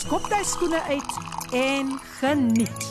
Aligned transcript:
skop 0.00 0.24
jou 0.32 0.44
skoene 0.44 0.78
uit 0.88 1.16
en 1.52 1.90
geniet. 2.16 2.84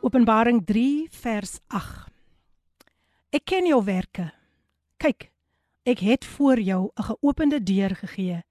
Openbaring 0.00 0.60
3 0.66 1.08
vers 1.10 1.56
8. 1.66 2.12
Ek 3.34 3.42
ken 3.50 3.66
jou 3.66 3.80
werke. 3.84 4.28
Kyk, 5.02 5.32
ek 5.82 6.04
het 6.06 6.24
voor 6.24 6.60
jou 6.62 6.90
'n 6.94 7.02
geopende 7.02 7.62
deur 7.62 7.94
gegee 7.96 8.44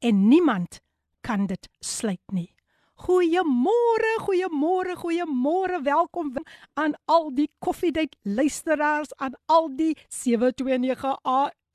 en 0.00 0.28
niemand 0.28 0.80
kan 1.20 1.46
dit 1.46 1.68
sluit 1.80 2.32
nie. 2.32 2.54
Goeiemôre, 2.94 4.12
goeiemôre, 4.20 4.96
goeiemôre. 4.96 5.82
Welkom 5.82 6.32
aan 6.74 6.94
al 7.04 7.34
die 7.34 7.50
koffiedייט 7.58 8.16
luisteraars, 8.22 9.14
aan 9.16 9.34
al 9.46 9.76
die 9.76 9.96
729 10.08 11.18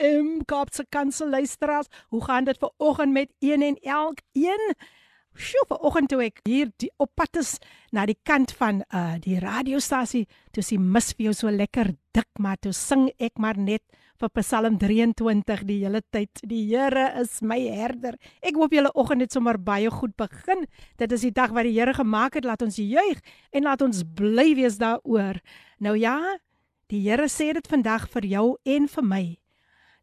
AM 0.03 0.45
Kaapse 0.45 0.85
Kansel 0.89 1.31
luisteraars. 1.31 1.87
Hoe 2.09 2.25
gaan 2.25 2.45
dit 2.45 2.59
ver 2.59 2.71
oggend 2.77 3.13
met 3.13 3.33
een 3.39 3.63
en 3.63 3.77
elkeen? 3.81 4.75
Sjoe, 5.35 5.65
ver 5.67 5.79
oggend 5.83 6.09
toe 6.09 6.21
ek 6.23 6.39
hier 6.47 6.69
die 6.79 6.93
op 7.03 7.11
pad 7.19 7.41
is 7.41 7.57
na 7.95 8.05
die 8.07 8.19
kant 8.23 8.53
van 8.55 8.85
uh 8.95 9.17
die 9.23 9.41
radiostasie, 9.43 10.29
toe 10.55 10.63
sien 10.63 10.85
mis 10.95 11.11
vir 11.15 11.29
jou 11.29 11.35
so 11.35 11.51
lekker 11.51 11.91
dik, 12.15 12.31
maar 12.39 12.61
toe 12.63 12.73
sing 12.73 13.09
ek 13.19 13.43
maar 13.43 13.59
net 13.59 13.83
vir 14.23 14.31
Psalm 14.39 14.79
23 14.79 15.67
die 15.67 15.81
hele 15.83 16.05
tyd. 16.15 16.31
Die 16.47 16.63
Here 16.71 17.09
is 17.21 17.41
my 17.43 17.59
herder. 17.67 18.15
Ek 18.47 18.55
hoop 18.55 18.75
julle 18.75 18.95
oggend 18.95 19.27
het 19.27 19.35
sommer 19.35 19.59
baie 19.59 19.91
goed 19.91 20.15
begin. 20.17 20.67
Dit 21.03 21.13
is 21.13 21.27
die 21.27 21.35
dag 21.35 21.51
wat 21.51 21.67
die 21.67 21.75
Here 21.75 21.95
gemaak 21.99 22.39
het. 22.39 22.47
Laat 22.47 22.63
ons 22.63 22.79
juig 22.79 23.23
en 23.51 23.67
laat 23.67 23.83
ons 23.83 24.05
bly 24.15 24.53
wees 24.55 24.79
daaroor. 24.79 25.43
Nou 25.83 25.99
ja, 25.99 26.19
die 26.95 27.03
Here 27.09 27.27
sê 27.27 27.51
dit 27.59 27.67
vandag 27.67 28.07
vir 28.15 28.31
jou 28.39 28.53
en 28.63 28.87
vir 28.87 29.11
my 29.11 29.25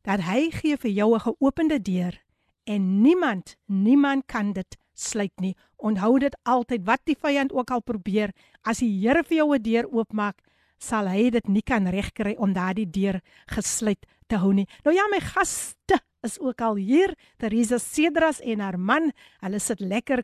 dat 0.02 0.22
hy 0.22 0.50
gee 0.52 0.78
vir 0.78 0.92
jou 0.92 1.16
'n 1.16 1.20
geopende 1.20 1.80
deur 1.82 2.22
en 2.64 3.02
niemand, 3.02 3.56
niemand 3.66 4.26
kan 4.26 4.54
dit 4.54 4.78
sluit 4.94 5.34
nie. 5.40 5.56
Onthou 5.78 6.20
dit 6.20 6.38
altyd 6.44 6.86
wat 6.86 7.02
die 7.06 7.18
vyand 7.18 7.52
ook 7.52 7.72
al 7.72 7.82
probeer, 7.82 8.32
as 8.62 8.80
die 8.80 8.92
Here 9.02 9.24
vir 9.24 9.38
jou 9.38 9.56
'n 9.56 9.62
deur 9.62 9.88
oopmaak, 9.92 10.42
sal 10.80 11.08
hy 11.08 11.30
dit 11.30 11.48
nie 11.48 11.62
kan 11.62 11.88
regkry 11.88 12.36
om 12.38 12.54
daardie 12.54 12.90
deur 12.90 13.22
gesluit 13.48 14.06
te 14.28 14.38
hou 14.42 14.54
nie. 14.54 14.68
Nou 14.84 14.96
ja, 14.96 15.08
my 15.12 15.20
gaste 15.20 16.00
is 16.24 16.40
ook 16.40 16.62
al 16.62 16.76
hier, 16.76 17.16
Teresa 17.38 17.78
Cedras 17.78 18.42
en 18.42 18.60
haar 18.60 18.80
man. 18.80 19.12
Hulle 19.42 19.60
sit 19.60 19.80
lekker 19.80 20.24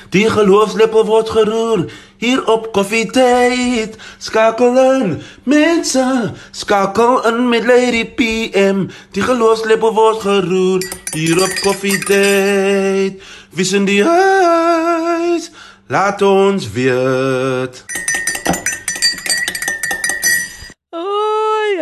Die 0.09 0.25
geloofslepel 0.29 1.05
word 1.05 1.29
geroer 1.29 1.85
hier 2.23 2.47
op 2.47 2.71
Coffee 2.73 3.05
Date. 3.05 3.91
Skakel 4.17 4.77
in, 4.93 5.21
mense, 5.43 6.31
skakel 6.51 7.27
in 7.27 7.49
met 7.49 7.65
Lady 7.65 8.05
PM. 8.05 8.87
Die 9.11 9.23
geloofslepel 9.23 9.93
word 9.93 10.21
geroer 10.23 10.83
hier 11.11 11.41
op 11.43 11.53
Coffee 11.61 11.97
Date. 12.07 13.19
Wie 13.49 13.65
sien 13.65 13.85
die 13.85 14.03
huis? 14.03 15.51
Laat 15.87 16.21
ons 16.21 16.71
weet. 16.71 17.83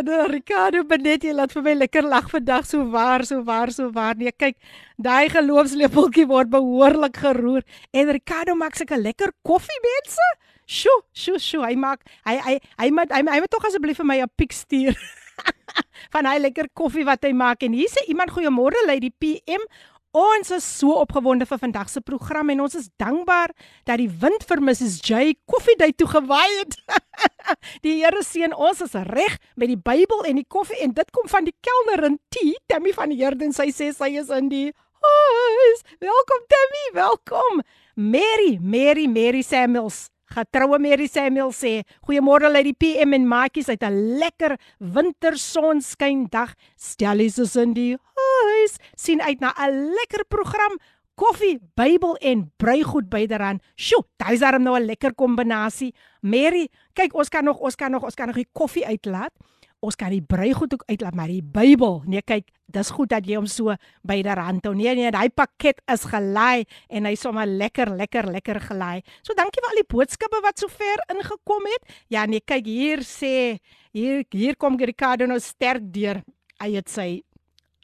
Ja, 0.01 0.25
Ricardo 0.25 0.81
Benet, 0.87 1.25
jy 1.27 1.33
laat 1.35 1.51
vir 1.53 1.61
my 1.61 1.73
lekker 1.77 2.05
lag 2.09 2.25
vandag 2.31 2.65
so 2.65 2.87
waar, 2.89 3.21
so 3.27 3.43
waar, 3.45 3.69
so 3.69 3.91
waar. 3.93 4.15
Nee, 4.17 4.31
kyk, 4.33 4.55
daai 4.97 5.29
geloofslepeltjie 5.29 6.25
word 6.29 6.49
behoorlik 6.49 7.19
geroer 7.21 7.61
en 7.93 8.09
Ricardo 8.09 8.55
maak 8.57 8.79
seker 8.79 8.97
lekker 8.97 9.33
koffie 9.45 9.77
mense. 9.85 10.29
Sjoe, 10.65 11.03
sjoe, 11.13 11.37
sjoe, 11.37 11.61
hy 11.67 11.77
maak 11.77 12.01
hy 12.25 12.37
hy 12.47 12.55
hy 12.81 12.89
moet 12.97 13.13
hy, 13.13 13.21
hy 13.29 13.41
moet 13.43 13.53
tog 13.53 13.67
asseblief 13.69 14.01
vir 14.01 14.09
my 14.09 14.17
'n 14.23 14.33
pik 14.41 14.57
stuur. 14.57 14.97
van 16.13 16.25
hy 16.25 16.37
lekker 16.47 16.71
koffie 16.73 17.05
wat 17.05 17.21
hy 17.27 17.33
maak 17.37 17.61
en 17.63 17.75
hier 17.77 17.89
sê 17.91 18.01
iemand 18.09 18.33
goeiemôre 18.33 18.85
lady 18.87 19.11
PM 19.21 19.61
Ons 20.11 20.49
is 20.51 20.65
so 20.67 20.97
opgewonde 20.99 21.45
vir 21.47 21.59
vandag 21.61 21.87
se 21.87 22.01
program 22.03 22.49
en 22.51 22.65
ons 22.65 22.73
is 22.75 22.89
dankbaar 22.99 23.53
dat 23.87 24.01
die 24.01 24.09
wind 24.19 24.43
vir 24.43 24.59
Mrs 24.59 24.97
J 25.07 25.37
Coffee 25.47 25.77
Day 25.79 25.93
toe 25.95 26.07
gewaai 26.11 26.51
het. 26.57 26.75
die 27.85 27.93
Here 28.01 28.19
seën 28.19 28.51
ons 28.51 28.81
is 28.83 28.97
reg 29.07 29.37
met 29.55 29.71
die 29.71 29.79
Bybel 29.79 30.25
en 30.27 30.41
die 30.41 30.47
koffie 30.51 30.81
en 30.83 30.91
dit 30.97 31.15
kom 31.15 31.31
van 31.31 31.47
die 31.47 31.55
kelnerin 31.63 32.19
T, 32.27 32.43
Tammy 32.67 32.91
van 32.97 33.15
die 33.15 33.21
Herden. 33.23 33.55
Sy 33.55 33.69
sê 33.71 33.93
sy 33.95 34.11
is 34.19 34.27
in 34.35 34.51
die 34.51 34.65
huis. 34.99 35.87
Welkom 36.03 36.43
Tammy, 36.51 36.85
welkom. 36.99 37.63
Mary, 37.95 38.57
Mary, 38.59 39.07
Mary 39.07 39.47
Samuels. 39.47 40.09
Getroue 40.31 40.79
Mary 40.79 41.07
Samuel 41.07 41.55
sê, 41.55 41.83
"Goeiemôre 42.03 42.51
uit 42.51 42.67
die 42.67 42.75
PM 42.75 43.13
en 43.13 43.27
maatjies 43.27 43.69
uit 43.69 43.83
'n 43.83 44.19
lekker 44.19 44.59
wintersonskyn 44.79 46.27
dag. 46.29 46.53
Stellies 46.75 47.39
is 47.39 47.55
in 47.55 47.73
die 47.73 47.95
huis 47.95 48.30
sien 48.95 49.21
uit 49.21 49.39
na 49.39 49.53
'n 49.57 49.93
lekker 49.93 50.25
program. 50.27 50.77
Koffie, 51.15 51.59
Bybel 51.75 52.15
en 52.17 52.51
bruigoed 52.57 53.09
byderhand. 53.09 53.61
Sjoe, 53.75 54.03
dis 54.17 54.39
darem 54.39 54.63
nou 54.63 54.79
'n 54.79 54.85
lekker 54.85 55.13
kombinasie. 55.13 55.93
Mary, 56.21 56.69
kyk, 56.93 57.13
ons 57.13 57.29
kan 57.29 57.43
nog, 57.43 57.57
ons 57.59 57.75
kan 57.75 57.91
nog, 57.91 58.03
ons 58.03 58.15
kan 58.15 58.27
nog 58.27 58.35
die 58.35 58.49
koffie 58.51 58.85
uitlaat 58.85 59.31
ons 59.81 59.97
kan 59.97 60.13
die 60.13 60.21
bruigoed 60.21 60.75
ook 60.75 60.83
uitlaat 60.85 61.15
maar 61.17 61.31
die 61.31 61.41
Bybel. 61.41 62.01
Nee, 62.09 62.21
kyk, 62.25 62.51
dis 62.71 62.91
goed 62.93 63.09
dat 63.11 63.25
jy 63.27 63.39
hom 63.39 63.47
so 63.49 63.73
byderhand 64.07 64.67
hou. 64.67 64.75
Nee, 64.77 64.93
nee, 64.97 65.09
daai 65.13 65.33
pakket 65.33 65.81
is 65.91 66.05
gelaai 66.09 66.67
en 66.93 67.09
hy 67.09 67.15
sommer 67.19 67.49
lekker, 67.49 67.89
lekker, 67.97 68.29
lekker 68.31 68.61
gelaai. 68.69 69.01
So 69.25 69.35
dankie 69.37 69.63
vir 69.63 69.73
al 69.73 69.81
die 69.81 69.89
boodskappe 69.89 70.43
wat 70.45 70.61
sover 70.61 71.01
ingekom 71.15 71.65
het. 71.73 71.97
Ja, 72.13 72.27
nee, 72.29 72.45
kyk 72.45 72.69
hier 72.69 73.01
sê 73.07 73.33
hier 73.91 74.23
hier 74.29 74.55
kom 74.61 74.77
Ricardo 74.77 75.25
nou 75.29 75.41
sterk 75.41 75.89
deur. 75.93 76.21
Hy 76.61 76.75
het 76.77 76.93
sy 76.93 77.09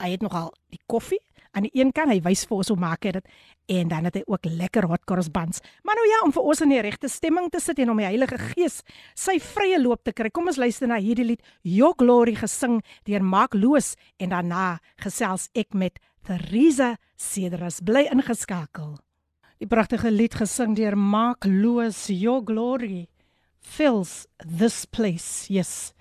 hy 0.01 0.13
het 0.13 0.25
nogal 0.25 0.51
die 0.73 0.81
koffie 0.87 1.21
aan 1.57 1.65
die 1.65 1.73
een 1.73 1.91
kant, 1.95 2.11
hy 2.13 2.19
wys 2.25 2.45
vir 2.45 2.59
ons 2.59 2.69
hoe 2.69 2.77
maak 2.79 3.05
hy 3.07 3.15
dit 3.17 3.31
en 3.77 3.89
dan 3.91 4.07
het 4.07 4.19
hy 4.19 4.23
ook 4.29 4.45
lekker 4.45 4.85
hot 4.87 5.03
cross 5.09 5.29
buns. 5.33 5.63
Maar 5.83 5.97
nou 5.97 6.05
ja, 6.07 6.19
om 6.27 6.33
vir 6.35 6.49
ons 6.51 6.61
in 6.63 6.71
die 6.71 6.83
regte 6.85 7.09
stemming 7.11 7.49
te 7.51 7.61
sit 7.63 7.81
en 7.81 7.91
om 7.91 8.01
die 8.01 8.07
Heilige 8.07 8.37
Gees 8.51 8.79
sy 9.17 9.39
vrye 9.43 9.79
loop 9.81 10.05
te 10.05 10.13
kry. 10.15 10.29
Kom 10.31 10.47
ons 10.51 10.59
luister 10.61 10.87
na 10.87 10.99
hierdie 11.01 11.25
lied, 11.31 11.43
Your 11.65 11.97
Glory 11.97 12.37
gesing 12.37 12.79
deur 13.09 13.25
Mark 13.25 13.57
Loos 13.57 13.95
en 14.21 14.35
daarna 14.35 14.77
gesels 15.03 15.49
ek 15.57 15.73
met 15.73 15.99
Theresa 16.27 16.95
Cedras 17.17 17.81
bly 17.81 18.05
ingeskakel. 18.13 18.97
Die 19.57 19.69
pragtige 19.69 20.13
lied 20.13 20.37
gesing 20.37 20.77
deur 20.77 20.95
Mark 20.95 21.47
Loos, 21.49 22.05
Your 22.13 22.43
Glory 22.45 23.07
fills 23.59 24.27
this 24.37 24.85
place. 24.85 25.49
Yes. 25.49 25.93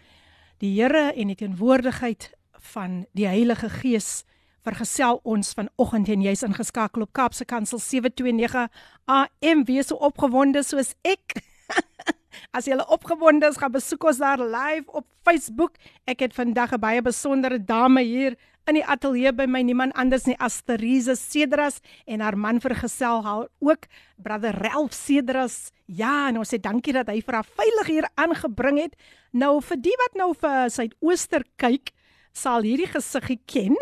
Die 0.61 0.77
Here 0.77 1.11
en 1.17 1.33
die 1.33 1.39
teenwoordigheid 1.41 2.36
van 2.73 3.05
die 3.17 3.27
Heilige 3.27 3.71
Gees 3.71 4.25
vergesel 4.67 5.21
ons 5.23 5.53
vanoggend 5.55 6.09
en 6.11 6.25
jy's 6.25 6.43
ingeskakel 6.47 7.05
op 7.07 7.13
Kaapse 7.15 7.47
Kansel 7.47 7.79
729 7.79 8.67
AM 9.07 9.65
wees 9.69 9.93
so 9.93 10.01
opgewonde 10.03 10.65
soos 10.67 10.95
ek. 11.07 11.39
As 12.57 12.67
jy 12.69 12.77
opgewonde 12.77 13.49
is, 13.49 13.59
gaan 13.61 13.73
besoek 13.75 14.09
ons 14.11 14.21
daar 14.21 14.43
live 14.43 14.91
op 14.93 15.07
Facebook. 15.25 15.79
Ek 16.05 16.27
het 16.27 16.35
vandag 16.35 16.75
'n 16.75 16.83
baie 16.83 17.03
besondere 17.03 17.59
dame 17.63 18.03
hier 18.03 18.37
in 18.67 18.75
die 18.75 18.85
ateljee 18.85 19.31
by 19.33 19.47
my, 19.47 19.63
niemand 19.63 19.95
anders 19.95 20.27
nie 20.27 20.37
as 20.43 20.59
Therese 20.67 21.15
Cedras 21.15 21.79
en 22.07 22.21
haar 22.21 22.37
man 22.37 22.59
vergesel 22.61 23.23
haar 23.23 23.47
ook 23.63 23.87
brother 24.17 24.57
Ralph 24.59 24.95
Cedras. 24.95 25.71
Ja, 25.87 26.29
en 26.29 26.39
ons 26.39 26.51
sê 26.51 26.59
dankie 26.59 26.93
dat 26.93 27.09
hy 27.09 27.21
vir 27.23 27.35
haar 27.39 27.47
veilig 27.47 27.87
hier 27.87 28.09
aangebring 28.17 28.81
het. 28.83 28.97
Nou 29.33 29.61
vir 29.63 29.79
die 29.79 29.95
wat 30.03 30.19
nou 30.19 30.33
vir 30.35 30.71
Suidooster 30.71 31.47
kyk, 31.63 31.93
sal 32.36 32.62
hierdie 32.62 32.88
gesiggie 32.88 33.40
ken. 33.46 33.78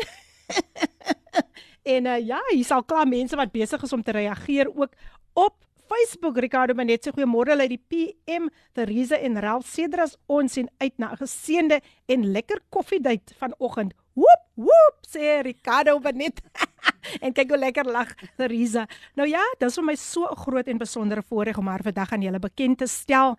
en 1.95 2.05
uh, 2.05 2.19
ja, 2.19 2.41
hier 2.49 2.65
sal 2.65 2.83
klaar 2.83 3.07
mense 3.07 3.37
wat 3.39 3.51
besig 3.51 3.83
is 3.83 3.93
om 3.93 4.03
te 4.03 4.15
reageer 4.15 4.69
ook 4.75 4.93
op 5.33 5.55
Facebook. 5.89 6.37
Ricardo 6.37 6.75
Manet 6.77 7.05
sê 7.05 7.13
goeiemôre 7.13 7.57
uit 7.57 7.73
die 7.73 7.81
PM, 7.89 8.49
Theresa 8.77 9.17
en 9.17 9.39
Ralph 9.41 9.67
Cedras 9.67 10.17
ons 10.27 10.57
en 10.61 10.69
uit 10.77 10.95
na 10.97 11.13
'n 11.13 11.21
geseënde 11.21 11.81
en 12.07 12.31
lekker 12.31 12.61
koffiedייט 12.69 13.33
vanoggend. 13.39 13.93
Woep 14.13 14.43
woep 14.55 14.97
sê 15.07 15.41
Ricardo 15.41 15.99
Manet. 15.99 16.41
en 17.23 17.33
kyk 17.33 17.49
hoe 17.49 17.57
lekker 17.57 17.85
lag 17.85 18.13
Theresa. 18.37 18.85
Nou 19.15 19.27
ja, 19.27 19.41
dit 19.57 19.69
is 19.69 19.75
vir 19.75 19.85
my 19.85 19.95
so 19.95 20.27
'n 20.29 20.35
groot 20.35 20.67
en 20.67 20.77
besondere 20.77 21.23
voorreg 21.23 21.57
om 21.57 21.67
haar 21.67 21.83
vandag 21.83 22.11
aan 22.13 22.21
julle 22.21 22.39
bekend 22.39 22.77
te 22.77 22.87
stel. 22.87 23.37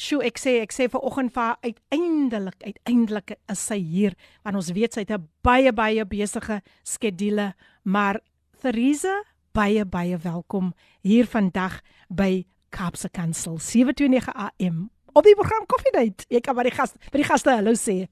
Sjoe, 0.00 0.24
ek 0.24 0.40
sê 0.40 0.56
ek 0.62 0.72
sê 0.72 0.86
vir 0.88 1.02
oggend 1.04 1.32
vir 1.34 1.56
uiteindelik 1.66 2.64
uiteindelik 2.64 3.34
is 3.52 3.60
sy 3.60 3.76
hier 3.76 4.14
want 4.44 4.56
ons 4.56 4.72
weet 4.72 4.94
sy 4.94 5.04
het 5.04 5.12
'n 5.12 5.28
baie 5.44 5.72
baie 5.72 6.04
besige 6.04 6.62
skedule, 6.82 7.52
maar 7.84 8.20
Theresa, 8.62 9.22
baie 9.52 9.84
baie 9.84 10.16
welkom 10.16 10.72
hier 11.02 11.26
vandag 11.26 11.82
by 12.08 12.46
Kaapse 12.70 13.10
Kansel 13.10 13.58
729 13.58 14.32
AM 14.32 14.90
op 15.12 15.24
die 15.24 15.34
program 15.34 15.66
Coffee 15.66 15.92
Date. 15.92 16.24
Ek 16.30 16.42
kan 16.42 16.56
by 16.56 16.62
die 16.62 16.76
gaste 16.76 16.98
by 17.12 17.18
die 17.18 17.28
gaste 17.28 17.50
hallo 17.50 17.72
sê. 17.72 18.08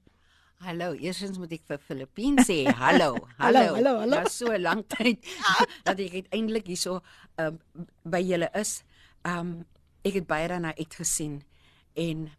Hallo, 0.61 0.93
eersins 0.93 1.39
moet 1.39 1.51
ek 1.53 1.63
vir 1.65 1.79
Filippine 1.79 2.43
sê 2.45 2.69
hallo. 2.83 3.17
Hallo, 3.39 3.73
hallo, 3.73 3.97
hallo. 3.99 4.17
Dit 4.21 4.27
is 4.27 4.37
so 4.37 4.57
lank 4.57 4.87
tyd 4.89 5.25
dat 5.87 5.99
ek 5.99 6.13
uiteindelik 6.13 6.67
hierso 6.67 7.01
um, 7.37 7.57
by 8.05 8.21
julle 8.21 8.51
is. 8.53 8.83
Um 9.25 9.65
ek 10.05 10.13
het 10.13 10.27
baie 10.27 10.47
daarna 10.47 10.73
uitgesien 10.77 11.41
en 11.93 12.29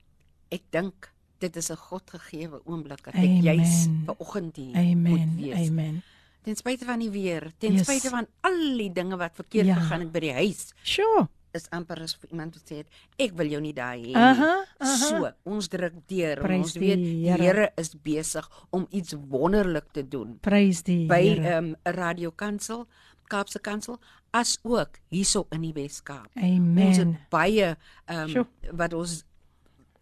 ek 0.52 0.62
dink 0.70 1.12
dit 1.42 1.56
is 1.56 1.70
'n 1.70 1.76
Godgegewe 1.76 2.60
oomblik 2.64 3.04
dat 3.04 3.14
ek 3.14 3.42
juis 3.42 3.88
ver 4.06 4.14
oggend 4.18 4.56
hier 4.56 4.76
Amen. 4.76 5.02
moet 5.02 5.34
wees. 5.36 5.68
Amen. 5.68 6.02
Ten 6.42 6.56
spyte 6.56 6.84
van 6.84 6.98
die 6.98 7.10
weer, 7.10 7.52
ten 7.58 7.72
yes. 7.72 7.86
spyte 7.86 8.10
van 8.10 8.26
al 8.40 8.76
die 8.78 8.92
dinge 8.92 9.16
wat 9.16 9.34
verkeerd 9.34 9.66
ja. 9.66 9.74
gegaan 9.74 10.00
het 10.00 10.12
by 10.12 10.20
die 10.20 10.32
huis. 10.32 10.72
Sure. 10.82 11.28
Is 11.52 11.68
amper 11.70 12.00
as 12.02 12.16
iemand 12.30 12.56
wat 12.56 12.70
sê 12.70 12.76
het, 12.80 12.88
ek 13.20 13.34
wil 13.36 13.50
jou 13.52 13.60
nie 13.60 13.74
daai 13.76 14.00
hê 14.00 14.06
nie. 14.06 14.16
Uh 14.16 14.38
-huh. 14.40 14.96
So, 14.98 15.30
ons 15.44 15.68
druk 15.68 15.94
deur 16.08 16.42
ons 16.50 16.72
weet 16.74 16.98
die 16.98 17.30
Here. 17.30 17.70
Is 17.76 17.94
besig 17.94 18.48
om 18.70 18.86
iets 18.90 19.14
wonderlik 19.28 19.92
te 19.92 20.08
doen. 20.08 20.38
Prys 20.40 20.82
die 20.82 21.06
Here. 21.06 21.12
By 21.12 21.46
ehm 21.46 21.64
um, 21.64 21.74
Radio 21.84 22.30
Kansel, 22.30 22.86
Kaapse 23.26 23.60
Kansel, 23.60 24.00
as 24.30 24.58
ook 24.62 24.98
hierso 25.08 25.46
in 25.50 25.60
die 25.60 25.72
Weskaap. 25.72 26.30
Amen. 26.34 26.86
Ons 26.86 26.96
het 26.96 27.28
baie 27.28 27.76
ehm 28.06 28.18
um, 28.18 28.28
sure. 28.28 28.46
wat 28.72 28.92
ons 28.92 29.24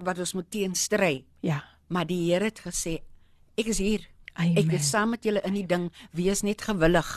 wat 0.05 0.19
ons 0.19 0.32
moet 0.38 0.50
teenstry. 0.50 1.25
Ja. 1.41 1.62
Maar 1.88 2.06
die 2.06 2.20
Here 2.31 2.50
het 2.50 2.62
gesê 2.64 3.00
ek 3.58 3.73
is 3.73 3.81
hier. 3.82 4.06
Amen. 4.35 4.56
Ek 4.56 4.79
is 4.79 4.88
saam 4.91 5.11
met 5.17 5.25
julle 5.26 5.43
in 5.44 5.58
die 5.58 5.67
ding. 5.67 5.91
Wees 6.17 6.44
net 6.47 6.62
gewillig. 6.62 7.11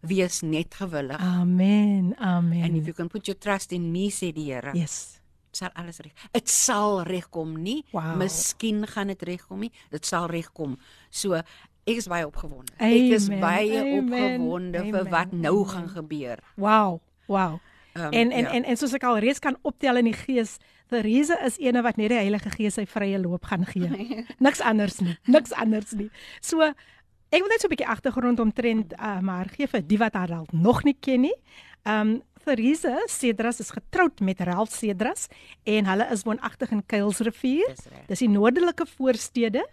Wees 0.00 0.40
net 0.42 0.74
gewillig. 0.74 1.20
Amen. 1.20 2.14
Amen. 2.18 2.62
And 2.64 2.76
if 2.76 2.86
you 2.86 2.94
can 2.94 3.08
put 3.08 3.26
your 3.26 3.38
trust 3.38 3.72
in 3.72 3.90
me 3.92 4.08
sê 4.10 4.32
die 4.32 4.50
Here. 4.52 4.74
Yes. 4.74 5.18
sal 5.58 5.72
alles 5.74 5.98
reg. 6.04 6.12
Dit 6.34 6.50
sal 6.52 7.02
regkom 7.08 7.56
nie. 7.62 7.82
Wow. 7.94 8.14
Miskien 8.20 8.84
gaan 8.86 9.12
dit 9.12 9.22
regkom 9.26 9.64
nie. 9.66 9.72
Dit 9.92 10.06
sal 10.08 10.28
regkom. 10.30 10.76
So 11.10 11.38
ek 11.38 11.96
is 12.02 12.08
baie 12.10 12.26
opgewonde. 12.28 12.74
Amen. 12.76 12.94
Ek 12.94 13.16
is 13.16 13.28
baie 13.32 13.80
Amen. 13.80 14.04
opgewonde 14.04 14.82
Amen. 14.82 14.94
vir 14.94 15.10
wat 15.14 15.32
nou 15.32 15.56
Amen. 15.62 15.72
gaan 15.72 15.88
gebeur. 15.96 16.44
Wow. 16.56 17.00
Wow. 17.28 17.58
Um, 17.98 18.12
En 18.12 18.30
en, 18.30 18.44
ja. 18.44 18.52
en 18.52 18.64
en 18.64 18.76
soos 18.76 18.94
ek 18.94 19.04
al 19.04 19.18
reeds 19.18 19.38
kan 19.42 19.56
optel 19.62 19.96
in 19.96 20.04
die 20.10 20.16
gees, 20.16 20.58
Theresa 20.88 21.36
is 21.44 21.58
eene 21.58 21.82
wat 21.82 21.96
net 22.00 22.12
die 22.14 22.20
Heilige 22.20 22.50
Gees 22.50 22.78
sy 22.78 22.86
vrye 22.88 23.18
loop 23.20 23.44
gaan 23.50 23.66
gee. 23.68 23.88
Niks 24.44 24.60
anders 24.60 25.00
nie. 25.04 25.16
Niks 25.26 25.52
anders 25.52 25.92
nie. 25.92 26.08
So 26.40 26.62
ek 26.62 27.42
wil 27.42 27.50
net 27.52 27.60
so 27.60 27.68
'n 27.68 27.74
bietjie 27.76 27.90
agtergrond 27.92 28.40
omtrent 28.40 28.94
uh, 28.96 29.20
maar 29.20 29.50
gee 29.52 29.66
vir 29.66 29.82
die 29.84 29.98
wat 29.98 30.14
haar 30.14 30.28
dalk 30.28 30.52
nog 30.52 30.84
nie 30.84 30.96
ken 31.00 31.26
nie. 31.28 31.36
Um 31.84 32.22
Theresa 32.48 33.02
Cedras 33.06 33.60
is 33.60 33.70
getroud 33.70 34.20
met 34.20 34.40
Ralph 34.40 34.72
Cedras 34.72 35.26
en 35.64 35.84
hulle 35.84 36.06
is 36.12 36.22
woonagtig 36.24 36.70
in 36.72 36.86
Kuilsrivier. 36.86 37.74
Dis 38.08 38.22
die 38.24 38.28
noordelike 38.28 38.86
voorstede. 38.96 39.66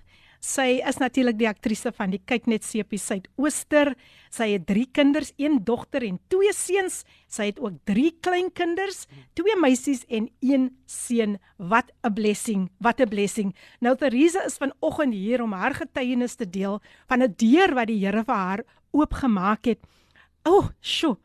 Sy 0.46 0.78
is 0.86 1.00
natuurlik 1.02 1.40
die 1.40 1.48
aktrise 1.50 1.90
van 1.96 2.12
die 2.14 2.20
Kyk 2.30 2.46
net 2.52 2.66
Sepie 2.68 3.00
Suidooster. 3.02 3.96
Sy 4.34 4.52
het 4.52 4.68
3 4.70 4.84
kinders, 4.94 5.32
1 5.42 5.64
dogter 5.66 6.06
en 6.06 6.20
2 6.30 6.52
seuns. 6.54 7.00
Sy 7.32 7.48
het 7.50 7.62
ook 7.64 7.80
3 7.90 8.12
kleinkinders, 8.22 9.08
2 9.40 9.56
meisies 9.58 10.04
en 10.06 10.28
1 10.46 10.68
seun. 10.86 11.40
Wat 11.58 11.90
'n 12.04 12.14
blessing, 12.14 12.70
wat 12.78 13.02
'n 13.02 13.10
blessing. 13.10 13.56
Nou 13.82 13.96
Theresa 13.96 14.46
is 14.46 14.58
vanoggend 14.62 15.14
hier 15.14 15.42
om 15.42 15.52
haar 15.52 15.74
getuienis 15.74 16.36
te 16.36 16.50
deel 16.50 16.80
van 17.08 17.24
'n 17.24 17.34
deur 17.38 17.74
wat 17.74 17.88
die 17.88 18.06
Here 18.06 18.24
vir 18.24 18.36
haar 18.36 18.64
oopgemaak 18.92 19.66
het. 19.66 19.80
O, 20.44 20.58
oh, 20.58 20.70
sjoe. 20.80 21.18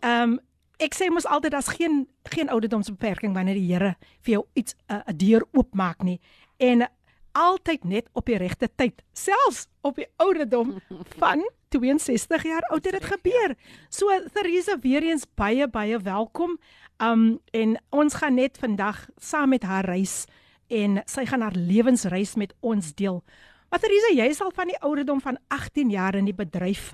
Ehm 0.00 0.32
um, 0.32 0.40
ek 0.78 0.94
sê 0.94 1.10
mos 1.10 1.26
altyd 1.26 1.52
daar's 1.52 1.68
geen 1.68 2.08
geen 2.24 2.48
ouderdomsbeperking 2.48 3.34
wanneer 3.34 3.54
die 3.54 3.72
Here 3.72 3.96
vir 4.22 4.32
jou 4.32 4.44
iets 4.54 4.74
'n 4.88 4.94
uh, 4.94 5.12
deur 5.16 5.44
oopmaak 5.52 6.02
nie. 6.02 6.20
En 6.56 6.88
altyd 7.32 7.84
net 7.84 8.08
op 8.12 8.26
die 8.26 8.36
regte 8.36 8.68
tyd, 8.76 9.02
selfs 9.12 9.66
op 9.80 9.96
die 9.96 10.08
ouderdom 10.22 10.78
van 11.18 11.44
62 11.72 12.44
jaar 12.44 12.64
oud 12.70 12.84
het 12.84 12.98
dit 13.00 13.04
gebeur. 13.04 13.56
So 13.88 14.12
Theresa 14.32 14.78
weer 14.80 15.02
eens 15.02 15.26
baie 15.34 15.68
baie 15.68 15.98
welkom. 15.98 16.58
Um 17.00 17.40
en 17.50 17.78
ons 17.90 18.14
gaan 18.14 18.34
net 18.34 18.58
vandag 18.60 19.06
saam 19.16 19.48
met 19.48 19.62
haar 19.62 19.84
reis 19.84 20.24
en 20.68 21.02
sy 21.06 21.24
gaan 21.28 21.44
haar 21.44 21.56
lewensreis 21.56 22.34
met 22.34 22.54
ons 22.60 22.94
deel. 22.94 23.22
Maar 23.70 23.80
Theresa, 23.80 24.12
jy 24.12 24.28
is 24.28 24.40
al 24.44 24.52
van 24.52 24.68
die 24.68 24.80
ouderdom 24.84 25.20
van 25.20 25.38
18 25.48 25.90
jaar 25.90 26.14
in 26.14 26.28
die 26.28 26.36
bedryf 26.36 26.92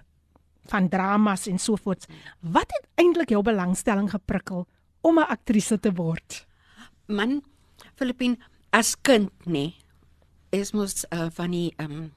van 0.70 0.88
dramas 0.88 1.46
en 1.50 1.58
so 1.58 1.76
voort. 1.76 2.06
Wat 2.40 2.70
het 2.70 2.86
eintlik 2.94 3.32
jou 3.34 3.42
belangstelling 3.42 4.10
geprikkel 4.10 4.66
om 5.00 5.18
'n 5.18 5.26
aktrise 5.26 5.80
te 5.80 5.92
word? 5.92 6.46
Man, 7.06 7.42
Filippin 7.94 8.38
as 8.70 8.94
kind 9.00 9.30
nê. 9.46 9.74
Is 10.50 10.72
mos 10.72 11.04
uh, 11.12 11.28
van 11.36 11.50
die 11.50 11.72
ehm 11.76 11.92
um, 11.92 12.12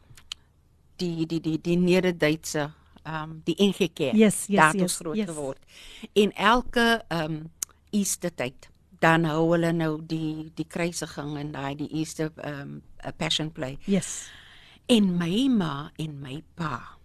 die 1.01 1.25
die 1.25 1.41
die 1.41 1.57
die 1.61 1.77
Nederduitse 1.77 2.69
um 3.05 3.41
die 3.45 3.55
NG 3.57 3.89
Kerk. 3.93 4.15
Yes, 4.15 4.45
yes, 4.47 4.57
daar 4.57 4.71
het 4.71 4.81
yes, 4.81 4.83
ons 4.83 4.97
groot 5.01 5.17
yes. 5.17 5.29
geword. 5.29 5.59
En 6.13 6.33
elke 6.35 7.01
um 7.09 7.51
Easter 7.91 8.33
tyd 8.35 8.69
dan 9.01 9.25
hou 9.25 9.47
hulle 9.51 9.71
nou 9.73 9.95
die 10.05 10.51
die 10.55 10.67
kruisiging 10.69 11.35
en 11.41 11.53
daai 11.55 11.75
die 11.79 11.89
Easter 11.97 12.31
um 12.45 12.81
a 13.03 13.11
passion 13.11 13.51
play. 13.51 13.77
Yes. 13.89 14.29
En 14.85 15.15
my 15.17 15.47
ma 15.50 15.91
en 15.97 16.19
my 16.21 16.41
pa 16.55 16.97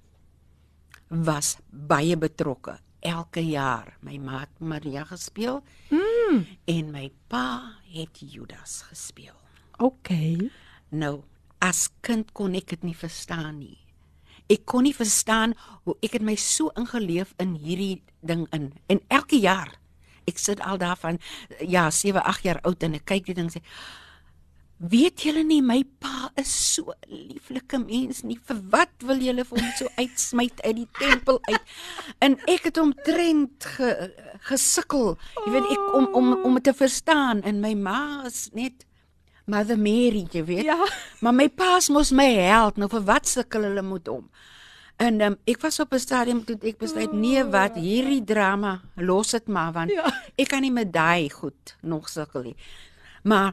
was 1.09 1.57
baie 1.71 2.17
betrokke 2.17 2.79
elke 3.07 3.41
jaar. 3.47 3.97
My 4.03 4.19
ma 4.19 4.41
het 4.45 4.61
Maria 4.61 5.05
gespeel 5.05 5.63
Mm. 5.91 6.47
en 6.65 6.91
my 6.91 7.11
pa 7.29 7.79
het 7.93 8.19
Judas 8.19 8.83
gespeel. 8.91 9.35
Okay. 9.79 10.51
Nou, 10.91 11.23
as 11.59 11.89
kind 12.07 12.33
kon 12.33 12.55
ek 12.55 12.71
dit 12.75 12.87
nie 12.87 12.97
verstaan 12.97 13.59
nie. 13.59 13.79
Ek 14.53 14.63
kon 14.69 14.87
nie 14.87 14.95
verstaan 14.95 15.57
hoe 15.85 15.97
ek 16.07 16.19
het 16.19 16.23
my 16.23 16.37
so 16.39 16.71
ingeleef 16.79 17.35
in 17.43 17.57
hierdie 17.59 18.03
ding 18.23 18.47
in. 18.55 18.71
En 18.87 19.03
elke 19.11 19.41
jaar 19.43 19.75
ek 20.27 20.39
sit 20.43 20.61
al 20.61 20.79
daarvan 20.79 21.21
ja, 21.63 21.91
7, 21.91 22.23
8 22.23 22.43
jaar 22.47 22.61
oud 22.67 22.83
en 22.83 22.99
ek 22.99 23.07
kyk 23.07 23.31
die 23.31 23.39
ding 23.39 23.51
sê 23.53 23.63
Weet 24.77 25.23
julle 25.25 25.41
nie 25.41 25.63
my 25.65 25.79
pa 26.05 26.29
is 26.37 26.51
so 26.53 26.93
'n 26.93 27.09
lieflike 27.33 27.79
mens 27.81 28.21
nie. 28.23 28.37
Vir 28.37 28.59
wat 28.69 28.93
wil 29.09 29.17
julle 29.25 29.45
vir 29.49 29.59
hom 29.59 29.71
so 29.73 29.89
uitsmyt 29.97 30.61
uit 30.61 30.77
die 30.77 30.89
tempel 31.01 31.41
uit? 31.49 31.63
En 32.25 32.37
ek 32.45 32.69
het 32.69 32.77
omtrent 32.77 33.65
ge, 33.65 34.13
gesukkel, 34.51 35.17
jy 35.47 35.53
weet 35.55 35.71
ek 35.73 35.95
om 35.97 36.07
om 36.13 36.29
om 36.45 36.61
te 36.61 36.75
verstaan 36.77 37.41
en 37.43 37.61
my 37.65 37.73
ma 37.73 38.27
is 38.29 38.51
net 38.53 38.85
Mother 39.47 39.79
Mary, 39.79 40.25
jy 40.33 40.43
weet. 40.45 40.65
Ja. 40.67 40.77
Maar 41.23 41.35
my 41.35 41.49
pa's 41.49 41.89
mos 41.89 42.11
my 42.11 42.27
held. 42.35 42.77
Nou 42.81 42.89
vir 42.91 43.05
wat 43.07 43.29
sukkel 43.31 43.63
hulle 43.69 43.83
met 43.87 44.07
hom? 44.11 44.25
En 44.97 45.21
um, 45.21 45.37
ek 45.47 45.61
was 45.61 45.79
op 45.81 45.93
'n 45.93 46.01
stadium 46.01 46.45
toe 46.45 46.57
ek 46.63 46.79
besluit 46.79 47.13
nee 47.13 47.45
wat 47.45 47.75
hierdie 47.77 48.25
drama 48.25 48.81
los 48.97 49.31
dit 49.31 49.47
maar 49.49 49.73
want 49.73 49.91
Ja. 49.93 50.09
ek 50.37 50.49
kan 50.49 50.61
nie 50.63 50.73
met 50.73 50.93
daai 50.93 51.31
goed 51.31 51.77
nog 51.83 52.09
sukkel 52.09 52.43
nie. 52.43 52.57
Maar 53.23 53.53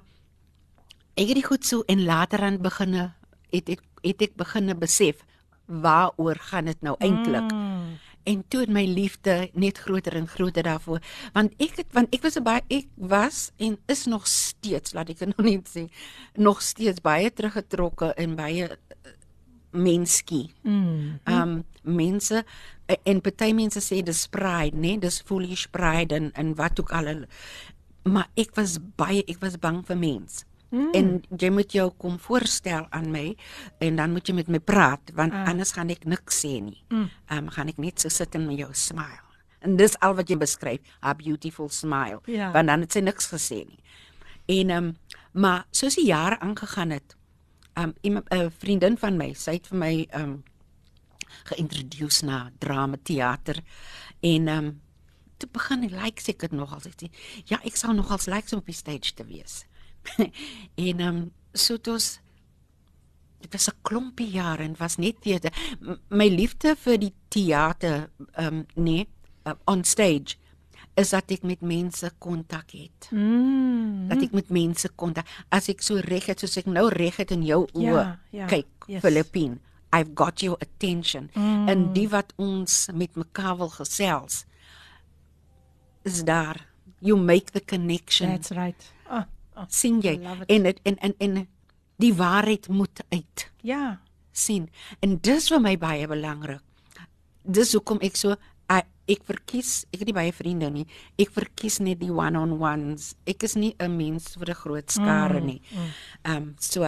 ek 1.16 1.28
het 1.28 1.36
dit 1.36 1.46
goed 1.46 1.66
so 1.66 1.84
en 1.88 2.04
later 2.06 2.40
aan 2.40 2.58
beginne 2.62 3.12
het 3.52 3.70
ek 3.70 3.82
het 4.04 4.22
ek 4.22 4.36
beginne 4.36 4.76
besef 4.76 5.24
waaroor 5.66 6.36
gaan 6.40 6.66
dit 6.66 6.82
nou 6.82 6.96
eintlik. 7.00 7.52
Mm. 7.52 8.00
En 8.24 8.44
toe 8.48 8.64
het 8.64 8.70
my 8.70 8.86
liefde 8.88 9.50
net 9.54 9.78
groter 9.78 10.16
en 10.16 10.28
groter 10.28 10.64
daarvoor 10.64 11.02
want 11.34 11.54
ek 11.58 11.82
het 11.82 11.90
want 11.96 12.14
ek 12.16 12.24
was 12.24 12.40
baie 12.44 12.64
ek 12.68 12.88
was 12.96 13.52
en 13.58 13.78
is 13.92 14.06
nog 14.06 14.28
steeds 14.28 14.94
laat 14.94 15.12
ek 15.14 15.26
nog 15.32 15.44
net 15.44 15.70
sê 15.70 15.88
nog 16.36 16.62
steeds 16.62 17.04
baie 17.04 17.32
teruggetrokke 17.34 18.14
en 18.14 18.36
baie 18.40 18.70
eh, 18.70 19.14
menskie. 19.74 20.54
Mm. 20.62 21.20
Um 21.26 21.64
mense 21.82 22.44
eh, 22.86 22.98
en 23.04 23.22
party 23.22 23.52
mense 23.58 23.82
sê 23.82 24.02
dis 24.06 24.28
pride, 24.32 24.78
né? 24.78 24.96
Dis 25.02 25.22
foolish 25.26 25.66
pride 25.74 26.16
en 26.16 26.32
en 26.38 26.56
wat 26.56 26.80
ook 26.80 26.94
al. 26.94 27.26
Maar 28.04 28.30
ek 28.40 28.56
was 28.56 28.78
baie 28.96 29.24
ek 29.28 29.42
was 29.42 29.60
bang 29.60 29.82
vir 29.88 29.98
mens. 29.98 30.44
Mm. 30.74 30.90
En 30.98 31.10
jy 31.38 31.50
moet 31.54 31.72
jou 31.76 31.86
kom 32.02 32.16
voorstel 32.20 32.88
aan 32.90 33.12
my 33.14 33.36
en 33.86 34.00
dan 34.00 34.12
moet 34.16 34.28
jy 34.28 34.34
met 34.34 34.48
my 34.50 34.60
praat 34.60 35.12
want 35.14 35.34
Ah. 35.34 35.44
ah. 35.44 35.52
anders 35.52 35.72
gaan 35.78 35.92
ek 35.94 36.06
niks 36.10 36.40
sê 36.42 36.58
nie. 36.62 36.80
Mm. 36.90 37.10
Um 37.30 37.50
gaan 37.54 37.70
ek 37.70 37.78
net 37.78 38.02
so 38.02 38.10
sit 38.10 38.36
en 38.36 38.48
met 38.48 38.58
jou 38.58 38.72
smile. 38.74 39.22
En 39.62 39.78
dis 39.78 39.94
al 40.00 40.16
wat 40.18 40.30
jy 40.30 40.38
beskryf, 40.38 40.82
a 41.06 41.14
beautiful 41.14 41.70
smile. 41.70 42.22
Ja. 42.26 42.52
Want 42.52 42.68
dan 42.68 42.82
het 42.82 42.92
sy 42.92 43.00
niks 43.06 43.30
gesê 43.30 43.62
nie. 43.68 43.80
En 44.50 44.70
um 44.70 44.96
maar 45.34 45.66
soos 45.72 45.96
die 45.96 46.06
jare 46.06 46.40
aangegaan 46.40 46.90
het, 46.90 47.16
um 47.78 47.94
'n 48.04 48.52
vriendin 48.58 48.98
van 48.98 49.18
my, 49.18 49.34
sy 49.34 49.52
het 49.52 49.68
vir 49.68 49.78
my 49.78 50.08
um 50.14 50.44
geïntroduseer 51.50 52.26
na 52.26 52.52
drama 52.60 52.98
teater 53.04 53.62
en 54.22 54.48
um 54.48 54.82
toe 55.38 55.50
begin 55.52 55.84
ek 55.84 55.92
like 55.92 56.30
ek 56.32 56.40
dit 56.46 56.52
nogal 56.56 56.82
sê 56.84 57.10
ja 57.50 57.60
ek 57.64 57.76
sal 57.80 57.94
nogal 57.94 58.20
like 58.28 58.54
om 58.54 58.62
op 58.62 58.70
die 58.70 58.78
stage 58.78 59.14
te 59.18 59.26
wees 59.28 59.64
en 60.88 61.00
um 61.00 61.32
so 61.54 61.76
dit 61.78 61.88
was 61.94 62.20
dit 63.42 63.52
was 63.54 63.68
'n 63.70 63.78
klompie 63.82 64.30
jare 64.32 64.64
en 64.64 64.76
was 64.80 64.98
net 64.98 65.22
teater 65.22 65.52
my 66.10 66.28
liefde 66.30 66.76
vir 66.76 66.98
die 66.98 67.14
teater 67.30 68.10
um 68.38 68.66
nee 68.76 69.08
uh, 69.46 69.54
on 69.66 69.84
stage 69.84 70.36
is 70.96 71.10
dat 71.10 71.32
ek 71.32 71.44
met 71.44 71.62
mense 71.62 72.12
kontak 72.20 72.72
het 72.72 73.08
Mm. 73.12 74.08
dat 74.08 74.22
ek 74.22 74.32
met 74.32 74.50
mense 74.50 74.90
kontak 74.96 75.26
as 75.50 75.70
ek 75.70 75.82
so 75.82 75.96
reg 76.00 76.26
het 76.26 76.40
soos 76.40 76.58
ek 76.58 76.66
nou 76.66 76.90
reg 76.90 77.16
het 77.18 77.32
in 77.32 77.44
jou 77.44 77.68
oë 77.74 77.82
Ja, 77.84 78.20
ja, 78.32 78.46
kyk 78.48 78.68
yes. 78.88 79.02
Filippine 79.02 79.58
I've 79.94 80.12
got 80.16 80.40
your 80.42 80.58
attention 80.62 81.30
Mm. 81.36 81.68
en 81.70 81.94
die 81.94 82.08
wat 82.10 82.34
ons 82.38 82.88
met 82.94 83.16
mekaar 83.16 83.58
wil 83.58 83.70
gesels 83.70 84.46
is 86.04 86.24
daar 86.24 86.68
you 87.00 87.18
make 87.18 87.52
the 87.52 87.62
connection 87.66 88.30
That's 88.30 88.52
right. 88.52 88.94
Ah, 89.56 89.66
sien 89.70 90.02
jy? 90.02 90.20
En 90.48 90.64
dit 90.64 90.80
en 90.84 90.98
en 90.98 91.14
en 91.20 91.48
die 91.98 92.14
waarheid 92.14 92.68
moet 92.68 93.00
uit. 93.10 93.52
Ja. 93.62 94.00
sien. 94.36 94.70
En 95.00 95.18
dis 95.22 95.48
vir 95.48 95.60
my 95.62 95.78
baie 95.78 96.08
belangrik. 96.08 96.62
Dis 97.46 97.74
hoekom 97.74 98.00
ek 98.02 98.16
so 98.16 98.36
ek, 99.06 99.24
verkies 99.28 99.86
ek 99.92 100.00
het 100.00 100.06
nie 100.08 100.14
baie 100.14 100.32
vriende 100.34 100.70
nie. 100.72 100.88
Ek 101.20 101.30
verkies 101.32 101.80
net 101.80 102.00
die 102.00 102.10
one-on-ones. 102.12 103.16
Ek 103.28 103.44
is 103.44 103.56
nie 103.56 103.76
'n 103.80 103.98
mens 103.98 104.34
vir 104.38 104.50
'n 104.50 104.56
groot 104.56 104.92
skare 104.92 105.40
Mm, 105.40 105.46
nie. 105.46 105.62
ehm 106.24 106.36
um, 106.36 106.56
so 106.60 106.84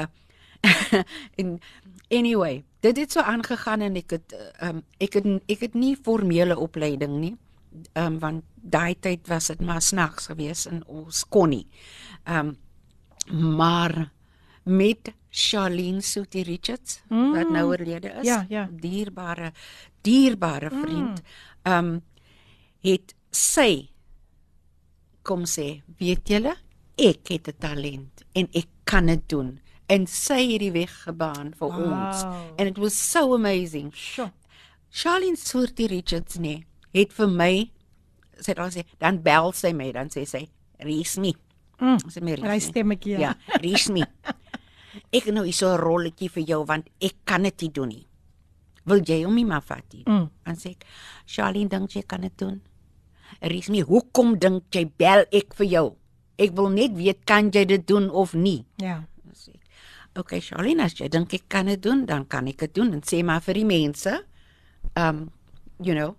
en 1.39 1.60
anyway 2.10 2.63
dit 2.79 2.98
het 2.98 3.12
so 3.12 3.19
aangegaan 3.19 3.81
en 3.81 3.95
ek 3.95 4.10
het 4.10 4.34
ehm 4.60 4.75
um, 4.77 4.84
ek 5.00 5.13
het 5.13 5.25
ek 5.50 5.60
het 5.60 5.74
nie 5.74 5.95
formele 5.95 6.57
opleiding 6.57 7.19
nie. 7.19 7.36
Ehm 7.93 8.05
um, 8.13 8.19
want 8.19 8.43
daai 8.55 8.95
tyd 9.00 9.27
was 9.27 9.48
dit 9.48 9.62
maar 9.62 9.81
snags 9.81 10.25
geweest 10.27 10.65
en 10.65 10.84
ons 10.88 11.25
kon 11.29 11.50
nie. 11.50 11.67
ehm 11.67 12.05
um, 12.27 12.55
maar 13.55 14.12
met 14.63 15.13
Charlene 15.29 16.01
Soetie 16.01 16.44
Richards 16.44 17.01
mm. 17.10 17.34
wat 17.34 17.50
nou 17.50 17.65
oorlede 17.70 18.10
is 18.22 18.25
Ja, 18.27 18.46
ja. 18.50 18.70
dierbare 18.72 19.51
dierbare 20.01 20.70
vriend 20.70 21.22
ehm 21.63 21.86
um, 21.86 22.01
het 22.86 23.15
sy 23.32 23.89
kom 25.25 25.46
sê 25.50 25.82
weet 26.00 26.29
julle 26.29 26.53
ek 26.98 27.27
het 27.34 27.48
'n 27.50 27.58
talent 27.60 28.24
en 28.34 28.48
ek 28.53 28.67
kan 28.84 29.05
dit 29.05 29.29
doen 29.29 29.60
en 29.89 30.08
sy 30.08 30.51
het 30.51 30.60
die 30.60 30.72
weg 30.72 30.94
gebaan 31.03 31.53
vir 31.60 31.67
Wow. 31.70 31.82
ons 31.91 32.24
and 32.58 32.67
it 32.70 32.77
was 32.77 32.94
so 33.12 33.34
amazing 33.34 33.91
Sjoe. 33.94 34.32
Charlene 34.91 35.36
Soetie 35.38 35.88
Richards 35.88 36.36
nee 36.38 36.65
het 36.94 37.12
vir 37.13 37.27
my 37.27 37.72
het 38.46 38.60
al 38.60 38.70
sê 38.72 38.84
dan 39.00 39.22
bel 39.22 39.51
sy 39.53 39.74
my 39.74 39.91
dan 39.91 40.08
sê 40.10 40.25
sy 40.25 40.48
Riesmi 40.79 41.34
Mm. 41.79 42.00
sy 42.10 42.22
my 42.24 42.36
Hy 42.39 42.60
stemmetjie. 42.63 43.20
Ja, 43.20 43.34
Riesmi. 43.62 44.03
Ek 45.15 45.27
het 45.27 45.34
nou 45.36 45.44
hier 45.44 45.53
so 45.55 45.72
'n 45.74 45.79
rolletjie 45.79 46.29
vir 46.29 46.44
jou 46.44 46.65
want 46.65 46.88
ek 47.01 47.15
kan 47.25 47.44
dit 47.44 47.62
nie 47.62 47.72
doen 47.72 47.89
nie. 47.89 48.05
Wil 48.86 49.01
jy 49.01 49.24
hom 49.24 49.36
nie 49.36 49.46
maar 49.46 49.62
vat 49.65 49.84
nie? 49.94 50.03
Mm. 50.05 50.29
Dan 50.46 50.55
sê 50.55 50.72
ek, 50.75 50.86
Charlene 51.25 51.70
dink 51.70 51.91
jy 51.91 52.03
kan 52.08 52.22
dit 52.22 52.38
doen? 52.38 52.62
Riesmi, 53.41 53.82
hoekom 53.82 54.38
dink 54.39 54.63
jy 54.72 54.86
bel 54.86 55.25
ek 55.32 55.55
vir 55.58 55.67
jou? 55.67 55.96
Ek 56.38 56.51
wil 56.55 56.70
net 56.70 56.96
weet 56.96 57.25
kan 57.25 57.51
jy 57.51 57.65
dit 57.65 57.88
doen 57.88 58.10
of 58.10 58.34
nie? 58.34 58.65
Ja. 58.77 59.03
Dan 59.24 59.34
sê 59.34 59.55
ek, 59.55 59.65
okay 60.20 60.39
Charlene, 60.39 60.84
as 60.84 60.94
jy 60.94 61.10
dink 61.10 61.34
ek 61.34 61.50
kan 61.50 61.65
dit 61.65 61.82
doen, 61.82 62.05
dan 62.05 62.25
kan 62.25 62.48
ek 62.48 62.58
dit 62.60 62.75
doen 62.75 62.94
en 62.94 63.01
sê 63.01 63.24
maar 63.24 63.41
vir 63.41 63.53
die 63.53 63.65
mense. 63.65 64.24
Um 64.96 65.29
you 65.84 65.94
know. 65.94 66.15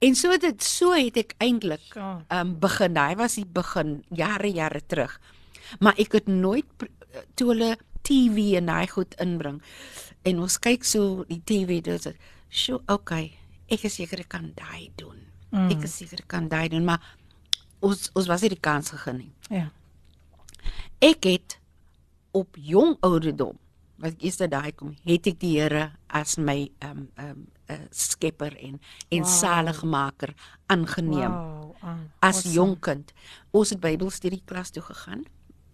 En 0.00 0.14
so 0.16 0.36
dit 0.40 0.62
so 0.64 0.92
het 0.96 1.16
ek 1.20 1.34
eintlik 1.38 1.94
Ja. 1.94 2.24
um 2.40 2.54
begin. 2.58 2.94
Daai 2.96 3.16
was 3.16 3.34
die 3.36 3.44
begin 3.46 4.02
jare 4.16 4.48
jare 4.52 4.80
terug. 4.86 5.18
Maar 5.80 5.94
ek 5.98 6.12
het 6.12 6.26
nooit 6.26 6.66
pr- 6.76 6.88
toe 7.34 7.48
hulle 7.52 7.76
TV 8.02 8.56
en 8.56 8.66
daai 8.66 8.86
goed 8.88 9.14
inbring. 9.20 9.60
En 10.24 10.40
ons 10.40 10.58
kyk 10.58 10.84
so 10.84 11.24
die 11.28 11.42
TV 11.44 11.80
dis 11.84 12.02
dit. 12.02 12.16
Sjoe, 12.48 12.80
okay. 12.88 13.36
Ek 13.68 13.84
is 13.84 13.94
seker 13.94 14.20
ek 14.24 14.28
kan 14.28 14.52
daai 14.56 14.90
doen. 14.96 15.20
Mm. 15.52 15.70
Ek 15.70 15.84
is 15.84 15.96
seker 15.96 16.18
ek 16.24 16.28
kan 16.28 16.48
daai 16.48 16.68
doen, 16.68 16.84
maar 16.84 17.00
ons 17.80 18.10
ons 18.14 18.26
was 18.26 18.40
nie 18.42 18.48
die 18.54 18.60
kans 18.60 18.90
gegee 18.90 19.12
nie. 19.14 19.32
Ja. 19.50 19.70
Ek 21.00 21.24
het 21.24 21.58
op 22.36 22.56
jong 22.56 22.96
ouderdom 23.06 23.56
wat 24.00 24.12
ek 24.16 24.22
eers 24.24 24.36
daai 24.48 24.72
kom, 24.72 24.94
het 25.04 25.26
ek 25.26 25.38
die 25.40 25.58
Here 25.60 25.90
as 26.08 26.38
my 26.38 26.70
ehm 26.80 26.90
um, 26.98 27.08
ehm 27.16 27.30
um, 27.30 27.46
uh, 27.70 27.78
skepper 27.90 28.56
en 28.58 28.80
en 29.08 29.22
Wow. 29.22 29.30
saligmaker 29.30 30.34
aangeneem 30.66 31.32
Wow. 31.32 31.74
ah, 31.82 31.98
as 32.18 32.36
awesome. 32.36 32.54
jong 32.54 32.78
kind. 32.80 33.12
Ons 33.50 33.70
het 33.70 33.80
Bybelstudie 33.80 34.42
klas 34.44 34.70
toe 34.70 34.82
gegaan. 34.82 35.24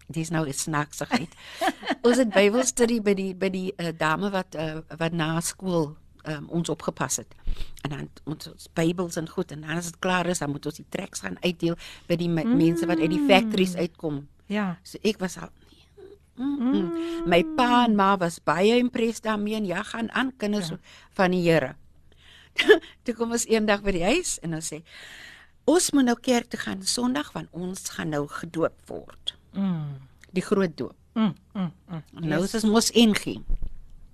Dis 0.07 0.31
nou 0.31 0.47
'n 0.47 0.53
snaaksigheid. 0.53 1.33
ons 2.07 2.17
het 2.17 2.29
Bybelstudie 2.29 3.01
by 3.03 3.15
die 3.15 3.35
by 3.35 3.49
die 3.49 3.73
uh, 3.77 3.93
dame 3.99 4.31
wat 4.31 4.55
uh, 4.55 4.81
wat 4.99 5.13
na 5.13 5.41
skool 5.41 5.97
um, 6.29 6.47
ons 6.49 6.69
opgepas 6.69 7.17
het. 7.17 7.35
En 7.83 7.91
dan 7.91 8.09
moet 8.25 8.53
ons 8.53 8.69
Bybels 8.75 9.17
en 9.17 9.29
goed 9.29 9.51
en 9.53 9.61
dan 9.61 9.77
as 9.77 9.91
dit 9.91 9.99
klaar 9.99 10.27
is, 10.27 10.39
dan 10.39 10.51
moet 10.51 10.67
ons 10.67 10.77
die 10.77 10.89
treks 10.89 11.21
gaan 11.21 11.37
uitdeel 11.41 11.77
by 12.07 12.17
die 12.17 12.29
mm. 12.29 12.57
mense 12.57 12.87
wat 12.87 13.01
uit 13.01 13.11
die 13.11 13.27
factories 13.27 13.75
uitkom. 13.75 14.29
Ja. 14.47 14.79
So 14.83 14.99
ek 15.03 15.19
was 15.19 15.39
al 15.39 15.51
Mm 16.37 16.59
-mm. 16.61 16.93
My 17.25 17.45
pa 17.57 17.85
en 17.85 17.95
ma 17.95 18.17
was 18.17 18.43
baie 18.45 18.77
impressed 18.77 19.23
daarmee 19.23 19.55
en 19.55 19.65
ja, 19.65 19.83
gaan 19.83 20.13
aan 20.13 20.37
kinders 20.37 20.69
ja. 20.69 20.79
van 21.11 21.31
die 21.31 21.51
Here. 21.51 21.75
toe 23.05 23.15
kom 23.19 23.35
ons 23.37 23.47
eendag 23.51 23.85
by 23.87 23.95
die 23.97 24.05
huis 24.07 24.37
en 24.47 24.57
ons 24.59 24.73
sê 24.73 24.83
ons 25.67 25.91
moet 25.97 26.07
nou 26.07 26.17
kerk 26.23 26.51
toe 26.53 26.61
gaan 26.63 26.85
Sondag 26.87 27.33
want 27.35 27.51
ons 27.51 27.89
gaan 27.97 28.13
nou 28.15 28.27
gedoop 28.31 28.77
word. 28.91 29.35
Mm. 29.57 29.97
Die 30.37 30.45
groot 30.45 30.77
doop. 30.79 30.95
Mm. 31.17 31.35
Mm. 31.53 31.73
mm. 31.89 32.03
Nou 32.29 32.43
is 32.45 32.55
ons 32.61 32.69
mos 32.71 32.93
NG. 32.95 33.39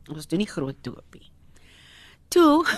Ons 0.08 0.28
doen 0.30 0.40
nie 0.40 0.48
groot 0.48 0.78
doopie. 0.86 1.28
Toe 2.32 2.64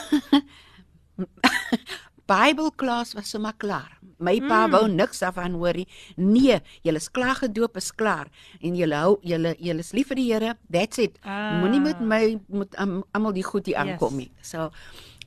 Bybelklas 2.24 3.12
was 3.14 3.28
sommer 3.30 3.52
klaar. 3.60 3.98
My 4.16 4.38
pa 4.40 4.64
mm. 4.64 4.72
wou 4.72 4.86
niks 4.88 5.20
daarvan 5.20 5.56
hoorie. 5.60 5.84
Nee, 6.16 6.56
julle 6.86 7.00
is 7.02 7.10
klaar 7.12 7.36
gedoop, 7.36 7.76
is 7.76 7.90
klaar. 7.92 8.30
En 8.64 8.76
julle 8.78 8.96
hou 8.96 9.18
julle 9.26 9.52
julle 9.60 9.84
is 9.84 9.92
lief 9.96 10.08
vir 10.12 10.20
die 10.20 10.26
Here. 10.30 10.54
That's 10.72 11.02
it. 11.02 11.18
Ah. 11.20 11.58
Moenie 11.60 11.82
met 11.84 12.00
my 12.00 12.22
moet 12.48 12.78
um, 12.80 13.02
almal 13.12 13.36
die 13.36 13.44
goed 13.44 13.68
hier 13.68 13.76
Yes. 13.76 13.82
aankom 13.84 14.16
nie. 14.16 14.30
So 14.40 14.70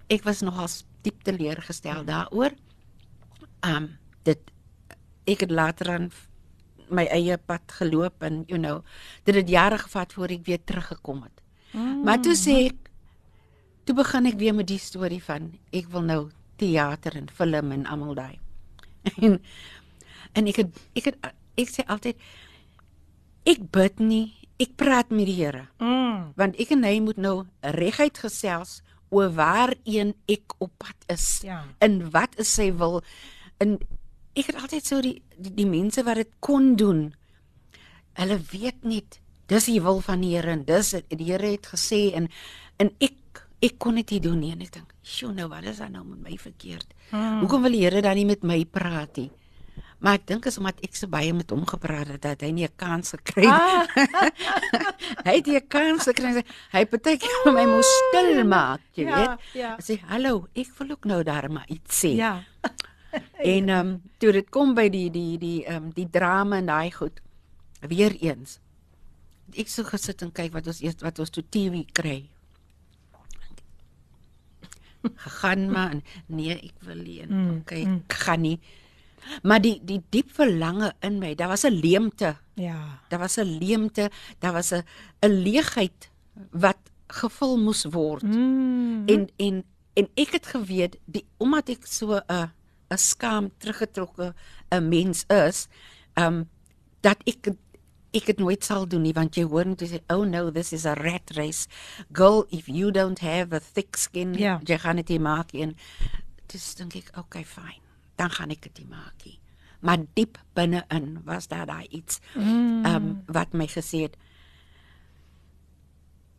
ek 0.10 0.24
was 0.24 0.42
nogal 0.42 0.70
diep 1.04 1.24
teleurgestel 1.24 2.06
daaroor. 2.08 2.56
Um 3.66 3.98
dit 4.28 4.40
ek 5.28 5.44
het 5.46 5.52
later 5.52 5.92
aan 5.92 6.12
my 6.90 7.04
eie 7.12 7.36
pad 7.38 7.72
geloop 7.80 8.24
en 8.24 8.44
you 8.48 8.60
know, 8.60 8.82
dit 9.28 9.36
het 9.36 9.50
jare 9.50 9.78
gevat 9.78 10.14
voor 10.14 10.32
ek 10.38 10.46
weer 10.48 10.60
teruggekom 10.64 11.24
het. 11.24 11.42
Mm. 11.72 12.04
Maar 12.04 12.22
toe 12.24 12.36
sê 12.36 12.58
ek 12.70 12.92
toe 13.88 13.96
begin 13.96 14.28
ek 14.28 14.40
weer 14.40 14.56
met 14.56 14.68
die 14.68 14.80
storie 14.80 15.24
van 15.24 15.52
ek 15.76 15.88
wil 15.92 16.04
nou 16.08 16.22
teater 16.60 17.16
en 17.20 17.28
film 17.30 17.72
en 17.72 17.86
almal 17.86 18.16
daai. 18.16 18.40
En 19.24 19.40
en 20.34 20.48
ek 20.48 20.58
het 20.64 20.80
ek 20.96 21.06
het 21.12 21.32
ek 21.58 21.70
sê 21.72 21.86
altyd 21.88 22.20
ek 23.48 23.62
bid 23.72 24.00
nie, 24.04 24.34
ek 24.60 24.76
praat 24.76 25.10
met 25.10 25.26
die 25.30 25.38
Here 25.40 25.68
Mm. 25.80 26.34
want 26.36 26.60
ek 26.60 26.72
en 26.76 26.84
hy 26.84 27.00
moet 27.00 27.18
nou 27.18 27.46
reguit 27.62 28.18
gesels 28.18 28.82
oor 29.10 29.32
waarheen 29.36 30.14
ek 30.28 30.58
op 30.64 30.72
pad 30.78 31.08
is. 31.14 31.40
Ja. 31.46 31.64
En 31.84 32.10
wat 32.12 32.36
is 32.42 32.52
sy 32.54 32.72
wil? 32.76 33.02
En 33.64 33.78
ek 34.38 34.52
het 34.52 34.60
altyd 34.62 34.86
so 34.86 35.02
die 35.02 35.22
die, 35.38 35.54
die 35.54 35.70
mense 35.70 36.04
wat 36.04 36.22
dit 36.22 36.34
kon 36.44 36.76
doen. 36.80 37.08
Hulle 38.18 38.40
weet 38.52 38.84
net 38.84 39.20
dis 39.48 39.70
die 39.70 39.82
wil 39.82 40.02
van 40.04 40.22
die 40.26 40.36
Here 40.36 40.52
en 40.52 40.66
dis 40.68 40.94
die 41.10 41.30
Here 41.30 41.54
het 41.56 41.70
gesê 41.74 42.10
en 42.18 42.30
en 42.82 42.92
ek 43.00 43.46
ek 43.64 43.80
kon 43.82 43.98
dit 43.98 44.12
nie 44.14 44.22
doen 44.22 44.40
nie 44.40 44.52
en 44.54 44.62
ek 44.62 44.72
dink, 44.72 44.94
"Sjoe, 45.02 45.34
nou 45.34 45.48
wat 45.50 45.64
is 45.64 45.78
dan 45.78 45.92
nou 45.92 46.04
met 46.04 46.30
my 46.30 46.38
verkeerd? 46.38 46.94
Hmm. 47.10 47.40
Hoekom 47.40 47.62
wil 47.62 47.72
die 47.72 47.82
Here 47.82 48.02
dan 48.02 48.16
nie 48.16 48.26
met 48.26 48.44
my 48.44 48.66
praat 48.66 49.18
nie?" 49.18 49.32
Maar 50.00 50.13
ek 50.20 50.27
dink 50.30 50.46
is 50.46 50.58
omdat 50.62 50.77
ek 50.86 50.96
so 50.96 51.08
baie 51.10 51.34
met 51.34 51.50
hom 51.50 51.63
gepraat 51.66 52.08
het 52.08 52.22
dat 52.22 52.42
hy 52.46 52.51
nie 52.54 52.66
'n 52.68 52.75
kans 52.75 53.10
gekry 53.16 53.46
het 53.50 53.62
Ah. 53.62 53.86
hy 55.25 55.34
het 55.36 55.46
die 55.46 55.62
kans 55.62 56.04
gekry. 56.06 56.34
sy- 56.34 56.46
Hy 56.72 56.86
partykeer 56.86 57.42
vir 57.44 57.54
my 57.54 57.66
moes 57.66 57.89
stil 58.10 58.44
maak, 58.46 58.82
jy 58.94 59.04
Ja, 59.08 59.16
weet. 59.18 59.39
ja. 59.54 59.75
Hy 59.75 59.82
sê, 59.82 60.00
"Hallo, 60.08 60.48
ek 60.56 60.68
wil 60.77 60.92
ook 60.92 61.06
nou 61.06 61.24
daar 61.24 61.50
maar 61.51 61.66
iets 61.68 62.04
sê." 62.06 62.16
Ja. 62.16 62.44
En 63.42 63.70
ehm 63.70 63.88
um, 63.88 64.01
toe 64.20 64.32
dit 64.32 64.50
kom 64.50 64.74
by 64.75 64.89
die 64.89 65.10
die 65.10 65.38
die 65.38 65.66
ehm 65.66 65.84
um, 65.84 65.92
die 65.94 66.10
drama 66.10 66.58
en 66.58 66.66
daai 66.66 66.92
goed 66.92 67.22
weer 67.82 68.13
eens. 68.22 68.60
Ek 69.58 69.68
so 69.68 69.84
gesit 69.84 70.22
en 70.22 70.32
kyk 70.32 70.51
wat 70.54 70.68
ons 70.68 70.82
eers 70.82 70.96
wat 71.01 71.20
ons 71.20 71.30
toe 71.30 71.44
TV 71.50 71.86
kry. 71.94 72.30
Gegaan 75.16 75.72
maar 75.72 75.92
en, 75.92 76.04
nee, 76.25 76.54
ek 76.60 76.74
wil 76.84 76.96
nie. 76.96 77.25
Mm, 77.25 77.38
Mm, 77.38 77.58
okay, 77.62 77.82
ek 77.86 78.13
gaan 78.13 78.42
nie. 78.42 78.60
Maar 79.44 79.62
die 79.62 79.80
die 79.84 80.02
diep 80.10 80.32
verlange 80.32 80.94
in 81.00 81.20
my, 81.20 81.36
daar 81.36 81.48
was 81.48 81.64
'n 81.66 81.74
leemte. 81.74 82.36
Ja. 82.56 83.00
Daar 83.10 83.20
was 83.20 83.38
'n 83.38 83.58
leemte, 83.60 84.10
daar 84.40 84.54
was 84.54 84.72
'n 84.74 84.84
'n 85.22 85.42
leegheid 85.44 86.10
wat 86.52 86.78
gevul 87.08 87.58
moes 87.58 87.86
word. 87.86 88.24
Mm. 88.24 89.04
En 89.08 89.30
en 89.38 89.64
en 89.94 90.08
ek 90.16 90.32
het 90.32 90.46
geweet 90.48 90.98
die 91.06 91.26
omdat 91.38 91.70
ek 91.70 91.86
so 91.86 92.16
'n 92.28 92.52
'n 92.90 92.98
skaam 92.98 93.52
teruggetrokke 93.58 94.34
'n 94.70 94.88
mens 94.90 95.24
is, 95.28 95.68
ehm 96.13 96.34
um, 96.34 96.50
dat 97.02 97.18
ek 97.26 97.56
ek 98.16 98.26
dit 98.26 98.40
nooit 98.40 98.63
sal 98.63 98.88
doen 98.88 99.02
nie 99.02 99.13
want 99.13 99.36
jy 99.36 99.44
hoor 99.44 99.66
net 99.68 99.84
sê 99.84 100.00
oh 100.13 100.24
no 100.26 100.50
this 100.52 100.72
is 100.74 100.86
a 100.86 100.94
rat 100.94 101.32
race 101.38 101.68
girl 102.12 102.46
if 102.50 102.68
you 102.68 102.92
don't 102.92 103.20
have 103.20 103.54
a 103.56 103.60
thick 103.60 103.98
skin 104.00 104.34
Ja. 104.34 104.60
jy 104.63 104.78
gaan 104.78 104.96
dit 104.96 105.10
nie 105.10 105.20
maak 105.20 105.52
nie. 105.54 105.62
en 105.68 105.76
dis 106.48 106.76
dink 106.80 106.96
ek 106.96 107.12
okay 107.18 107.44
fine 107.44 107.84
dan 108.17 108.30
gaan 108.34 108.51
ek 108.53 108.62
dit 108.67 108.84
maak 108.89 109.25
nie 109.25 109.39
maar 109.82 110.01
diep 110.17 110.38
binne-in 110.58 111.19
was 111.25 111.47
daar 111.47 111.65
daai 111.69 111.88
iets 111.89 112.19
Mm. 112.36 112.86
um, 112.86 113.23
wat 113.27 113.53
my 113.53 113.67
gesê 113.69 114.01
het 114.08 114.17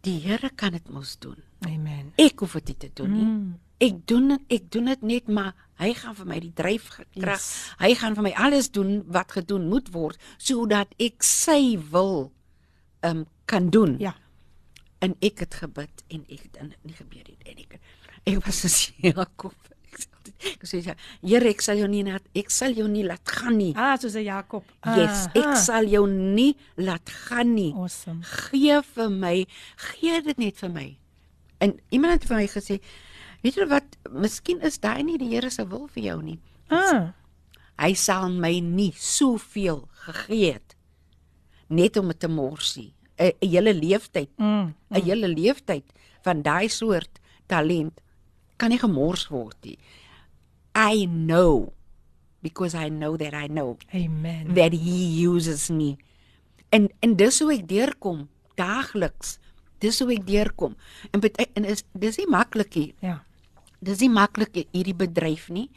die 0.06 0.18
Here 0.22 0.50
kan 0.54 0.72
dit 0.72 0.88
mos 0.90 1.16
doen 1.18 1.38
Amen. 1.66 2.12
ek 2.18 2.38
hoef 2.40 2.52
dit 2.60 2.68
nie 2.68 2.78
te 2.84 2.90
doen 2.94 3.12
nie 3.14 3.24
Mm. 3.24 3.58
ek 3.80 4.06
doen 4.06 4.28
dit, 4.28 4.40
ek 4.58 4.70
doen 4.74 4.84
dit 4.90 5.02
net 5.02 5.28
maar 5.28 5.54
hy 5.78 5.92
gaan 5.94 6.14
vir 6.18 6.26
my 6.26 6.40
die 6.42 6.50
dryfkrag. 6.58 7.06
Yes. 7.14 7.44
Hy 7.78 7.92
gaan 7.94 8.16
vir 8.18 8.24
my 8.26 8.32
alles 8.34 8.66
doen 8.74 9.04
wat 9.06 9.30
gedoen 9.36 9.68
moet 9.70 9.92
word 9.94 10.18
sodat 10.42 10.90
ek 10.98 11.22
sy 11.22 11.78
wil 11.92 12.32
um 13.06 13.20
kan 13.46 13.70
doen. 13.70 13.94
Ja. 14.02 14.16
En 14.98 15.14
ek 15.22 15.38
het 15.44 15.54
gebid 15.54 16.02
en 16.10 16.24
ek 16.28 16.42
het 16.48 16.56
en 16.58 16.72
nie 16.82 16.94
gebeur 16.98 17.22
het 17.30 17.46
en 17.46 17.62
ek 17.62 17.78
ek 18.26 18.42
was 18.44 18.58
so 18.64 18.68
sê 18.68 19.12
altyd 19.14 19.54
ek 20.54 20.62
sê 20.68 20.80
ja, 20.84 20.94
Here 21.22 21.48
ek 21.48 21.60
sal 21.64 21.76
jou 21.80 21.88
nie 21.88 22.04
laat 22.04 22.22
ek 22.36 22.50
sal 22.50 22.72
jou 22.76 22.86
nie 22.88 23.02
laat 23.04 23.24
gaan 23.24 23.56
nie. 23.58 23.72
Ah, 23.76 23.96
soos 23.98 24.14
'n 24.14 24.24
Jakob. 24.24 24.64
Yes, 24.96 25.26
ek 25.34 25.44
Aha. 25.46 25.54
sal 25.56 25.84
jou 25.88 26.06
nie 26.06 26.54
laat 26.76 27.08
gaan 27.28 27.54
nie. 27.54 27.72
Awesome. 27.74 28.22
Gee 28.22 28.80
vir 28.94 29.10
my, 29.10 29.46
gee 29.76 30.20
dit 30.22 30.38
net 30.38 30.56
vir 30.56 30.70
my. 30.70 30.96
En 31.60 31.78
iemand 31.90 32.12
het 32.20 32.28
vir 32.28 32.36
my 32.36 32.46
gesê, 32.46 32.80
weet 33.42 33.54
jy 33.56 33.66
wat, 33.66 33.96
miskien 34.10 34.60
is 34.62 34.78
daai 34.78 35.02
nie 35.02 35.18
die 35.18 35.28
Here 35.34 35.50
se 35.50 35.64
wil 35.64 35.88
vir 35.88 36.02
jou 36.04 36.22
nie. 36.22 36.38
Ah. 36.70 37.12
Hy 37.78 37.94
sal 37.94 38.28
my 38.30 38.60
nie 38.60 38.92
soveel 38.96 39.88
gegee 40.06 40.52
het 40.52 40.74
net 41.68 41.96
om 41.96 42.08
dit 42.08 42.18
te 42.20 42.28
morsie. 42.28 42.92
'n 43.18 43.32
hele 43.42 43.74
leeftyd, 43.74 44.28
'n 44.38 44.44
Mm. 44.44 44.74
hele 45.02 45.26
leeftyd 45.28 45.84
van 46.22 46.42
daai 46.42 46.68
soort 46.68 47.18
talent 47.48 48.00
kan 48.58 48.72
nie 48.74 48.80
gemors 48.82 49.28
word 49.30 49.56
nie. 49.64 49.78
I 50.74 51.06
know 51.06 51.72
because 52.42 52.74
I 52.74 52.88
know 52.90 53.16
that 53.16 53.34
I 53.34 53.48
know 53.48 53.78
Amen. 53.94 54.54
that 54.54 54.72
he 54.72 55.24
uses 55.26 55.70
me. 55.70 55.96
En 56.70 56.88
en 57.02 57.16
dis 57.16 57.40
hoe 57.40 57.52
ek 57.54 57.66
deurkom 57.70 58.26
daagliks. 58.58 59.38
Dis 59.82 60.00
hoe 60.02 60.12
ek 60.14 60.26
deurkom. 60.26 60.76
En 61.14 61.22
en 61.22 61.64
is 61.64 61.84
dis 61.94 62.18
nie 62.18 62.28
maklik 62.30 62.74
nie. 62.74 62.92
Ja. 63.02 63.20
Dis 63.78 64.02
nie 64.02 64.10
maklik 64.10 64.56
hierdie 64.74 64.96
bedryf 64.96 65.48
nie, 65.54 65.68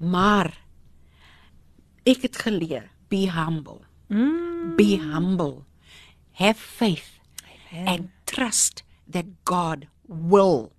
maar 0.00 0.48
ek 2.08 2.24
het 2.24 2.40
geleer 2.40 2.88
be 3.12 3.26
humble. 3.28 3.82
Mm. 4.08 4.76
Be 4.76 4.96
humble. 4.96 5.64
Have 6.40 6.56
faith 6.56 7.20
Amen. 7.72 7.86
and 7.86 8.08
trust 8.24 8.82
that 9.06 9.26
God 9.44 9.86
will. 10.08 10.72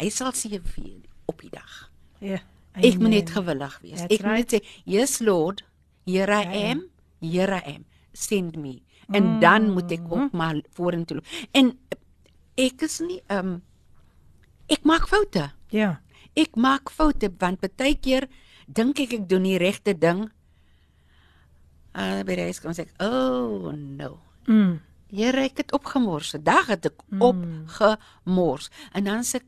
Hy 0.00 0.08
sal 0.10 0.32
sien 0.32 0.60
vir 0.62 0.84
jou 0.84 1.00
op 1.26 1.40
die 1.40 1.50
dag. 1.50 1.90
Ja. 2.20 2.38
Ek 2.76 2.98
moet 3.00 3.10
net 3.10 3.30
Amen. 3.30 3.34
gewillig 3.36 3.78
wees. 3.82 4.00
That's 4.00 4.14
ek 4.14 4.22
moet 4.26 4.36
net 4.36 4.52
sê, 4.54 4.60
"Yes 4.84 5.20
Lord, 5.20 5.64
here 6.04 6.32
I 6.32 6.42
Ja, 6.44 6.50
ja. 6.52 6.70
am, 6.70 6.82
here 7.20 7.56
I 7.56 7.74
am. 7.76 7.84
Send 8.12 8.56
me." 8.56 8.82
En 9.08 9.40
dan 9.40 9.70
moet 9.70 9.90
ek 9.92 10.00
ook 10.10 10.32
maar 10.32 10.60
vorentoe 10.72 11.16
loop. 11.16 11.26
En 11.52 11.78
eh, 11.88 12.66
ek 12.66 12.82
is 12.82 13.00
nie 13.00 13.22
ehm 13.28 13.46
um, 13.46 13.62
ek 14.68 14.84
maak 14.84 15.06
foute. 15.08 15.52
Ja. 15.70 16.00
Ek 16.34 16.56
maak 16.56 16.90
foute 16.90 17.30
want 17.38 17.60
baie 17.76 17.94
keer 17.94 18.28
dink 18.66 18.98
ek 19.00 19.12
ek 19.12 19.28
doen 19.28 19.42
die 19.42 19.58
regte 19.58 19.94
ding. 19.98 20.30
Uh, 21.96 22.20
by 22.28 22.36
huis 22.36 22.60
kom 22.60 22.72
sê 22.72 22.80
ek, 22.84 22.92
"Oh 23.00 23.70
no." 23.72 24.18
Mm. 24.46 24.80
Here, 25.08 25.40
ek 25.44 25.56
het 25.56 25.72
opgemors. 25.72 26.30
Vandag 26.30 26.66
het 26.66 26.86
ek 26.86 26.94
Mm. 27.10 27.22
opgemors. 27.22 28.70
En 28.92 29.04
dan 29.04 29.22
sê 29.24 29.36
ek 29.36 29.46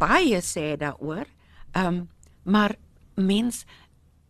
baie 0.00 0.40
sê 0.42 0.74
daaroor. 0.80 1.26
Ehm 1.76 1.86
um, 1.86 2.08
maar 2.42 2.74
mens 3.20 3.64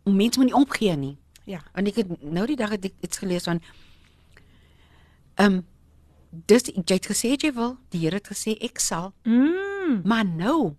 mens 0.05 0.37
moet 0.37 0.45
nie 0.51 0.55
opgee 0.57 0.95
nie. 0.99 1.17
Ja. 1.47 1.61
Want 1.73 1.87
ek 1.87 1.95
het 2.03 2.21
nou 2.21 2.45
die 2.49 2.55
dag 2.59 2.69
het 2.75 2.85
ek 2.85 2.93
iets 3.01 3.17
gelees 3.23 3.47
van 3.47 3.61
ehm 5.39 5.53
um, 5.61 5.65
dis 6.47 6.67
jy 6.71 6.83
het 6.95 7.07
gesê 7.11 7.33
jy 7.35 7.51
wil, 7.55 7.77
die 7.91 7.99
Here 8.05 8.19
het 8.21 8.27
gesê 8.31 8.55
ek 8.63 8.79
sal, 8.79 9.13
Mm. 9.25 10.01
maar 10.05 10.25
nou 10.25 10.75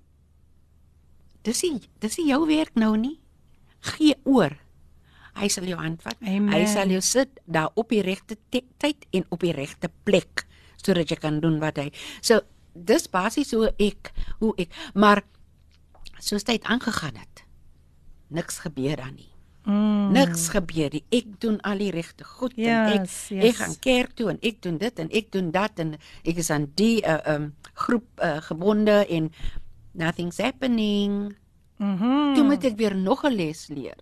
dis 1.45 1.63
nie 1.63 1.81
dis 2.01 2.17
nie 2.19 2.29
jou 2.31 2.47
werk 2.47 2.75
nou 2.79 2.97
nie. 2.97 3.19
Gee 3.81 4.15
oor. 4.25 4.55
Hy 5.35 5.49
sal 5.49 5.65
jou 5.65 5.79
handvat. 5.81 6.17
Amen. 6.23 6.53
Hy 6.53 6.67
sal 6.71 6.89
jou 6.93 7.01
sit 7.03 7.41
daar 7.47 7.71
op 7.75 7.89
die 7.91 8.03
regte 8.05 8.37
te- 8.51 8.65
tyd 8.79 9.07
en 9.13 9.25
op 9.31 9.41
die 9.41 9.53
regte 9.53 9.89
plek 10.05 10.47
sodat 10.83 11.09
jy 11.11 11.17
kan 11.17 11.41
doen 11.41 11.59
wat 11.61 11.77
hy. 11.79 11.91
So 12.21 12.41
dis 12.75 13.09
basies 13.11 13.53
hoe 13.53 13.73
ek 13.79 14.13
hoe 14.39 14.55
ek 14.57 14.73
maar 14.95 15.23
soos 16.19 16.43
tyd 16.47 16.65
aangegaan 16.65 17.17
het. 17.19 17.45
Niks 18.29 18.59
gebeur 18.59 18.97
dan 18.97 19.15
nie. 19.15 19.33
Mm. 19.65 20.11
Niks 20.13 20.49
gebeur 20.51 20.91
nie. 20.91 21.05
Ek 21.15 21.27
doen 21.43 21.61
al 21.67 21.79
die 21.79 21.91
regte 21.95 22.25
goed 22.27 22.57
en 22.59 22.89
ek 22.93 23.05
Yes, 23.05 23.19
ek 23.31 23.43
yes. 23.43 23.59
gaan 23.61 23.77
kerk 23.85 24.15
toe 24.19 24.31
en 24.33 24.39
ek 24.43 24.63
doen 24.63 24.79
dit 24.79 24.99
en 24.99 25.11
ek 25.11 25.31
doen 25.35 25.51
dat 25.55 25.79
en 25.79 25.95
ek 26.25 26.41
is 26.43 26.51
aan 26.51 26.71
die 26.75 27.03
uh, 27.07 27.19
um, 27.35 27.53
groep 27.75 28.07
uh, 28.19 28.41
gebonde 28.43 29.03
en 29.07 29.31
nothing's 29.93 30.41
happening. 30.43 31.37
Mhm. 31.79 32.35
Toe 32.35 32.45
moet 32.47 32.65
ek 32.65 32.77
weer 32.77 32.97
nog 32.97 33.25
'n 33.25 33.35
les 33.35 33.69
leer. 33.69 33.99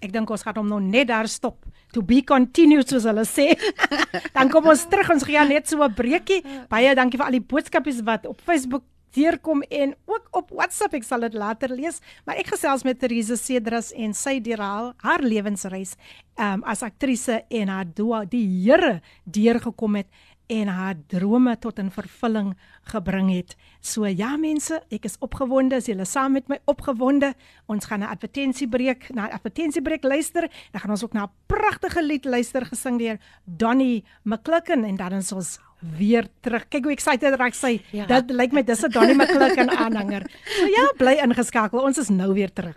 Ek 0.00 0.12
dink 0.12 0.30
ons 0.30 0.42
gaan 0.42 0.56
hom 0.56 0.68
nou 0.68 0.80
net 0.80 1.08
daar 1.10 1.28
stop. 1.28 1.66
To 1.92 2.02
be 2.02 2.22
continued 2.26 2.88
soos 2.88 3.04
hulle 3.08 3.26
sê. 3.28 3.52
dan 4.36 4.48
kom 4.52 4.70
ons 4.72 4.86
terug. 4.88 5.10
Ons 5.12 5.26
gaan 5.28 5.48
net 5.48 5.68
so 5.68 5.82
'n 5.84 5.94
breekie. 5.94 6.42
Baie 6.68 6.94
dankie 6.94 7.18
vir 7.18 7.26
al 7.26 7.38
die 7.38 7.48
boodskapies 7.52 8.00
wat 8.06 8.26
op 8.26 8.40
Facebook 8.40 8.84
deurkom 9.14 9.62
en 9.62 9.94
ook 10.06 10.28
op 10.30 10.50
WhatsApp. 10.54 10.94
Ek 10.94 11.06
sal 11.06 11.26
dit 11.26 11.34
later 11.34 11.72
lees, 11.74 12.00
maar 12.24 12.38
ek 12.40 12.52
gesels 12.54 12.84
met 12.86 13.00
Therese 13.00 13.36
Cedras 13.36 13.90
en 13.92 14.14
sy 14.14 14.38
deur 14.44 14.62
haar, 14.62 14.92
haar 15.02 15.24
lewensreis 15.24 15.96
um, 16.38 16.62
as 16.68 16.84
aktrise 16.86 17.42
en 17.50 17.72
haar 17.72 17.88
doa 17.88 18.24
die 18.28 18.44
Here 18.60 19.00
deurgekom 19.24 20.00
het 20.00 20.08
en 20.50 20.68
haar 20.68 20.96
drome 21.06 21.54
tot 21.62 21.78
in 21.78 21.90
vervulling 21.94 22.50
gebring 22.90 23.30
het. 23.30 23.54
So 23.80 24.08
ja 24.08 24.34
mense, 24.40 24.80
ek 24.90 25.06
is 25.06 25.16
opgewonde 25.22 25.78
as 25.78 25.86
julle 25.90 26.06
saam 26.08 26.34
met 26.38 26.48
my 26.50 26.58
opgewonde. 26.70 27.32
Ons 27.70 27.86
gaan 27.86 28.02
'n 28.02 28.10
advertensiebreek, 28.10 29.14
na 29.14 29.30
advertensiebreek 29.30 30.02
luister. 30.02 30.50
Dan 30.72 30.80
gaan 30.80 30.90
ons 30.90 31.04
ook 31.04 31.12
na 31.12 31.24
'n 31.24 31.30
pragtige 31.46 32.02
lied 32.02 32.24
luister 32.24 32.66
gesing 32.66 32.98
deur 32.98 33.18
Donnie 33.44 34.04
McClicken 34.24 34.84
en 34.84 34.96
dan 34.96 35.12
is 35.12 35.32
ons 35.32 35.58
weer 35.80 36.28
terug. 36.40 36.68
Kyk 36.68 36.84
hoe 36.84 36.92
excited 36.92 37.34
raak 37.34 37.54
sy. 37.54 37.80
Ja. 37.92 38.06
Dit 38.06 38.30
lyk 38.30 38.52
my 38.52 38.62
dis 38.62 38.82
'n 38.84 38.90
Donnie 38.90 39.14
McClicken 39.14 39.70
aanhanger. 39.70 40.30
So 40.44 40.66
ja, 40.66 40.92
bly 40.96 41.20
ingeskakel. 41.22 41.80
Ons 41.80 41.98
is 41.98 42.08
nou 42.08 42.34
weer 42.34 42.52
terug. 42.52 42.76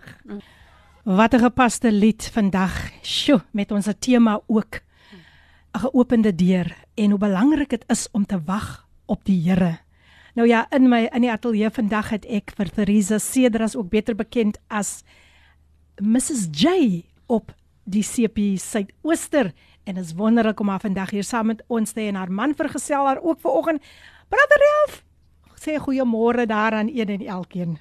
Wat 1.04 1.34
'n 1.34 1.40
gepaste 1.40 1.92
lied 1.92 2.30
vandag. 2.32 2.90
Sjoe, 3.02 3.42
met 3.50 3.70
ons 3.72 3.88
tema 3.98 4.40
ook 4.46 4.80
geopende 5.74 6.34
deur 6.34 6.70
en 6.94 7.10
hoe 7.10 7.18
belangrik 7.18 7.70
dit 7.70 7.84
is 7.90 8.08
om 8.12 8.26
te 8.26 8.38
wag 8.46 8.86
op 9.06 9.24
die 9.24 9.40
Here. 9.50 9.78
Nou 10.34 10.48
ja, 10.48 10.66
in 10.70 10.88
my 10.88 11.04
in 11.12 11.22
die 11.22 11.30
ateljee 11.30 11.70
vandag 11.70 12.10
het 12.10 12.24
ek 12.26 12.54
vir 12.58 12.70
Theresa 12.74 13.18
Cedras 13.18 13.76
ook 13.76 13.90
beter 13.90 14.16
bekend 14.18 14.58
as 14.68 15.02
Mrs 16.02 16.48
J 16.50 17.04
op 17.26 17.52
die 17.84 18.02
CP 18.02 18.58
Suidooster 18.58 19.52
en 19.84 19.96
is 20.00 20.14
wonderlik 20.16 20.60
om 20.60 20.68
haar 20.68 20.82
vandag 20.82 21.10
hier 21.10 21.24
saam 21.24 21.52
met 21.52 21.62
ons 21.68 21.92
te 21.92 22.00
hê 22.00 22.08
en 22.10 22.18
haar 22.18 22.32
man 22.32 22.54
vergesel 22.56 23.06
haar 23.06 23.22
ook 23.22 23.40
vanoggend. 23.40 23.82
Brother 24.28 24.62
Ralph, 24.66 25.02
sê 25.60 25.78
goeiemôre 25.78 26.46
daar 26.46 26.72
aan 26.72 26.90
een 26.90 27.08
en 27.08 27.26
elkeen. 27.26 27.78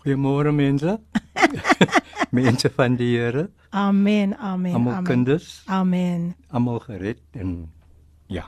Goeiemôre 0.00 0.52
mense. 0.54 0.98
mense 2.32 2.70
van 2.76 2.94
die 2.96 3.16
Here, 3.18 3.48
Amen, 3.70 4.34
amen, 4.38 4.74
almal 4.74 4.92
amen. 4.94 5.04
kinders, 5.06 5.62
Amen. 5.66 6.34
almal 6.50 6.78
gered 6.80 7.20
en 7.32 7.70
ja. 8.30 8.44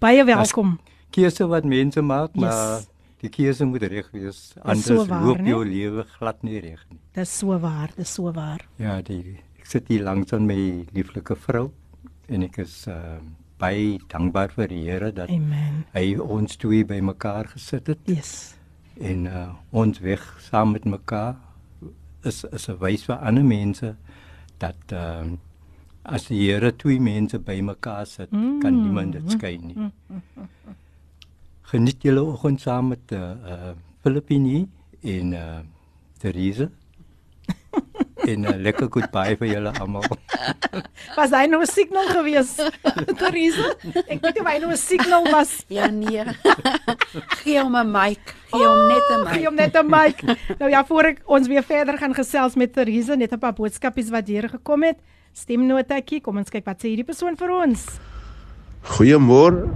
Baie 0.00 0.24
welkom. 0.24 0.76
Keuse 1.10 1.46
wat 1.48 1.64
mense 1.64 2.00
maak, 2.02 2.30
Yes. 2.34 2.42
maar 2.42 2.80
die 3.20 3.30
keuse 3.32 3.64
moet 3.64 3.82
reg 3.88 4.10
wees. 4.12 4.52
Anders 4.62 4.86
so 4.86 5.04
waar, 5.06 5.24
loop 5.24 5.40
jou 5.46 5.62
lewe 5.64 6.04
glad 6.18 6.42
nie 6.42 6.60
reg 6.60 6.82
nie. 6.90 6.98
Dis 7.16 7.32
so 7.38 7.58
waar, 7.58 7.90
dis 7.96 8.12
so 8.14 8.32
waar. 8.32 8.60
Ja, 8.78 9.00
die 9.02 9.38
ek 9.58 9.66
sit 9.66 9.88
hier 9.88 10.04
langs 10.06 10.32
aan 10.36 10.46
my 10.46 10.84
lieflike 10.94 11.34
vrou 11.36 11.70
en 12.28 12.42
ek 12.46 12.58
is 12.62 12.84
uh, 12.88 13.16
baie 13.58 13.96
dankbaar 14.12 14.52
vir 14.54 14.68
die 14.68 14.84
Here 14.84 15.10
dat 15.12 15.30
Amen. 15.32 15.84
hy 15.96 16.16
ons 16.20 16.56
twee 16.60 16.84
bymekaar 16.84 17.48
gesit 17.56 17.86
het 17.88 17.98
Yes. 18.06 18.52
En 19.00 19.26
uh, 19.26 19.48
ons 19.70 19.98
weg 19.98 20.22
saam 20.40 20.70
met 20.72 20.84
mekaar 20.84 21.36
is 22.22 22.44
is 22.44 22.68
'n 22.68 22.78
wys 22.80 23.04
vir 23.04 23.16
ander 23.16 23.44
mense 23.44 23.96
dat 24.58 24.92
uh, 24.92 25.26
as 26.02 26.28
die 26.30 26.38
Here 26.38 26.72
twee 26.76 27.00
mense 27.00 27.38
bymekaar 27.38 28.06
sit, 28.06 28.30
mm. 28.30 28.60
kan 28.62 28.82
niemand 28.82 29.12
dit 29.12 29.30
skei 29.30 29.56
nie. 29.58 29.90
Geniet 31.62 32.02
julle 32.02 32.22
oggend 32.22 32.60
saam 32.60 32.88
met 32.94 33.12
uh, 33.12 33.30
uh 33.52 33.74
Filippini 34.02 34.68
en 35.02 35.32
uh 35.32 35.58
Therese. 36.18 36.70
en 38.26 38.44
uh, 38.44 38.54
lekker 38.66 38.88
goodbye 38.90 39.36
vir 39.40 39.48
julle 39.54 39.72
almal. 39.80 40.04
Was 41.18 41.30
hy 41.34 41.46
nou 41.50 41.60
'n 41.62 41.66
signal 41.70 42.08
gewees? 42.10 42.54
Theresa, 43.20 43.70
ek 44.06 44.20
weet 44.22 44.40
of 44.40 44.46
hy 44.50 44.56
nou 44.62 44.70
'n 44.72 44.76
signal 44.76 45.24
was. 45.32 45.52
Ja 45.76 45.86
nee. 45.90 46.24
Gee 47.42 47.58
hom 47.62 47.76
'n 47.76 47.90
mic. 47.90 48.34
Gee 48.52 48.66
hom 48.66 48.86
net 48.88 49.06
'n 49.10 49.26
Gee 49.32 49.44
hom 49.46 49.54
mic. 49.54 49.72
net 49.72 49.76
'n 49.82 49.90
mic. 49.90 50.22
Nou 50.58 50.70
ja, 50.70 50.84
voor 50.84 51.04
ek 51.12 51.22
ons 51.26 51.46
weer 51.48 51.62
verder 51.62 51.98
gaan 51.98 52.14
gesels 52.14 52.54
met 52.56 52.72
Theresa, 52.72 53.14
net 53.14 53.32
'n 53.32 53.38
paar 53.38 53.54
boodskapies 53.54 54.10
wat 54.10 54.26
hier 54.28 54.48
gekom 54.48 54.82
het. 54.82 54.98
Stemnotetjie, 55.32 56.20
kom 56.20 56.36
ons 56.38 56.50
kyk 56.50 56.64
wat 56.64 56.80
sê 56.82 56.88
hierdie 56.88 57.04
persoon 57.04 57.36
vir 57.36 57.50
ons. 57.50 57.98
Goeiemôre. 58.82 59.68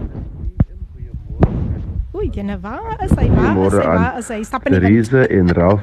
Oei, 2.14 2.28
jene, 2.34 2.58
waar 2.60 2.96
is 3.04 3.12
hy? 3.14 3.28
Waar 3.30 3.66
is 3.66 3.72
hy? 3.72 3.84
Waar 3.86 4.18
is 4.18 4.28
hy? 4.28 4.42
Stap 4.42 4.66
in 4.66 4.72
die 4.72 4.80
wind. 4.80 5.08
Therese 5.10 5.28
en 5.30 5.52
Ralph 5.54 5.82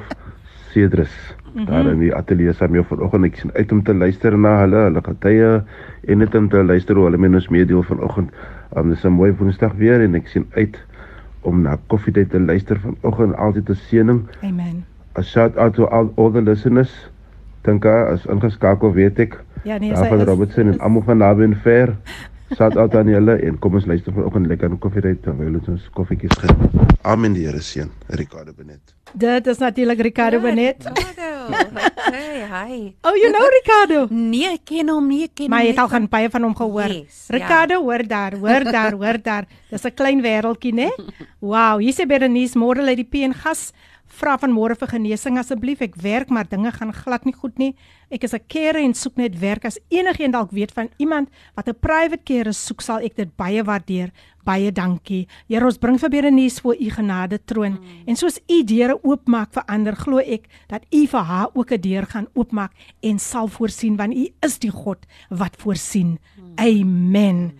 Cedrus. 0.72 1.10
Mhm. 1.58 1.66
Daar 1.66 1.86
in 1.90 1.98
die 1.98 2.14
ateljee 2.14 2.52
saam 2.54 2.74
jou 2.76 2.84
vanoggend 2.86 3.24
ek 3.24 3.36
sien 3.40 3.50
uit 3.54 3.72
om 3.72 3.80
te 3.82 3.94
luister 3.94 4.36
na 4.38 4.60
hulle, 4.60 4.82
hulle 4.86 5.00
getuie 5.02 5.48
en 6.06 6.18
net 6.22 6.34
om 6.38 6.48
te 6.48 6.62
luister 6.62 6.94
hoe 6.94 7.08
hulle 7.08 7.18
met 7.18 7.34
ons 7.34 7.48
meedeel 7.50 7.82
vanoggend. 7.82 8.30
Um, 8.76 8.90
dis 8.90 9.02
'n 9.04 9.10
mooi 9.16 9.32
Woensdag 9.32 9.74
weer 9.74 10.00
en 10.00 10.14
ek 10.14 10.28
sien 10.28 10.46
uit 10.54 10.78
om 11.42 11.62
na 11.62 11.76
koffietyd 11.88 12.30
te 12.30 12.40
luister 12.40 12.78
vanoggend. 12.78 13.36
Altyd 13.36 13.70
'n 13.70 13.74
seëning. 13.74 14.22
Amen. 14.42 14.84
A 15.18 15.22
shout 15.22 15.56
out 15.56 15.74
to 15.74 15.84
all, 15.86 16.12
all 16.16 16.30
the 16.30 16.42
listeners. 16.42 17.10
Dink 17.62 17.84
as 17.84 18.26
ingeskakel 18.26 18.92
weet 18.92 19.18
ek. 19.18 19.40
Ja, 19.64 19.78
nee, 19.78 19.90
Ja, 19.90 19.96
sy 19.96 20.08
van 20.08 20.20
is 20.20 20.26
Robertson 20.26 20.68
en 20.72 20.78
almal 20.78 21.02
van 21.02 21.18
naby 21.18 21.42
en 21.42 21.56
ver. 21.56 21.96
Shout 22.54 22.76
out 22.76 22.94
aan 22.96 23.08
julle 23.08 23.34
en 23.44 23.58
kom 23.58 23.74
ons 23.74 23.86
luister 23.86 24.12
vanoggend 24.12 24.46
lekker 24.46 24.70
aan 24.70 24.78
koffietyd 24.78 25.22
terwyl 25.22 25.58
ons 25.68 25.90
koffietjies 25.92 26.38
geniet. 26.38 26.96
Amen 27.02 27.32
die 27.32 27.44
Here 27.46 27.60
seën. 27.60 27.90
Ricardo 28.06 28.52
Benet. 28.56 28.94
Dit 29.12 29.46
is 29.46 29.58
natuurlik 29.58 30.00
Ricardo 30.00 30.40
Benet. 30.40 30.88
Hey, 31.48 32.44
hi. 32.48 32.94
Oh, 33.04 33.14
you 33.16 33.30
know 33.32 33.44
Ricardo. 33.52 34.06
Nee, 34.10 34.54
ek 34.54 34.64
ken 34.68 34.88
hom 34.92 35.08
nie, 35.08 35.24
ek 35.28 35.34
ken 35.40 35.50
Maar 35.52 35.62
hom 35.62 35.68
jy 35.68 35.72
het 35.74 35.82
al 35.82 35.90
gaan 35.92 36.08
baie 36.10 36.30
van 36.32 36.46
hom 36.46 36.54
gehoor. 36.56 36.92
Yes, 36.92 37.26
ja. 37.28 37.36
Ricardo, 37.36 37.80
hoor 37.84 38.04
daar, 38.08 38.36
hoor 38.40 38.64
daar, 38.68 38.96
hoor 39.00 39.18
daar. 39.22 39.48
Dis 39.70 39.84
'n 39.84 39.94
klein 39.94 40.22
wêreldjie, 40.24 40.72
né? 40.74 40.90
Wow, 41.50 41.78
hier 41.80 41.92
sê 41.94 42.06
Berenice 42.06 42.58
môre 42.58 42.82
lê 42.82 42.96
die 42.96 43.04
P 43.08 43.22
en 43.24 43.32
gas 43.32 43.72
vra 44.08 44.36
van 44.40 44.52
môre 44.52 44.76
vir 44.78 44.88
genesing 44.88 45.38
asseblief. 45.38 45.82
Ek 45.84 45.96
werk 46.02 46.30
maar 46.30 46.48
dinge 46.48 46.72
gaan 46.72 46.92
glad 46.92 47.24
nie 47.24 47.34
goed 47.34 47.58
nie. 47.58 47.74
Ek 48.10 48.24
is 48.24 48.34
'n 48.34 48.40
carer 48.48 48.82
en 48.82 48.94
soek 48.94 49.16
net 49.16 49.38
werk. 49.38 49.64
As 49.64 49.78
enigiemand 49.88 50.32
dalk 50.32 50.50
weet 50.50 50.72
van 50.72 50.88
iemand 50.98 51.28
wat 51.54 51.68
'n 51.68 51.78
private 51.80 52.24
carer 52.24 52.54
soek, 52.54 52.80
sal 52.80 52.98
ek 52.98 53.16
dit 53.16 53.36
baie 53.36 53.62
waardeer. 53.62 54.10
Baie 54.44 54.72
dankie. 54.72 55.26
Here, 55.48 55.64
ons 55.64 55.78
bring 55.78 55.98
vir 55.98 56.08
Berenice 56.08 56.60
voor 56.60 56.76
u 56.80 56.90
genade 56.90 57.38
troon. 57.44 57.72
Mm. 57.72 58.06
En 58.06 58.16
soos 58.16 58.40
u 58.48 58.64
deure 58.64 58.98
oopmaak 59.04 59.52
vir 59.52 59.62
ander, 59.66 59.96
glo 59.96 60.18
ek 60.18 60.48
dat 60.68 60.84
u 60.90 61.06
vir 61.06 61.20
haar 61.20 61.48
ook 61.54 61.72
'n 61.72 61.80
deur 61.80 62.06
gaan 62.06 62.28
oopmaak 62.34 62.72
en 63.02 63.18
sal 63.18 63.48
voorsien 63.48 63.96
want 63.96 64.14
u 64.14 64.28
is 64.40 64.58
die 64.58 64.70
God 64.70 64.98
wat 65.28 65.56
voorsien. 65.56 66.18
Mm. 66.36 66.52
Amen. 66.56 67.52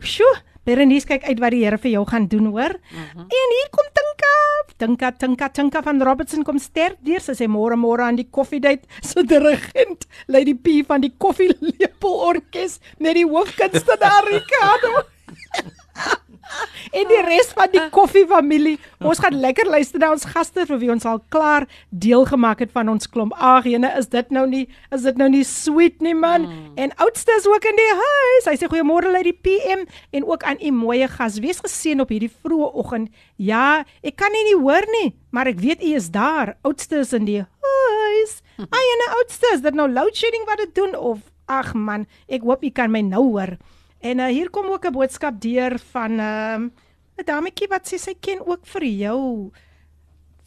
Sjoe, 0.00 0.36
Berenice 0.67 1.07
kyk 1.07 1.23
uit 1.23 1.39
wat 1.39 1.53
die 1.55 1.63
Here 1.63 1.77
vir 1.77 1.91
jou 1.91 2.05
gaan 2.07 2.27
doen, 2.27 2.45
hoor. 2.51 2.75
Mm 2.75 3.03
-hmm. 3.13 3.25
En 3.39 3.53
hier 3.55 3.69
kom 3.71 3.87
Tinka. 3.93 4.33
Tinka, 4.77 5.11
Tinka, 5.11 5.49
Tinka 5.49 5.81
van 5.83 6.03
Robertson 6.03 6.43
kom 6.43 6.59
sterk 6.59 6.97
deur. 7.01 7.21
Sy 7.21 7.33
sê 7.33 7.47
môre 7.47 7.75
môre 7.75 8.03
aan 8.03 8.15
die 8.15 8.27
koffiedייט 8.29 8.83
se 9.01 9.23
dirigent, 9.23 10.07
Lady 10.27 10.53
P 10.53 10.83
van 10.87 11.01
die 11.01 11.13
Koffielepel 11.17 12.13
Orkees 12.29 12.79
met 12.99 13.13
die 13.15 13.25
hoofkunstenaar 13.25 14.23
Ricardo. 14.27 15.07
en 16.98 17.08
die 17.10 17.20
res 17.26 17.52
van 17.56 17.70
die 17.72 17.82
koffiefamilie. 17.94 18.76
Ons 19.00 19.22
gaan 19.22 19.36
lekker 19.40 19.68
luister 19.70 20.02
na 20.02 20.12
ons 20.14 20.26
gaste 20.28 20.66
vir 20.68 20.80
wie 20.82 20.90
ons 20.94 21.06
al 21.08 21.22
klaar 21.32 21.66
deel 21.90 22.26
gemaak 22.28 22.62
het 22.64 22.72
van 22.74 22.90
ons 22.92 23.08
klomp. 23.10 23.34
Ag, 23.38 23.68
jene, 23.70 23.92
is 23.98 24.10
dit 24.12 24.34
nou 24.34 24.46
nie 24.50 24.64
is 24.94 25.06
dit 25.06 25.18
nou 25.20 25.28
nie 25.32 25.44
sweet 25.48 26.00
nie 26.04 26.14
man? 26.16 26.46
Mm. 26.46 26.72
En 26.84 26.94
oudste 27.04 27.34
is 27.38 27.48
ook 27.48 27.66
in 27.68 27.78
die 27.78 27.90
huis. 28.02 28.50
Hy 28.50 28.56
sê 28.60 28.70
goeiemôre 28.70 29.14
uit 29.16 29.30
die 29.30 29.38
PM 29.46 29.86
en 30.12 30.28
ook 30.28 30.46
aan 30.48 30.60
u 30.60 30.74
mooi 30.76 31.00
gas. 31.08 31.40
Wees 31.42 31.62
geseën 31.62 32.00
op 32.02 32.12
hierdie 32.12 32.30
vroeë 32.32 32.70
oggend. 32.82 33.10
Ja, 33.36 33.82
ek 34.04 34.18
kan 34.20 34.32
nie 34.34 34.44
nie 34.50 34.58
hoor 34.60 34.86
nie, 35.00 35.12
maar 35.30 35.50
ek 35.50 35.60
weet 35.62 35.82
u 35.82 35.94
is 35.98 36.10
daar. 36.14 36.56
Oudste 36.66 37.02
is 37.02 37.12
in 37.16 37.26
die 37.28 37.42
huis. 37.42 38.38
Ai, 38.76 38.86
en 38.94 39.04
oudste, 39.18 39.54
is 39.54 39.64
dit 39.64 39.76
nou 39.76 39.88
load 39.90 40.16
shedding 40.16 40.44
wat 40.48 40.62
dit 40.62 40.74
doen 40.76 40.96
of 40.96 41.22
ag 41.50 41.72
man, 41.74 42.06
ek 42.32 42.44
hoop 42.46 42.64
u 42.64 42.70
kan 42.74 42.92
my 42.92 43.02
nou 43.04 43.24
hoor. 43.32 43.56
En 44.02 44.18
uh, 44.18 44.26
hier 44.26 44.50
kom 44.50 44.66
ook 44.66 44.86
'n 44.86 44.92
boodskap 44.92 45.40
deur 45.40 45.78
van 45.92 46.12
'n 46.14 46.20
um, 46.20 46.72
'n 47.18 47.24
dametjie 47.24 47.68
wat 47.68 47.86
sê 47.86 47.98
sy 47.98 48.14
ken 48.20 48.40
ook 48.46 48.66
vir 48.66 48.84
jou 48.84 49.50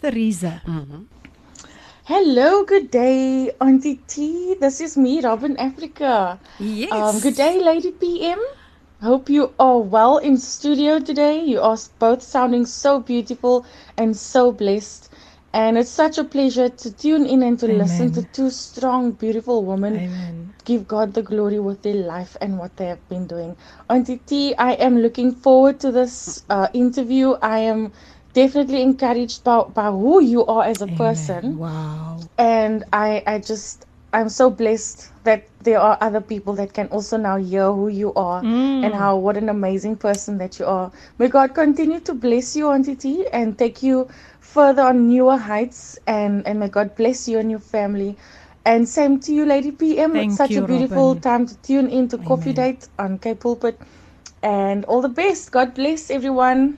Theresa. 0.02 0.62
Hello, 2.04 2.66
good 2.66 2.92
day, 2.92 3.54
Auntie 3.58 4.00
T. 4.06 4.14
This 4.60 4.82
is 4.82 4.96
me, 4.96 5.22
Robin 5.22 5.58
Africa. 5.58 6.40
Yes. 6.60 6.92
Um, 6.92 7.22
good 7.22 7.36
day, 7.36 7.64
Lady 7.64 7.92
PM. 7.92 8.40
Hope 9.02 9.30
you 9.34 9.52
are 9.58 9.80
well 9.80 10.18
in 10.18 10.38
studio 10.38 11.00
today. 11.00 11.40
You 11.44 11.62
are 11.62 11.78
both 12.00 12.22
sounding 12.22 12.66
so 12.66 13.00
beautiful 13.00 13.66
and 13.98 14.16
so 14.18 14.52
blessed. 14.52 15.10
And 15.56 15.80
it's 15.80 15.92
such 15.92 16.20
a 16.20 16.26
pleasure 16.26 16.70
to 16.70 16.94
tune 16.96 17.26
in 17.28 17.44
and 17.44 17.60
to 17.62 17.68
Amen. 17.68 17.80
listen 17.80 18.14
to 18.14 18.24
two 18.24 18.52
strong, 18.52 19.14
beautiful 19.14 19.66
women 19.66 20.02
Amen. 20.02 20.56
give 20.66 20.88
God 20.88 21.16
the 21.16 21.24
glory 21.24 21.60
with 21.60 21.84
their 21.84 21.96
life 21.96 22.38
and 22.42 22.60
what 22.60 22.78
they 22.78 22.88
have 22.88 23.08
been 23.10 23.28
doing. 23.28 23.58
Auntie 23.90 24.20
T, 24.20 24.56
I 24.58 24.74
am 24.74 25.00
looking 25.00 25.34
forward 25.34 25.82
to 25.82 25.92
this 25.92 26.46
uh, 26.52 26.70
interview. 26.74 27.34
I 27.44 27.60
am 27.60 27.94
definitely 28.34 28.84
encouraged 28.84 29.44
by, 29.46 29.64
by 29.64 29.92
who 29.92 30.22
you 30.24 30.46
are 30.48 30.66
as 30.66 30.82
a 30.84 30.88
Amen. 30.90 30.98
person. 30.98 31.60
Wow. 31.60 32.20
And 32.40 32.86
I, 32.94 33.24
I 33.28 33.40
just, 33.40 33.86
I'm 34.14 34.30
so 34.30 34.52
blessed 34.52 35.12
that 35.26 35.50
there 35.64 35.80
are 35.80 35.98
other 36.02 36.22
people 36.22 36.56
that 36.56 36.74
can 36.74 36.88
also 36.90 37.18
now 37.18 37.38
hear 37.38 37.72
who 37.74 37.90
you 37.90 38.14
are 38.16 38.46
and 38.84 38.96
how, 38.96 39.18
what 39.18 39.38
an 39.38 39.50
amazing 39.50 39.98
person 39.98 40.38
that 40.40 40.60
you 40.60 40.66
are. 40.68 40.92
May 41.20 41.30
God 41.30 41.56
continue 41.56 42.02
to 42.02 42.16
bless 42.16 42.56
you, 42.56 42.72
Auntie 42.72 42.96
T, 42.98 43.28
and 43.34 43.58
take 43.58 43.84
you 43.84 44.10
further 44.56 44.84
on 44.92 45.08
newer 45.10 45.38
heights. 45.38 46.00
And, 46.08 46.48
and 46.48 46.60
may 46.60 46.70
God 46.70 46.96
bless 46.96 47.28
you 47.28 47.40
and 47.40 47.52
your 47.52 47.64
family. 47.76 48.16
And 48.66 48.88
same 48.90 49.20
to 49.26 49.34
you, 49.34 49.46
Lady 49.46 49.72
PM. 49.72 50.14
Thank 50.14 50.32
it's 50.32 50.38
such 50.38 50.52
you, 50.52 50.64
a 50.64 50.68
beautiful 50.68 51.10
Robin. 51.14 51.22
time 51.22 51.44
to 51.52 51.56
tune 51.68 51.90
in 51.90 52.08
to 52.10 52.18
Coffee 52.30 52.54
Date 52.54 52.88
on 52.98 53.20
Cape 53.20 53.40
Pulpit. 53.42 53.78
And 54.42 54.86
all 54.86 55.02
the 55.02 55.14
best. 55.22 55.52
God 55.52 55.74
bless 55.76 56.10
everyone. 56.10 56.78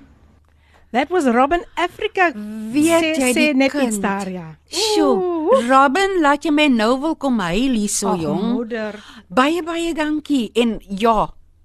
That 0.91 1.09
was 1.11 1.25
Robin 1.27 1.63
Africa. 1.75 2.31
Weet 2.73 3.03
sê, 3.03 3.09
jy 3.19 3.31
sê 3.35 3.45
die 3.51 3.55
net 3.59 3.73
kind? 3.73 3.89
iets 3.91 3.97
daar 4.03 4.29
ja. 4.31 4.45
Sjoe, 4.71 5.59
Robin, 5.67 6.13
laat 6.23 6.47
jy 6.47 6.53
my 6.55 6.67
nou 6.71 6.93
wil 7.03 7.15
kom 7.19 7.41
huil 7.43 7.75
hierso 7.75 8.13
Ag, 8.13 8.21
jong. 8.23 8.45
moeder. 8.53 8.95
Baie 9.27 9.63
baie 9.67 9.91
dankie. 9.97 10.45
En 10.55 10.77
ja, 10.87 11.17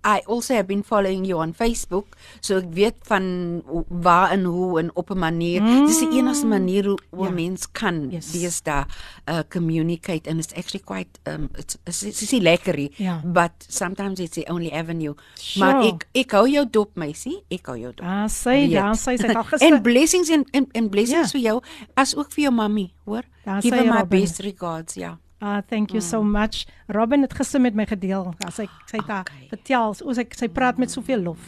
I 0.04 0.20
also 0.26 0.54
have 0.54 0.66
been 0.66 0.82
following 0.82 1.24
you 1.26 1.38
on 1.38 1.52
Facebook, 1.54 2.06
so 2.40 2.56
ek 2.58 2.64
weet 2.74 2.94
van 3.06 3.62
waar 3.88 4.30
en 4.34 4.44
hoe 4.44 4.78
en 4.80 4.90
op 4.96 5.10
'n 5.10 5.18
manier. 5.18 5.62
Mm. 5.62 5.86
Dis 5.86 5.98
die 5.98 6.18
enigste 6.18 6.46
manier 6.46 6.84
hoe, 6.84 6.98
hoe 7.10 7.22
Ja. 7.24 7.28
ja. 7.28 7.34
mens 7.34 7.66
kan 7.72 8.10
Yes. 8.10 8.32
deesdae 8.32 8.84
uh 9.30 9.38
communicate 9.48 10.28
and 10.30 10.38
it's 10.38 10.52
actually 10.54 10.82
quite 10.84 11.08
um 11.26 11.48
it's 11.56 11.76
it's, 11.86 12.02
it's 12.22 12.32
leckery, 12.32 12.90
Ja. 12.96 13.20
but 13.24 13.50
sometimes 13.68 14.18
it's 14.18 14.34
the 14.34 14.44
only 14.50 14.70
avenue. 14.72 15.14
Sure. 15.38 15.66
Maar 15.72 15.84
ek 15.84 16.06
ek 16.12 16.30
hou 16.32 16.48
jou 16.48 16.66
dop, 16.70 16.96
meisie. 16.96 17.42
Ek 17.50 17.66
hou 17.66 17.78
jou 17.78 17.92
dop. 17.94 18.06
Ah, 18.06 18.28
Weet. 18.44 18.70
ja, 18.70 18.92
sy 18.94 19.16
sy 19.16 19.26
het 19.26 19.36
al 19.36 19.44
gister. 19.50 19.72
en 19.72 19.82
blessings 19.82 20.28
en 20.28 20.44
en, 20.50 20.66
en 20.72 20.88
blessings 20.88 21.32
Ja. 21.32 21.38
vir 21.38 21.40
jou 21.50 21.62
as 21.94 22.16
ook 22.16 22.32
vir 22.32 22.42
jou 22.44 22.54
mammie, 22.54 22.92
hoor? 23.04 23.22
Daar 23.44 23.60
Give 23.62 23.74
sê 23.76 23.78
her 23.78 23.92
my 23.92 23.98
Robin. 24.00 24.20
best 24.20 24.38
regards, 24.40 24.94
ja. 24.94 25.18
Ah, 25.42 25.60
thank 25.66 25.90
you 25.90 26.00
so 26.00 26.22
much. 26.22 26.66
Robin 26.86 27.22
het 27.26 27.34
gister 27.34 27.60
met 27.60 27.74
my 27.74 27.86
gedeel. 27.90 28.28
Sy 28.54 28.68
sy 28.86 28.96
het 29.00 29.08
haar 29.10 29.26
Okay. 29.26 29.48
vertel, 29.50 29.94
o 30.06 30.12
sy 30.14 30.24
sy 30.38 30.48
praat 30.48 30.78
met 30.78 30.90
soveel 30.90 31.18
lof 31.22 31.40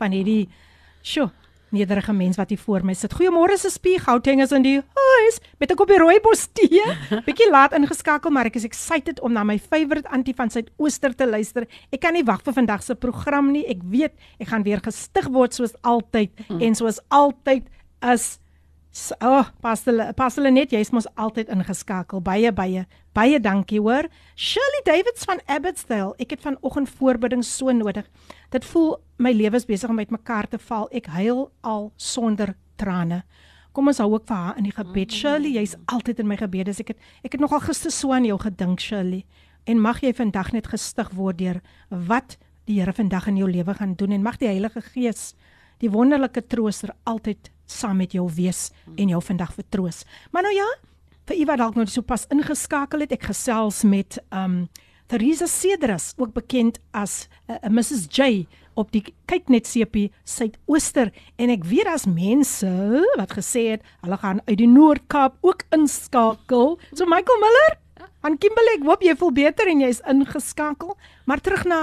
van 0.00 0.10
hierdie 0.14 0.48
sjo, 1.04 1.28
nederige 1.72 2.12
mens 2.12 2.36
wat 2.40 2.48
hier 2.48 2.58
voor 2.58 2.82
my 2.84 2.94
sit. 2.94 3.12
Goeiemôre 3.12 3.58
se 3.58 3.68
spie 3.70 3.98
Gauteng 4.00 4.40
is 4.42 4.52
in 4.52 4.62
die 4.62 4.78
huis 4.80 5.38
met 5.60 5.70
'n 5.70 5.76
koppie 5.76 5.98
rooibos 5.98 6.46
tee. 6.54 6.80
Bietjie 7.26 7.50
laat 7.50 7.72
ingeskakel, 7.76 8.30
maar 8.30 8.46
ek 8.46 8.56
is 8.56 8.64
excited 8.64 9.20
om 9.20 9.32
na 9.32 9.44
my 9.44 9.58
favourite 9.58 10.08
antie 10.08 10.34
van 10.34 10.48
Suidooster 10.50 11.14
te 11.14 11.26
luister. 11.28 11.66
Ek 11.92 12.00
kan 12.00 12.12
nie 12.14 12.24
wag 12.24 12.40
vir 12.42 12.52
vandag 12.54 12.82
se 12.82 12.94
program 12.94 13.52
nie. 13.52 13.66
Ek 13.68 13.82
weet 13.84 14.12
ek 14.40 14.48
gaan 14.48 14.62
weer 14.64 14.80
gestig 14.80 15.28
word 15.28 15.52
soos 15.54 15.74
altyd 15.82 16.30
en 16.60 16.74
soos 16.74 17.00
altyd 17.10 17.68
is 18.02 18.38
So, 18.92 19.14
oh, 19.24 19.46
pas 19.64 19.80
hulle 19.88 20.10
pas 20.12 20.34
hulle 20.36 20.50
net, 20.52 20.72
jy's 20.74 20.90
mos 20.92 21.06
altyd 21.16 21.48
ingeskakel. 21.54 22.20
Baie 22.20 22.50
baie 22.52 22.82
baie 23.16 23.38
dankie 23.40 23.80
hoor. 23.80 24.04
Shirley 24.36 24.82
Davids 24.84 25.24
van 25.24 25.40
Abbotsdale. 25.48 26.12
Ek 26.20 26.34
het 26.34 26.42
vanoggend 26.44 26.90
voorbidding 26.98 27.40
so 27.44 27.72
nodig. 27.72 28.04
Dit 28.52 28.66
voel 28.68 28.98
my 29.16 29.32
lewe 29.32 29.56
is 29.56 29.64
besig 29.64 29.88
om 29.88 29.96
uitmekaar 29.96 30.50
te 30.52 30.60
val. 30.60 30.90
Ek 30.92 31.08
huil 31.08 31.46
al 31.64 31.88
sonder 31.96 32.52
trane. 32.76 33.22
Kom 33.72 33.88
ons 33.88 34.02
hou 34.04 34.10
ook 34.12 34.26
vir 34.28 34.36
haar 34.36 34.60
in 34.60 34.68
die 34.68 34.74
gebed. 34.76 35.16
Shirley, 35.16 35.54
jy's 35.56 35.72
altyd 35.88 36.20
in 36.20 36.28
my 36.28 36.36
gebede. 36.36 36.76
Ek 36.76 36.92
het 36.92 37.00
ek 37.24 37.38
het 37.38 37.40
nogal 37.40 37.64
gister 37.64 37.94
so 37.96 38.12
aan 38.12 38.28
jou 38.28 38.36
gedink, 38.44 38.84
Shirley. 38.84 39.24
En 39.64 39.80
mag 39.80 40.02
jy 40.04 40.12
vandag 40.12 40.52
net 40.52 40.68
gestig 40.68 41.08
word 41.16 41.40
deur 41.40 41.62
wat 41.88 42.36
die 42.68 42.76
Here 42.82 42.92
vandag 42.92 43.30
in 43.32 43.40
jou 43.40 43.48
lewe 43.48 43.72
gaan 43.74 43.96
doen 43.96 44.12
en 44.12 44.22
mag 44.22 44.36
die 44.38 44.52
Heilige 44.52 44.84
Gees 44.92 45.32
die 45.82 45.90
wonderlike 45.90 46.44
trooster 46.46 46.92
altyd 47.08 47.50
saam 47.72 47.96
met 47.96 48.12
jou 48.12 48.28
wees 48.36 48.70
en 48.96 49.08
jou 49.08 49.20
vandag 49.22 49.52
vertroos. 49.56 50.04
Maar 50.30 50.48
nou 50.48 50.54
ja, 50.54 50.68
vir 51.26 51.42
u 51.42 51.44
wat 51.50 51.58
dalk 51.58 51.76
nou 51.78 51.86
so 51.86 52.02
pas 52.02 52.26
ingeskakel 52.30 53.04
het, 53.04 53.12
ek 53.12 53.30
gesels 53.32 53.82
met 53.88 54.18
um 54.30 54.66
Theresa 55.12 55.44
Cedrus, 55.46 56.14
ook 56.16 56.32
bekend 56.32 56.78
as 56.96 57.26
uh, 57.44 57.58
uh, 57.58 57.68
Mrs 57.68 58.06
J 58.08 58.46
op 58.80 58.94
die 58.94 59.02
kyk 59.28 59.50
net 59.52 59.68
sepie 59.68 60.06
Suidooster 60.24 61.10
en 61.36 61.52
ek 61.52 61.66
weet 61.68 61.84
daar's 61.84 62.06
mense 62.08 62.70
wat 63.18 63.34
gesê 63.36 63.66
het 63.74 63.84
hulle 64.00 64.16
gaan 64.22 64.40
uit 64.46 64.56
die 64.62 64.70
Noord-Kaap 64.70 65.36
ook 65.44 65.66
inskakel. 65.76 66.78
So 66.96 67.04
Michael 67.04 67.42
Miller, 67.44 67.76
aan 68.24 68.38
Kimberley, 68.40 68.78
ek 68.78 68.86
hoop 68.88 69.04
jy 69.04 69.16
voel 69.20 69.34
beter 69.36 69.68
en 69.68 69.84
jy's 69.84 70.00
ingeskakel, 70.08 70.96
maar 71.28 71.44
terug 71.44 71.66
na 71.68 71.82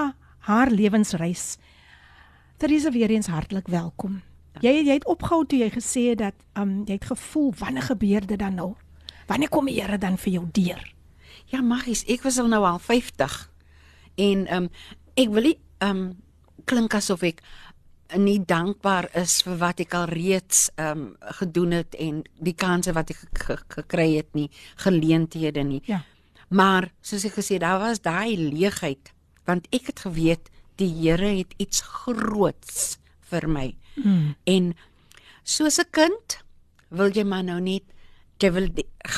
haar 0.49 0.73
lewensreis. 0.73 1.59
Theresa 2.57 2.89
weer 2.91 3.13
eens 3.13 3.29
hartlik 3.29 3.69
welkom. 3.69 4.23
Jy 4.61 4.73
jy 4.85 4.93
het 4.97 5.05
opgehou 5.07 5.45
toe 5.45 5.59
jy 5.59 5.69
gesê 5.71 6.01
het 6.09 6.17
dat 6.19 6.35
um 6.59 6.83
jy 6.87 6.93
het 6.97 7.05
gevoel 7.05 7.53
wanneer 7.59 7.85
gebeur 7.89 8.25
dit 8.27 8.39
dan 8.39 8.55
nou? 8.55 8.73
Wanneer 9.27 9.49
kom 9.49 9.65
die 9.69 9.77
Here 9.81 9.97
dan 9.97 10.17
vir 10.17 10.33
jou 10.33 10.45
deur? 10.51 10.81
Ja, 11.53 11.61
Maggies, 11.61 12.03
ek 12.09 12.21
was 12.25 12.37
al 12.41 12.47
nou 12.51 12.63
al 12.65 12.79
50. 12.79 13.49
En 14.17 14.45
um, 14.55 14.69
ek 15.15 15.29
wil 15.33 15.43
nie 15.43 15.57
um, 15.85 16.17
klink 16.65 16.93
asof 16.93 17.23
ek 17.23 17.41
nie 18.17 18.39
dankbaar 18.41 19.07
is 19.21 19.41
vir 19.45 19.57
wat 19.61 19.79
ek 19.79 19.93
al 19.93 20.07
reeds 20.09 20.69
um, 20.81 21.15
gedoen 21.39 21.71
het 21.77 21.95
en 22.01 22.23
die 22.41 22.53
kansse 22.57 22.93
wat 22.97 23.09
ek 23.13 23.17
ge- 23.21 23.57
ge- 23.57 23.65
gekry 23.77 24.15
het 24.17 24.33
nie, 24.33 24.49
geleenthede 24.81 25.63
nie. 25.63 25.81
Ja. 25.85 26.01
Maar 26.49 26.89
soos 27.05 27.25
ek 27.29 27.37
gesê, 27.37 27.59
daar 27.61 27.79
was 27.79 28.01
daai 28.01 28.33
leegheid 28.37 29.13
want 29.45 29.67
ek 29.73 29.87
het 29.93 29.99
geweet 30.05 30.49
die 30.77 30.89
Here 30.89 31.29
het 31.37 31.53
iets 31.57 31.81
groots 31.81 32.97
vir 33.29 33.47
my. 33.49 33.75
Mm. 33.95 34.35
En 34.43 34.73
soos 35.43 35.79
'n 35.79 35.89
kind 35.91 36.43
wil 36.89 37.11
jy 37.11 37.23
maar 37.23 37.43
nou 37.43 37.59
net 37.61 37.83
jy 38.39 38.51
wil 38.55 38.67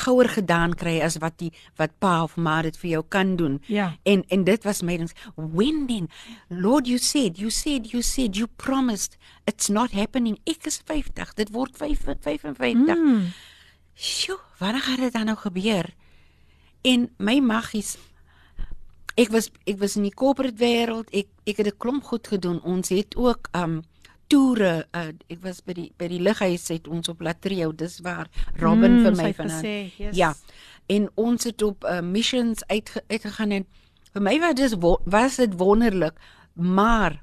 gouer 0.02 0.28
gedaan 0.28 0.74
kry 0.74 0.96
as 1.04 1.16
wat 1.22 1.38
die 1.38 1.52
wat 1.78 1.94
pa 2.02 2.22
of 2.24 2.36
ma 2.36 2.60
dit 2.62 2.76
vir 2.76 2.90
jou 2.90 3.02
kan 3.08 3.36
doen. 3.36 3.60
Ja. 3.70 3.92
En 4.02 4.24
en 4.28 4.44
dit 4.44 4.64
was 4.64 4.82
my 4.82 4.96
ding. 4.96 5.10
When 5.36 5.86
then 5.86 6.08
Lord 6.48 6.86
you 6.86 6.98
said, 6.98 7.38
you 7.38 7.50
said, 7.50 7.92
you 7.92 8.02
said, 8.02 8.36
you 8.36 8.46
promised 8.46 9.16
it's 9.46 9.68
not 9.68 9.92
happening. 9.92 10.38
Ek 10.44 10.66
is 10.66 10.80
50. 10.84 11.34
Dit 11.34 11.50
word 11.50 11.76
5 11.76 11.98
55. 12.20 12.96
Mm. 12.98 13.32
Sjoe, 13.94 14.40
wanneer 14.58 14.82
gaan 14.82 15.00
dit 15.00 15.12
dan 15.12 15.26
nou 15.30 15.36
gebeur? 15.36 15.94
En 16.82 17.10
my 17.18 17.38
maggies 17.38 17.96
ek 19.20 19.28
was 19.28 19.50
ek 19.68 19.78
was 19.80 19.96
in 19.96 20.06
die 20.08 20.14
corporate 20.14 20.58
wêreld. 20.58 21.10
Ek 21.12 21.28
ek 21.46 21.56
het 21.56 21.66
'n 21.66 21.78
klomp 21.78 22.04
goed 22.04 22.26
gedoen. 22.26 22.62
Ons 22.62 22.88
het 22.88 23.16
ook 23.16 23.48
um 23.52 23.82
toere 24.32 24.72
uh, 24.96 25.10
ek 25.28 25.42
was 25.44 25.60
by 25.66 25.74
die 25.76 25.88
by 26.00 26.08
die 26.08 26.20
lughuis 26.24 26.64
het 26.72 26.88
ons 26.88 27.08
op 27.12 27.20
Latreo 27.24 27.72
dis 27.76 27.98
waar 28.04 28.30
Robin 28.60 28.98
Mm, 28.98 29.04
vir 29.04 29.16
my 29.20 29.30
vanaand 29.36 29.98
yes. 30.00 30.16
ja 30.16 30.32
en 30.88 31.08
ons 31.20 31.44
het 31.44 31.62
op 31.62 31.84
uh, 31.84 32.00
missions 32.02 32.64
uitge, 32.72 33.02
uitgegaan 33.08 33.52
en 33.60 33.66
vir 34.12 34.22
my 34.24 34.38
was 34.42 34.54
dit 34.58 34.74
wo- 34.82 35.00
was 35.04 35.36
dit 35.40 35.52
wonderlik 35.60 36.16
maar 36.56 37.20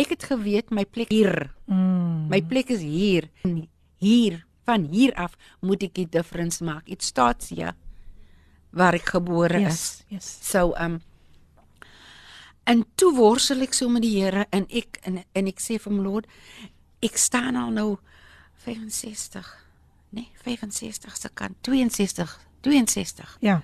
ek 0.00 0.14
het 0.16 0.24
geweet 0.32 0.70
my 0.70 0.84
plek 0.84 1.10
hier 1.12 1.50
Mm. 1.70 2.26
My 2.28 2.40
plek 2.42 2.68
is 2.74 2.80
hier. 2.82 3.28
En 3.44 3.68
hier, 4.02 4.40
van 4.66 4.88
hier 4.90 5.12
af 5.14 5.36
moet 5.62 5.82
ek 5.86 5.94
die 5.94 6.06
difference 6.08 6.64
maak. 6.64 6.88
It 6.90 7.02
starts 7.02 7.50
here 7.54 7.74
waar 8.74 8.94
ek 8.98 9.06
gebore 9.14 9.60
is. 9.60 10.02
Yes, 10.10 10.10
yes. 10.10 10.28
So 10.50 10.74
um 10.78 10.98
en 12.70 12.84
toe 13.00 13.10
worstel 13.16 13.64
ek 13.66 13.74
so 13.76 13.88
met 13.90 14.04
die 14.06 14.14
Here 14.20 14.46
en 14.54 14.66
ek 14.70 15.00
en, 15.08 15.20
en 15.34 15.50
ek 15.50 15.58
sê 15.62 15.78
vir 15.80 15.90
hom 15.92 16.02
Lord, 16.04 16.28
ek 17.02 17.18
staan 17.18 17.58
al 17.58 17.72
nou 17.74 17.88
65. 18.64 19.48
Nee, 20.14 20.28
65 20.44 21.16
se 21.16 21.30
kant, 21.34 21.56
62, 21.66 22.36
62 22.66 23.36
Ja. 23.46 23.60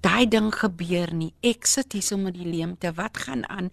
daai 0.00 0.24
ding 0.32 0.48
gebeur 0.56 1.10
nie. 1.12 1.34
Ek 1.44 1.66
sit 1.68 1.92
hier 1.92 2.02
so 2.02 2.16
met 2.16 2.34
die 2.38 2.46
leemte. 2.48 2.88
Wat 2.96 3.18
gaan 3.20 3.42
aan? 3.52 3.68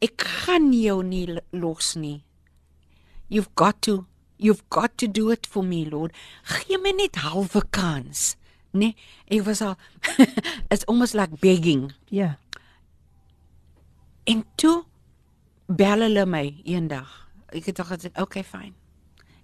Ek 0.00 0.22
gaan 0.46 0.70
jou 0.72 1.02
nie 1.04 1.26
los 1.52 1.94
nie. 2.00 2.22
You've 3.28 3.50
got 3.60 3.82
to 3.82 4.06
you've 4.38 4.64
got 4.70 4.96
to 4.98 5.06
do 5.08 5.30
it 5.30 5.46
for 5.46 5.62
me, 5.64 5.84
Lord. 5.88 6.12
Gee 6.44 6.78
my 6.78 6.92
net 6.96 7.16
halwe 7.20 7.62
kans. 7.70 8.36
Nee, 8.72 8.94
ek 9.28 9.44
was 9.46 9.60
al 9.64 9.76
it's 10.72 10.84
almost 10.88 11.14
like 11.14 11.40
begging. 11.44 11.92
Ja. 12.08 12.36
En 14.26 14.42
toe 14.58 14.84
bel 15.66 16.02
hulle 16.06 16.26
my 16.26 16.46
eendag. 16.64 17.28
Ek 17.54 17.70
het 17.70 17.80
gesê, 17.80 18.10
"Okay, 18.14 18.44
fine. 18.44 18.74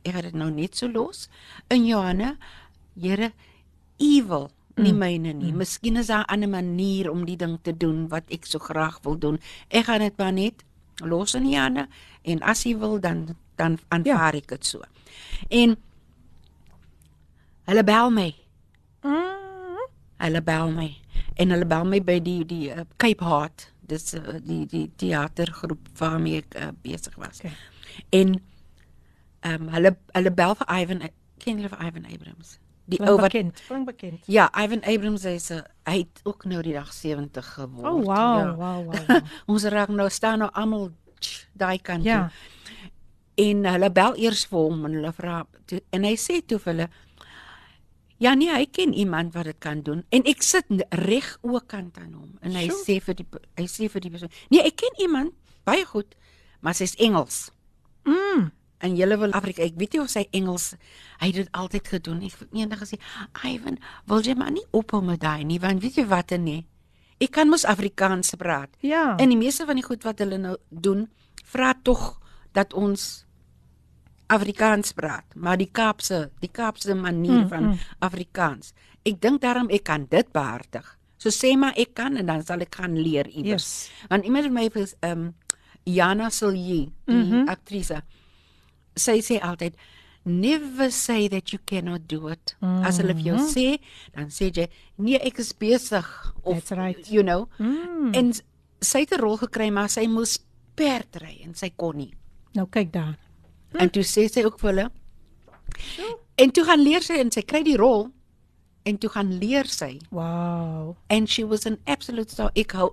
Ek 0.03 0.13
gaan 0.13 0.23
dit 0.23 0.35
nou 0.35 0.51
net 0.51 0.77
so 0.77 0.89
los 0.89 1.29
in 1.69 1.87
Johanna. 1.87 2.37
Here, 2.99 3.33
evil 3.99 4.51
nie 4.81 4.93
myne 4.97 5.35
nie. 5.37 5.53
Miskien 5.53 5.97
is 5.97 6.07
daar 6.07 6.25
'n 6.25 6.33
ander 6.33 6.49
manier 6.49 7.11
om 7.11 7.25
die 7.25 7.37
ding 7.37 7.59
te 7.63 7.77
doen 7.77 8.09
wat 8.09 8.25
ek 8.31 8.47
so 8.47 8.59
graag 8.59 8.99
wil 9.03 9.19
doen. 9.19 9.39
Ek 9.69 9.85
gaan 9.85 10.01
dit 10.01 10.17
maar 10.17 10.33
net 10.33 10.65
los 10.97 11.35
in 11.35 11.49
Johanna 11.49 11.89
en 12.23 12.41
as 12.41 12.65
hy 12.65 12.77
wil 12.79 13.01
dan 13.01 13.37
dan 13.57 13.79
aanvaar 13.89 14.35
ek 14.35 14.49
dit 14.49 14.67
so. 14.67 14.81
En 15.49 15.77
hulle 17.65 17.85
bel 17.85 18.11
my. 18.11 18.35
Mm. 19.03 19.89
Hulle 20.17 20.43
bel 20.43 20.71
my 20.71 20.97
en 21.37 21.51
hulle 21.51 21.67
bel 21.67 21.85
my 21.85 22.01
by 22.01 22.21
die 22.21 22.45
die 22.45 22.71
uh, 22.71 22.85
Cape 22.97 23.25
Heart. 23.25 23.73
Dis 23.93 24.15
uh, 24.19 24.39
die 24.47 24.65
die 24.71 24.87
teatergroep 25.01 25.93
waarmee 26.01 26.43
ek 26.43 26.57
uh, 26.57 26.71
besig 26.85 27.17
was. 27.21 27.43
Okay. 27.43 27.55
En 28.23 28.39
ehm 29.43 29.63
um, 29.67 29.73
hulle 29.75 29.97
hulle 30.17 30.33
bel 30.43 30.55
vir 30.61 30.69
Ivan 30.81 31.09
ken 31.43 31.59
jy 31.61 31.71
vir 31.73 31.81
Ivan 31.83 32.07
Abrams? 32.07 32.59
Die 32.93 32.99
ou 33.01 33.17
wat 33.17 33.31
bekend, 33.31 33.61
klink 33.67 33.87
bekend. 33.87 34.25
Ja, 34.31 34.49
Ivan 34.59 34.83
Abrams 34.87 35.25
is 35.25 35.51
'n 35.51 35.63
hy 35.87 35.99
het 35.99 36.21
ook 36.23 36.45
nou 36.45 36.63
die 36.63 36.73
dag 36.73 36.93
70 36.93 37.55
geword. 37.55 37.93
Oh 37.93 38.03
wow, 38.05 38.39
ja. 38.39 38.55
wow, 38.55 38.85
wow. 38.87 39.07
wow. 39.09 39.21
Ons 39.51 39.65
raak 39.65 39.89
nou 39.89 40.09
staan 40.11 40.39
nou 40.39 40.51
almal 40.53 40.91
daai 41.53 41.79
kant 41.79 42.05
Ja. 42.05 42.29
toe. 42.29 42.31
En 43.35 43.65
hulle 43.65 43.91
bel 43.91 44.17
eers 44.17 44.45
vir 44.47 44.59
hom 44.59 44.85
en 44.85 44.93
hulle 44.93 45.13
vra 45.13 45.47
en 45.91 46.05
hy 46.05 46.17
sê 46.17 46.43
toe 46.47 46.59
vir 46.59 46.73
hulle 46.73 46.89
Ja 48.23 48.37
nee, 48.39 48.53
hy 48.55 48.69
ken 48.71 48.95
iemand 48.95 49.35
wat 49.35 49.49
dit 49.51 49.59
kan 49.59 49.81
doen 49.83 50.05
en 50.15 50.23
ek 50.31 50.45
sit 50.47 50.69
reg 51.03 51.27
oorkant 51.43 51.97
aan 51.99 52.13
hom 52.15 52.37
en 52.41 52.55
hy 52.55 52.69
Sjoe. 52.69 52.83
sê 52.87 52.99
vir 53.03 53.17
die 53.19 53.27
hy 53.59 53.65
sê 53.67 53.89
vir 53.91 54.05
die 54.05 54.11
persoon, 54.11 54.31
"Nee, 54.51 54.63
ek 54.63 54.77
ken 54.77 54.95
iemand 55.03 55.33
baie 55.65 55.85
goed, 55.85 56.15
maar 56.61 56.75
sy's 56.75 56.95
Engels." 56.95 57.51
Mm. 58.05 58.53
En 58.79 58.97
julle 58.97 59.19
wil 59.19 59.33
Afrika, 59.33 59.63
ek 59.63 59.75
weet 59.77 59.93
nie 59.93 60.01
of 60.01 60.11
sy 60.11 60.27
Engels 60.31 60.75
hy 61.19 61.27
het 61.27 61.35
dit 61.35 61.49
altyd 61.53 61.89
gedoen. 61.89 62.23
Ek 62.23 62.39
het 62.39 62.49
eendag 62.53 62.79
gesê, 62.79 62.99
"Ivan, 63.45 63.79
wil 64.07 64.21
jy 64.21 64.35
maar 64.35 64.51
nie 64.51 64.67
ophou 64.71 65.03
met 65.03 65.21
daai 65.21 65.45
nie, 65.45 65.61
want 65.61 65.83
weet 65.83 65.95
jy 65.95 66.07
wat 66.07 66.31
nee? 66.31 66.67
Ek 67.19 67.31
kan 67.31 67.49
mos 67.49 67.65
Afrikaans 67.65 68.35
praat." 68.35 68.71
Ja. 68.81 69.17
En 69.17 69.29
die 69.29 69.39
meeste 69.39 69.67
van 69.67 69.75
die 69.75 69.85
goed 69.85 70.03
wat 70.03 70.19
hulle 70.19 70.39
nou 70.39 70.57
doen, 70.69 71.11
vra 71.45 71.75
tog 71.83 72.21
dat 72.53 72.73
ons 72.73 73.27
Afrikaans 74.33 74.93
praat, 74.97 75.25
maar 75.37 75.59
die 75.61 75.69
Kaapse, 75.73 76.31
die 76.41 76.51
Kaapse 76.53 76.95
manier 76.97 77.43
Mm, 77.45 77.49
van 77.49 77.65
mm. 77.69 77.79
Afrikaans. 77.99 78.73
Ek 79.05 79.21
dink 79.21 79.41
daarom 79.43 79.69
ek 79.71 79.85
kan 79.85 80.07
dit 80.11 80.33
behartig. 80.33 80.87
So 81.19 81.31
sê 81.31 81.53
maar 81.59 81.75
ek 81.79 81.95
kan 81.95 82.17
en 82.17 82.27
dan 82.27 82.43
sal 82.45 82.61
ek 82.65 82.75
gaan 82.81 82.97
leer 82.99 83.29
iewers. 83.29 83.67
Yes. 83.87 84.09
Want 84.11 84.25
iemand 84.25 84.45
het 84.45 84.53
my 84.53 84.69
ehm 84.69 85.11
um, 85.11 85.35
Jana 85.85 86.31
Silje, 86.31 86.91
die 87.07 87.15
mm. 87.15 87.31
-hmm. 87.31 87.49
aktrise. 87.49 88.03
Sy 88.95 89.21
sê 89.21 89.41
altyd 89.43 89.75
never 90.25 90.91
say 90.93 91.29
that 91.29 91.51
you 91.53 91.59
cannot 91.65 92.09
do 92.09 92.29
it. 92.29 92.57
Mm 92.61 92.69
-hmm. 92.69 92.87
As 92.87 92.97
hulle 92.97 93.15
vir 93.15 93.23
jou 93.23 93.37
Mhm. 93.37 93.49
sê, 93.49 93.79
dan 94.15 94.27
sê 94.31 94.51
jy 94.53 94.69
nee, 94.97 95.19
ek 95.19 95.39
is 95.39 95.53
besig 95.59 96.35
of 96.43 96.55
That's 96.55 96.71
right. 96.71 97.09
you 97.11 97.23
know. 97.23 97.49
Mm. 97.59 98.13
En 98.15 98.33
sy 98.81 98.99
het 98.99 99.13
'n 99.13 99.21
rol 99.21 99.37
gekry 99.37 99.71
maar 99.71 99.89
sy 99.89 100.07
moes 100.07 100.39
perd 100.75 101.17
ry 101.17 101.41
en 101.45 101.55
sy 101.55 101.73
kon 101.77 101.97
nie. 101.97 102.15
Nou 102.55 102.67
kyk 102.69 102.93
daar. 102.93 103.19
En 103.79 103.91
toe 103.91 104.03
sê 104.03 104.29
sy 104.29 104.45
ook 104.45 104.59
vir 104.61 104.71
hulle. 104.71 104.91
En 106.37 106.51
toe 106.51 106.65
gaan 106.65 106.81
leer 106.83 107.03
sy 107.03 107.15
en 107.21 107.31
sy 107.31 107.43
kry 107.43 107.63
die 107.65 107.77
rol 107.77 108.09
en 108.85 108.97
toe 108.99 109.09
gaan 109.15 109.39
leer 109.39 109.65
sy 109.71 110.01
Wow. 110.11 110.97
and 111.09 111.29
she 111.31 111.45
was 111.45 111.67
an 111.67 111.79
absolute 111.87 112.31
star. 112.31 112.51
Ek 112.57 112.73
hou 112.73 112.91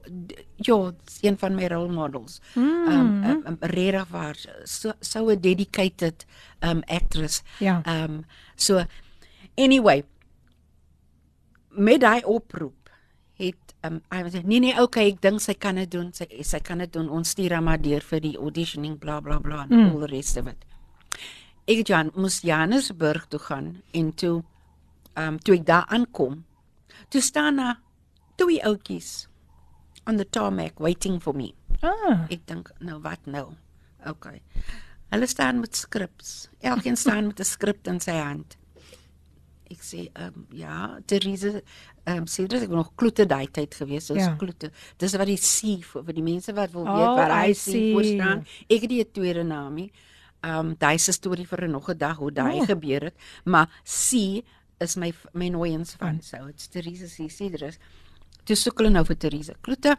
ja, 0.58 0.92
een 1.22 1.38
van 1.38 1.56
my 1.56 1.68
role 1.68 1.90
models. 1.92 2.40
Mm. 2.56 2.88
Um, 2.88 3.24
um, 3.26 3.42
um 3.48 3.58
regtig 3.62 4.08
waar 4.12 4.36
so 4.66 4.94
so 5.02 5.30
'n 5.30 5.40
dedicated 5.42 6.26
um 6.62 6.84
actress. 6.88 7.42
Ja. 7.60 7.82
Um 7.86 8.26
so 8.56 8.84
anyway 9.58 10.04
met 11.70 12.02
daai 12.02 12.22
oproep 12.26 12.90
het 13.40 13.76
um 13.88 14.02
hy 14.12 14.24
sê 14.30 14.42
nee 14.46 14.60
nee 14.60 14.82
okay 14.82 15.08
ek 15.12 15.22
dink 15.22 15.42
sy 15.42 15.54
kan 15.54 15.76
dit 15.76 15.90
doen 15.92 16.12
sy 16.14 16.26
sy 16.44 16.60
kan 16.60 16.78
dit 16.84 16.92
doen 16.94 17.10
ons 17.10 17.30
stuur 17.30 17.52
haar 17.56 17.64
maar 17.64 17.82
deur 17.82 18.02
vir 18.02 18.20
die 18.20 18.38
auditioning 18.38 18.98
bla 19.00 19.20
bla 19.22 19.40
bla 19.40 19.64
en 19.64 19.70
Mm. 19.78 19.92
all 19.94 20.00
the 20.08 20.08
rest 20.16 20.38
of 20.38 20.48
it. 20.48 20.66
Ek 21.70 21.84
Jan 21.88 22.10
moes 22.18 22.40
Johannesburg 22.42 23.28
toe 23.30 23.40
gaan 23.40 23.68
en 23.94 24.12
toe 24.18 24.40
um 25.20 25.38
toe 25.44 25.56
ek 25.60 25.66
daar 25.68 25.86
aankom 25.94 26.40
toe 27.14 27.22
staan 27.22 27.60
daar 27.62 27.78
twee 28.40 28.62
ouetjies 28.66 29.28
on 30.08 30.18
the 30.18 30.26
tarmac 30.26 30.80
waiting 30.80 31.20
for 31.22 31.36
me. 31.36 31.52
Ah. 31.86 32.26
Ek 32.34 32.42
dink 32.50 32.72
nou 32.82 32.98
wat 33.04 33.26
nou? 33.30 33.52
Okay. 34.08 34.42
Hulle 35.14 35.28
staan 35.30 35.60
met 35.60 35.76
skrips. 35.76 36.48
Elkeen 36.66 36.98
staan 37.04 37.28
met 37.28 37.40
'n 37.40 37.46
skrip 37.46 37.88
in 37.88 38.00
sy 38.00 38.16
hand. 38.18 38.58
Ek 39.70 39.84
sê 39.86 40.10
ehm 40.16 40.34
um, 40.34 40.48
ja, 40.58 40.98
Therese 41.06 41.62
ehm 42.06 42.18
um, 42.24 42.26
sê 42.26 42.48
dit 42.48 42.62
ek 42.64 42.70
was 42.70 42.78
nog 42.82 42.92
kloete 42.96 43.26
daai 43.30 43.48
tyd 43.52 43.76
gewees, 43.76 44.06
so 44.08 44.16
Ja. 44.16 44.34
kloete. 44.36 44.72
Dis 44.98 45.14
wat 45.14 45.28
die 45.28 45.38
C 45.38 45.78
vir 45.86 46.04
vir 46.04 46.14
die 46.14 46.24
mense 46.26 46.54
wat 46.54 46.72
wil 46.72 46.88
Oh, 46.88 46.96
weet 46.98 47.18
wat 47.22 47.30
I 47.30 47.48
hy 47.50 47.54
see. 47.54 47.74
sê 47.74 47.94
voor 47.94 48.04
staan. 48.04 48.40
Ek 48.70 48.82
het 48.82 48.90
nie 48.90 49.02
'n 49.04 49.12
tweede 49.14 49.44
naam 49.44 49.74
nie. 49.76 49.92
Ehm 49.92 50.19
um, 50.46 50.76
daai 50.80 50.98
se 51.00 51.12
storie 51.12 51.48
vir 51.48 51.68
nog 51.70 51.90
'n 51.90 51.98
dag 51.98 52.18
hoe 52.18 52.32
daai 52.32 52.62
oh. 52.62 52.66
gebeur 52.66 53.10
het, 53.10 53.16
maar 53.46 53.68
C 53.84 54.44
is 54.80 54.96
my 54.96 55.14
my 55.34 55.50
nooiens 55.50 55.94
van. 56.00 56.22
So 56.22 56.46
dit's 56.46 56.68
Therese 56.68 57.08
C. 57.08 57.30
Cedrus. 57.30 57.78
Toe 58.44 58.56
soek 58.56 58.80
hulle 58.80 58.90
nou 58.90 59.06
vir 59.06 59.18
Therese 59.18 59.56
Kloete. 59.62 59.98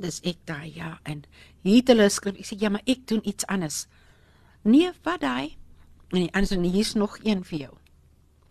Dis 0.00 0.20
ek 0.24 0.38
daai 0.48 0.72
ja 0.74 0.98
en 1.04 1.24
hier 1.62 1.76
het 1.82 1.92
hulle 1.92 2.08
skryf 2.08 2.38
ek 2.40 2.46
sê 2.46 2.56
ja 2.60 2.70
maar 2.70 2.86
ek 2.86 3.06
doen 3.06 3.20
iets 3.24 3.46
anders. 3.46 3.86
Nee, 4.62 4.92
wat 5.04 5.20
daai? 5.20 5.56
En 6.10 6.24
die 6.24 6.32
ander 6.32 6.48
sê 6.48 6.58
nee, 6.58 6.72
hier's 6.72 6.94
nog 6.94 7.18
een 7.24 7.44
vir 7.44 7.58
jou. 7.58 7.74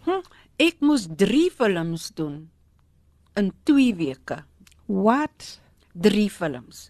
Hm, 0.06 0.22
ek 0.58 0.80
moes 0.86 1.08
3 1.18 1.50
films 1.52 2.12
doen 2.16 2.50
in 3.36 3.52
2 3.64 3.96
weke. 3.96 4.44
What? 4.86 5.60
3 5.94 6.30
films. 6.30 6.90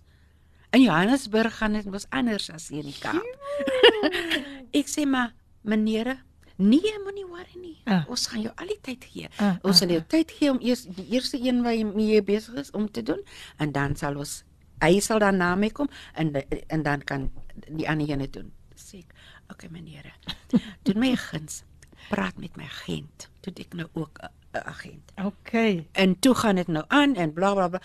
In 0.71 0.81
Johannesburg 0.81 1.57
gaan 1.57 1.73
dit 1.73 1.85
mos 1.89 2.05
anders 2.09 2.49
as 2.53 2.67
hier 2.69 2.83
in 2.83 2.91
die 2.91 2.99
Kaap. 3.01 3.25
ek 4.79 4.89
sê 4.89 5.05
maar 5.09 5.31
meneere, 5.65 6.19
nee, 6.61 6.91
moenie 7.03 7.25
worry 7.25 7.57
nie. 7.57 7.77
Ah. 7.89 8.03
Ons 8.11 8.27
gaan 8.29 8.43
jou 8.45 8.51
al 8.53 8.69
die 8.69 8.77
tyd 8.85 9.07
gee. 9.09 9.31
Ah, 9.41 9.57
ons 9.65 9.81
sal 9.81 9.89
jou 9.95 10.03
tyd 10.13 10.31
gee 10.37 10.51
om 10.53 10.59
eers 10.61 10.85
die 10.85 11.07
eerste 11.15 11.39
een 11.41 11.63
wat 11.65 11.79
jy 11.79 12.21
besig 12.25 12.59
is 12.61 12.69
om 12.77 12.85
te 12.91 13.01
doen 13.05 13.21
en 13.57 13.73
dan 13.73 13.97
sal 13.97 14.19
ons 14.21 14.43
hy 14.83 14.99
sal 15.03 15.19
dan 15.19 15.41
na 15.41 15.55
my 15.59 15.71
kom 15.75 15.89
en 16.13 16.35
en 16.37 16.83
dan 16.85 17.01
kan 17.03 17.29
die 17.67 17.87
ander 17.89 18.13
ene 18.13 18.29
doen. 18.31 18.53
Sê 18.79 19.01
ek, 19.01 19.15
okay 19.51 19.71
meneere. 19.73 20.13
Doen 20.87 21.01
my 21.01 21.15
guns. 21.19 21.63
Praat 22.09 22.37
met 22.39 22.55
my 22.57 22.69
agent. 22.69 23.27
Toe 23.43 23.53
ek 23.57 23.73
nou 23.73 23.89
ook 23.93 24.21
'n 24.21 24.61
agent. 24.65 25.11
Okay. 25.17 25.87
En 25.91 26.19
toe 26.19 26.35
gaan 26.35 26.55
dit 26.55 26.67
nou 26.67 26.85
aan 26.87 27.15
en 27.15 27.33
bla 27.33 27.53
bla 27.53 27.67
bla. 27.67 27.81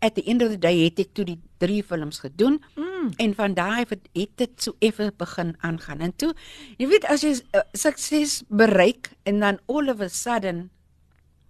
At 0.00 0.14
the 0.16 0.24
end 0.24 0.42
of 0.42 0.48
the 0.48 0.58
day 0.58 0.84
het 0.84 0.98
ek 0.98 1.10
toe 1.14 1.24
die 1.28 1.38
drie 1.60 1.82
films 1.84 2.18
gedoen 2.24 2.60
Mm. 2.76 3.10
en 3.16 3.34
van 3.34 3.54
daai 3.54 3.84
het 3.88 4.36
dit 4.36 4.62
so 4.62 4.74
effe 4.78 5.12
begin 5.16 5.54
aangaan. 5.60 6.00
En 6.00 6.12
toe, 6.16 6.34
jy 6.78 6.86
weet 6.88 7.04
as 7.04 7.20
jy 7.24 7.34
uh, 7.56 7.60
sukses 7.72 8.42
bereik 8.48 9.10
en 9.24 9.40
dan 9.40 9.58
all 9.68 9.88
of 9.88 10.00
a 10.00 10.08
sudden 10.08 10.70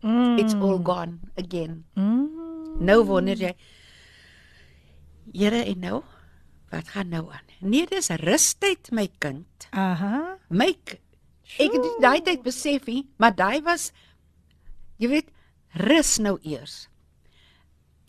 Mm. 0.03 0.39
it's 0.39 0.55
all 0.55 0.79
gone 0.83 1.19
again. 1.37 1.85
Mm. 1.95 2.29
Nou 2.81 3.05
wonder 3.05 3.37
jy 3.37 3.55
Here 5.33 5.63
en 5.65 5.79
nou 5.79 6.03
wat 6.71 6.89
gaan 6.89 7.09
nou 7.11 7.25
aan? 7.31 7.47
Nee, 7.61 7.87
dis 7.91 8.09
rustyd 8.23 8.91
my 8.95 9.09
kind. 9.19 9.67
Aha. 9.75 10.37
My 10.49 10.69
ek 11.59 11.75
het 11.75 11.87
daai 12.03 12.21
tyd 12.23 12.43
besef 12.47 12.87
nie, 12.87 13.05
maar 13.19 13.35
daai 13.35 13.61
was 13.67 13.91
jy 15.03 15.09
weet 15.11 15.31
rus 15.87 16.17
nou 16.23 16.37
eers. 16.47 16.89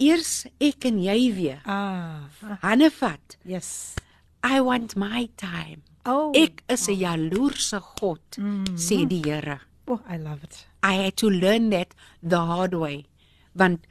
Eers 0.01 0.45
ek 0.59 0.85
en 0.89 0.97
jy 1.03 1.17
weer. 1.37 1.59
Ah. 1.69 2.25
Hanne 2.63 2.89
vat. 2.89 3.37
Yes. 3.45 3.95
I 4.43 4.59
want 4.65 4.95
my 4.97 5.27
time. 5.37 5.83
Oh. 6.05 6.31
Ek 6.33 6.63
is 6.67 6.87
'n 6.89 6.97
jaloerse 6.97 7.79
God, 7.99 8.21
Mhm. 8.37 8.75
sê 8.77 9.05
die 9.07 9.21
Here. 9.23 9.59
Oh, 9.87 9.99
I 10.09 10.17
love 10.17 10.43
it. 10.43 10.65
I 10.83 10.93
had 10.95 11.15
to 11.17 11.29
learn 11.29 11.69
that 11.69 11.93
the 12.23 12.37
hard 12.37 12.73
way. 12.73 13.05
Want 13.55 13.85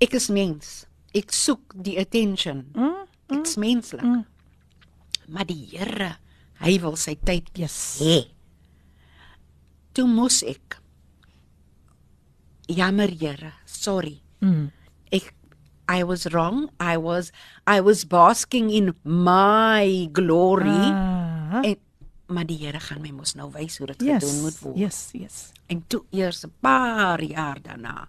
ek 0.00 0.14
is 0.14 0.28
mens. 0.28 0.86
Ek 1.14 1.32
soek 1.32 1.72
die 1.82 1.96
attention. 1.98 2.70
Mm. 2.74 3.06
Ek's 3.30 3.56
menslik. 3.56 4.02
Mm. 4.02 4.26
Maar 5.28 5.44
die 5.46 5.66
Here, 5.70 6.16
hy 6.60 6.78
wil 6.80 6.96
sy 6.96 7.14
tyd 7.14 7.48
Yes. 7.54 7.98
hê. 8.02 8.26
Toe 9.94 10.06
moes 10.06 10.42
ek 10.42 10.76
Jammer 12.68 13.08
Here, 13.10 13.52
sorry. 13.66 14.20
Mm. 14.42 14.70
Ek 15.10 15.32
I 15.90 16.04
was 16.06 16.26
wrong. 16.32 16.70
I 16.78 16.96
was 16.96 17.32
I 17.66 17.80
was 17.80 18.04
basking 18.06 18.70
in 18.70 18.94
my 19.02 20.08
glory. 20.12 20.70
Ah. 20.70 21.62
En 21.66 21.76
maar 22.30 22.46
die 22.46 22.58
Here 22.62 22.78
gaan 22.78 23.00
my 23.02 23.10
mos 23.10 23.34
nou 23.34 23.50
wys 23.50 23.78
hoe 23.78 23.86
dit 23.90 24.02
Yes. 24.06 24.22
gedoen 24.22 24.42
moet 24.42 24.58
word. 24.62 24.76
Yes, 24.78 25.08
yes. 25.12 25.52
En 25.66 25.82
toe 25.88 26.04
eers 26.10 26.44
'n 26.46 26.52
paar 26.60 27.22
jaar 27.22 27.58
daarna 27.62 28.08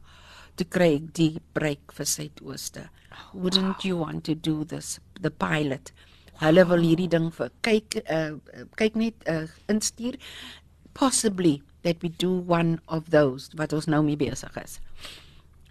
toe 0.56 0.68
kry 0.68 0.96
ek 0.96 1.14
die 1.14 1.42
breek 1.54 1.92
vir 1.92 2.06
Suidooste. 2.06 2.90
Wouldn't 3.34 3.84
you 3.84 3.98
want 3.98 4.24
to 4.26 4.36
do 4.36 4.64
this 4.66 5.00
the 5.22 5.32
pilot? 5.32 5.92
Hulle 6.42 6.66
wil 6.68 6.82
hierdie 6.82 7.10
ding 7.10 7.32
vir 7.34 7.50
kyk 7.62 8.04
uh, 8.10 8.38
kyk 8.76 8.96
net 8.96 9.14
uh, 9.28 9.48
instuur 9.68 10.16
possibly 10.94 11.62
that 11.84 12.02
we 12.04 12.10
do 12.10 12.30
one 12.48 12.80
of 12.88 13.10
those 13.10 13.50
wat 13.58 13.74
ons 13.74 13.88
nou 13.88 14.04
mee 14.04 14.18
besig 14.18 14.56
is. 14.64 14.80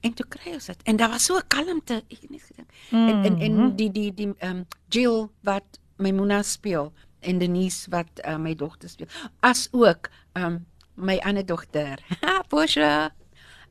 En 0.00 0.12
toe 0.14 0.26
kry 0.28 0.52
ons 0.52 0.66
dit. 0.66 0.82
En 0.82 0.96
daar 0.96 1.08
was 1.08 1.24
so 1.24 1.36
'n 1.36 1.46
kalmte, 1.48 2.02
ek 2.08 2.20
het 2.20 2.30
net 2.30 2.42
gedink. 2.42 2.70
Mm. 2.90 3.08
En 3.08 3.24
en 3.24 3.40
en 3.40 3.76
die 3.76 3.90
die 3.92 4.14
die 4.14 4.34
ehm 4.38 4.56
um, 4.56 4.66
Jill 4.88 5.28
wat 5.42 5.78
my 5.96 6.10
Mona 6.10 6.42
speel 6.42 6.92
en 7.20 7.38
Denise 7.38 7.90
wat 7.90 8.08
uh, 8.24 8.36
my 8.36 8.54
dogter 8.54 8.88
speel. 8.88 9.06
As 9.40 9.68
ook 9.70 10.10
ehm 10.32 10.44
um, 10.46 10.66
my 10.94 11.18
ander 11.18 11.46
dogter, 11.46 11.98
Portia, 12.48 13.14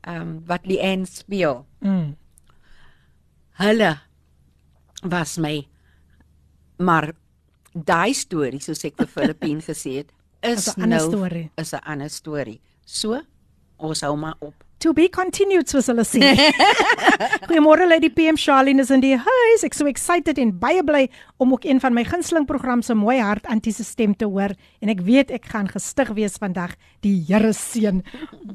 ehm 0.00 0.20
um, 0.20 0.42
wat 0.46 0.66
Leanne 0.66 1.06
speel. 1.06 1.66
Mm. 1.78 2.16
Hulle 3.50 3.98
was 5.02 5.36
my 5.36 5.68
maar 6.76 7.12
daai 7.72 8.14
storie 8.14 8.60
soos 8.60 8.84
ek 8.84 8.96
vir 8.96 9.06
Filippine 9.16 9.60
gesê 9.60 9.92
het, 10.00 10.12
is 10.40 10.66
Is 10.66 10.76
'n 10.76 10.82
ander 10.82 10.98
nou 10.98 11.10
storie. 11.10 11.50
is 11.56 11.72
'n 11.72 11.82
ander 11.84 12.10
storie. 12.10 12.60
So, 12.84 13.20
ons 13.76 14.00
hou 14.00 14.16
maar 14.16 14.36
op. 14.40 14.64
To 14.80 14.94
be 14.96 15.10
continued 15.12 15.68
soos 15.68 15.90
hulle 15.90 16.06
sê. 16.08 16.30
Goeiemôre 17.44 17.84
Lady 17.84 18.08
PM 18.08 18.38
Charlene 18.40 18.80
is 18.80 18.88
in 18.94 19.02
die 19.04 19.12
huis. 19.12 19.64
Ek 19.66 19.74
so 19.76 19.84
excited 19.90 20.38
en 20.40 20.54
baie 20.56 20.80
bly 20.86 21.02
om 21.36 21.52
ook 21.52 21.66
een 21.68 21.82
van 21.82 21.92
my 21.92 22.00
gunsteling 22.08 22.46
programme 22.48 22.80
se 22.86 22.96
mooi 22.96 23.18
hart 23.20 23.44
antiese 23.52 23.84
stem 23.84 24.14
te 24.16 24.24
hoor 24.24 24.54
en 24.80 24.92
ek 24.94 25.02
weet 25.04 25.34
ek 25.36 25.50
gaan 25.52 25.68
gestig 25.68 26.14
wees 26.16 26.40
vandag. 26.40 26.72
Die 27.04 27.18
Here 27.28 27.52
seën. 27.52 28.00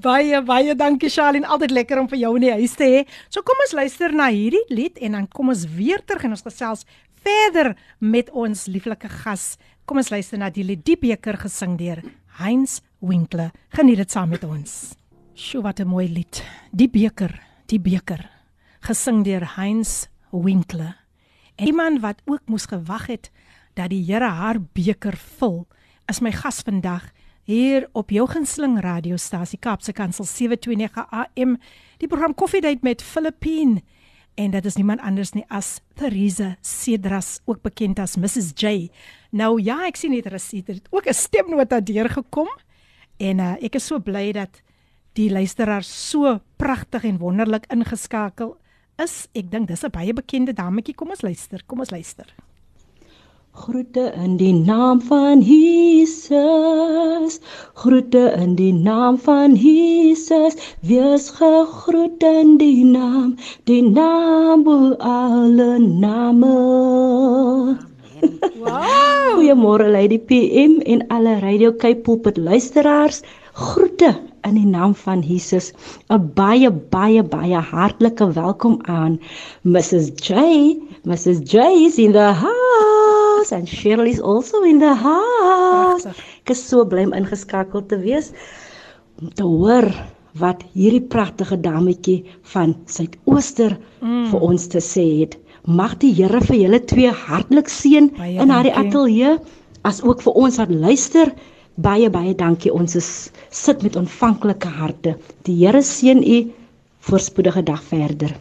Baie 0.01 0.41
baie 0.49 0.73
dankie 0.73 1.13
Charlene. 1.13 1.45
Altyd 1.45 1.78
lekker 1.78 2.01
om 2.01 2.09
vir 2.09 2.23
jou 2.23 2.34
in 2.41 2.47
die 2.47 2.53
huis 2.57 2.73
te 2.73 2.89
hê. 2.89 3.05
So 3.30 3.45
kom 3.45 3.61
ons 3.67 3.78
luister 3.78 4.17
na 4.17 4.32
hierdie 4.34 4.65
lied 4.73 4.97
en 5.05 5.19
dan 5.19 5.30
kom 5.30 5.53
ons 5.53 5.67
weer 5.78 6.01
terug 6.09 6.26
en 6.26 6.34
ons 6.39 6.45
gesels 6.49 6.88
verder 7.21 7.76
met 8.01 8.34
ons 8.34 8.65
lieflike 8.65 9.13
gas. 9.21 9.59
Kom 9.86 10.01
ons 10.01 10.09
luister 10.09 10.41
na 10.41 10.49
die 10.49 10.65
lied 10.65 10.82
Die 10.89 10.97
beker 10.97 11.38
gesing 11.45 11.78
deur 11.78 12.01
Heinz 12.41 12.80
Winkler. 12.97 13.53
Geniet 13.78 14.01
dit 14.07 14.09
saam 14.09 14.34
met 14.34 14.41
ons. 14.49 14.95
Sjoe 15.41 15.62
wat 15.62 15.80
'n 15.80 15.88
mooi 15.88 16.09
lied. 16.09 16.45
Die 16.70 16.88
beker, 16.88 17.43
die 17.66 17.80
beker. 17.80 18.30
Gesing 18.80 19.24
deur 19.24 19.57
Heinz 19.57 20.07
Winkler. 20.30 20.97
En 21.57 21.66
iemand 21.66 22.01
wat 22.01 22.22
ook 22.24 22.41
moes 22.45 22.66
gewag 22.66 23.07
het 23.07 23.30
dat 23.74 23.88
die 23.88 24.05
Here 24.05 24.28
haar 24.28 24.61
beker 24.72 25.16
vul, 25.16 25.66
is 26.07 26.20
my 26.20 26.32
gas 26.32 26.61
vandag 26.61 27.11
hier 27.43 27.88
op 27.93 28.11
jou 28.11 28.28
gunsteling 28.28 28.80
radiostasie 28.80 29.59
Kaapse 29.59 29.93
Kansel 29.93 30.24
729 30.24 31.07
AM. 31.11 31.57
Die 31.97 32.09
program 32.09 32.34
Koffiedייט 32.34 32.82
met 32.82 33.03
Filippine 33.03 33.82
en 34.34 34.51
dit 34.51 34.64
is 34.64 34.76
niemand 34.76 35.01
anders 35.01 35.32
nie 35.32 35.45
as 35.49 35.80
Theresa 35.95 36.57
Cedras, 36.61 37.41
ook 37.45 37.62
bekend 37.62 37.99
as 37.99 38.16
Mrs 38.16 38.53
J. 38.55 38.91
Nou 39.30 39.62
ja, 39.62 39.86
ek 39.86 39.97
sien 39.97 40.11
net 40.11 40.26
Rasita 40.26 40.72
het 40.72 40.88
ook 40.91 41.07
'n 41.07 41.14
stemnota 41.14 41.80
deurgekom 41.80 42.49
en 43.16 43.38
uh, 43.38 43.55
ek 43.61 43.74
is 43.74 43.86
so 43.86 43.99
bly 43.99 44.32
dat 44.32 44.62
die 45.16 45.30
luisteraars 45.32 45.89
so 46.09 46.39
pragtig 46.59 47.05
en 47.07 47.20
wonderlik 47.22 47.70
ingeskakel 47.74 48.55
is. 49.01 49.28
Ek 49.36 49.51
dink 49.51 49.68
dis 49.68 49.84
'n 49.84 49.91
baie 49.91 50.13
bekende 50.13 50.53
dametjie. 50.53 50.95
Kom 50.95 51.09
ons 51.09 51.22
luister. 51.22 51.61
Kom 51.68 51.80
ons 51.80 51.91
luister. 51.91 52.26
Groete 53.55 54.11
in 54.20 54.36
die 54.38 54.53
naam 54.53 54.99
van 55.01 55.41
Jesus. 55.41 57.39
Groete 57.74 58.34
in 58.36 58.55
die 58.55 58.74
naam 58.74 59.18
van 59.18 59.55
Jesus. 59.55 60.55
Wees 60.82 61.30
gegroet 61.30 62.24
in 62.24 62.57
die 62.57 62.84
naam, 62.84 63.38
die 63.63 63.82
naam 63.82 64.63
bo 64.63 64.95
alle 64.99 65.80
name. 65.80 66.51
Wow! 68.59 69.36
Goeiemôre 69.36 69.88
Lady 69.88 70.20
PM 70.20 70.82
en 70.84 71.07
alle 71.07 71.39
Radio 71.39 71.72
Cape 71.72 72.01
Pulpit 72.03 72.38
luisteraars. 72.38 73.22
Groete 73.53 74.20
in 74.46 74.58
die 74.60 74.68
naam 74.70 74.93
van 74.96 75.22
Jesus. 75.26 75.72
'n 76.10 76.32
Baie 76.38 76.72
baie 76.72 77.24
baie 77.24 77.62
hartlike 77.72 78.28
welkom 78.34 78.80
aan 78.84 79.20
Mrs 79.64 80.12
J. 80.28 80.78
Mrs 81.04 81.41
J 81.52 81.86
is 81.86 81.98
in 81.98 82.12
the 82.12 82.32
house 82.34 83.52
and 83.52 83.68
Shirley 83.68 84.12
is 84.12 84.22
also 84.22 84.62
in 84.64 84.80
the 84.80 84.93
house. 84.93 86.06
Ek 86.43 86.50
is 86.54 86.68
so 86.68 86.86
bly 86.86 87.06
om 87.06 87.14
ingeskakel 87.14 87.86
te 87.86 87.98
wees 87.98 88.32
om 89.22 89.32
te 89.34 89.43
hoor 89.43 89.89
wat 90.39 90.64
hierdie 90.76 91.02
pragtige 91.02 91.58
dametjie 91.62 92.26
van 92.54 92.76
Suidooster 92.91 93.78
mm. 94.02 94.26
vir 94.32 94.48
ons 94.50 94.68
te 94.68 94.82
sê 94.84 95.06
het. 95.22 95.38
Mag 95.66 95.96
die 96.02 96.12
Here 96.14 96.41
vir 96.43 96.58
julle 96.60 96.82
twee 96.86 97.12
hartlik 97.26 97.72
seën 97.72 98.12
in 98.28 98.52
haar 98.54 98.70
ateljee 98.84 99.38
as 99.88 100.02
ook 100.04 100.22
vir 100.26 100.38
ons 100.46 100.60
wat 100.62 100.74
luister. 100.74 101.32
Baie 101.76 102.09
baie 102.09 102.36
dankie. 102.36 102.71
Ons 102.71 102.95
is 102.95 103.09
sit 103.51 103.82
met 103.84 103.97
ontvanklike 103.99 104.69
harte. 104.78 105.17
Die 105.43 105.57
Here 105.59 105.82
seën 105.84 106.21
u 106.23 106.38
voorspoedige 107.05 107.63
dag 107.63 107.84
verder. 107.84 108.32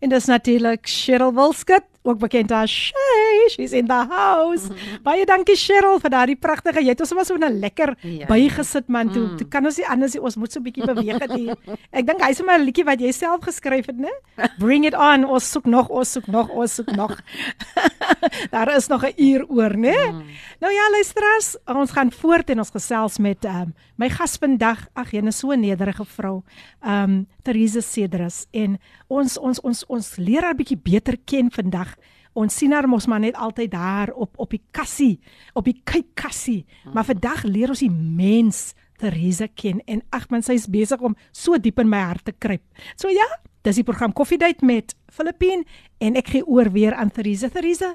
En 0.00 0.08
dis 0.08 0.24
natuurlik 0.28 0.88
Cheryl 0.88 1.34
Wilskut, 1.36 1.84
ook 2.04 2.18
bekend 2.20 2.52
as 2.52 2.70
Shay. 2.70 3.48
She's 3.48 3.72
in 3.72 3.86
the 3.88 4.04
house. 4.08 4.68
Baie 5.02 5.24
dankie 5.28 5.56
Cheryl 5.56 5.98
vir 6.02 6.12
daardie 6.12 6.36
pragtige. 6.36 6.82
Jy 6.84 6.92
het 6.92 7.00
ons 7.00 7.08
sommer 7.08 7.24
so 7.24 7.34
'n 7.34 7.60
lekker 7.60 7.96
Ja. 8.02 8.26
bygesit 8.26 8.88
man 8.88 9.10
toe. 9.12 9.22
Mm. 9.28 9.36
Toe 9.36 9.48
kan 9.48 9.64
ons 9.64 9.76
nie 9.76 9.86
anders 9.88 10.12
nie. 10.14 10.22
Ons 10.22 10.36
moet 10.36 10.52
so 10.52 10.60
'n 10.60 10.64
bietjie 10.64 10.84
beweeg 10.84 11.18
het 11.20 11.32
hier. 11.32 11.56
Ek 11.98 12.06
dink 12.06 12.20
hy's 12.20 12.36
sommer 12.36 12.58
'n 12.58 12.64
liedjie 12.64 12.84
wat 12.84 13.00
jy 13.00 13.10
self 13.12 13.40
geskryf 13.44 13.86
het, 13.86 13.96
né? 13.96 14.12
Bring 14.58 14.84
it 14.84 14.94
on. 14.94 15.24
Ons 15.24 15.50
soek 15.50 15.64
nog, 15.64 15.88
ons 15.88 16.12
soek 16.12 16.26
nog, 16.26 16.48
ons 16.50 16.74
soek 16.74 16.90
nog. 16.94 17.16
Daar 18.54 18.76
is 18.76 18.88
nog 18.88 19.02
'n 19.04 19.12
uur 19.16 19.44
oor, 19.48 19.76
né? 19.76 19.96
Mm. 20.12 20.22
Nou 20.60 20.72
ja, 20.72 20.90
luisteraars, 20.90 21.56
ons 21.66 21.90
gaan 21.90 22.12
voort 22.12 22.50
en 22.50 22.58
ons 22.58 22.70
gesels 22.70 23.18
met 23.18 23.44
um, 23.44 23.74
my 23.96 24.08
gas 24.10 24.36
vandag. 24.36 24.88
Ag, 24.94 25.10
jene 25.10 25.32
so 25.32 25.50
'n 25.52 25.60
nederige 25.60 26.04
vrou. 26.04 26.42
Ehm 26.82 27.02
um, 27.02 27.26
Theresa 27.42 27.80
Cedras 27.80 28.46
en 28.52 28.78
ons 29.08 29.38
ons 29.38 29.60
ons 29.60 29.84
ons 29.86 30.16
leer 30.16 30.42
haar 30.42 30.54
bietjie 30.54 30.78
beter 30.78 31.16
ken 31.24 31.50
vandag. 31.50 31.93
Ons 32.37 32.55
sien 32.55 32.71
haar 32.71 32.87
mos 32.87 33.07
maar 33.09 33.19
net 33.19 33.35
altyd 33.35 33.71
daar 33.71 34.11
op 34.13 34.37
op 34.37 34.51
die 34.53 34.61
kassie, 34.71 35.19
op 35.53 35.65
die 35.65 35.81
kykkassie. 35.83 36.65
Maar 36.93 37.07
vandag 37.09 37.43
leer 37.43 37.73
ons 37.73 37.83
die 37.83 37.91
mens 37.91 38.73
Theresa 38.99 39.47
ken 39.55 39.81
en 39.87 40.01
ag 40.11 40.27
man, 40.29 40.43
sy's 40.43 40.67
besig 40.69 41.01
om 41.01 41.15
so 41.31 41.57
diep 41.57 41.79
in 41.79 41.89
my 41.89 42.01
hart 42.03 42.25
te 42.27 42.35
kruip. 42.35 42.63
So 42.99 43.11
ja, 43.11 43.25
dis 43.63 43.79
die 43.79 43.87
program 43.87 44.13
Koffiedייט 44.13 44.61
met 44.61 44.95
Filippine 45.11 45.65
en 46.03 46.19
ek 46.19 46.33
gee 46.35 46.45
oor 46.45 46.71
weer 46.75 46.97
aan 46.99 47.11
Theresa. 47.11 47.49
Theresa, 47.49 47.93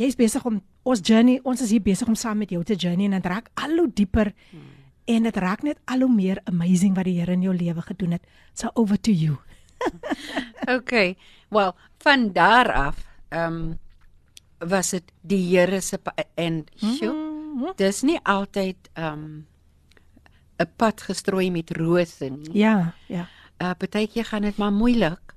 jy's 0.00 0.16
besig 0.18 0.44
om 0.48 0.62
ons 0.84 1.00
journey, 1.04 1.38
ons 1.44 1.60
is 1.64 1.72
hier 1.72 1.84
besig 1.84 2.08
om 2.08 2.16
saam 2.18 2.40
met 2.42 2.52
jou 2.52 2.62
te 2.64 2.76
journey 2.76 3.08
en 3.08 3.18
dit 3.18 3.28
raak 3.30 3.50
al 3.60 3.76
hoe 3.78 3.90
dieper 3.92 4.32
en 5.04 5.28
dit 5.28 5.36
raak 5.36 5.64
net 5.64 5.80
al 5.84 6.04
hoe 6.04 6.12
meer 6.12 6.40
amazing 6.48 6.96
wat 6.96 7.08
die 7.08 7.18
Here 7.20 7.36
in 7.36 7.44
jou 7.44 7.54
lewe 7.54 7.82
gedoen 7.84 8.16
het. 8.16 8.24
So 8.54 8.70
over 8.74 9.00
to 9.00 9.12
you. 9.12 9.38
Okay. 10.64 11.16
Wel, 11.52 11.74
van 12.00 12.32
daar 12.32 12.72
af, 12.72 13.04
ehm 13.29 13.53
um, 13.53 13.79
was 14.69 14.89
dit 14.89 15.11
die 15.21 15.43
Here 15.47 15.81
se 15.81 15.99
en 16.35 16.65
sjoe. 16.75 17.73
Dis 17.75 18.01
nie 18.01 18.19
altyd 18.23 18.89
ehm 18.93 19.13
um, 19.13 19.45
'n 20.59 20.71
pad 20.75 21.01
gestrooi 21.01 21.51
met 21.51 21.71
rose 21.71 22.25
nie. 22.25 22.57
Ja, 22.57 22.93
ja. 23.07 23.27
Uh 23.57 23.71
partykeer 23.77 24.25
gaan 24.25 24.41
dit 24.41 24.57
maar 24.57 24.73
moeilik 24.73 25.35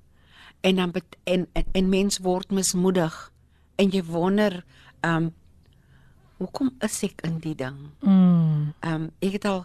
en 0.60 0.76
dan 0.76 0.92
en, 1.24 1.48
en 1.52 1.64
en 1.72 1.88
mens 1.88 2.18
word 2.18 2.50
mismoedig 2.50 3.32
en 3.76 3.90
jy 3.90 4.02
wonder 4.04 4.64
ehm 5.00 5.16
um, 5.16 5.34
hoekom 6.36 6.72
is 6.80 7.02
ek 7.02 7.22
in 7.26 7.38
die 7.38 7.54
ding? 7.54 7.78
Mm. 8.00 8.74
Ehm 8.80 8.94
um, 8.94 9.10
ek 9.18 9.32
het 9.32 9.44
al 9.44 9.64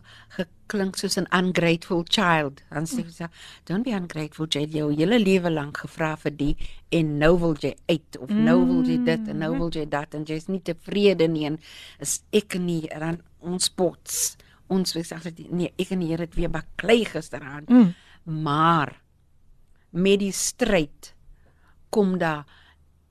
geklink 0.67 0.97
soos 0.99 1.17
'n 1.17 1.27
ungrateful 1.31 2.03
child. 2.03 2.61
Dan 2.69 2.83
sê 2.85 3.07
so, 3.11 3.27
don't 3.65 3.83
be 3.83 3.91
ungrateful, 3.91 4.47
jy 4.47 4.61
het 4.61 4.73
jou 4.73 4.91
hele 4.93 5.19
lewe 5.19 5.49
lank 5.49 5.77
gevra 5.77 6.15
vir 6.17 6.31
die 6.31 6.55
en 6.91 7.17
nou 7.17 7.37
wil 7.39 7.55
jy 7.59 7.75
uit 7.87 8.17
of 8.19 8.29
nou 8.29 8.65
wil 8.65 8.83
jy 8.83 8.97
dit 9.03 9.27
en 9.27 9.37
nou 9.39 9.57
wil 9.57 9.69
jy 9.69 9.85
dat 9.89 10.13
en 10.13 10.25
jy's 10.25 10.47
nie 10.47 10.61
tevrede 10.61 11.27
nie 11.27 11.45
en 11.45 11.59
is 11.99 12.21
ek 12.31 12.59
nie 12.59 12.87
en 12.89 12.99
dan 12.99 13.21
ons 13.39 13.69
pots. 13.69 14.37
Ons 14.67 14.93
sê 14.95 15.15
altyd 15.15 15.51
nee, 15.51 15.71
ek 15.79 15.91
en 15.91 15.99
die 15.99 16.07
Here 16.07 16.21
het 16.27 16.35
weer 16.35 16.49
baklei 16.49 17.05
gisteraand. 17.05 17.69
Mm. 17.69 17.93
Maar 18.43 19.01
met 19.91 20.19
die 20.19 20.31
stryd 20.31 21.13
kom 21.89 22.17
daar 22.17 22.45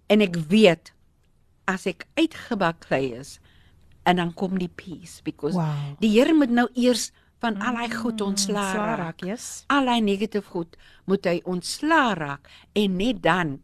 en 0.07 0.21
ek 0.21 0.37
weet 0.37 0.93
as 1.67 1.87
ek 1.87 2.07
uitgebaklei 2.15 3.15
is 3.19 3.39
en 4.07 4.17
dan 4.21 4.33
kom 4.35 4.59
die 4.59 4.71
peace 4.71 5.23
because 5.25 5.57
Wow. 5.57 5.97
die 5.99 6.11
Here 6.15 6.35
moet 6.35 6.51
nou 6.51 6.69
eers 6.75 7.11
van 7.41 7.57
al 7.63 7.75
daai 7.77 7.91
goed 7.95 8.21
ontslaa 8.21 8.73
Sla 8.73 8.85
raak. 8.87 8.99
raak, 8.99 9.21
yes. 9.25 9.65
Al 9.69 9.85
daai 9.85 10.01
negatief 10.01 10.47
goed 10.47 10.77
moet 11.07 11.25
hy 11.25 11.41
ontslaa 11.45 12.15
raak 12.15 12.49
en 12.75 12.97
net 12.97 13.23
dan 13.23 13.61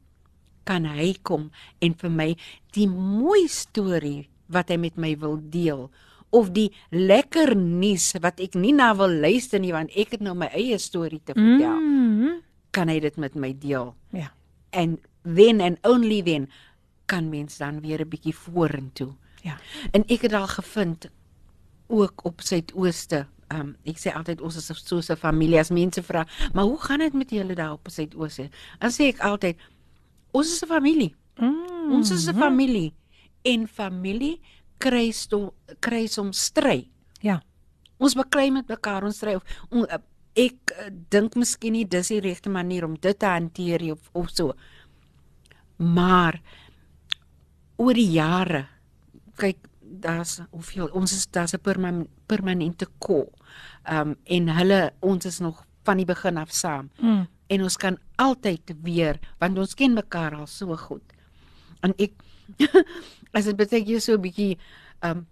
kan 0.65 0.85
hy 0.87 1.15
kom 1.23 1.51
en 1.81 1.95
vir 1.99 2.11
my 2.11 2.37
die 2.77 2.87
mooi 2.89 3.49
storie 3.49 4.29
wat 4.53 4.69
hy 4.69 4.77
met 4.77 4.97
my 4.97 5.17
wil 5.19 5.39
deel 5.51 5.91
of 6.31 6.51
die 6.53 6.71
lekker 6.91 7.57
nuus 7.57 8.13
wat 8.23 8.41
ek 8.41 8.55
nie 8.55 8.73
na 8.73 8.93
wil 8.95 9.11
luister 9.11 9.61
nie 9.61 9.73
want 9.73 9.91
ek 9.97 10.11
het 10.13 10.21
nou 10.21 10.35
my 10.35 10.47
eie 10.55 10.79
storie 10.79 11.21
te 11.25 11.33
vertel 11.35 11.81
Mm. 11.81 12.41
kan 12.71 12.89
hy 12.89 13.01
dit 13.01 13.17
met 13.17 13.35
my 13.35 13.53
deel 13.59 13.95
Ja. 14.13 14.31
and 14.73 14.99
then 15.25 15.61
and 15.61 15.79
only 15.85 16.23
then 16.23 16.49
kan 17.07 17.29
mens 17.31 17.59
dan 17.59 17.81
weer 17.81 18.01
'n 18.01 18.09
bietjie 18.09 18.35
vorentoe 18.35 19.13
Ja. 19.43 19.59
En 19.93 20.05
ek 20.09 20.23
het 20.23 20.33
al 20.33 20.47
gevind 20.47 21.11
ook 21.89 22.25
op 22.25 22.41
Suidooste. 22.41 23.27
Um 23.53 23.75
ek 23.85 23.99
sê 24.01 24.13
altyd 24.17 24.41
ons 24.41 24.57
is 24.57 24.71
so 24.81 24.97
'n 24.99 25.17
familie 25.17 25.61
as 25.61 25.71
mense 25.71 26.03
vra, 26.03 26.27
maar 26.55 26.65
hoe 26.65 26.79
gaan 26.79 27.01
dit 27.01 27.15
met 27.15 27.31
julle 27.31 27.55
daar 27.55 27.73
op 27.73 27.89
Suidooste? 27.89 28.51
Dan 28.81 28.91
sê 28.91 29.13
ek 29.13 29.21
altyd 29.21 29.57
ons 30.33 30.47
is 30.47 30.63
'n 30.63 30.67
familie. 30.67 31.15
Mm. 31.37 31.93
Ons 31.93 32.11
is 32.11 32.29
'n 32.29 32.35
familie 32.35 32.95
en 33.45 33.67
familie 33.67 34.41
kry 34.79 35.13
kry 35.81 36.07
soms 36.07 36.45
stry. 36.45 36.89
Ja. 37.21 37.43
Ons 37.99 38.15
beklei 38.15 38.51
met 38.51 38.69
mekaar, 38.69 39.05
ons 39.05 39.17
stry 39.17 39.35
of 39.35 39.45
on, 39.71 39.87
ek 40.35 40.73
uh, 40.73 40.89
dink 41.13 41.37
miskien 41.37 41.73
nie 41.77 41.85
dis 41.85 42.09
die 42.09 42.21
regte 42.21 42.51
manier 42.51 42.87
om 42.87 42.97
dit 42.97 43.19
te 43.19 43.29
hanteer 43.29 43.85
of 43.93 44.09
of 44.13 44.31
so. 44.31 44.55
Maar 45.77 46.41
oor 47.77 47.95
die 47.95 48.13
jare 48.15 48.67
kyk 49.37 49.59
daar's 49.93 50.41
hoeveel 50.51 50.89
ons 50.93 51.13
is 51.13 51.27
daar's 51.31 51.55
'n 51.55 51.61
perman, 51.61 52.09
permanente 52.27 52.87
ko. 52.99 53.31
Ehm 53.85 54.09
um, 54.09 54.17
en 54.25 54.49
hulle 54.49 54.93
ons 55.01 55.25
is 55.25 55.39
nog 55.39 55.67
van 55.83 55.97
die 55.97 56.07
begin 56.07 56.37
af 56.37 56.53
saam. 56.53 56.91
Mm. 56.99 57.27
En 57.47 57.63
ons 57.63 57.77
kan 57.77 57.99
altyd 58.17 58.75
weer 58.83 59.19
want 59.39 59.59
ons 59.59 59.75
ken 59.75 59.93
mekaar 59.93 60.35
al 60.35 60.47
so 60.47 60.77
goed. 60.77 61.13
En 61.81 61.95
ek 61.97 62.13
as 63.37 63.45
dit 63.45 63.57
beteken 63.57 63.93
jy 63.93 63.99
so 63.99 64.15
'n 64.15 64.21
bietjie 64.21 64.59
ehm 65.01 65.19
um, 65.19 65.27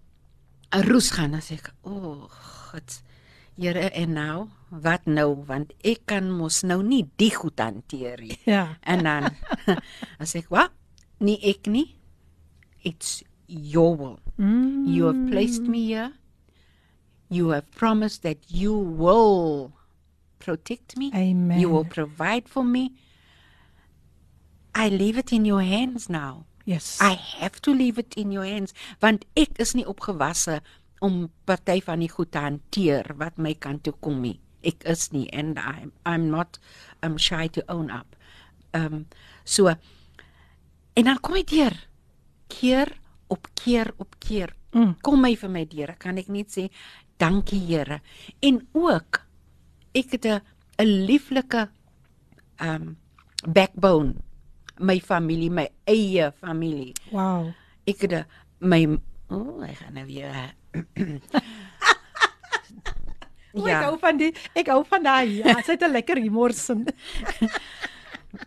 'n 0.71 0.87
roes 0.87 1.11
gaan 1.11 1.33
as 1.33 1.51
ek 1.51 1.73
o, 1.83 1.91
oh, 1.91 2.29
God. 2.29 3.01
Here 3.59 3.89
en 3.91 4.13
nou, 4.13 4.47
wat 4.69 5.05
nou 5.05 5.43
want 5.45 5.73
ek 5.83 6.05
kan 6.05 6.31
mos 6.31 6.61
nou 6.63 6.79
nie 6.83 7.03
die 7.19 7.33
goed 7.35 7.59
hanteer 7.59 8.21
nie. 8.23 8.37
Ja. 8.47 8.77
En 8.81 9.03
dan 9.03 9.27
as 10.23 10.35
ek 10.35 10.47
wat 10.49 10.71
nie 11.19 11.37
ek 11.43 11.67
nie 11.67 11.97
it's 12.87 13.21
your 13.51 13.95
will. 13.95 14.19
Mm. 14.39 14.87
You 14.87 15.05
have 15.05 15.31
placed 15.31 15.63
me 15.63 15.85
here. 15.85 16.13
You 17.29 17.49
have 17.49 17.69
promised 17.71 18.23
that 18.23 18.39
you 18.47 18.73
will 18.73 19.73
protect 20.39 20.97
me. 20.97 21.11
Amen. 21.13 21.59
You 21.59 21.69
will 21.69 21.85
provide 21.85 22.49
for 22.49 22.63
me. 22.63 22.93
I 24.73 24.89
leave 24.89 25.17
it 25.17 25.31
in 25.31 25.45
your 25.45 25.61
hands 25.61 26.09
now. 26.09 26.45
Yes. 26.65 26.97
I 27.01 27.13
have 27.13 27.61
to 27.61 27.73
leave 27.73 27.97
it 27.97 28.13
in 28.15 28.31
your 28.31 28.45
hands 28.45 28.73
want 29.01 29.25
ek 29.35 29.57
is 29.59 29.73
nie 29.75 29.85
opgewasse 29.85 30.61
om 31.01 31.31
party 31.49 31.81
van 31.81 32.03
die 32.03 32.11
goed 32.11 32.31
te 32.31 32.39
hanteer 32.39 33.09
wat 33.17 33.39
my 33.41 33.53
kant 33.57 33.83
toe 33.83 33.95
kom 34.05 34.21
nie. 34.21 34.37
Ek 34.63 34.85
is 34.85 35.09
nie 35.11 35.25
and 35.33 35.59
I'm 35.59 35.91
I'm 36.05 36.29
not 36.29 36.59
um 37.01 37.17
shy 37.17 37.47
to 37.57 37.65
own 37.67 37.89
up. 37.89 38.15
Um 38.77 39.07
so 39.43 39.67
en 39.67 41.09
dan 41.09 41.17
kom 41.19 41.35
hy 41.39 41.43
deur 41.49 41.75
keer 42.51 42.93
op 43.31 43.47
keer 43.55 43.93
op 43.97 44.17
keer. 44.19 44.53
Mm. 44.75 44.95
Kom 45.03 45.21
my 45.23 45.35
vir 45.39 45.51
my 45.51 45.65
deur. 45.71 45.95
Kan 45.99 46.19
ek 46.21 46.31
net 46.31 46.51
sê 46.51 46.67
dankie 47.21 47.61
Here. 47.67 48.01
En 48.43 48.61
ook 48.73 49.21
ek 49.93 50.11
het 50.11 50.25
'n 50.25 50.41
'n 50.79 51.05
lieflike 51.05 51.69
um 52.59 52.97
backbone 53.47 54.15
my 54.79 54.99
familie, 54.99 55.49
my 55.49 55.69
eie 55.85 56.31
familie. 56.31 56.93
Wow. 57.11 57.53
Ek 57.85 58.01
het 58.01 58.25
my 58.59 58.85
o, 59.29 59.35
oh, 59.35 59.63
ek 59.63 59.77
gaan 59.77 59.93
nou 59.93 60.05
weer 60.05 60.55
Ja. 63.51 63.81
Ek 63.81 63.83
hou 63.83 63.97
van 63.99 64.15
die 64.15 64.29
ek 64.55 64.69
hou 64.71 64.79
van 64.87 65.03
daai. 65.03 65.41
Ja, 65.41 65.57
sy 65.59 65.75
het 65.75 65.83
'n 65.83 65.91
lekker 65.91 66.17
humor 66.17 66.53
sin. 66.53 66.87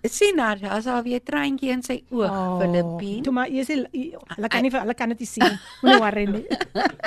sien 0.08 0.38
haar 0.38 0.58
as 0.70 0.84
haar 0.84 1.02
weer 1.04 1.20
treintjie 1.22 1.70
in 1.70 1.82
sy 1.82 2.04
oog, 2.10 2.30
oh, 2.30 2.58
Filippien. 2.60 3.22
Toe 3.22 3.32
maar 3.32 3.48
eers 3.48 3.68
hulle 3.68 4.48
kan 4.48 4.62
nie 4.62 4.70
hulle 4.70 4.94
kan 4.94 5.08
dit 5.08 5.18
nie 5.18 5.26
sien. 5.28 5.58
Moenie 5.82 6.00
worry 6.00 6.24
nie. 6.26 6.44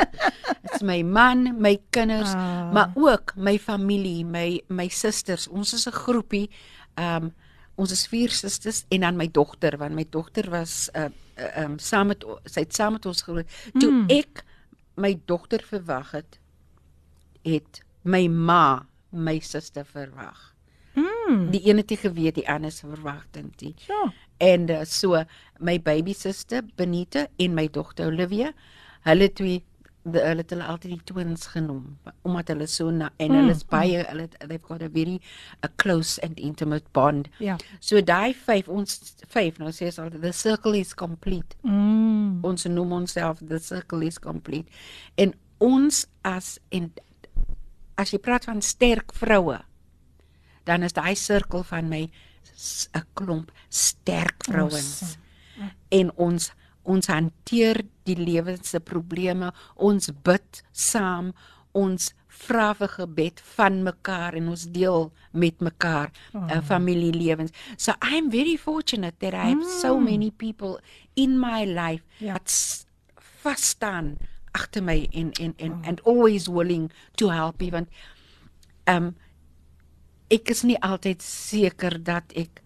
Dit's 0.68 0.82
my 0.84 1.02
man, 1.04 1.56
my 1.62 1.78
kinders, 1.90 2.34
Ah. 2.36 2.72
maar 2.74 2.92
ook 2.96 3.34
my 3.36 3.58
familie, 3.58 4.24
my 4.26 4.62
my 4.70 4.88
susters. 4.90 5.48
Ons 5.48 5.74
is 5.74 5.88
'n 5.88 5.92
groepie. 5.94 6.50
Um 6.98 7.34
ons 7.78 7.92
is 7.92 8.08
vier 8.08 8.30
susters 8.30 8.86
en 8.90 9.00
dan 9.02 9.16
my 9.18 9.28
dogter, 9.32 9.78
want 9.78 9.94
my 9.94 10.06
dogter 10.10 10.50
was 10.50 10.90
uh 10.96 11.10
uh, 11.38 11.64
um 11.64 11.78
saam 11.80 12.08
met 12.08 12.26
sy 12.46 12.60
het 12.62 12.74
saam 12.76 12.94
met 12.94 13.06
ons 13.06 13.22
groot. 13.22 13.46
Toe 13.80 13.92
Mm. 13.92 14.06
ek 14.10 14.44
my 14.96 15.20
dogter 15.26 15.62
verwag 15.64 16.12
het, 16.12 16.40
het 17.44 17.82
my 18.04 18.28
ma 18.28 18.86
my 19.12 19.40
suster 19.40 19.86
verwag. 19.86 20.54
Mm. 21.28 21.50
Die 21.52 21.62
een 21.70 21.78
het 21.78 21.90
nie 21.90 21.98
geweet 21.98 22.36
die 22.36 22.50
ander 22.50 22.72
se 22.72 22.88
verwagting 22.88 23.52
nie. 23.62 23.74
Ja. 23.88 24.14
En 24.40 24.70
uh, 24.70 24.84
so 24.86 25.24
my 25.60 25.80
baby 25.82 26.14
suster 26.14 26.64
Benita 26.76 27.28
en 27.38 27.54
my 27.54 27.68
dogter 27.68 28.08
Olivia, 28.08 28.54
hulle 29.04 29.28
twee 29.34 29.64
de, 30.08 30.22
hulle 30.24 30.40
het 30.46 30.50
hulle 30.54 30.64
altyd 30.64 30.92
die 30.94 31.02
twins 31.04 31.48
genoem 31.52 31.98
omdat 32.24 32.48
hulle 32.54 32.68
so 32.72 32.92
na, 32.96 33.10
en 33.20 33.34
hulle 33.36 33.52
is 33.52 33.66
baie 33.68 34.06
hulle 34.08 34.22
het- 34.30 34.38
they've 34.48 34.64
got 34.64 34.82
a 34.82 34.88
very 34.90 35.20
a 35.66 35.70
close 35.76 36.22
and 36.24 36.40
intimate 36.40 36.86
bond. 36.96 37.28
Ja. 37.44 37.58
So 37.80 38.00
daai 38.02 38.32
vyf 38.46 38.70
ons 38.72 38.96
vyf 39.34 39.60
nou 39.60 39.72
sê 39.76 39.90
ons 39.92 40.00
altyd 40.00 40.22
the 40.22 40.32
circle 40.32 40.78
is 40.80 40.94
complete. 40.96 41.58
Mm. 41.64 42.40
Ons 42.48 42.64
noem 42.72 42.92
onsself 43.02 43.40
the 43.44 43.60
circle 43.60 44.06
is 44.06 44.20
complete. 44.20 44.72
En 45.18 45.34
ons 45.60 46.06
as 46.24 46.60
en 46.72 46.88
as 47.98 48.12
jy 48.14 48.20
praat 48.22 48.46
van 48.46 48.62
sterk 48.62 49.12
vroue, 49.18 49.58
dan 50.68 50.84
is 50.84 50.96
daai 50.98 51.16
sirkel 51.16 51.64
van 51.68 51.90
my 51.90 52.04
'n 52.96 53.06
klomp 53.14 53.52
sterk 53.70 54.44
vrouens. 54.50 55.18
En 55.90 56.12
ons 56.16 56.52
ons 56.88 57.08
hanteer 57.08 57.82
die 58.08 58.16
lewe 58.16 58.56
se 58.64 58.80
probleme, 58.80 59.52
ons 59.76 60.08
bid 60.24 60.64
saam, 60.72 61.34
ons 61.76 62.14
vra 62.46 62.70
vir 62.78 62.88
gebed 62.94 63.42
van 63.58 63.82
mekaar 63.84 64.38
en 64.40 64.48
ons 64.54 64.64
deel 64.72 65.10
met 65.32 65.60
mekaar 65.60 66.12
oh. 66.34 66.46
uh, 66.48 66.62
familielewens. 66.64 67.52
So 67.76 67.92
I'm 68.02 68.32
very 68.32 68.56
fortunate 68.56 69.20
that 69.20 69.34
I 69.34 69.52
have 69.52 69.66
mm. 69.66 69.82
so 69.82 70.00
many 70.00 70.32
people 70.32 70.80
in 71.16 71.40
my 71.40 71.66
life 71.66 72.04
Ja. 72.24 72.34
wat 72.34 72.50
s- 72.50 72.86
vas 73.44 73.70
staan 73.76 74.18
agter 74.52 74.84
my 74.84 75.08
en 75.12 75.32
en 75.32 75.54
en 75.58 75.72
oh. 75.72 75.88
and 75.88 76.02
always 76.06 76.48
willing 76.48 76.92
to 77.16 77.30
help 77.30 77.60
me 77.60 77.70
want 77.72 77.90
um 78.88 79.16
ek 80.34 80.52
is 80.52 80.64
nie 80.68 80.80
altyd 80.84 81.24
seker 81.24 82.00
dat 82.04 82.34
ek 82.36 82.62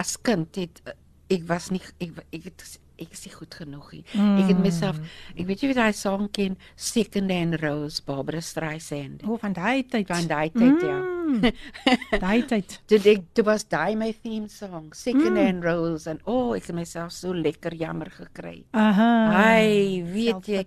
as 0.00 0.16
kind 0.16 0.58
het 0.58 0.82
eh, 0.86 0.96
ek 1.36 1.46
was 1.48 1.70
nie 1.74 1.82
ek 2.02 2.18
ek 2.32 2.50
het 2.50 2.66
ek 2.96 3.12
is 3.12 3.26
nie 3.26 3.32
goed 3.34 3.52
genoeg 3.52 3.88
nie. 3.92 4.02
Mm. 4.16 4.36
Ek 4.40 4.50
het 4.52 4.60
myself 4.64 5.00
ek 5.34 5.44
weet 5.48 5.62
jy 5.62 5.68
wie 5.68 5.76
daai 5.76 5.96
song 5.96 6.30
ken 6.32 6.56
Second 6.80 7.32
and 7.34 7.58
Rose 7.60 8.00
Barbara 8.06 8.40
Streisand. 8.40 9.24
O, 9.28 9.36
van 9.40 9.52
daai 9.56 9.84
tyd. 9.84 10.08
Van 10.08 10.28
daai 10.30 10.48
tyd 10.54 10.84
ja. 10.86 10.96
Mm. 11.26 11.50
daai 12.24 12.46
tyd. 12.48 12.78
Dit 12.88 13.08
ek 13.12 13.26
dit 13.36 13.44
was 13.46 13.66
daai 13.68 13.98
my 14.00 14.12
theme 14.22 14.48
song 14.52 14.92
Second 14.96 15.36
mm. 15.36 15.42
and 15.44 15.66
Rose 15.66 16.08
en 16.10 16.22
o 16.24 16.38
oh, 16.38 16.54
ek 16.56 16.70
het 16.70 16.78
myself 16.78 17.12
so 17.16 17.36
lekker 17.36 17.76
jammer 17.76 18.12
gekry. 18.14 18.62
Aha. 18.72 19.10
Hy 19.36 20.04
weet 20.14 20.54
jy. 20.54 20.64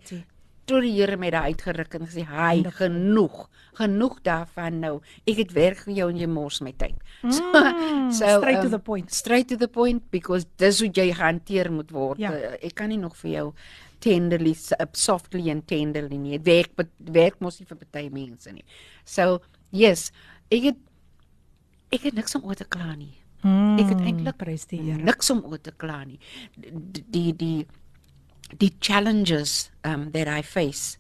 Toe 0.70 0.80
die 0.86 0.94
Here 1.00 1.18
met 1.18 1.34
daai 1.36 1.52
uitgeruk 1.54 1.96
en 2.00 2.06
gesê 2.08 2.24
hy 2.30 2.62
genoeg 2.78 3.48
genoeg 3.80 4.20
daarvan 4.26 4.80
nou 4.84 4.94
ek 5.28 5.38
het 5.44 5.54
werk 5.58 5.84
vir 5.88 5.94
jou 6.02 6.08
en 6.14 6.18
jy 6.22 6.28
mors 6.30 6.62
my 6.66 6.74
tyd 6.78 6.96
so, 7.34 7.44
Mm, 7.60 8.12
straight 8.14 8.62
to 8.62 8.70
um, 8.70 8.72
the 8.74 8.80
point. 8.80 9.12
straight 9.14 9.48
to 9.50 9.58
the 9.58 9.68
point 9.68 10.04
because 10.12 10.46
dis 10.62 10.80
hoe 10.84 10.90
jy 10.94 11.10
gehanteer 11.14 11.72
moet 11.74 11.92
word 11.96 12.20
Ja. 12.22 12.32
Uh, 12.34 12.56
ek 12.62 12.76
kan 12.80 12.90
nie 12.94 12.98
nog 13.02 13.16
vir 13.22 13.32
jou 13.36 13.46
tenderly 14.00 14.54
uh, 14.80 14.86
softly 14.96 15.50
and 15.52 15.66
tenderly 15.68 16.18
nie 16.18 16.38
Dit 16.40 16.46
werk 16.78 16.90
werk 17.20 17.40
mos 17.44 17.60
nie 17.60 17.68
vir 17.70 17.82
baie 17.92 18.10
mense 18.14 18.52
nie 18.56 18.64
so 19.06 19.40
yes 19.76 20.10
ek 20.50 20.70
het 20.72 20.80
ek 21.92 22.04
het 22.10 22.16
niks 22.20 22.36
om 22.38 22.46
oor 22.50 22.56
te 22.60 22.66
kla 22.70 22.94
nie 22.96 23.16
Mm. 23.40 23.78
ek 23.80 23.94
het 23.94 24.02
eintlik 24.04 24.36
prys 24.36 24.66
die 24.68 24.82
Here. 24.84 25.00
niks 25.00 25.30
om 25.32 25.38
oor 25.48 25.62
te 25.64 25.72
kla 25.72 26.02
nie. 26.04 26.18
Die 26.60 27.04
die 27.08 27.32
die, 27.40 27.68
die 28.58 28.74
challenges 28.80 29.70
um 29.84 30.12
that 30.12 30.28
I 30.28 30.42
face 30.42 30.98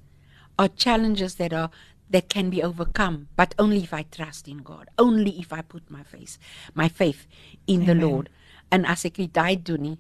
are 0.58 0.70
challenges 0.70 1.36
that 1.36 1.54
are 1.54 1.70
that 2.10 2.30
can 2.30 2.50
be 2.50 2.64
overcome 2.64 3.28
but 3.36 3.54
only 3.58 3.84
if 3.84 3.94
I 3.94 4.04
trust 4.04 4.48
in 4.48 4.64
God. 4.64 4.90
Only 4.98 5.40
if 5.40 5.54
I 5.54 5.62
put 5.62 5.90
my 5.90 6.04
face 6.04 6.38
my 6.74 6.90
faith 6.90 7.28
in 7.68 7.86
the 7.86 7.92
Amen. 7.92 8.06
Lord. 8.06 8.30
En 8.72 8.86
as 8.86 9.06
ek 9.06 9.18
nie 9.18 9.30
daai 9.34 9.58
doen 9.58 9.82
nie, 9.82 9.98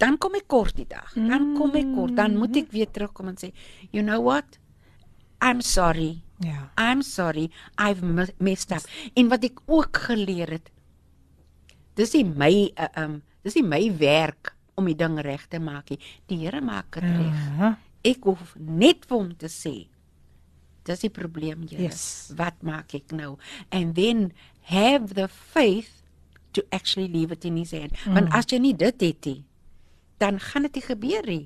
dan 0.00 0.16
kom 0.20 0.34
ek 0.36 0.48
kort 0.48 0.76
die 0.76 0.86
dag. 0.88 1.12
Dan 1.14 1.54
kom 1.56 1.74
ek 1.76 1.88
kort. 1.94 2.14
Dan 2.16 2.36
moet 2.40 2.56
ek 2.56 2.72
weer 2.72 2.88
terugkom 2.88 3.28
en 3.28 3.36
sê, 3.36 3.52
"You 3.92 4.02
know 4.02 4.20
what? 4.20 4.58
I'm 5.40 5.60
sorry. 5.60 6.22
Ja. 6.40 6.70
I'm 6.76 7.02
sorry. 7.02 7.50
I've 7.78 8.02
me- 8.02 8.32
messed 8.38 8.72
up." 8.72 8.84
En 9.14 9.28
wat 9.28 9.44
ek 9.44 9.60
ook 9.66 9.96
geleer 9.96 10.48
het, 10.50 10.70
dis 11.96 12.12
nie 12.12 12.24
my 12.24 12.72
uh, 12.76 12.88
um 12.96 13.22
dis 13.44 13.54
nie 13.54 13.64
my 13.64 13.96
werk 13.98 14.55
om 14.76 14.86
die 14.88 14.96
ding 14.98 15.18
reg 15.24 15.46
te 15.48 15.60
maak 15.62 15.90
nie. 15.90 16.00
Die 16.30 16.38
Here 16.44 16.60
maak 16.64 16.98
dit 16.98 17.04
reg. 17.04 17.44
Ja. 17.58 17.74
Ek 18.06 18.26
hoef 18.28 18.54
net 18.60 19.06
vir 19.08 19.18
hom 19.18 19.34
te 19.40 19.50
sê 19.50 19.76
dis 20.86 21.02
die 21.02 21.10
probleem 21.10 21.64
Here. 21.66 21.88
Yes. 21.88 22.32
Wat 22.38 22.62
maak 22.66 22.94
ek 22.94 23.12
nou? 23.16 23.34
And 23.74 23.96
then 23.98 24.30
have 24.70 25.14
the 25.18 25.26
faith 25.28 26.02
to 26.54 26.62
actually 26.72 27.08
leave 27.08 27.32
it 27.34 27.44
in 27.44 27.56
his 27.56 27.74
hand. 27.74 27.92
Mm. 28.04 28.14
Want 28.14 28.32
as 28.36 28.48
jy 28.52 28.60
nie 28.62 28.76
dit 28.76 29.02
het 29.04 29.28
nie, 29.28 29.40
dan 30.22 30.40
gaan 30.40 30.68
dit 30.68 30.78
nie 30.78 30.86
gebeur 30.86 31.26
nie. 31.28 31.44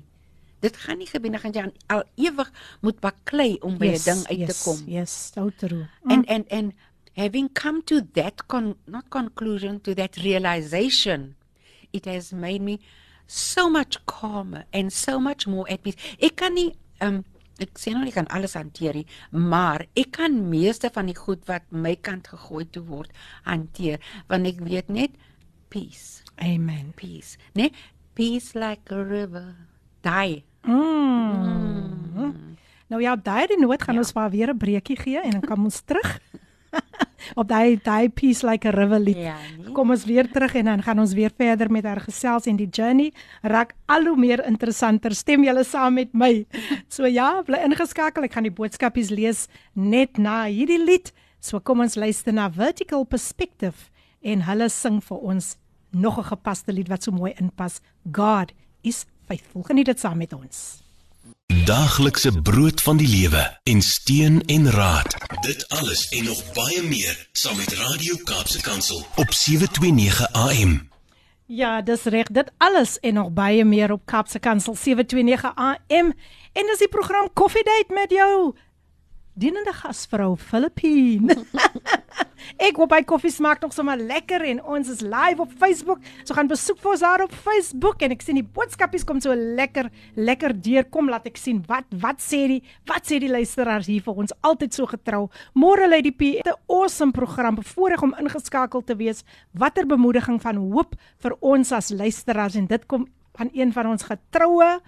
Dit 0.61 0.77
gaan 0.77 1.01
nie 1.01 1.09
gebeur 1.09 1.33
nie, 1.33 1.41
gaan 1.41 1.57
jy 1.57 1.65
al 1.91 2.05
ewig 2.21 2.51
moet 2.85 3.01
baklei 3.01 3.57
om 3.65 3.77
by 3.81 3.91
'n 3.91 3.97
Yes, 3.97 4.05
ding 4.05 4.21
uit 4.29 4.39
yes, 4.39 4.49
te 4.49 4.63
kom. 4.63 4.79
Yes, 4.87 5.11
so 5.33 5.49
true. 5.49 5.87
and 6.05 6.29
and 6.29 6.45
and 6.51 6.73
having 7.17 7.49
come 7.51 7.81
to 7.83 8.01
that 8.13 8.47
con 8.47 8.75
not 8.85 9.09
conclusion 9.09 9.81
to 9.81 9.93
that 9.93 10.15
realization 10.23 11.35
it 11.91 12.05
has 12.05 12.31
made 12.31 12.61
me 12.61 12.79
so 13.31 13.69
much 13.71 13.97
calmer 14.11 14.65
and 14.73 14.91
so 14.91 15.19
much 15.19 15.47
more 15.47 15.67
at 15.71 15.83
peace 15.85 15.99
ek 16.19 16.35
kan 16.43 16.55
nie 16.57 16.71
um 16.99 17.21
ek 17.61 17.79
sê 17.79 17.93
nou 17.93 18.03
nie 18.03 18.15
kan 18.15 18.27
alles 18.33 18.57
hanteer 18.59 18.97
nie 18.99 19.07
maar 19.31 19.85
ek 19.95 20.11
kan 20.19 20.37
meeste 20.51 20.91
van 20.93 21.07
die 21.11 21.17
goed 21.17 21.47
wat 21.47 21.63
my 21.71 21.95
kant 21.95 22.27
gegooi 22.33 22.65
toe 22.75 22.83
word 22.83 23.11
hanteer 23.47 24.03
want 24.27 24.49
ek 24.51 24.59
weet 24.67 24.89
net 24.89 25.15
peace 25.69 26.23
Amen. 26.41 26.91
peace 26.99 27.37
né 27.55 27.71
peace 28.17 28.55
like 28.57 28.91
a 28.91 29.03
river 29.03 29.55
daai 30.03 30.43
Mm. 30.61 32.57
Nou 32.91 33.01
ja, 33.01 33.15
daai 33.15 33.47
die 33.47 33.57
noot 33.57 33.81
gaan 33.81 33.97
ja. 33.97 34.01
ons 34.03 34.13
maar 34.13 34.29
weer 34.29 34.49
'n 34.53 34.57
breekie 34.57 34.97
gee 34.99 35.21
en 35.21 35.31
dan 35.31 35.41
kom 35.41 35.63
ons 35.63 35.81
terug. 35.81 36.19
op 37.39 37.47
daai 37.47 37.79
daai 37.83 38.09
peace 38.09 38.45
like 38.47 38.67
a 38.67 38.71
river 38.71 38.99
lied. 38.99 39.17
Ja, 39.17 39.37
nee. 39.57 39.71
Kom 39.75 39.91
ons 39.93 40.05
weer 40.05 40.29
terug 40.31 40.55
en 40.55 40.65
dan 40.71 40.83
gaan 40.83 40.99
ons 40.99 41.13
weer 41.13 41.31
verder 41.37 41.71
met 41.71 41.85
haar 41.85 42.01
gesels 42.01 42.47
en 42.49 42.59
die 42.59 42.69
journey 42.69 43.11
raak 43.41 43.73
al 43.85 44.05
hoe 44.09 44.17
meer 44.17 44.45
interessanter. 44.45 45.15
Stem 45.15 45.43
julle 45.43 45.63
saam 45.63 45.99
met 45.99 46.13
my? 46.13 46.45
So 46.91 47.07
ja, 47.07 47.41
bly 47.47 47.61
ingeskakel. 47.65 48.25
Ek 48.27 48.35
gaan 48.35 48.47
die 48.47 48.53
boodskapies 48.55 49.11
lees 49.13 49.47
net 49.73 50.19
na 50.19 50.43
hierdie 50.49 50.81
lied. 50.81 51.13
So 51.41 51.59
kom 51.59 51.81
ons 51.81 51.95
luister 51.95 52.35
na 52.35 52.49
Vertical 52.53 53.05
Perspective 53.05 53.89
en 54.21 54.43
hulle 54.45 54.69
sing 54.69 54.99
vir 55.01 55.17
ons 55.17 55.55
nog 55.91 56.19
'n 56.19 56.29
gepaste 56.35 56.71
lied 56.71 56.87
wat 56.87 57.03
so 57.03 57.11
mooi 57.11 57.33
inpas. 57.39 57.81
God 58.11 58.53
is 58.83 59.05
faithful. 59.27 59.63
Geniet 59.63 59.85
dit 59.85 59.99
saam 59.99 60.17
met 60.17 60.33
ons. 60.33 60.80
Daaglikse 61.65 62.41
brood 62.41 62.81
van 62.81 62.97
die 62.97 63.07
lewe 63.07 63.59
en 63.63 63.81
steun 63.81 64.41
en 64.45 64.71
raad. 64.71 65.15
Dit 65.41 65.69
alles 65.69 66.09
en 66.09 66.23
nog 66.23 66.53
baie 66.53 66.83
meer 66.83 67.27
saam 67.31 67.57
met 67.57 67.73
Radio 67.73 68.15
Kaapse 68.23 68.61
Kansel 68.61 69.05
op 69.15 69.33
729 69.33 70.31
AM. 70.31 70.89
Ja, 71.45 71.81
dis 71.81 72.03
reg. 72.03 72.27
Dit 72.27 72.51
alles 72.57 72.99
en 72.99 73.13
nog 73.13 73.31
baie 73.31 73.65
meer 73.65 73.91
op 73.91 74.05
Kaapse 74.05 74.39
Kansel 74.39 74.75
729 74.75 75.55
AM. 75.55 76.13
En 76.53 76.65
dis 76.65 76.77
die 76.77 76.87
program 76.87 77.29
Coffee 77.33 77.63
Date 77.63 77.93
met 77.93 78.11
jou 78.11 78.55
dienende 79.33 79.73
gasvrou 79.73 80.35
Filippine. 80.37 81.35
ek 82.67 82.77
hoop 82.79 82.93
hy 82.95 83.01
koffie 83.07 83.31
smaak 83.31 83.61
nog 83.63 83.73
sommer 83.75 83.99
lekker 83.99 84.43
en 84.49 84.59
ons 84.75 84.89
is 84.91 85.03
live 85.05 85.43
op 85.43 85.53
Facebook. 85.61 86.01
So 86.25 86.35
gaan 86.37 86.49
besoek 86.51 86.81
vir 86.81 86.91
ons 86.93 87.03
daar 87.05 87.23
op 87.25 87.35
Facebook 87.45 88.03
en 88.05 88.15
ek 88.15 88.25
sien 88.25 88.39
die 88.39 88.45
boodskapies 88.45 89.05
kom 89.07 89.21
so 89.23 89.35
lekker 89.35 89.89
lekker 90.19 90.55
deur. 90.67 90.87
Kom 90.93 91.11
laat 91.11 91.29
ek 91.29 91.39
sien 91.39 91.61
wat 91.69 91.87
wat 92.03 92.21
sê 92.23 92.43
die 92.51 92.59
wat 92.89 93.07
sê 93.07 93.21
die 93.23 93.31
luisteraars 93.31 93.89
hier 93.91 94.03
vir 94.05 94.23
ons 94.25 94.35
altyd 94.47 94.77
so 94.77 94.89
getrou. 94.89 95.27
Môre 95.55 95.87
lê 95.89 96.01
die 96.05 96.15
P 96.15 96.41
'n 96.41 96.57
awesome 96.67 97.15
program 97.15 97.55
bevoorreg 97.55 98.03
om 98.03 98.15
ingeskakel 98.19 98.83
te 98.83 98.95
wees. 98.95 99.23
Watter 99.53 99.85
bemoediging 99.85 100.41
van 100.41 100.57
hoop 100.57 100.95
vir 101.19 101.37
ons 101.39 101.71
as 101.71 101.91
luisteraars 101.91 102.55
en 102.55 102.67
dit 102.67 102.87
kom 102.87 103.07
van 103.37 103.49
een 103.53 103.71
van 103.71 103.87
ons 103.87 104.03
getroue 104.03 104.81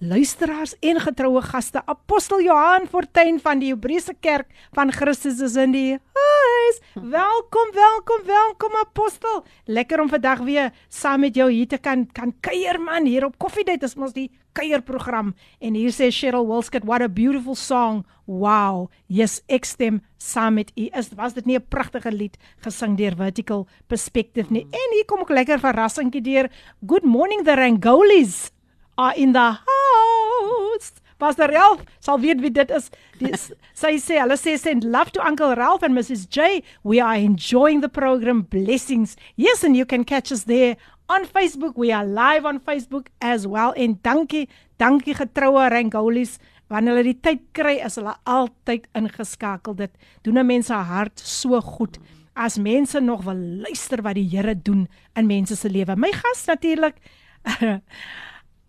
luisteraars 0.00 0.74
en 0.84 1.00
getroue 1.00 1.40
gaste 1.40 1.80
apostel 1.88 2.42
Johan 2.44 2.84
Fortuin 2.86 3.38
van 3.40 3.60
die 3.62 3.70
Hebreëse 3.72 4.12
Kerk 4.20 4.50
van 4.76 4.92
Christus 4.92 5.40
is 5.40 5.54
in 5.56 5.72
die 5.72 5.96
huis. 5.96 6.80
Welkom, 6.94 7.70
welkom, 7.72 8.26
welkom 8.28 8.76
apostel. 8.82 9.44
Lekker 9.64 10.00
om 10.00 10.10
vandag 10.12 10.42
weer 10.44 10.72
saam 10.92 11.24
met 11.24 11.34
jou 11.34 11.48
hier 11.50 11.68
te 11.68 11.78
kan 11.80 12.04
kan 12.12 12.34
kuier 12.44 12.76
man 12.80 13.08
hier 13.08 13.24
op 13.24 13.38
Koffiedייט 13.38 13.86
is 13.88 13.96
mos 13.96 14.12
die 14.12 14.28
kuierprogram 14.56 15.32
en 15.60 15.78
hier 15.78 15.92
sê 15.92 16.10
Cheryl 16.12 16.44
Wilskut 16.48 16.84
what 16.84 17.00
a 17.00 17.08
beautiful 17.08 17.56
song. 17.56 18.04
Wow. 18.26 18.90
Yes, 19.08 19.40
ek 19.48 19.64
stem 19.64 20.02
saam 20.20 20.60
met 20.60 20.74
u. 20.76 20.90
Is 20.92 21.08
was 21.16 21.32
dit 21.32 21.46
nie 21.46 21.56
'n 21.56 21.64
pragtige 21.68 22.12
lied 22.12 22.36
gesing 22.60 22.96
deur 22.96 23.16
Vertical 23.16 23.66
Perspective 23.86 24.52
nie? 24.52 24.66
En 24.70 24.92
hier 24.92 25.04
kom 25.06 25.20
ook 25.20 25.30
lekker 25.30 25.58
verrassingkie 25.58 26.22
deur. 26.22 26.50
Good 26.86 27.04
morning 27.04 27.44
the 27.44 27.54
Rangolis 27.54 28.50
are 28.97 29.13
in 29.15 29.33
the 29.33 29.39
house. 29.39 30.93
Pastor 31.17 31.47
Ralph 31.51 31.83
sal 31.99 32.19
weet 32.19 32.41
wie 32.41 32.49
dit 32.49 32.71
is. 32.73 32.89
Die, 33.19 33.31
sy 33.77 33.97
sê, 34.01 34.17
hulle 34.17 34.37
sê 34.41 34.55
send 34.57 34.83
love 34.83 35.13
to 35.13 35.21
Uncle 35.21 35.53
Ralph 35.55 35.83
and 35.85 35.93
Mrs 35.93 36.25
J. 36.29 36.63
We 36.83 36.99
are 36.99 37.15
enjoying 37.15 37.81
the 37.81 37.89
program. 37.89 38.41
Blessings. 38.41 39.15
Yes, 39.35 39.63
and 39.63 39.77
you 39.77 39.85
can 39.85 40.03
catch 40.03 40.31
us 40.31 40.45
there 40.49 40.77
on 41.09 41.27
Facebook. 41.29 41.77
We 41.77 41.91
are 41.91 42.05
live 42.05 42.45
on 42.45 42.59
Facebook 42.59 43.11
as 43.21 43.45
well. 43.45 43.75
En 43.77 43.99
dankie, 44.01 44.47
dankie 44.81 45.13
getroue 45.13 45.69
Rangolis. 45.69 46.39
Wanneer 46.71 46.97
hulle 46.97 47.11
die 47.11 47.19
tyd 47.19 47.45
kry, 47.53 47.75
is 47.85 47.99
hulle 47.99 48.15
altyd 48.25 48.87
ingeskakel. 48.97 49.77
Dit 49.77 49.93
doen 50.25 50.39
'n 50.39 50.47
mens 50.47 50.71
se 50.71 50.73
hart 50.73 51.19
so 51.19 51.61
goed 51.61 51.99
as 52.33 52.57
mense 52.57 52.99
nog 52.99 53.23
wil 53.23 53.35
luister 53.35 54.01
wat 54.01 54.15
die 54.15 54.27
Here 54.29 54.55
doen 54.55 54.87
in 55.15 55.27
mense 55.27 55.55
se 55.55 55.69
lewe. 55.69 55.95
My 55.95 56.11
gas 56.11 56.45
natuurlik 56.47 56.95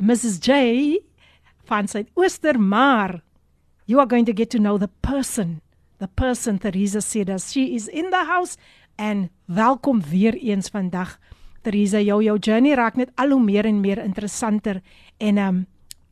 Mrs 0.02 0.40
J 0.40 0.98
van 1.64 1.88
Suidooster, 1.88 2.60
maar 2.60 3.22
you 3.84 4.00
are 4.00 4.08
going 4.08 4.26
to 4.26 4.32
get 4.32 4.50
to 4.50 4.58
know 4.58 4.78
the 4.78 4.90
person. 5.00 5.60
The 5.98 6.08
person 6.08 6.58
Teresa 6.58 7.00
said 7.00 7.30
as 7.30 7.52
she 7.52 7.74
is 7.74 7.86
in 7.86 8.10
the 8.10 8.24
house 8.26 8.56
and 8.96 9.30
welkom 9.44 10.02
weer 10.02 10.34
eens 10.34 10.68
vandag. 10.68 11.18
Teresa, 11.62 12.00
jou 12.00 12.22
jou 12.22 12.38
journey 12.38 12.74
raak 12.74 12.96
net 12.96 13.12
al 13.14 13.30
hoe 13.30 13.42
meer 13.42 13.64
en 13.64 13.80
meer 13.80 14.02
interessanter 14.02 14.82
en 15.18 15.38
um 15.38 15.66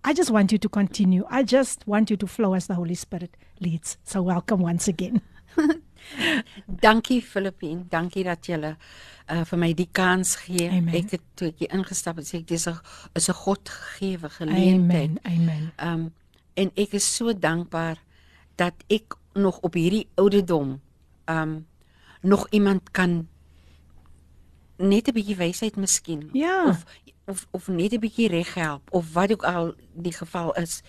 I 0.06 0.14
just 0.14 0.30
want 0.30 0.50
you 0.50 0.58
to 0.58 0.68
continue. 0.68 1.24
I 1.28 1.42
just 1.42 1.84
want 1.86 2.10
you 2.10 2.16
to 2.16 2.26
flow 2.26 2.54
as 2.54 2.66
the 2.66 2.74
Holy 2.74 2.94
Spirit 2.94 3.36
leads. 3.58 3.98
So 4.04 4.22
welcome 4.22 4.62
once 4.62 4.88
again. 4.88 5.20
dankie 6.66 7.22
Filippine, 7.22 7.84
dankie 7.88 8.24
dat 8.24 8.46
jy 8.46 8.58
uh, 9.30 9.44
vir 9.44 9.58
my 9.58 9.70
die 9.74 9.88
kans 9.92 10.36
gee. 10.44 10.68
Amen. 10.68 10.94
Ek 10.94 11.10
het 11.16 11.24
toe 11.38 11.50
ek 11.52 11.66
ingestap 11.70 12.20
het 12.20 12.28
sê 12.28 12.40
ek 12.40 12.48
dis 12.48 12.66
'n 12.68 12.78
is 13.14 13.28
'n 13.28 13.38
God 13.44 13.68
gegeewe 13.68 14.28
geleentheid. 14.28 15.18
Amen. 15.22 15.42
Amen. 15.48 15.72
Um 15.78 16.12
en 16.54 16.70
ek 16.74 16.92
is 16.92 17.16
so 17.16 17.32
dankbaar 17.32 17.96
dat 18.56 18.74
ek 18.88 19.16
nog 19.34 19.60
op 19.60 19.74
hierdie 19.74 20.08
ouderdom 20.14 20.80
um 21.26 21.66
nog 22.20 22.46
iemand 22.50 22.90
kan 22.90 23.28
net 24.76 25.08
'n 25.08 25.12
bietjie 25.12 25.36
wysheid 25.36 25.76
miskien 25.76 26.28
ja. 26.32 26.68
of 26.68 26.84
of 27.26 27.46
of 27.50 27.68
net 27.68 27.92
'n 27.92 28.00
bietjie 28.00 28.28
reg 28.28 28.54
help 28.54 28.82
of 28.90 29.12
wat 29.12 29.32
ook 29.32 29.44
al 29.44 29.74
die 29.94 30.12
geval 30.12 30.52
is 30.56 30.82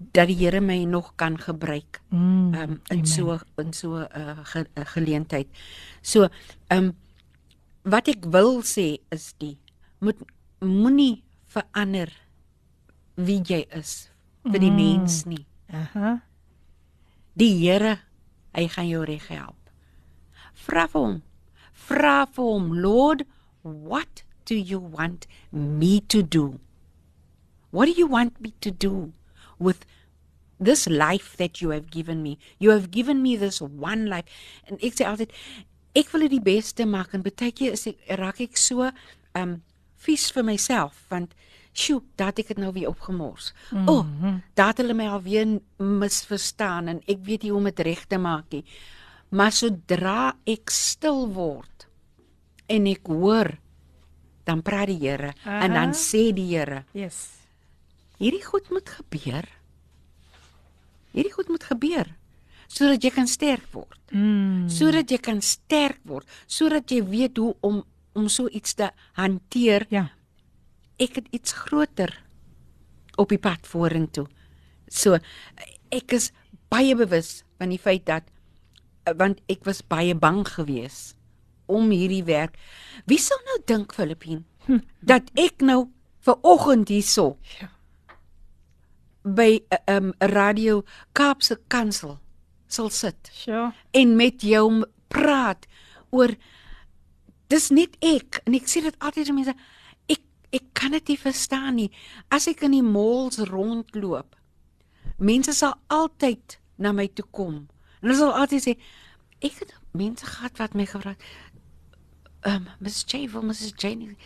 dat 0.00 0.30
die 0.32 0.36
Here 0.40 0.60
my 0.64 0.84
nog 0.88 1.12
kan 1.16 1.36
gebruik. 1.36 2.00
Mm, 2.08 2.54
um 2.54 2.80
in 2.88 3.06
so 3.06 3.38
in 3.60 3.72
so 3.72 4.00
'n 4.00 4.08
uh, 4.16 4.40
ge, 4.44 4.64
uh, 4.76 4.84
geleentheid. 4.84 5.48
So, 6.00 6.28
um 6.70 6.96
wat 7.84 8.08
ek 8.08 8.24
wil 8.24 8.62
sê 8.64 8.96
is 9.12 9.34
die 9.38 9.58
moet 10.00 10.16
moenie 10.60 11.22
verander 11.46 12.08
wie 13.16 13.40
jy 13.44 13.66
is 13.76 14.08
vir 14.44 14.60
die 14.60 14.72
mm. 14.72 14.76
mens 14.76 15.24
nie. 15.28 15.44
Aha. 15.68 16.20
Die 17.36 17.52
Here, 17.60 18.00
hy 18.56 18.66
gaan 18.68 18.88
jou 18.88 19.04
reg 19.04 19.28
help. 19.28 19.70
Vra 20.54 20.88
vir 20.88 21.00
hom. 21.00 21.22
Vra 21.72 22.24
vir 22.26 22.44
hom, 22.44 22.72
Lord, 22.72 23.24
what 23.62 24.24
do 24.48 24.56
you 24.56 24.80
want 24.80 25.26
me 25.52 26.00
to 26.08 26.22
do? 26.22 26.60
What 27.70 27.86
do 27.86 27.92
you 27.92 28.08
want 28.08 28.40
me 28.40 28.52
to 28.60 28.70
do? 28.70 29.12
With 29.60 29.84
this 30.60 30.86
life 30.86 31.36
that 31.38 31.60
you 31.60 31.70
have 31.70 31.90
given 31.90 32.22
me. 32.22 32.38
You 32.58 32.70
have 32.70 32.90
given 32.90 33.22
me 33.22 33.36
this 33.36 33.60
one 33.60 34.06
life. 34.06 34.28
En 34.68 34.78
ek 34.84 34.98
sê 34.98 35.08
altyd 35.08 35.32
ek 35.96 36.12
wil 36.12 36.26
dit 36.28 36.36
die 36.36 36.44
beste 36.52 36.86
maak 36.86 37.16
en 37.16 37.24
baie 37.24 37.50
keer 37.56 37.74
is 37.74 37.88
ek 37.90 38.04
raak 38.20 38.42
ek 38.44 38.60
so 38.60 38.90
um 39.38 39.60
vies 40.00 40.28
vir 40.32 40.46
myself 40.46 41.00
want 41.10 41.34
sjoe, 41.76 42.00
dat 42.18 42.40
ek 42.42 42.52
dit 42.52 42.60
nou 42.60 42.72
weer 42.74 42.90
opgemors. 42.90 43.52
Mm 43.70 43.78
-hmm. 43.78 43.88
O, 43.88 43.98
oh, 43.98 44.34
dat 44.54 44.78
hulle 44.82 44.94
my 44.94 45.06
alweer 45.06 45.60
misverstaan 45.78 46.88
en 46.88 47.02
ek 47.06 47.24
weet 47.24 47.42
nie 47.42 47.50
hoe 47.50 47.58
om 47.58 47.70
dit 47.70 47.80
reg 47.80 48.06
te 48.06 48.18
maak 48.18 48.50
nie. 48.50 48.64
Maar 49.30 49.52
sodra 49.52 50.36
ek 50.44 50.70
stil 50.70 51.28
word 51.32 51.86
en 52.66 52.86
ek 52.86 53.06
hoor 53.06 53.58
dan 54.44 54.62
praat 54.62 54.86
die 54.86 54.98
Here 54.98 55.32
uh 55.32 55.44
-huh. 55.44 55.64
en 55.64 55.72
dan 55.72 55.92
sê 55.94 56.32
die 56.34 56.56
Here. 56.56 56.84
Yes 56.92 57.39
hierdie 58.20 58.44
goed 58.44 58.68
moet 58.70 58.88
gebeur. 58.88 59.46
Hierdie 61.16 61.34
goed 61.34 61.48
moet 61.48 61.64
gebeur 61.66 62.16
sodat 62.70 63.02
jy 63.02 63.10
kan 63.14 63.26
sterk 63.26 63.66
word. 63.74 63.98
Mm. 64.14 64.68
Sodat 64.70 65.10
jy 65.10 65.18
kan 65.22 65.40
sterk 65.42 66.00
word, 66.06 66.26
sodat 66.46 66.90
jy 66.90 67.02
weet 67.06 67.40
hoe 67.42 67.54
om 67.66 67.82
om 68.18 68.26
so 68.26 68.50
iets 68.50 68.74
te 68.74 68.88
hanteer. 69.18 69.86
Ja. 69.90 70.08
Ek 70.98 71.20
het 71.20 71.28
iets 71.34 71.54
groter 71.54 72.10
op 73.18 73.30
die 73.30 73.38
pad 73.38 73.66
vorentoe. 73.70 74.26
So 74.90 75.18
ek 75.94 76.16
is 76.18 76.30
baie 76.70 76.96
bewus 76.98 77.40
van 77.58 77.70
die 77.74 77.78
feit 77.78 78.06
dat 78.10 78.26
want 79.18 79.40
ek 79.50 79.64
was 79.66 79.82
baie 79.82 80.14
bang 80.14 80.42
geweest 80.46 81.16
om 81.70 81.90
hierdie 81.94 82.24
werk. 82.26 82.58
Wie 83.06 83.18
sou 83.18 83.38
nou 83.46 83.60
dink 83.66 83.94
Filippine 83.94 84.42
hm. 84.66 84.82
dat 85.02 85.30
ek 85.38 85.62
nou 85.66 85.88
ver 86.26 86.38
oggend 86.46 86.90
hierso 86.90 87.36
ja 87.58 87.70
by 89.22 89.60
'n 89.60 89.64
uh, 89.88 89.96
um, 89.96 90.12
radio 90.18 90.82
Kaapse 91.12 91.60
Kansel 91.68 92.18
sal 92.66 92.90
sit. 92.90 93.30
Sure. 93.32 93.72
En 93.90 94.16
met 94.16 94.42
jou 94.42 94.84
praat 95.08 95.66
oor 96.10 96.34
dis 97.50 97.68
net 97.74 97.96
ek 98.04 98.40
en 98.46 98.54
ek 98.54 98.68
sê 98.70 98.82
dit 98.84 98.96
altyd 98.98 99.28
aan 99.28 99.38
mense 99.40 99.54
ek 100.10 100.22
ek 100.54 100.66
kan 100.78 100.94
dit 100.94 101.12
nie 101.12 101.18
verstaan 101.18 101.76
nie 101.78 101.90
as 102.30 102.48
ek 102.50 102.62
in 102.66 102.78
die 102.78 102.86
malls 102.86 103.42
rondloop. 103.50 104.36
Mense 105.18 105.52
sal 105.52 105.74
altyd 105.88 106.58
na 106.80 106.94
my 106.96 107.08
toe 107.12 107.26
kom. 107.30 107.66
En 108.00 108.08
hulle 108.08 108.18
sal 108.18 108.34
altyd 108.34 108.66
sê 108.68 108.76
ek 109.40 109.62
het 109.64 109.74
mense 109.96 110.26
gehad 110.26 110.58
wat 110.60 110.74
my 110.74 110.86
gevra 110.86 111.16
het. 111.16 111.24
Ehm 112.40 112.68
um, 112.80 112.92
Jay, 113.06 113.28
wil 113.28 113.42
Miss 113.42 113.72
Jenny, 113.76 114.16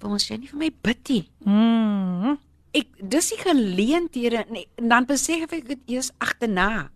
wil 0.00 0.10
Miss 0.10 0.28
Jenny 0.28 0.46
vir 0.46 0.58
my 0.58 0.70
bidtie? 0.82 1.30
Mm. 1.46 2.36
Ek 2.74 2.88
dis 3.10 3.28
die 3.34 3.38
geleenthede 3.42 4.44
nee, 4.50 4.66
dan 4.80 5.04
besef 5.06 5.52
ek 5.52 5.66
dit 5.68 5.80
eers 5.92 6.10
agterna. 6.18 6.90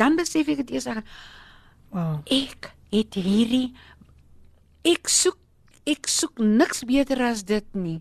Dan 0.00 0.16
besef 0.18 0.48
ek 0.48 0.64
dit 0.64 0.70
eers 0.78 0.86
agter 0.90 1.04
Wow. 1.90 2.20
ek 2.30 2.70
het 2.92 3.14
hierdie 3.18 3.72
ek 4.86 5.08
soek 5.10 5.36
ek 5.90 6.06
soek 6.06 6.38
niks 6.38 6.84
beter 6.86 7.18
as 7.26 7.42
dit 7.44 7.66
nie. 7.74 8.00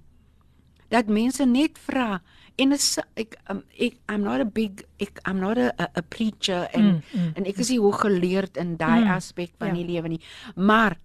Dat 0.94 1.10
mense 1.10 1.46
net 1.46 1.78
vra 1.88 2.20
en 2.60 2.74
is 2.76 2.86
ek 3.18 3.34
um, 3.50 3.64
ek 3.80 3.98
I'm 4.12 4.22
not 4.26 4.42
a 4.42 4.46
big 4.46 4.84
ek 5.02 5.22
I'm 5.26 5.40
not 5.42 5.58
a, 5.58 5.72
a, 5.82 5.88
a 5.98 6.02
preacher 6.02 6.68
en 6.74 6.84
Mm, 6.84 7.02
mm, 7.14 7.32
en 7.38 7.46
ek 7.50 7.60
is 7.64 7.70
nie 7.74 7.80
hoog 7.82 8.02
geleerd 8.06 8.58
in 8.62 8.76
daai 8.78 9.04
Mm, 9.06 9.12
aspek 9.16 9.52
van 9.58 9.72
ja. 9.74 9.74
die 9.80 9.86
lewe 9.94 10.08
nie. 10.10 10.22
Maar 10.56 10.98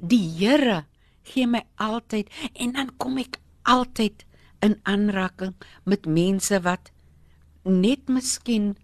die 0.00 0.22
Here 0.38 0.84
gee 1.24 1.46
my 1.46 1.62
altyd 1.76 2.28
en 2.54 2.72
dan 2.72 2.90
kom 2.96 3.18
ek 3.18 3.36
altyd 3.68 4.24
in 4.62 4.78
aanraking 4.82 5.54
met 5.84 6.06
mense 6.06 6.60
wat 6.62 6.90
net 7.66 8.08
miskien 8.08 8.76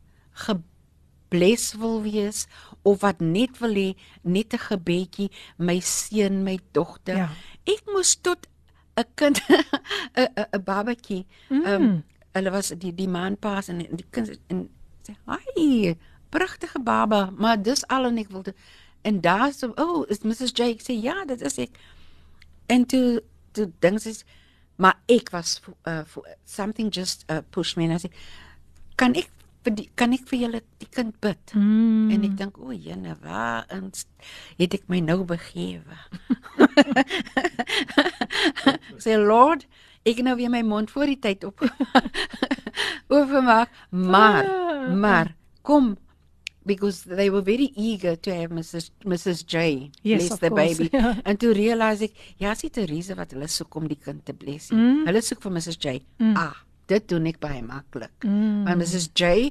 gebles 0.45 1.73
wil 1.79 2.03
wees 2.03 2.47
of 2.83 3.01
wat 3.01 3.21
net 3.21 3.59
wil 3.63 3.75
hê 3.75 3.95
net 4.23 4.55
'n 4.55 4.59
gebedjie 4.59 5.31
my 5.57 5.81
seun, 5.81 6.43
my 6.43 6.59
dogter. 6.73 7.17
Ja. 7.17 7.29
Ek 7.65 7.83
moes 7.87 8.17
tot 8.21 8.47
'n 8.97 9.05
kind 9.15 9.39
'n 10.17 10.29
'n 10.53 10.63
babatjie. 10.65 11.27
Ehm 11.51 11.59
Mm. 11.59 11.67
um, 11.67 12.05
hulle 12.33 12.51
was 12.51 12.69
die 12.79 12.95
die 12.95 13.09
man 13.09 13.37
pas 13.37 13.69
en 13.69 13.79
die 13.79 14.07
kind 14.11 14.39
en 14.49 14.69
sê, 15.03 15.15
"Hi, 15.27 15.95
pragtige 16.31 16.81
baba, 16.81 17.31
maar 17.37 17.63
dis 17.63 17.87
al 17.87 18.05
en 18.05 18.19
ek 18.19 18.29
wil 18.31 18.43
doen." 18.43 18.55
En 19.03 19.21
daar 19.21 19.53
so, 19.53 19.73
"Oh, 19.77 20.05
is 20.09 20.23
Mrs. 20.23 20.51
J?" 20.55 20.61
Ek 20.61 20.83
sê, 20.83 20.93
"Ja, 21.03 21.25
dit 21.25 21.41
is 21.41 21.59
ek." 21.59 21.71
En 22.67 22.87
toe 22.87 23.23
toe 23.53 23.71
dink 23.81 24.01
sy 24.01 24.13
maar 24.79 24.95
ek 25.11 25.33
was 25.35 25.57
uh, 25.91 26.05
something 26.47 26.91
just 26.95 27.25
uh, 27.31 27.41
push 27.51 27.75
me 27.77 27.85
en 27.89 27.97
I 27.97 28.03
sê, 28.03 28.11
"Kan 28.97 29.17
ek 29.19 29.31
vir 29.67 29.75
die, 29.75 29.89
kan 29.99 30.13
ek 30.15 30.23
vir 30.31 30.39
julle 30.45 30.61
die 30.79 30.89
kind 30.95 31.17
bid?" 31.21 31.55
Mm. 31.55 32.13
En 32.15 32.25
ek 32.29 32.37
dink, 32.39 32.59
o, 32.63 32.71
jene, 32.73 33.17
waar 33.23 33.67
in 33.75 33.91
het 34.59 34.75
ek 34.79 34.87
my 34.89 35.01
nou 35.03 35.25
begewe? 35.29 35.99
Sê 39.03 39.17
Lord, 39.19 39.67
ek 40.09 40.23
nou 40.25 40.37
weer 40.39 40.51
my 40.53 40.63
mond 40.67 40.91
voor 40.95 41.11
die 41.11 41.19
tyd 41.21 41.45
op 41.45 41.63
oopgemaak, 43.15 43.71
maar 43.91 44.45
Ah. 44.47 44.95
maar 44.95 45.35
kom 45.63 45.97
because 46.69 47.03
they 47.09 47.31
were 47.33 47.43
very 47.43 47.73
eager 47.75 48.15
to 48.17 48.35
have 48.35 48.53
Mrs 48.53 48.91
Mrs 49.05 49.45
J 49.49 49.91
Yes, 50.03 50.29
bless 50.29 50.41
the 50.45 50.51
course, 50.53 50.79
baby. 50.79 50.89
ja. 50.99 51.15
En 51.25 51.41
toe 51.41 51.53
realize 51.57 52.05
ek, 52.09 52.17
ja, 52.43 52.53
is 52.53 52.65
dit 52.67 52.75
Teresa 52.77 53.17
wat 53.19 53.33
hulle 53.35 53.49
soek 53.51 53.79
om 53.81 53.89
die 53.91 53.99
kind 53.99 54.23
te 54.29 54.37
bless. 54.37 54.71
Mm. 54.75 55.07
Hulle 55.09 55.23
soek 55.25 55.43
vir 55.47 55.55
Mrs 55.57 55.81
J. 55.81 55.97
Mm. 56.21 56.37
Ah, 56.39 56.61
dit 56.93 57.09
doen 57.11 57.27
ek 57.33 57.41
baie 57.43 57.65
maklik. 57.65 58.15
Mm. 58.23 58.67
Maar 58.69 58.79
Mrs 58.81 59.11
J 59.17 59.51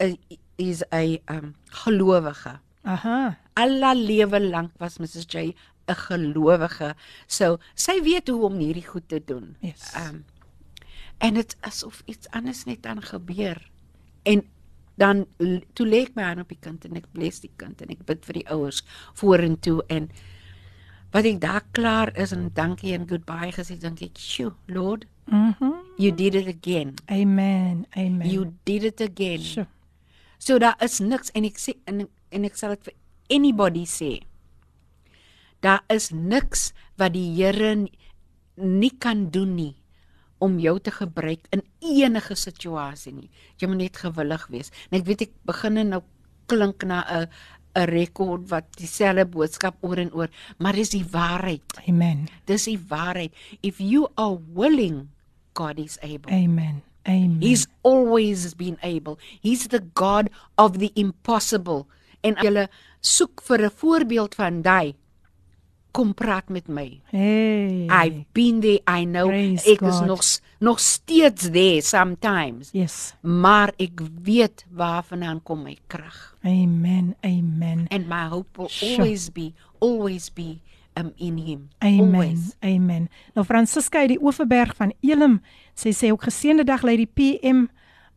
is 0.00 0.16
is 0.60 0.82
'n 0.92 1.18
um, 1.32 1.54
gelowige. 1.84 2.58
Aha. 2.84 3.36
Al 3.56 3.80
haar 3.82 3.96
lewe 3.96 4.40
lank 4.40 4.72
was 4.80 4.98
Mrs 4.98 5.28
J 5.28 5.54
'n 5.88 5.96
gelowige. 6.08 6.94
So 7.26 7.58
sy 7.74 8.00
weet 8.02 8.28
hoe 8.28 8.44
om 8.48 8.58
hierdie 8.58 8.86
goed 8.86 9.08
te 9.08 9.22
doen. 9.24 9.56
Yes. 9.60 9.92
Um 9.96 10.24
en 11.20 11.36
dit 11.36 11.56
asof 11.68 12.02
iets 12.08 12.28
anders 12.32 12.64
net 12.64 12.86
aan 12.86 13.02
gebeur. 13.04 13.60
En 14.22 14.40
dan 15.00 15.24
toe 15.74 15.86
lê 15.88 16.02
ek 16.06 16.16
my 16.16 16.26
hand 16.28 16.42
op 16.44 16.50
die 16.52 16.60
kind 16.60 16.84
en 16.84 16.98
ek 17.00 17.08
bless 17.16 17.40
die 17.40 17.52
kind 17.60 17.80
en 17.80 17.92
ek 17.94 18.04
bid 18.08 18.26
vir 18.28 18.40
die 18.40 18.46
ouers 18.52 18.82
vorentoe 19.16 19.80
en 19.88 20.10
wat 21.14 21.26
ek 21.26 21.40
daar 21.42 21.64
klaar 21.74 22.12
is 22.20 22.34
en 22.36 22.50
dankie 22.54 22.92
en 22.94 23.08
goodbye 23.08 23.50
gesê 23.56 23.78
dink 23.80 24.02
ek, 24.02 24.18
"Sjoe, 24.18 24.52
Lord, 24.68 25.06
Mhm. 25.26 25.72
you 25.96 26.12
did 26.12 26.34
it 26.34 26.46
again. 26.46 26.94
Amen. 27.10 27.86
Amen. 27.96 28.28
You 28.28 28.52
did 28.64 28.84
it 28.84 29.00
again." 29.00 29.40
Sure. 29.40 29.66
So 30.38 30.58
daar 30.58 30.76
is 30.80 31.00
niks 31.00 31.30
en 31.34 31.44
ek 31.44 31.56
sê 31.58 31.74
en 31.86 32.08
en 32.30 32.44
ek 32.44 32.56
sal 32.56 32.70
dit 32.70 32.84
vir 32.84 32.94
anybody 33.30 33.84
sê. 33.84 34.22
Daar 35.60 35.82
is 35.88 36.10
niks 36.10 36.72
wat 36.96 37.12
die 37.12 37.34
Here 37.34 37.88
nie 38.56 38.92
kan 38.98 39.30
doen 39.30 39.54
nie 39.54 39.79
om 40.40 40.58
jou 40.58 40.78
te 40.80 40.92
gebruik 40.94 41.46
in 41.54 41.62
enige 41.84 42.34
situasie 42.34 43.12
nie. 43.12 43.30
Jy 43.60 43.68
moet 43.68 43.82
net 43.84 44.02
gewillig 44.02 44.46
wees. 44.52 44.72
En 44.90 44.98
ek 45.00 45.06
weet 45.08 45.26
ek 45.28 45.32
begin 45.48 45.80
nou 45.92 46.02
klink 46.50 46.84
na 46.84 47.04
'n 47.06 47.28
'n 47.76 47.86
rekord 47.86 48.48
wat 48.50 48.66
dieselfde 48.78 49.24
boodskap 49.26 49.76
oor 49.86 49.98
en 49.98 50.12
oor, 50.12 50.28
maar 50.58 50.74
dis 50.74 50.90
die 50.90 51.04
waarheid. 51.04 51.62
Amen. 51.86 52.26
Dis 52.46 52.64
die 52.64 52.80
waarheid. 52.88 53.32
If 53.62 53.78
you 53.78 54.08
are 54.16 54.38
willing, 54.54 55.08
God 55.54 55.78
is 55.78 55.98
able. 56.02 56.32
Amen. 56.32 56.82
Amen. 57.06 57.40
He's 57.40 57.66
always 57.82 58.54
been 58.54 58.76
able. 58.82 59.18
He's 59.40 59.68
the 59.68 59.82
God 59.94 60.30
of 60.56 60.78
the 60.78 60.90
impossible. 60.94 61.86
En 62.20 62.36
as 62.36 62.44
jy 62.44 62.66
soek 63.00 63.40
vir 63.42 63.64
'n 63.64 63.70
voorbeeld 63.70 64.34
van 64.34 64.62
daai, 64.62 64.94
kom 65.90 66.14
praat 66.14 66.48
met 66.48 66.68
my. 66.68 67.00
Hey. 67.10 67.86
I've 67.90 68.24
been 68.32 68.60
there. 68.60 68.80
I 69.00 69.04
know 69.04 69.26
Praise 69.28 69.64
ek 69.72 69.80
is 69.80 69.98
God. 69.98 70.06
nog 70.06 70.22
s- 70.22 70.40
nog 70.58 70.80
steeds 70.80 71.50
there 71.50 71.80
sometimes. 71.80 72.68
Yes. 72.72 73.14
Maar 73.20 73.72
ek 73.76 74.00
weet 74.22 74.64
waarvandaan 74.70 75.42
kom 75.42 75.62
my 75.62 75.76
krag. 75.86 76.36
Amen. 76.44 77.14
Amen. 77.24 77.86
And 77.88 78.08
my 78.08 78.26
hope 78.28 78.56
will 78.58 78.68
Sure. 78.68 78.96
always 78.96 79.30
be 79.32 79.52
always 79.78 80.32
be 80.32 80.58
um 80.94 81.12
in 81.16 81.36
him. 81.38 81.68
Amen. 81.78 82.00
Always. 82.14 82.56
Amen. 82.64 83.08
Nou 83.34 83.46
Francisca 83.46 83.98
uit 83.98 84.08
die 84.08 84.22
Oeverberg 84.22 84.74
van 84.76 84.92
Elim, 85.00 85.40
sy 85.74 85.92
sê 85.92 86.10
ook 86.10 86.22
geseënde 86.22 86.64
dag 86.64 86.82
lê 86.82 86.96
die 86.96 87.06
PM. 87.14 87.66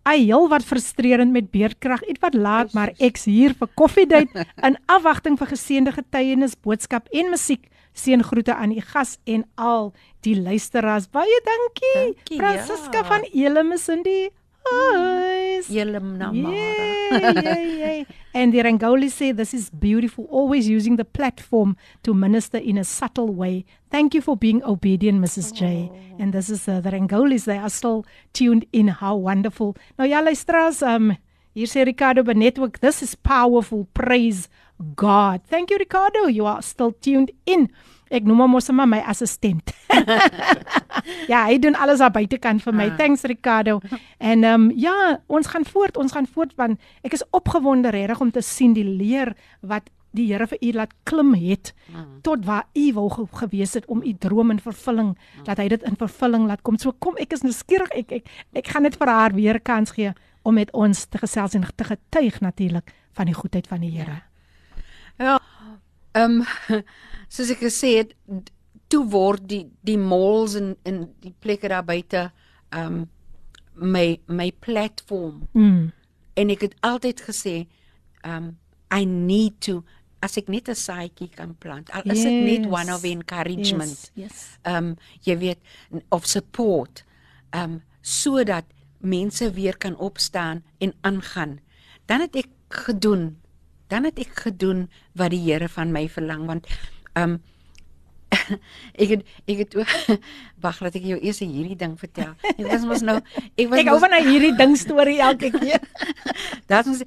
Ai, 0.08 0.24
heel 0.24 0.48
wat 0.48 0.64
frustrerend 0.64 1.32
met 1.32 1.50
beerdkrag. 1.52 2.04
Iets 2.08 2.22
wat 2.22 2.34
laat, 2.34 2.72
maar 2.72 2.94
ek's 2.96 3.26
hier 3.28 3.52
vir 3.58 3.68
koffiedייט 3.76 4.38
in 4.66 4.78
afwagting 4.86 5.36
vir 5.40 5.50
geseënde 5.52 5.92
getuienis, 5.98 6.56
boodskap 6.64 7.10
en 7.12 7.28
musiek. 7.34 7.66
Seëngroete 7.98 8.54
aan 8.54 8.72
u 8.72 8.80
gas 8.80 9.18
en 9.26 9.44
al 9.54 9.92
die 10.24 10.36
luisteraars. 10.40 11.10
Baie 11.12 11.40
dankie. 11.44 11.94
Dankie, 11.94 12.38
Francisca 12.38 13.02
ja. 13.02 13.04
van 13.04 13.26
Elim 13.32 13.72
is 13.76 13.88
in 13.92 14.04
die 14.06 14.30
huis. 14.65 15.69
Elim 15.69 16.17
Namara. 16.17 17.43
Yay, 17.43 17.79
yay. 17.79 18.05
And 18.33 18.53
the 18.53 18.59
Rangoli 18.59 19.09
say 19.11 19.31
this 19.31 19.53
is 19.53 19.69
beautiful, 19.69 20.25
always 20.25 20.67
using 20.67 20.95
the 20.95 21.05
platform 21.05 21.77
to 22.03 22.13
minister 22.13 22.57
in 22.57 22.77
a 22.77 22.83
subtle 22.83 23.33
way. 23.33 23.65
Thank 23.91 24.15
you 24.15 24.21
for 24.21 24.35
being 24.35 24.63
obedient, 24.63 25.21
Mrs. 25.21 25.53
J. 25.53 25.91
And 26.17 26.33
this 26.33 26.49
is 26.49 26.67
uh, 26.67 26.81
the 26.81 26.89
Rangolis, 26.91 27.45
they 27.45 27.57
are 27.57 27.69
still 27.69 28.05
tuned 28.33 28.65
in. 28.73 28.87
How 28.87 29.15
wonderful. 29.15 29.75
Nou 29.99 30.07
ja, 30.07 30.21
luisteraars, 30.21 30.81
um, 30.81 31.15
hier 31.53 31.67
sê 31.67 31.83
Ricardo 31.83 32.23
Benet 32.23 32.57
ook, 32.59 32.79
this 32.79 33.01
is 33.03 33.15
powerful. 33.15 33.87
Praise 33.93 34.49
God. 34.95 35.41
Thank 35.47 35.69
you, 35.69 35.77
Ricardo. 35.77 36.27
You 36.27 36.47
are 36.47 36.61
still 36.61 36.91
tuned 36.91 37.31
in. 37.45 37.69
Ek 38.13 38.27
noem 38.29 38.43
hom 38.45 38.53
mos 38.55 38.69
maar 38.69 38.89
my 38.89 39.01
assistent. 39.09 39.73
ja, 41.31 41.43
hy 41.47 41.57
doen 41.61 41.75
alles 41.75 42.03
aan 42.03 42.13
buitekant 42.13 42.61
vir 42.61 42.75
my. 42.77 42.87
Ah. 42.91 42.97
Thanks 42.99 43.25
Ricardo. 43.29 43.79
En 44.19 44.43
ehm 44.43 44.69
um, 44.69 44.71
ja, 44.77 45.17
ons 45.27 45.49
gaan 45.49 45.65
voort, 45.65 45.97
ons 45.97 46.13
gaan 46.13 46.29
voort 46.29 46.53
want 46.59 46.79
ek 47.01 47.17
is 47.17 47.25
opgewonde 47.31 47.91
regtig 47.93 48.21
om 48.21 48.31
te 48.31 48.41
sien 48.45 48.75
die 48.77 48.85
leer 48.85 49.33
wat 49.61 49.89
die 50.13 50.27
Here 50.29 50.45
vir 50.45 50.59
u 50.61 50.71
laat 50.77 50.91
klim 51.09 51.33
het 51.33 51.71
tot 52.21 52.43
waar 52.45 52.67
u 52.77 52.83
wou 52.93 53.07
ge 53.09 53.25
gewees 53.39 53.73
het 53.73 53.87
om 53.89 54.03
u 54.05 54.13
droom 54.13 54.51
in 54.53 54.59
vervulling 54.61 55.15
dat 55.47 55.57
hy 55.57 55.67
dit 55.73 55.87
in 55.89 55.97
vervulling 55.97 56.45
laat 56.47 56.61
kom. 56.61 56.77
So 56.77 56.93
kom 56.93 57.17
ek 57.17 57.33
is 57.33 57.41
nuuskierig. 57.41 57.89
Ek 57.97 58.11
ek 58.21 58.29
ek 58.61 58.69
gaan 58.75 58.85
net 58.85 58.99
vir 59.01 59.09
haar 59.09 59.33
weer 59.33 59.59
kans 59.59 59.95
gee 59.97 60.13
om 60.43 60.53
met 60.53 60.69
ons 60.73 61.05
te 61.09 61.17
gesels 61.17 61.57
en 61.57 61.65
te 61.65 61.89
getuig 61.89 62.39
natuurlik 62.45 62.93
van 63.17 63.25
die 63.25 63.37
goedheid 63.37 63.67
van 63.67 63.81
die 63.81 63.91
Here. 63.97 64.21
Ja. 65.17 65.39
Ehm 66.15 66.41
soos 67.33 67.49
ek 67.49 67.59
gesê 67.65 67.97
het, 67.97 68.13
toe 68.87 69.05
word 69.09 69.47
die 69.49 69.65
die 69.81 69.97
malls 69.97 70.55
en 70.59 70.75
en 70.85 71.07
die 71.23 71.33
plekke 71.39 71.67
daar 71.71 71.85
buite 71.85 72.31
ehm 72.71 73.05
my 73.75 74.19
my 74.27 74.51
platform 74.61 75.47
Mm. 75.53 75.91
en 76.37 76.49
ek 76.49 76.61
het 76.61 76.75
altyd 76.81 77.21
gesê 77.21 77.55
ehm 78.23 78.51
I 78.93 79.05
need 79.05 79.57
to 79.65 79.83
as 80.21 80.37
ek 80.37 80.47
net 80.47 80.69
'n 80.69 80.75
saadjie 80.75 81.29
kan 81.35 81.55
plant. 81.57 81.89
Al 81.91 82.01
is 82.05 82.21
dit 82.23 82.31
net 82.45 82.65
one 82.69 82.85
Yes. 82.85 82.95
of 82.95 83.03
encouragement. 83.03 84.11
Yes. 84.13 84.29
yes. 84.31 84.57
Ehm 84.63 84.75
um, 84.93 84.95
jy 85.25 85.37
weet 85.37 85.59
of 86.09 86.25
support 86.25 87.03
ehm 87.51 87.63
um, 87.71 87.81
sodat 88.01 88.65
mense 88.99 89.51
weer 89.51 89.77
kan 89.77 89.95
opstaan 89.97 90.63
en 90.79 90.93
aangaan. 91.01 91.59
Dan 92.05 92.19
het 92.21 92.35
ek 92.35 92.47
gedoen. 92.69 93.37
Dan 93.87 94.03
het 94.07 94.19
ek 94.19 94.35
gedoen 94.45 94.89
wat 95.15 95.31
die 95.33 95.41
Here 95.51 95.67
van 95.69 95.91
my 95.91 96.07
verlang 96.09 96.45
want 96.49 96.67
um, 97.19 97.39
ek 99.01 99.09
het 99.09 99.25
ek 99.45 99.57
het 99.57 99.75
ook- 99.77 100.19
wag 100.65 100.79
laat 100.81 100.95
ek 100.97 101.05
jou 101.05 101.19
eers 101.21 101.39
hierdie 101.43 101.77
ding 101.77 101.93
vertel. 101.99 102.33
Ek 102.55 102.65
was 102.71 102.85
mos 102.89 103.03
nou 103.05 103.19
ek 103.59 103.67
was 103.69 103.79
Ek 103.83 103.91
hou 103.91 103.99
van 104.01 104.15
hierdie 104.25 104.55
ding 104.57 104.77
storie 104.79 105.19
elke 105.21 105.51
keer. 105.53 105.83
Dat 106.71 106.87
ons 106.89 107.03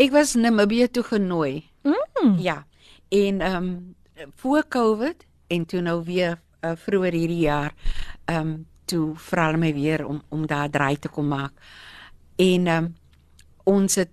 ek 0.00 0.10
was 0.14 0.34
Namibië 0.34 0.88
toe 0.90 1.04
genooi. 1.06 1.64
Mm. 1.84 2.38
Ja. 2.42 2.64
En 3.12 3.40
ehm 3.40 3.56
um, 3.56 3.94
voor 4.38 4.64
Covid 4.68 5.26
en 5.50 5.64
toe 5.66 5.80
nou 5.82 5.98
weer 6.06 6.38
uh, 6.64 6.72
vroeër 6.78 7.12
hierdie 7.12 7.44
jaar 7.48 7.74
ehm 8.24 8.40
um, 8.40 8.54
toe 8.84 9.14
vra 9.16 9.46
hulle 9.48 9.58
my 9.60 9.72
weer 9.74 10.04
om 10.06 10.22
om 10.28 10.46
daar 10.46 10.70
draai 10.70 10.96
te 10.98 11.08
kom 11.08 11.28
maak. 11.28 11.52
En 12.36 12.66
ehm 12.66 12.84
um, 12.84 12.94
ons 13.64 13.94
het 14.00 14.10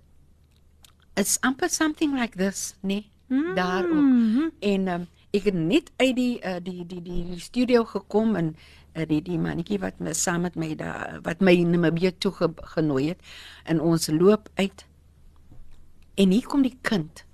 it's 1.16 1.38
amper 1.42 1.68
something 1.68 2.14
like 2.18 2.36
this, 2.36 2.74
nee, 2.80 3.10
mm. 3.28 3.54
daar 3.54 3.84
ook. 3.84 4.52
En 4.60 4.88
um, 4.88 5.06
ek 5.30 5.44
het 5.44 5.54
net 5.54 5.90
uit 5.96 6.14
die 6.16 6.38
uh, 6.44 6.56
die 6.62 6.86
die 6.86 7.02
die 7.02 7.38
studio 7.40 7.84
gekom 7.84 8.36
en 8.36 8.54
uh, 8.94 9.04
die 9.08 9.22
die 9.22 9.38
mannetjie 9.38 9.78
wat 9.80 10.00
my 10.00 10.12
saam 10.12 10.40
met 10.46 10.54
my 10.56 10.74
daar 10.76 11.18
wat 11.24 11.40
my 11.40 11.52
in 11.56 11.70
Namibia 11.70 12.10
toe 12.18 12.32
ge, 12.32 12.48
genooi 12.76 13.08
het 13.08 13.20
en 13.64 13.80
ons 13.80 14.06
loop 14.12 14.48
uit. 14.54 14.86
En 16.14 16.30
hier 16.30 16.46
kom 16.46 16.62
die 16.62 16.76
kind. 16.84 17.24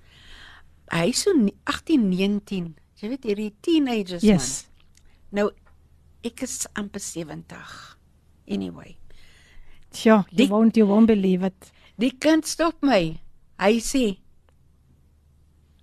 Hy 0.91 1.09
is 1.11 1.21
so 1.21 1.33
18, 1.69 2.07
19. 2.09 2.75
Jy 2.99 3.09
weet 3.09 3.23
hierdie 3.27 3.51
teenagers 3.61 4.23
Yes. 4.23 4.47
man. 4.63 5.41
Nou 5.41 5.51
ek 6.23 6.41
is 6.41 6.65
amper 6.73 6.99
70. 6.99 7.97
Anyway, 8.49 8.95
Sjoe, 9.91 10.23
you 10.29 10.37
Die- 10.37 10.47
won't 10.47 10.75
you 10.75 10.87
won't 10.87 11.07
believe 11.07 11.43
it. 11.45 11.71
die 11.97 12.11
kind 12.17 12.47
stop 12.47 12.75
my. 12.81 13.19
Hy 13.59 13.79
sê 13.83 14.17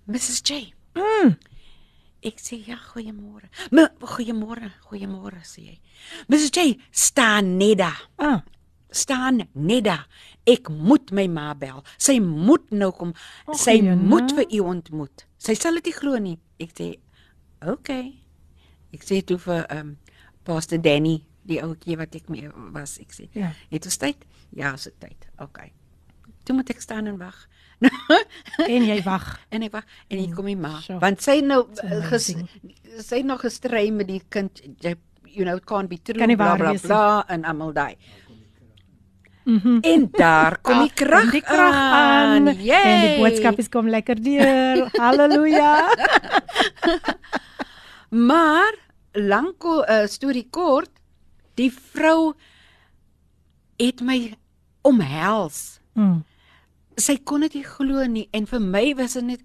Mrs 0.07 0.41
J. 0.43 0.73
Mm. 0.97 1.35
Ek 2.25 2.39
sê 2.41 2.57
ja, 2.65 2.77
goeiemôre. 2.93 3.49
Goeiemôre, 4.01 4.71
goeiemôre 4.89 5.43
sê 5.45 5.65
hy. 5.73 5.75
Mrs 6.31 6.51
J, 6.55 6.63
staan 6.91 7.57
net 7.59 7.77
daar. 7.83 7.99
Ah, 8.17 8.39
Staan 8.89 9.41
net 9.53 9.83
daar. 9.83 10.05
Ek 10.47 10.69
moet 10.71 11.11
my 11.11 11.25
ma 11.27 11.49
bel. 11.59 11.81
Sy 11.99 12.21
moet 12.23 12.69
nou 12.71 12.87
kom. 12.95 13.11
Och, 13.45 13.57
Sy 13.59 13.81
Jana. 13.81 13.95
moet 13.99 14.31
vir 14.37 14.47
u 14.57 14.61
ontmoet. 14.71 15.25
Sy 15.43 15.53
sal 15.59 15.75
dit 15.81 15.89
nie 15.91 15.95
glo 15.97 16.17
nie. 16.23 16.37
Ek 16.59 16.71
sê, 16.73 16.87
"Oké." 17.61 17.71
Okay. 17.73 18.13
Ek 18.93 19.03
sê 19.03 19.21
toe 19.25 19.37
vir 19.37 19.65
ehm 19.69 19.79
um, 19.79 19.97
Pastor 20.45 20.77
Danny, 20.79 21.25
die 21.43 21.59
ouetjie 21.61 21.97
wat 21.97 22.15
ek 22.15 22.29
mee 22.29 22.49
was, 22.71 22.97
ek 22.99 23.11
sê, 23.11 23.27
Ja. 23.35 23.51
"Het 23.69 23.85
ons 23.85 23.97
tyd?" 23.97 24.25
Ja, 24.55 24.71
ons 24.71 24.85
het 24.85 24.99
tyd. 24.99 25.27
Okay. 25.37 25.73
Toe 26.45 26.55
moet 26.55 26.69
ek 26.69 26.81
staan 26.81 27.07
en 27.07 27.17
wag. 27.17 27.47
en 28.73 28.85
jy 28.87 29.01
wag. 29.05 29.25
En 29.53 29.65
ek 29.67 29.73
wag 29.77 29.85
en 30.07 30.21
hier 30.21 30.35
kom 30.35 30.47
die 30.49 30.57
ma. 30.57 30.77
Sure. 30.81 30.99
Want 31.03 31.21
sy 31.25 31.39
nou 31.45 31.63
eh, 31.83 31.99
ges, 32.09 32.31
sy 33.03 33.21
het 33.21 33.27
nog 33.27 33.43
gestry 33.45 33.87
met 33.93 34.09
die 34.09 34.21
kind 34.33 34.63
jy 34.81 34.95
you 35.37 35.45
know 35.45 35.57
it 35.59 35.65
can't 35.69 35.89
be 35.89 35.99
true 36.01 36.17
Kan 36.17 36.33
bla 36.35 36.55
bla 36.57 36.73
bla 36.81 37.03
en 37.29 37.45
almal 37.45 37.73
daai. 37.75 37.95
Mhm. 39.47 39.77
En 39.81 40.07
daar 40.11 40.57
kom 40.61 40.81
die 40.83 40.93
krag 41.01 41.31
die 41.31 41.41
krag 41.41 41.75
aan. 41.75 42.49
Yay! 42.59 42.81
En 42.83 43.05
die 43.05 43.21
boodskapies 43.21 43.69
kom 43.71 43.87
lekker 43.89 44.19
deur. 44.19 44.87
Halleluja. 45.03 45.71
Maar 48.09 48.73
lank 49.11 49.63
'n 49.63 49.85
uh, 49.91 50.05
storie 50.05 50.47
kort, 50.49 50.91
die 51.53 51.71
vrou 51.71 52.33
het 53.77 54.01
my 54.01 54.33
omhels. 54.81 55.79
Mm. 55.93 56.23
Sy 56.97 57.17
kon 57.23 57.41
dit 57.45 57.53
nie 57.59 57.63
glo 57.67 58.05
nie 58.09 58.27
en 58.33 58.45
vir 58.49 58.59
my 58.59 58.93
was 58.97 59.13
dit 59.13 59.23
net 59.23 59.41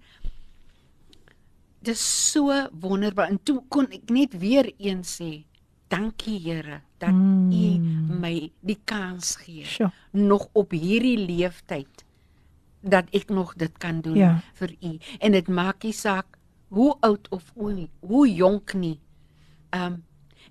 dis 1.83 1.99
so 2.31 2.47
wonderbaar 2.81 3.29
en 3.33 3.39
toe 3.43 3.59
kon 3.69 3.89
ek 3.91 4.09
net 4.15 4.37
weer 4.39 4.69
eens 4.79 5.17
sê 5.19 5.43
dankie 5.91 6.39
Here 6.39 6.81
dat 6.99 7.11
Mm. 7.13 7.51
U 7.51 8.15
my 8.21 8.51
die 8.61 8.79
kans 8.85 9.35
gee 9.35 9.65
Sjoe. 9.65 9.91
nog 10.11 10.47
op 10.53 10.71
hierdie 10.71 11.17
leeftyd 11.27 12.03
dat 12.81 13.05
ek 13.13 13.29
nog 13.29 13.53
dit 13.55 13.77
kan 13.77 14.01
doen 14.01 14.15
Ja. 14.17 14.41
vir 14.53 14.71
U 14.81 14.97
en 15.19 15.31
dit 15.31 15.47
maak 15.47 15.83
nie 15.83 15.93
saak 15.93 16.37
hoe 16.69 16.95
oud 17.01 17.27
of 17.29 17.51
hoe, 17.55 17.87
hoe 17.99 18.27
jonk 18.33 18.73
nie. 18.73 18.99
Um 19.71 20.03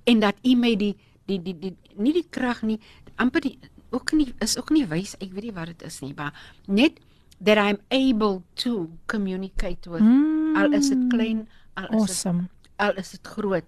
en 0.04 0.20
dat 0.20 0.36
U 0.44 0.54
my 0.56 0.76
die 0.76 0.96
die 1.26 1.42
die 1.42 1.58
die 1.58 1.76
nie 1.96 2.12
die 2.12 2.26
krag 2.30 2.62
nie 2.62 2.78
amper 3.16 3.40
die 3.40 3.58
ook 3.92 4.12
nie 4.12 4.34
is 4.40 4.56
ook 4.58 4.70
nie 4.70 4.86
wys 4.86 5.14
ek 5.20 5.32
weet 5.32 5.42
nie 5.50 5.52
wat 5.56 5.66
dit 5.66 5.82
is 5.82 6.00
nie 6.00 6.12
maar 6.16 6.32
net 6.66 6.98
that 7.44 7.58
I'm 7.58 7.78
able 7.90 8.42
to 8.64 8.88
communicate 9.06 9.90
with 9.90 10.00
Mm. 10.02 10.56
al 10.56 10.72
is 10.72 10.88
dit 10.88 11.08
klein 11.10 11.48
al 11.74 11.84
is 11.84 11.90
dit 11.90 12.00
Awesome. 12.00 12.48
al 12.76 12.94
is 12.96 13.10
dit 13.10 13.26
groot. 13.26 13.64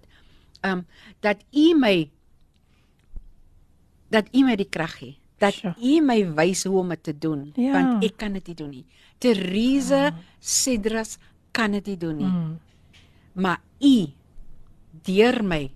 Um 0.65 0.85
dat 1.19 1.37
u 1.51 1.73
my 1.77 2.09
dat 4.09 4.27
u 4.31 4.43
my 4.45 4.55
die 4.55 4.69
krag 4.69 4.97
gee. 4.97 5.17
Dat 5.37 5.53
Sure. 5.53 5.75
u 5.81 6.01
my 6.01 6.33
wys 6.33 6.63
hoe 6.63 6.79
om 6.79 6.89
dit 6.89 7.03
te 7.03 7.17
doen 7.17 7.51
Ja. 7.55 7.71
want 7.71 8.03
ek 8.03 8.17
kan 8.17 8.33
dit 8.33 8.47
nie 8.47 8.55
doen 8.55 8.69
nie. 8.69 8.85
Therese 9.17 10.13
Cedras 10.39 11.17
kan 11.51 11.71
dit 11.71 11.85
nie 11.85 11.97
doen 11.97 12.15
nie. 12.17 12.25
Mm. 12.25 12.59
Maar 13.33 13.61
u 13.81 14.05
deur 15.03 15.43
my 15.43 15.71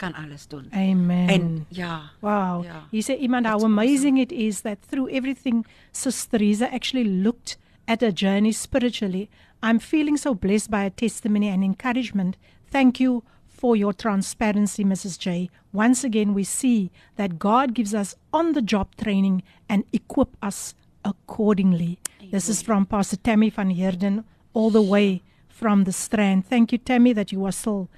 kan 0.00 0.14
alles 0.14 0.46
doen. 0.46 0.66
Amen. 0.72 1.28
En 1.28 1.66
ja. 1.68 2.10
Wow. 2.20 2.64
Yeah. 2.64 2.82
You 2.90 3.02
say, 3.02 3.16
Iman, 3.16 3.44
how 3.44 3.64
amazing 3.64 4.18
it 4.18 4.32
is 4.32 4.60
that 4.60 4.78
through 4.88 5.12
everything, 5.12 5.66
Sister 5.92 6.38
Teresa 6.38 6.66
actually 6.72 7.04
looked 7.22 7.58
at 7.84 8.00
her 8.00 8.12
journey 8.12 8.52
spiritually. 8.52 9.28
I'm 9.62 9.78
feeling 9.78 10.18
so 10.18 10.34
blessed 10.34 10.70
by 10.70 10.82
her 10.82 10.94
testimony 10.94 11.48
and 11.48 11.62
encouragement. 11.62 12.36
Thank 12.70 13.00
you 13.00 13.22
for 13.46 13.76
your 13.76 13.92
transparency, 13.92 14.84
Mrs. 14.84 15.18
J. 15.18 15.50
Once 15.72 16.02
again, 16.06 16.32
we 16.34 16.44
see 16.44 16.90
that 17.16 17.38
God 17.38 17.74
gives 17.74 17.94
us 17.94 18.16
on 18.32 18.52
the 18.52 18.62
job 18.62 18.86
training 18.96 19.42
and 19.68 19.84
equip 19.92 20.28
us 20.42 20.74
accordingly. 21.04 21.98
This 22.30 22.48
is 22.48 22.62
from 22.62 22.86
Pastor 22.86 23.16
Tammy 23.16 23.50
van 23.50 23.70
Heerden, 23.70 24.24
all 24.54 24.70
the 24.70 24.80
way 24.80 25.20
from 25.48 25.84
the 25.84 25.92
Strand. 25.92 26.46
Thank 26.46 26.72
you, 26.72 26.78
Tammy, 26.78 27.12
that 27.12 27.32
you 27.32 27.44
are 27.44 27.52
still 27.52 27.88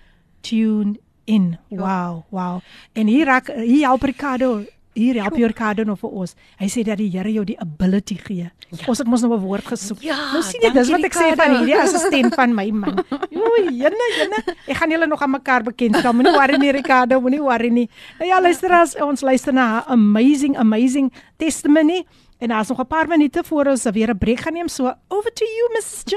tuned 0.43 0.99
in. 1.25 1.59
Wow, 1.71 2.23
wow. 2.31 2.61
En 2.93 3.07
hier 3.07 3.27
raak 3.27 3.47
hier 3.47 3.87
help 3.87 4.03
Ricardo, 4.03 4.65
hier 4.93 5.17
help 5.23 5.37
jy 5.41 5.49
Ricardo 5.49 5.85
nou 5.89 5.97
vir 5.97 6.17
ons. 6.23 6.35
Hy 6.61 6.69
sê 6.73 6.85
dat 6.85 7.01
die 7.01 7.09
Here 7.13 7.31
jou 7.33 7.45
die 7.49 7.57
ability 7.61 8.19
gee. 8.21 8.51
Ja. 8.73 8.87
Ons 8.89 9.01
het 9.01 9.09
mos 9.09 9.23
nou 9.25 9.33
'n 9.37 9.41
woord 9.41 9.65
gesoek. 9.65 10.01
Ja, 10.03 10.17
nou 10.33 10.43
sien 10.43 10.61
jy, 10.61 10.73
dis 10.73 10.91
wat 10.91 11.05
ek 11.05 11.15
sê 11.15 11.33
van 11.37 11.37
Ricardo. 11.37 11.57
hierdie 11.59 11.79
assistent 11.81 12.35
van 12.35 12.55
my 12.55 12.71
man. 12.71 13.05
Oei, 13.53 13.73
jenne, 13.77 14.07
jenne. 14.19 14.57
Ek 14.67 14.77
gaan 14.77 14.91
julle 14.91 15.07
nog 15.07 15.23
aan 15.23 15.31
mekaar 15.31 15.63
bekend 15.63 15.97
stel. 15.97 16.13
Moenie 16.13 16.33
worry 16.33 16.57
nie 16.57 16.73
Ricardo, 16.73 17.21
moenie 17.21 17.41
worry 17.41 17.69
nie. 17.69 17.89
Nou 18.19 18.29
ja, 18.29 18.41
luister 18.41 18.73
as 18.73 18.97
ons 18.97 19.21
luister 19.21 19.53
na 19.53 19.67
haar 19.67 19.85
amazing 19.89 20.57
amazing 20.57 21.13
testimony. 21.37 22.05
En 22.43 22.49
daar's 22.49 22.69
nog 22.69 22.81
'n 22.81 22.87
paar 22.87 23.09
minute 23.09 23.43
voor 23.45 23.67
ons 23.67 23.83
weer 23.83 24.11
'n 24.11 24.19
breek 24.19 24.41
gaan 24.41 24.53
neem. 24.53 24.69
So 24.69 24.95
over 25.09 25.33
to 25.33 25.45
you 25.45 25.69
Mrs. 25.77 26.03
J. 26.05 26.15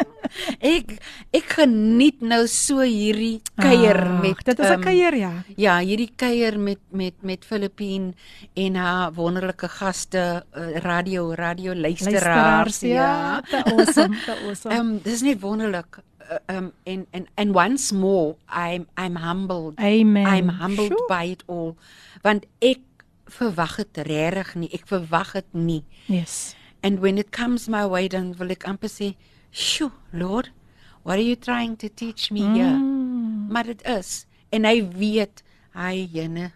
Ek 0.76 0.98
ek 1.30 1.44
geniet 1.44 2.20
nou 2.20 2.46
so 2.46 2.80
hierdie 2.80 3.40
kuier 3.54 3.96
Ah, 3.96 4.20
met 4.20 4.44
Dit 4.44 4.58
is 4.58 4.68
'n 4.68 4.72
ehm, 4.72 4.80
kuier 4.80 5.14
ja. 5.16 5.32
Ja, 5.56 5.78
hierdie 5.78 6.10
kuier 6.16 6.58
met 6.58 6.78
met 6.90 7.14
met 7.20 7.44
Filippine 7.44 8.12
en 8.54 8.74
haar 8.74 9.12
wonderlike 9.12 9.68
gaste 9.68 10.44
uh, 10.56 10.76
radio 10.76 11.32
radio 11.32 11.74
luisteraars. 11.74 12.80
Luisteraars 12.80 12.80
ja. 12.80 13.40
Te 13.40 13.64
awesome, 13.64 14.16
awesome. 14.46 14.74
Ehm 14.74 14.86
um, 14.86 15.00
dis 15.02 15.20
net 15.20 15.40
wonderlik. 15.40 15.98
Uh, 16.30 16.56
um 16.56 16.72
and 16.86 17.06
and 17.12 17.28
and 17.34 17.54
once 17.54 17.94
more 17.94 18.34
I'm 18.50 18.86
I'm 18.96 19.16
humbled. 19.16 19.78
Amen. 19.78 20.26
I'm 20.26 20.48
humbled 20.48 20.92
Sjoe. 20.92 21.06
by 21.08 21.30
it 21.30 21.42
all. 21.46 21.74
Want 22.22 22.44
ek 22.58 22.78
verwag 23.30 23.76
dit 23.76 24.00
regtig 24.08 24.54
nie. 24.54 24.70
Ek 24.72 24.86
verwag 24.90 25.32
dit 25.32 25.54
nie. 25.54 25.82
Yes. 26.06 26.54
And 26.82 27.00
when 27.00 27.18
it 27.18 27.30
comes 27.30 27.68
my 27.68 27.86
way 27.86 28.08
dan 28.08 28.34
wil 28.38 28.50
ek 28.54 28.64
amper 28.64 28.88
sê, 28.88 29.14
"Sjoe, 29.50 29.92
Lord, 30.12 30.50
what 31.02 31.18
are 31.18 31.24
you 31.24 31.36
trying 31.36 31.76
to 31.76 31.88
teach 31.88 32.30
me 32.30 32.40
here?" 32.40 32.76
Mm. 32.76 33.50
Maar 33.50 33.64
dit 33.64 33.82
is 33.86 34.26
en 34.50 34.64
hy 34.64 34.88
weet 34.92 35.42
hy 35.74 36.08
jene 36.12 36.52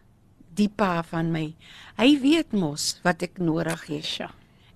die 0.55 0.69
pa 0.69 1.03
van 1.03 1.33
my. 1.33 1.55
Hy 1.97 2.21
weet 2.21 2.53
mos 2.53 3.01
wat 3.03 3.23
ek 3.23 3.39
nodig 3.39 3.87
het. 3.87 4.05
Sjoe. 4.05 4.31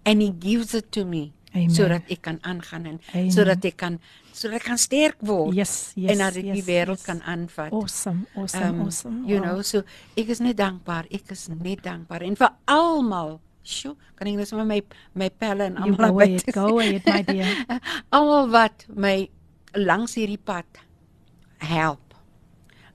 And 0.04 0.22
he 0.22 0.30
gives 0.30 0.74
it 0.74 0.92
to 0.92 1.04
me. 1.04 1.32
Sodat 1.72 2.02
ek 2.12 2.20
kan 2.22 2.38
aangaan 2.42 2.86
en 2.86 2.98
Amen. 3.14 3.30
sodat 3.32 3.64
ek 3.64 3.76
kan 3.80 3.98
sodat 4.32 4.60
ek 4.60 4.66
kan 4.68 4.78
sterk 4.78 5.16
word 5.24 5.54
Yes, 5.56 5.92
yes. 5.96 6.10
en 6.12 6.18
dat 6.24 6.36
ek 6.36 6.42
die 6.50 6.60
yes, 6.60 6.66
wêreld 6.68 7.00
yes. 7.00 7.06
kan 7.08 7.20
aanvat. 7.24 7.72
Awesome, 7.72 8.26
awesome, 8.36 8.64
Um, 8.68 8.80
awesome. 8.86 9.16
You 9.28 9.40
Wow. 9.40 9.44
know, 9.46 9.62
so 9.62 9.82
ek 10.16 10.28
is 10.28 10.40
net 10.44 10.56
dankbaar. 10.60 11.06
Ek 11.10 11.30
is 11.32 11.48
net 11.48 11.82
dankbaar 11.82 12.22
en 12.22 12.36
vir 12.36 12.50
almal. 12.66 13.40
Sjoe, 13.66 13.96
kan 14.14 14.28
ek 14.30 14.36
net 14.38 14.48
sommer 14.48 14.66
my 14.68 14.80
my 15.14 15.28
pelle 15.30 15.64
en 15.70 15.76
almal 15.82 16.20
ahead, 16.22 16.44
te 16.44 16.52
go 16.60 16.78
ahead, 16.78 17.02
my 17.06 17.22
dear. 17.26 17.48
almal 18.16 18.50
wat 18.52 18.84
my 18.94 19.28
langs 19.74 20.14
hierdie 20.14 20.38
pad 20.38 20.64
help. 21.58 22.14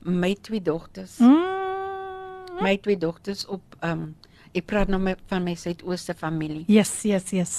My 0.06 0.34
twee 0.42 0.62
dogters. 0.62 1.18
Mm. 1.20 2.62
My 2.62 2.78
twee 2.78 2.98
dogters 2.98 3.46
op 3.50 3.62
um 3.84 4.16
ek 4.54 4.66
praat 4.68 4.90
nou 4.92 5.00
my, 5.02 5.16
van 5.32 5.44
my 5.44 5.54
Suidooste 5.56 6.14
familie. 6.14 6.64
Yes, 6.68 6.92
yes, 7.08 7.32
yes. 7.32 7.54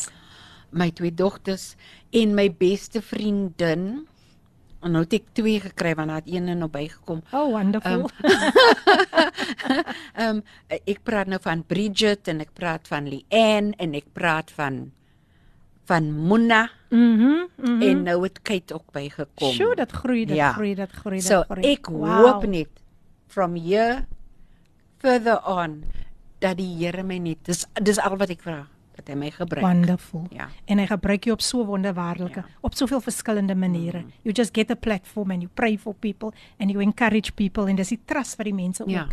My 0.73 0.91
twee 0.91 1.13
dogters 1.15 1.75
en 2.11 2.35
my 2.35 2.49
beste 2.59 3.03
vriendin. 3.03 4.07
En 4.83 4.91
nou 4.97 5.05
het 5.05 5.13
ek 5.21 5.29
twee 5.37 5.61
gekry 5.63 5.93
want 5.95 6.09
daar 6.11 6.23
het 6.25 6.31
een 6.33 6.49
nou 6.59 6.69
bygekom. 6.71 7.21
Oh, 7.31 7.53
wonderful. 7.55 8.09
Ehm 10.15 10.37
um, 10.37 10.43
ek 10.93 11.03
praat 11.07 11.27
nou 11.31 11.39
van 11.43 11.63
Bridget 11.67 12.29
en 12.33 12.41
ek 12.43 12.51
praat 12.57 12.89
van 12.91 13.07
Leanne 13.09 13.77
en 13.79 13.95
ek 13.95 14.09
praat 14.17 14.51
van 14.57 14.91
van 15.91 16.11
Mona 16.15 16.69
Mhm. 16.93 17.47
mhm. 17.57 17.83
en 17.83 18.03
nou 18.05 18.23
het 18.23 18.43
Kate 18.43 18.75
ook 18.75 18.91
bygekom. 18.93 19.53
Sjoe, 19.53 19.75
dat 19.75 19.91
groei, 19.93 20.25
dat 20.27 20.37
Ja. 20.37 20.53
groei, 20.53 20.75
dat 20.75 20.91
groei, 20.91 21.17
dat 21.21 21.25
So 21.27 21.43
groei. 21.49 21.73
ek 21.73 21.87
hoop 21.87 22.45
net 22.47 22.69
from 23.27 23.57
here 23.57 24.05
further 24.99 25.41
on 25.47 25.85
dat 26.39 26.57
die 26.57 26.77
Here 26.77 27.03
my 27.03 27.19
net 27.19 27.39
dis 27.45 27.65
dis 27.83 27.99
al 27.99 28.17
wat 28.17 28.31
ek 28.31 28.43
vra 28.43 28.67
dat 28.95 29.09
hy 29.09 29.15
my 29.15 29.31
gebruik. 29.31 29.65
Wonderful. 29.67 30.27
Ja. 30.31 30.49
En 30.65 30.79
hy 30.79 30.87
gebruik 30.87 31.25
jou 31.25 31.33
op 31.35 31.41
so 31.43 31.65
wonderbaarlike 31.65 32.41
Ja. 32.41 32.47
op 32.61 32.75
soveel 32.75 33.01
verskillende 33.01 33.55
maniere. 33.55 33.99
Mm. 33.99 34.13
You 34.23 34.35
just 34.35 34.55
get 34.55 34.71
a 34.71 34.75
platform 34.75 35.31
and 35.31 35.43
you 35.43 35.51
pray 35.55 35.79
for 35.79 35.95
people 35.95 36.33
and 36.59 36.71
you 36.71 36.83
encourage 36.83 37.33
people 37.33 37.67
en 37.69 37.77
dis 37.77 37.89
die 37.89 38.01
trust 38.05 38.37
wat 38.37 38.45
die 38.47 38.55
mense 38.55 38.85
Ja. 38.87 39.03
ook 39.03 39.13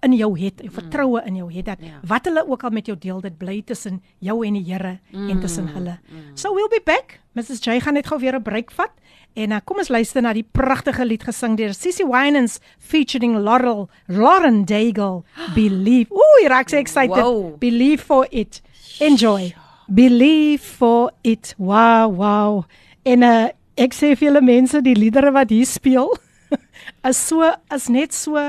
in 0.00 0.12
jou 0.16 0.38
het, 0.40 0.60
jou 0.60 0.70
vertroue 0.72 1.22
in 1.26 1.36
jou 1.36 1.52
het 1.52 1.64
dat 1.64 1.78
Ja. 1.80 2.00
wat 2.02 2.24
hulle 2.24 2.46
ook 2.48 2.62
al 2.64 2.70
met 2.70 2.86
jou 2.86 2.98
deel, 2.98 3.20
dit 3.20 3.38
bly 3.38 3.62
tussen 3.62 4.02
jou 4.18 4.46
en 4.46 4.52
die 4.54 4.64
Here 4.72 4.98
en 5.12 5.26
Mm. 5.36 5.40
tussen 5.40 5.66
hulle. 5.68 5.98
So 6.34 6.54
we'll 6.54 6.68
be 6.68 6.80
back. 6.84 7.20
Mrs 7.34 7.60
J 7.64 7.80
gaan 7.80 7.94
net 7.94 8.06
gou 8.06 8.18
weer 8.20 8.34
'n 8.34 8.42
breek 8.42 8.70
vat. 8.70 8.90
En 9.34 9.50
uh, 9.50 9.58
kom 9.64 9.76
ons 9.76 9.88
luister 9.88 10.22
na 10.22 10.32
die 10.32 10.46
pragtige 10.52 11.04
lied 11.04 11.22
gesing 11.24 11.56
deur 11.56 11.74
Sissy 11.74 12.04
Winans 12.04 12.58
featuring 12.78 13.36
Laurel 13.36 13.88
Lauren 14.06 14.64
Daigle 14.64 15.22
Believe. 15.54 16.10
Ooh, 16.10 16.48
raak 16.48 16.68
sy 16.68 16.76
excited. 16.76 17.10
Wow. 17.22 17.58
Believe 17.58 18.02
for 18.02 18.26
it. 18.30 18.62
Enjoy. 19.00 19.54
Believe 19.88 20.62
for 20.62 21.12
it. 21.22 21.54
Wow, 21.58 22.16
wow. 22.16 22.64
En 23.04 23.22
uh, 23.22 23.48
ek 23.76 23.92
sê 23.92 24.14
vir 24.16 24.30
julle 24.30 24.40
mense, 24.40 24.80
die 24.80 24.96
liedere 24.96 25.34
wat 25.36 25.52
hier 25.52 25.68
speel 25.68 26.14
is 27.10 27.20
so 27.20 27.44
is 27.74 27.90
net 27.92 28.16
so 28.16 28.40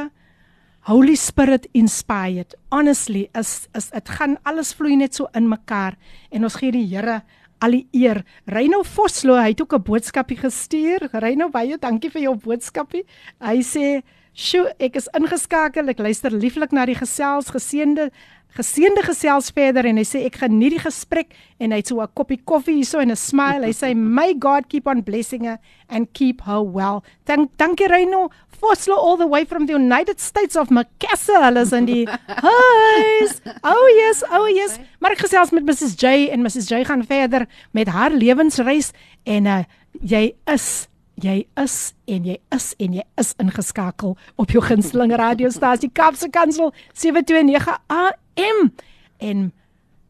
Holy 0.88 1.18
Spirit 1.20 1.68
inspired. 1.76 2.56
Honestly, 2.72 3.28
is 3.36 3.68
is 3.76 3.92
dit 3.92 4.14
gaan 4.16 4.38
alles 4.48 4.72
vloei 4.78 4.96
net 4.96 5.20
so 5.20 5.28
in 5.36 5.50
mekaar 5.52 6.00
en 6.32 6.48
ons 6.48 6.56
gee 6.62 6.72
die 6.72 6.86
Here 6.88 7.22
al 7.60 7.74
die 7.74 7.88
eer. 8.06 8.22
Reino 8.48 8.84
Vosloo, 8.88 9.36
hy 9.36 9.52
het 9.52 9.62
ook 9.62 9.74
'n 9.74 9.84
boodskapie 9.84 10.38
gestuur. 10.38 11.10
Reino, 11.12 11.50
baie 11.50 11.78
dankie 11.78 12.10
vir 12.10 12.22
jou 12.22 12.36
boodskapie. 12.36 13.04
Hy 13.42 13.62
sê, 13.62 14.04
"Sjoe, 14.38 14.70
ek 14.80 14.96
is 15.00 15.08
ingeskakel. 15.18 15.90
Ek 15.90 15.98
luister 15.98 16.30
lieflik 16.30 16.72
na 16.72 16.86
die 16.86 16.96
gesels, 16.96 17.50
geseënde 17.50 18.12
geseënde 18.58 19.04
gesels 19.06 19.52
verder 19.54 19.86
en 19.86 20.00
hy 20.00 20.06
sê 20.08 20.24
ek 20.26 20.40
geniet 20.42 20.74
die 20.78 20.82
gesprek 20.82 21.34
en 21.62 21.74
hy 21.74 21.82
het 21.82 21.90
so 21.92 22.02
'n 22.02 22.08
koppie 22.16 22.40
koffie 22.46 22.78
hierso 22.78 23.00
en 23.00 23.12
'n 23.12 23.16
smile. 23.16 23.66
Hy 23.66 23.74
sê, 23.74 23.96
"May 23.96 24.34
God 24.34 24.70
keep 24.70 24.88
on 24.88 25.04
blessing 25.04 25.46
her 25.46 25.60
and 25.90 26.14
keep 26.14 26.42
her 26.46 26.64
well." 26.64 27.04
Dank 27.26 27.58
dankie 27.58 27.88
Reino 27.88 28.30
Vosloo 28.62 28.98
all 28.98 29.18
the 29.18 29.28
way 29.28 29.46
from 29.46 29.66
the 29.66 29.74
United 29.74 30.20
States 30.20 30.56
of 30.56 30.70
Macassar. 30.70 31.44
Hulle 31.44 31.62
is 31.62 31.72
in 31.72 31.86
die 31.86 32.06
huis. 32.48 33.42
Oh 33.64 33.88
yes, 33.88 34.24
oh 34.32 34.48
yes. 34.48 34.80
Maar 35.00 35.12
ek 35.12 35.20
gesels 35.20 35.52
met 35.52 35.66
Mrs 35.66 35.96
J 35.96 36.30
en 36.32 36.42
Mrs 36.42 36.70
J 36.70 36.84
gaan 36.86 37.06
verder 37.06 37.48
met 37.72 37.88
haar 37.88 38.12
lewensreis 38.12 38.92
en 39.26 39.46
uh, 39.46 39.64
jy 40.02 40.34
is 40.46 40.88
jy 41.24 41.48
is 41.58 41.94
en 42.06 42.26
jy 42.26 42.38
is 42.54 42.74
en 42.80 42.98
jy 43.00 43.04
is 43.18 43.34
ingeskakel 43.42 44.18
op 44.38 44.52
jou 44.54 44.62
gunsteling 44.62 45.16
radiostasie 45.18 45.90
Kapse 45.90 46.30
Kansel 46.30 46.74
729 46.94 47.78
AM 47.90 48.70
en 49.18 49.48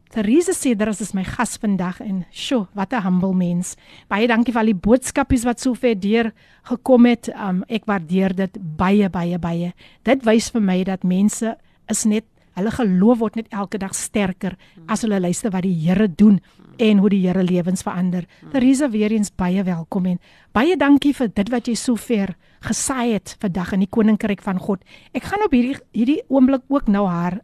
Therese 0.08 0.54
Cedras 0.56 1.02
is 1.04 1.12
my 1.12 1.22
gas 1.24 1.58
vandag 1.60 2.00
en 2.00 2.24
sjo, 2.32 2.66
wat 2.72 2.92
'n 2.92 3.02
humble 3.04 3.34
mens. 3.34 3.76
Baie 4.08 4.26
dankie 4.26 4.52
vir 4.52 4.60
al 4.60 4.72
die 4.72 4.74
boodskapies 4.86 5.44
wat 5.44 5.60
sover 5.60 6.00
deur 6.00 6.32
gekom 6.62 7.04
het. 7.06 7.28
Um, 7.28 7.62
ek 7.68 7.84
waardeer 7.84 8.34
dit 8.34 8.56
baie 8.76 9.08
baie 9.10 9.38
baie. 9.38 9.74
Dit 10.04 10.24
wys 10.24 10.50
vir 10.50 10.62
my 10.62 10.82
dat 10.84 11.04
mense 11.04 11.56
is 11.88 12.04
net 12.04 12.24
hulle 12.58 12.72
geloof 12.74 13.20
word 13.22 13.38
net 13.38 13.52
elke 13.54 13.78
dag 13.80 13.94
sterker 13.96 14.56
as 14.90 15.04
hulle 15.06 15.20
luister 15.22 15.52
wat 15.54 15.64
die 15.66 15.76
Here 15.86 16.08
doen 16.08 16.40
en 16.78 17.00
hoe 17.02 17.10
die 17.10 17.20
Here 17.24 17.42
lewens 17.42 17.82
verander. 17.86 18.26
Therese 18.52 18.90
weer 18.90 19.12
eens 19.14 19.30
baie 19.30 19.62
welkom 19.66 20.06
en 20.06 20.18
baie 20.54 20.76
dankie 20.78 21.14
vir 21.14 21.30
dit 21.34 21.50
wat 21.54 21.68
jy 21.70 21.74
sover 21.78 22.34
gesaai 22.66 23.14
het 23.14 23.36
vandag 23.42 23.74
in 23.76 23.84
die 23.86 23.90
koninkryk 23.90 24.42
van 24.42 24.58
God. 24.62 24.82
Ek 25.14 25.28
gaan 25.30 25.44
op 25.46 25.54
hierdie 25.54 25.78
hierdie 25.94 26.22
oomblik 26.28 26.66
ook 26.68 26.90
nou 26.90 27.06
haar 27.06 27.40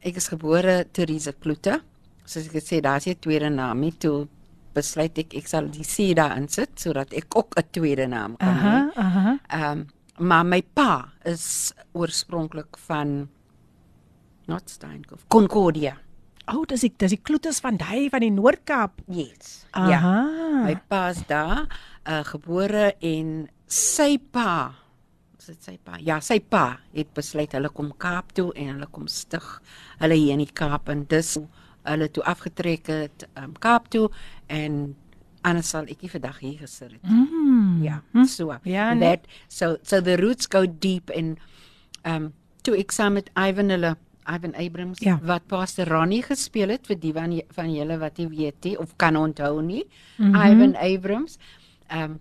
ek 0.00 0.16
is 0.16 0.28
gebore 0.28 0.84
Therese 0.92 1.32
Kloete. 1.32 1.80
Soos 2.24 2.46
ek 2.46 2.56
gesê, 2.60 2.80
daar's 2.80 3.06
'n 3.06 3.18
tweede 3.20 3.50
naam. 3.50 3.80
Nie 3.80 3.92
toe 3.92 4.28
besluit 4.74 5.18
ek 5.18 5.34
ek 5.34 5.46
sal 5.50 5.68
die 5.72 5.84
C 5.84 6.14
daar 6.14 6.36
insit 6.38 6.78
sodat 6.80 7.12
ek 7.12 7.36
ook 7.36 7.56
'n 7.56 7.64
tweede 7.70 8.06
naam 8.06 8.36
kan 8.36 8.56
hê. 8.56 8.74
Aha, 8.76 8.90
aha. 8.94 9.38
Ehm 9.48 9.78
um, 9.78 9.86
maar 10.20 10.46
my 10.46 10.60
pa 10.62 11.10
is 11.28 11.72
oorspronklik 11.96 12.78
van 12.86 13.28
not 14.50 14.70
Steenkop, 14.70 15.24
Concordia. 15.28 15.96
O, 16.50 16.60
oh, 16.60 16.66
dis 16.66 16.84
ek, 16.88 16.96
dis 16.98 17.14
die 17.14 17.22
kloetes 17.22 17.60
van 17.62 17.78
daai 17.78 18.10
van 18.10 18.24
die 18.24 18.32
Noord-Kaap. 18.34 19.04
Yes. 19.14 19.64
Aha. 19.78 19.90
Ja. 19.90 20.14
My 20.66 20.76
pa's 20.90 21.22
daar 21.30 21.66
uh, 22.04 22.22
gebore 22.26 22.90
en 23.06 23.48
sy 23.70 24.16
pa 24.32 24.80
is 25.40 25.54
dit 25.54 25.68
sy 25.70 25.76
pa? 25.80 25.96
Ja, 26.04 26.18
sy 26.20 26.36
pa 26.44 26.80
het 26.92 27.12
besluit 27.16 27.54
hulle 27.56 27.70
kom 27.72 27.94
Kaap 28.00 28.34
toe 28.36 28.50
en 28.58 28.74
hulle 28.74 28.88
kom 28.92 29.06
stig 29.08 29.46
hulle 30.02 30.18
hier 30.18 30.36
in 30.36 30.44
die 30.44 30.52
Kaap 30.52 30.90
en 30.92 31.06
dis 31.08 31.36
hulle 31.88 32.08
toe 32.12 32.24
afgetrek 32.28 32.90
het 32.92 33.24
um, 33.40 33.54
Kaap 33.56 33.88
toe 33.92 34.10
en 34.52 34.82
anders 35.42 35.70
sal 35.72 35.86
ek 35.88 36.02
nie 36.02 36.10
vandag 36.12 36.38
hier 36.42 36.58
gesit 36.58 36.92
het. 36.92 37.02
Mm. 37.02 37.82
Ja, 37.82 38.02
so. 38.26 38.54
Ja, 38.64 38.92
nee. 38.94 39.00
that 39.08 39.26
so 39.48 39.76
so 39.82 40.00
the 40.00 40.16
roots 40.16 40.46
go 40.46 40.66
deep 40.66 41.10
in 41.10 41.38
um 42.04 42.32
toe 42.62 42.76
ek 42.76 42.92
saam 42.92 43.14
met 43.14 43.30
Ivan 43.36 43.70
hulle 43.70 43.96
Ivan 44.28 44.54
Abrams 44.54 44.98
Ja. 45.00 45.18
wat 45.24 45.46
Pastor 45.48 45.88
Ronnie 45.88 46.22
gespeel 46.22 46.68
het 46.68 46.86
vir 46.86 46.96
die 47.00 47.12
van, 47.12 47.32
van 47.56 47.72
julle 47.74 47.96
wat 47.98 48.18
nie 48.18 48.28
weet 48.28 48.64
nie 48.64 48.76
of 48.78 48.96
kan 48.96 49.16
onthou 49.16 49.62
nie. 49.62 49.84
Mhm. 50.18 50.36
Ivan 50.36 50.76
Abrams. 50.76 51.38
Um 51.90 52.20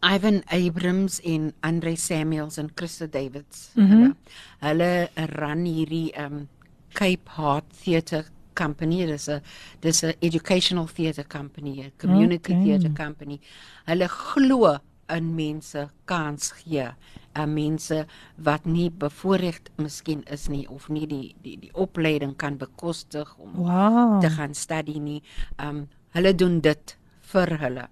Ivan 0.00 0.42
Abrams 0.46 1.20
en 1.26 1.52
Andre 1.60 1.96
Samuels 1.96 2.56
en 2.58 2.70
Christa 2.74 3.06
Davids. 3.06 3.72
Mhm. 3.74 3.88
Hulle 3.90 4.14
hulle 4.60 5.08
run 5.34 5.64
hierdie 5.66 6.12
um 6.16 6.48
Cape 6.94 7.28
Heart 7.36 7.64
Theatre 7.82 8.24
company. 8.62 9.06
Dis 9.06 9.28
'n 9.28 9.40
dis 9.80 10.02
'n 10.04 10.12
educational 10.20 10.86
theatre 10.96 11.24
company, 11.28 11.72
'n 11.84 11.92
community 12.02 12.52
Okay. 12.52 12.64
theatre 12.64 12.92
company. 13.02 13.40
Hulle 13.86 14.08
glo 14.08 14.78
in 15.16 15.34
mense 15.34 15.88
kans 16.04 16.52
gee 16.52 16.88
aan 17.34 17.54
mense 17.54 18.06
wat 18.44 18.66
nie 18.66 18.90
bevoorreg 18.90 19.60
miskien 19.78 20.22
is 20.34 20.48
nie 20.48 20.66
of 20.68 20.88
nie 20.88 21.06
die 21.06 21.34
die 21.42 21.56
die 21.56 21.70
opleiding 21.74 22.36
kan 22.36 22.58
bekostig 22.58 23.28
om 23.38 23.52
Wow. 23.54 24.20
te 24.20 24.28
gaan 24.30 24.54
studie 24.54 25.00
nie. 25.00 25.22
Um 25.58 25.88
hulle 26.14 26.34
doen 26.34 26.60
dit 26.60 26.96
vir 27.32 27.58
hulle. 27.58 27.88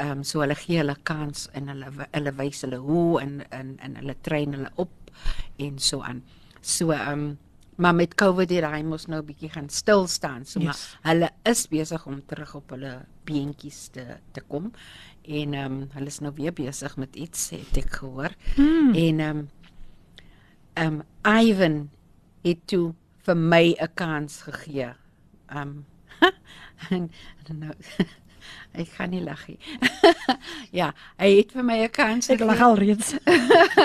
Um 0.00 0.24
so 0.24 0.40
hulle 0.40 0.54
gee 0.54 0.78
hulle 0.78 0.96
kans 1.04 1.48
en 1.54 1.68
hulle 1.68 1.86
hulle 2.12 2.32
wys 2.36 2.62
hulle 2.62 2.76
hoe 2.78 3.20
en 3.22 3.44
en 3.52 3.78
en 3.82 3.96
hulle 3.96 4.14
train 4.22 4.52
hulle 4.54 4.70
op 4.76 4.90
en 5.58 5.78
so 5.78 6.00
aan. 6.02 6.22
So 6.62 6.90
um 6.92 7.38
maar 7.76 7.94
met 7.94 8.14
COVID 8.14 8.50
het 8.50 8.64
hy 8.64 8.82
mos 8.82 9.06
nou 9.06 9.20
'n 9.22 9.26
bietjie 9.26 9.50
gaan 9.50 9.68
stil 9.68 10.06
staan. 10.06 10.44
So 10.44 10.60
Yes. 10.60 10.66
maar 11.02 11.12
hulle 11.12 11.30
is 11.44 11.68
besig 11.68 12.06
om 12.06 12.22
terug 12.26 12.54
op 12.54 12.70
hulle 12.70 13.04
beentjies 13.24 13.88
te 13.92 14.16
te 14.32 14.40
kom 14.40 14.72
en 15.22 15.54
um 15.54 15.88
hulle 15.92 16.06
is 16.06 16.20
nou 16.20 16.32
weer 16.34 16.52
besig 16.52 16.96
met 16.96 17.16
iets 17.16 17.50
het 17.50 17.76
ek 17.76 17.90
gehoor. 17.92 18.30
Hmm. 18.54 18.94
En 18.94 19.20
um 19.20 19.48
um 20.74 21.02
Ivan 21.24 21.90
het 22.42 22.66
toe 22.66 22.94
vir 23.24 23.36
my 23.36 23.76
'n 23.80 23.94
kans 23.94 24.42
gegee. 24.42 24.92
Um 25.54 25.84
en, 26.90 27.10
en 27.48 27.58
nou 27.58 27.74
Ek 28.72 28.88
gaan 28.96 29.10
nie 29.10 29.22
lag 29.24 29.46
nie. 29.48 29.58
ja, 30.80 30.92
hy 31.18 31.30
het 31.36 31.52
vir 31.52 31.64
my 31.64 31.78
'n 31.84 31.90
kans 31.90 32.28
Ek 32.30 32.40
lag 32.40 32.60
al 32.60 32.76
reeds. 32.76 33.14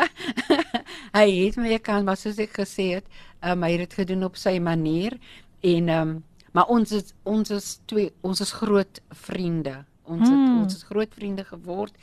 hy 1.19 1.27
het 1.45 1.57
my 1.57 1.73
'n 1.73 1.81
kans, 1.81 2.03
maar 2.05 2.17
soos 2.17 2.39
ek 2.39 2.53
gesê 2.59 2.87
het, 2.99 3.05
um, 3.43 3.63
hy 3.63 3.71
het 3.71 3.89
dit 3.89 3.93
gedoen 3.93 4.23
op 4.23 4.35
sy 4.35 4.59
manier 4.59 5.17
en 5.61 5.89
ehm 5.89 6.09
um, 6.09 6.23
maar 6.51 6.67
ons 6.67 6.91
is 6.91 7.13
ons 7.23 7.49
is 7.49 7.79
twee 7.85 8.11
ons 8.21 8.39
is 8.41 8.51
groot 8.51 9.01
vriende. 9.09 9.85
Ons 10.03 10.27
het 10.29 10.37
Mm. 10.37 10.61
ons 10.61 10.75
is 10.75 10.83
groot 10.83 11.13
vriende 11.13 11.43
geword. 11.43 11.93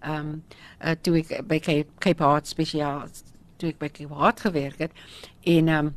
Ehm 0.00 0.14
um, 0.14 0.42
uh, 0.80 0.94
toe 1.02 1.16
ek 1.18 1.46
by 1.46 1.58
Cape, 1.58 1.90
Cape 1.98 2.22
Heart 2.24 2.46
spesiaal 2.46 3.08
toe 3.58 3.68
ek 3.68 3.78
by 3.78 3.88
Cape 3.88 4.14
Heart 4.14 4.40
gewerk 4.40 4.78
het 4.78 4.92
en 5.44 5.68
ehm 5.68 5.86
um, 5.86 5.94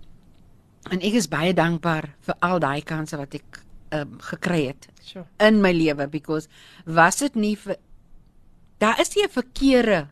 en 0.92 1.00
ek 1.02 1.14
is 1.14 1.28
baie 1.30 1.54
dankbaar 1.54 2.10
vir 2.26 2.36
al 2.40 2.60
daai 2.60 2.82
kansse 2.82 3.18
wat 3.18 3.34
ek 3.38 3.60
um, 3.92 4.18
gekry 4.20 4.66
het 4.68 4.88
Sure. 5.02 5.26
in 5.40 5.62
my 5.62 5.72
lewe 5.74 6.08
because 6.08 6.48
was 6.86 7.18
dit 7.18 7.36
nie 7.36 7.56
vir 7.58 7.76
daar 8.80 9.00
is 9.00 9.16
nie 9.16 9.24
'n 9.26 9.30
verkeerde 9.30 10.08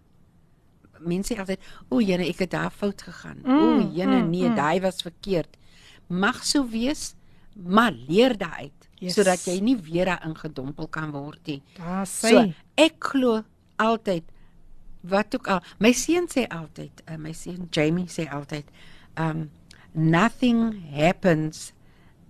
mense 0.99 1.33
sê 1.33 1.39
altyd 1.39 1.59
o 1.89 1.99
jene 2.01 2.27
ek 2.27 2.39
het 2.39 2.51
daar 2.51 2.71
fout 2.71 3.01
gegaan. 3.01 3.39
Mm, 3.45 3.59
o 3.59 3.91
jene 3.95 4.21
mm, 4.21 4.29
nee, 4.29 4.49
mm. 4.49 4.55
daai 4.55 4.81
was 4.81 5.01
verkeerd. 5.01 5.57
Mag 6.07 6.43
so 6.45 6.65
wees, 6.67 7.15
maar 7.55 7.91
leer 7.91 8.37
daaruit 8.37 8.73
Yes. 8.99 9.13
sodat 9.15 9.39
jy 9.47 9.61
nie 9.63 9.77
weer 9.77 10.05
daarin 10.05 10.35
gedompel 10.35 10.87
kan 10.91 11.11
word 11.11 11.39
nie. 11.47 11.61
Daar 11.77 12.05
sê. 12.05 12.29
So 12.29 12.53
ek 12.75 12.97
glo 12.99 13.43
altyd 13.77 14.23
wat 15.07 15.35
ook 15.35 15.47
al 15.47 15.61
my 15.79 15.93
seun 15.95 16.27
sê 16.27 16.43
altyd, 16.51 17.01
uh, 17.07 17.15
my 17.15 17.31
seun 17.31 17.67
Jamie 17.71 18.07
sê 18.11 18.27
altyd, 18.29 18.65
um 19.17 19.49
nothing 19.93 20.75
happens 20.91 21.71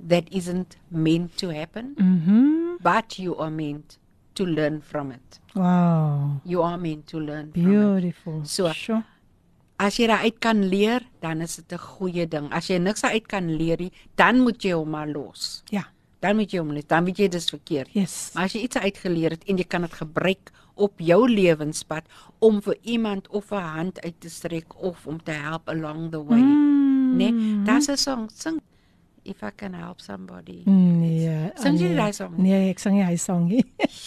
that 0.08 0.24
isn't 0.32 0.78
meant 0.88 1.38
to 1.38 1.50
happen, 1.50 1.96
Mhm. 1.98 2.78
but 2.82 3.18
you 3.18 3.36
are 3.38 3.50
meant 3.52 3.98
to 4.34 4.46
learn 4.46 4.82
from 4.82 5.12
it. 5.12 5.40
Wow. 5.54 6.40
You 6.44 6.62
are 6.64 6.78
meant 6.78 7.08
to 7.08 7.20
learn 7.20 7.52
from 7.52 7.62
it. 7.62 7.68
Beautiful. 7.70 8.42
So- 8.46 8.72
sure. 8.72 9.04
As 9.78 9.96
jy 9.98 10.08
daaruit 10.08 10.40
kan 10.40 10.64
leer, 10.68 11.02
dan 11.22 11.42
is 11.42 11.56
dit 11.56 11.72
'n 11.74 11.78
goeie 11.78 12.28
ding. 12.28 12.52
As 12.52 12.68
jy 12.68 12.78
niks 12.78 13.04
uit 13.04 13.28
kan 13.28 13.56
leer 13.56 13.78
nie, 13.80 13.92
dan 14.16 14.40
moet 14.42 14.62
jy 14.64 14.72
hom 14.74 14.90
maar 14.90 15.08
los. 15.08 15.64
Ja. 15.70 15.88
Dan 16.20 16.36
moet 16.36 16.52
jy 16.52 16.60
hom 16.60 16.74
los. 16.74 16.86
Dan 16.88 17.06
weet 17.06 17.18
jy 17.18 17.28
dis 17.28 17.50
verkeerd. 17.50 17.90
Yes. 17.94 18.32
Maar 18.34 18.44
as 18.44 18.54
jy 18.54 18.62
iets 18.62 18.78
uitgeleer 18.78 19.30
het 19.30 19.44
en 19.48 19.58
jy 19.58 19.64
kan 19.64 19.82
dit 19.82 19.94
gebruik 19.94 20.52
op 20.76 20.94
jou 21.00 21.30
lewenspad 21.30 22.04
om 22.40 22.62
vir 22.62 22.78
iemand 22.82 23.28
of 23.28 23.52
'n 23.52 23.56
hand 23.56 24.02
uit 24.02 24.16
te 24.20 24.30
strek 24.30 24.82
of 24.84 25.08
om 25.08 25.24
te 25.24 25.32
help 25.32 25.70
along 25.70 26.12
the 26.12 26.24
way. 26.26 26.40
Mm. 26.42 27.16
Nee, 27.18 27.64
daar's 27.64 27.88
'n 27.88 27.96
song, 27.98 28.30
sing 28.34 28.62
if 29.30 29.44
I 29.46 29.52
can 29.56 29.74
help 29.78 30.02
somebody. 30.02 30.64
Nee. 30.66 31.52
Sing 31.62 31.78
jy 31.78 31.92
daai 31.98 32.12
song? 32.18 32.34
Nee, 32.42 32.70
ek 32.72 32.82
sing 32.82 32.96
nie 32.98 33.06
hy 33.06 33.16
song 33.22 33.46
nie. 33.50 33.62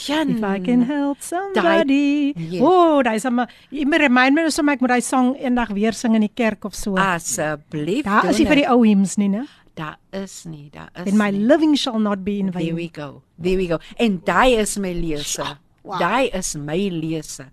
Jan, 0.07 0.33
If 0.37 0.45
I 0.45 0.59
can 0.67 0.83
help 0.89 1.23
somebody. 1.23 2.35
Yes. 2.37 2.61
Oh, 2.67 3.01
daai 3.07 3.17
is 3.21 3.27
maar 3.31 3.51
jy 3.71 3.87
moet 3.87 4.03
remind 4.05 4.35
my 4.37 4.49
so 4.51 4.67
ek 4.75 4.83
moet 4.83 4.97
daai 4.97 5.03
song 5.07 5.33
eendag 5.39 5.71
weer 5.77 5.95
sing 5.97 6.17
in 6.19 6.27
die 6.27 6.33
kerk 6.43 6.67
of 6.69 6.75
so. 6.75 6.97
asseblief. 6.99 8.05
Daar 8.09 8.31
is 8.33 8.43
nie 8.43 8.49
vir 8.51 8.63
die 8.65 8.69
ou 8.75 8.81
hymns 8.85 9.17
nie, 9.23 9.31
né? 9.33 9.47
Daar 9.79 9.97
is 10.13 10.43
nie, 10.45 10.69
daar 10.75 10.91
is. 10.99 11.07
And 11.07 11.17
my 11.17 11.31
nie. 11.31 11.47
living 11.49 11.75
shall 11.81 11.99
not 12.03 12.25
be 12.27 12.39
in 12.43 12.51
There 12.53 12.61
vain. 12.67 12.75
we 12.77 12.89
go. 12.93 13.23
There 13.39 13.57
we 13.57 13.67
go. 13.71 13.79
En 13.97 14.21
daai 14.27 14.59
is 14.61 14.77
my 14.79 14.93
lese. 14.93 15.47
Wow. 15.83 15.99
Daai 16.03 16.29
is 16.35 16.55
my 16.57 16.77
lese 16.93 17.47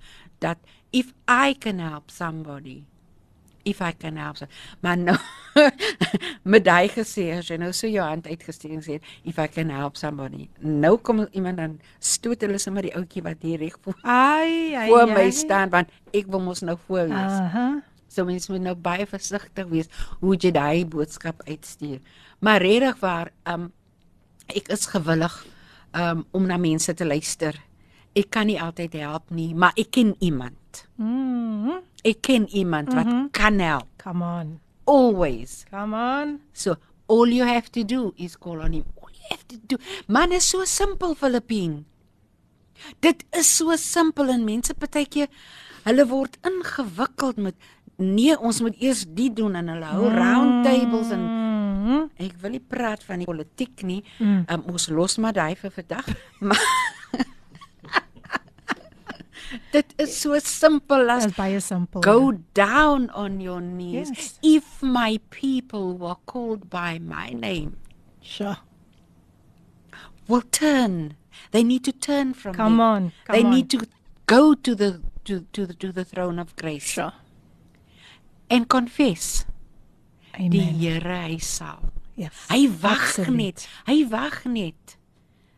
dat 0.43 0.57
if 0.91 1.13
I 1.28 1.53
can 1.53 1.80
help 1.80 2.09
somebody 2.11 2.86
if 3.64 3.82
I 3.82 3.91
can 3.97 4.18
help. 4.18 4.38
some- 4.38 4.49
Maar 4.82 4.97
nou 4.97 5.18
met 6.53 6.64
daai 6.66 6.88
gesê 6.89 7.26
as 7.38 7.47
jy 7.49 7.57
nou 7.62 7.72
so 7.76 7.88
jou 7.88 8.03
hand 8.05 8.28
uitgesteek 8.28 8.72
en 8.78 8.82
sê 8.86 8.99
if 9.28 9.38
I 9.39 9.47
can 9.47 9.70
help 9.74 9.97
somebody. 9.97 10.47
Nou 10.62 10.97
kom 10.97 11.26
iemand 11.32 11.57
dan 11.57 11.80
stoot 11.99 12.41
hulle 12.45 12.57
sommer 12.62 12.82
die 12.88 12.93
ouetjie 12.95 13.24
wat 13.26 13.41
hier 13.41 13.60
reg 13.60 13.76
voor, 13.84 13.97
Ai, 14.03 14.74
ai. 14.76 14.88
voor 14.89 15.07
ai. 15.10 15.14
my 15.16 15.30
staan 15.32 15.70
want 15.70 15.89
ek 16.14 16.28
wil 16.32 16.39
mos 16.41 16.62
nou 16.62 16.78
voor 16.88 17.07
wees. 17.07 17.38
Aha. 17.43 17.68
So 18.10 18.26
mens 18.26 18.47
moet 18.49 18.62
nou 18.66 18.76
baie 18.76 19.05
versigtig 19.05 19.68
wees 19.70 19.89
hoe 20.20 20.36
jy 20.36 20.51
daai 20.51 20.86
boodskap 20.86 21.41
uitstuur. 21.47 21.99
Maar 22.41 22.62
regtig 22.62 22.99
waar, 23.03 23.32
um 23.45 23.72
ek 24.49 24.72
is 24.74 24.88
gewillig 24.89 25.45
um 25.93 26.26
om 26.34 26.45
na 26.49 26.57
mense 26.57 26.93
te 26.93 27.05
luister. 27.05 27.53
Ek 28.18 28.32
kan 28.34 28.47
nie 28.49 28.57
altyd 28.62 28.93
help 28.97 29.30
nie, 29.30 29.53
maar 29.53 29.74
ek 29.78 29.91
ken 29.91 30.16
iemand. 30.20 30.88
Mhm. 30.97 31.78
Ek 32.03 32.21
ken 32.21 32.47
iemand 32.55 32.93
wat 32.95 33.07
kan 33.35 33.59
help 33.59 33.87
Come 33.97 34.23
on. 34.23 34.59
always. 34.85 35.65
Come 35.69 35.93
on. 35.95 36.39
So 36.53 36.75
all 37.07 37.27
you 37.27 37.43
have 37.45 37.69
to 37.71 37.83
do 37.83 38.13
is 38.17 38.37
call 38.37 38.61
on 38.61 38.73
him. 38.73 38.85
All 39.01 39.09
you 39.11 39.25
have 39.29 39.45
to 39.47 39.57
do. 39.67 39.77
Man 40.07 40.31
is 40.31 40.43
so 40.47 40.63
simpel 40.65 41.15
Filippine. 41.15 41.83
Dit 43.03 43.23
is 43.35 43.49
so 43.57 43.75
simpel 43.75 44.29
en 44.31 44.45
mense 44.47 44.73
partykeer 44.73 45.27
hulle 45.83 46.05
word 46.07 46.37
ingewikkeld 46.47 47.37
met 47.37 47.55
nee, 47.99 48.37
ons 48.39 48.61
moet 48.63 48.75
eers 48.79 49.03
dit 49.07 49.33
doen 49.35 49.55
en 49.59 49.67
hulle 49.73 49.85
hou 49.91 50.07
round 50.13 50.63
tables 50.65 51.11
en 51.11 51.25
Mhm. 51.79 52.09
ek 52.19 52.33
wil 52.41 52.51
nie 52.51 52.59
praat 52.59 53.03
van 53.03 53.17
die 53.19 53.25
politiek 53.25 53.81
nie. 53.83 54.03
Mm. 54.19 54.43
Um, 54.51 54.63
ons 54.73 54.89
los 54.89 55.17
maar 55.17 55.33
daai 55.33 55.55
vir 55.55 55.71
vandag. 55.71 56.05
Maar 56.39 56.59
Dit 59.71 59.93
is 59.97 60.15
so 60.17 60.37
simpel 60.39 61.09
as 61.09 61.27
baie 61.33 61.59
simpel. 61.59 62.01
Go 62.01 62.31
down 62.53 63.09
on 63.11 63.39
your 63.41 63.61
knees. 63.61 64.09
Yes. 64.13 64.39
If 64.41 64.81
my 64.83 65.19
people 65.29 65.97
were 65.97 66.17
called 66.25 66.69
by 66.69 66.99
my 66.99 67.29
name, 67.29 67.77
Sure. 68.21 68.57
will 70.27 70.43
turn. 70.51 71.15
They 71.51 71.63
need 71.63 71.83
to 71.85 71.91
turn 71.91 72.33
from 72.33 72.53
Come 72.53 72.73
them. 72.73 72.79
on. 72.81 73.01
Come 73.25 73.33
they 73.35 73.43
on. 73.43 73.49
need 73.49 73.69
to 73.71 73.87
go 74.27 74.53
to 74.53 74.75
the 74.75 75.01
to 75.25 75.45
to 75.53 75.65
the, 75.65 75.73
to 75.73 75.91
the 75.91 76.05
throne 76.05 76.37
of 76.39 76.55
grace 76.55 76.83
Sure. 76.83 77.13
and 78.49 78.67
confess. 78.69 79.45
Die 80.37 80.45
Amen. 80.45 80.75
Here 80.79 81.01
hy 81.01 81.37
sal. 81.37 81.91
Yes. 82.15 82.33
Hy 82.49 82.67
wag 82.83 83.27
net. 83.29 83.67
Hy 83.87 84.05
wag 84.11 84.45
net. 84.45 84.97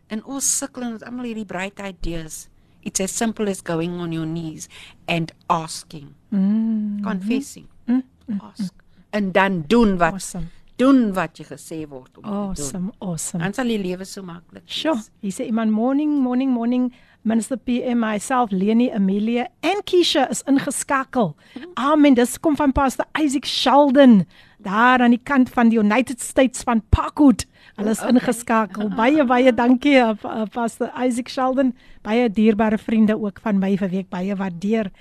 En 0.10 0.24
ons 0.24 0.44
sukkel 0.44 0.84
en 0.88 0.94
ons 0.94 1.04
almal 1.04 1.26
hierdie 1.32 1.46
bright 1.48 1.80
ideas. 1.80 2.48
It's 2.84 3.00
as 3.00 3.12
simple 3.16 3.50
as 3.50 3.62
going 3.62 4.00
on 4.00 4.12
your 4.12 4.26
knees 4.26 4.68
and 5.08 5.32
asking, 5.50 6.14
Mm. 6.32 7.02
confessing. 7.04 7.68
Mm. 7.86 8.04
Ask. 8.40 8.74
En 9.10 9.32
dan 9.32 9.64
doen 9.68 9.98
wat 9.98 10.14
Awesome. 10.14 10.46
doen 10.76 11.14
wat 11.14 11.38
jy 11.38 11.44
gesê 11.46 11.88
word 11.90 12.18
om 12.18 12.24
te 12.24 12.30
doen. 12.30 12.38
Awesome. 12.38 12.92
Awesome. 13.00 13.44
Dan 13.44 13.54
sal 13.54 13.66
die 13.68 13.78
lewe 13.80 14.04
so 14.06 14.22
maklik 14.24 14.64
wees. 14.66 14.80
Sure. 14.82 15.02
Hier 15.20 15.32
sê 15.34 15.46
iemand 15.46 15.72
morning, 15.72 16.20
morning, 16.22 16.52
morning. 16.52 16.94
Minister 17.24 17.58
PM, 17.58 18.00
myself, 18.00 18.50
Leni, 18.52 18.90
Amelia 18.92 19.48
en 19.62 19.82
Keisha 19.86 20.28
is 20.30 20.42
ingeskakel. 20.48 21.36
Amen. 21.76 22.14
Dis 22.16 22.40
kom 22.40 22.56
van 22.56 22.72
Pastor 22.72 23.06
Isaac 23.20 23.46
Sheldon 23.46 24.26
daar 24.58 25.00
aan 25.02 25.10
die 25.14 25.22
kant 25.24 25.50
van 25.50 25.70
die 25.70 25.78
United 25.80 26.20
States 26.22 26.64
van 26.64 26.82
Parkwood. 26.90 27.46
Hulle 27.78 27.96
is 27.96 28.04
ingeskakel. 28.04 28.90
Baie 28.96 29.24
baie 29.28 29.54
dankie 29.56 29.98
uh, 30.02 30.14
uh, 30.28 30.46
Pastor 30.52 30.92
Isaac 31.00 31.32
Sheldon. 31.32 31.74
Baie 32.04 32.30
dierbare 32.30 32.78
vriende 32.78 33.18
ook 33.20 33.40
van 33.44 33.60
my 33.60 33.76
vir 33.80 33.90
week 33.90 34.10
baie 34.10 34.36
waardeer. 34.36 34.92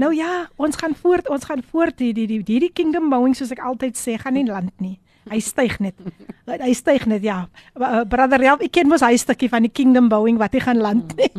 Nou 0.00 0.10
ja, 0.14 0.48
ons 0.56 0.76
gaan 0.76 0.94
voort, 0.98 1.28
ons 1.30 1.44
gaan 1.46 1.62
voort 1.62 1.98
die 1.98 2.12
die 2.16 2.26
die 2.26 2.42
hierdie 2.42 2.72
kingdom 2.74 3.10
bouing 3.12 3.36
soos 3.36 3.52
ek 3.54 3.62
altyd 3.62 3.98
sê, 3.98 4.16
gaan 4.18 4.34
nie 4.34 4.46
land 4.48 4.72
nie. 4.82 4.98
Hy 5.30 5.38
styg 5.40 5.78
net. 5.80 5.96
Hy 6.44 6.72
styg 6.76 7.06
net 7.08 7.24
ja. 7.24 7.46
Uh, 7.72 8.02
Brother 8.08 8.42
Ralph, 8.42 8.64
ek 8.66 8.74
ken 8.76 8.90
mos 8.90 9.04
hy 9.04 9.14
stukkie 9.20 9.48
van 9.48 9.64
die 9.64 9.72
kingdom 9.72 10.10
bouing 10.12 10.36
wat 10.40 10.52
hy 10.56 10.60
gaan 10.66 10.82
land 10.84 11.14
nie. 11.16 11.30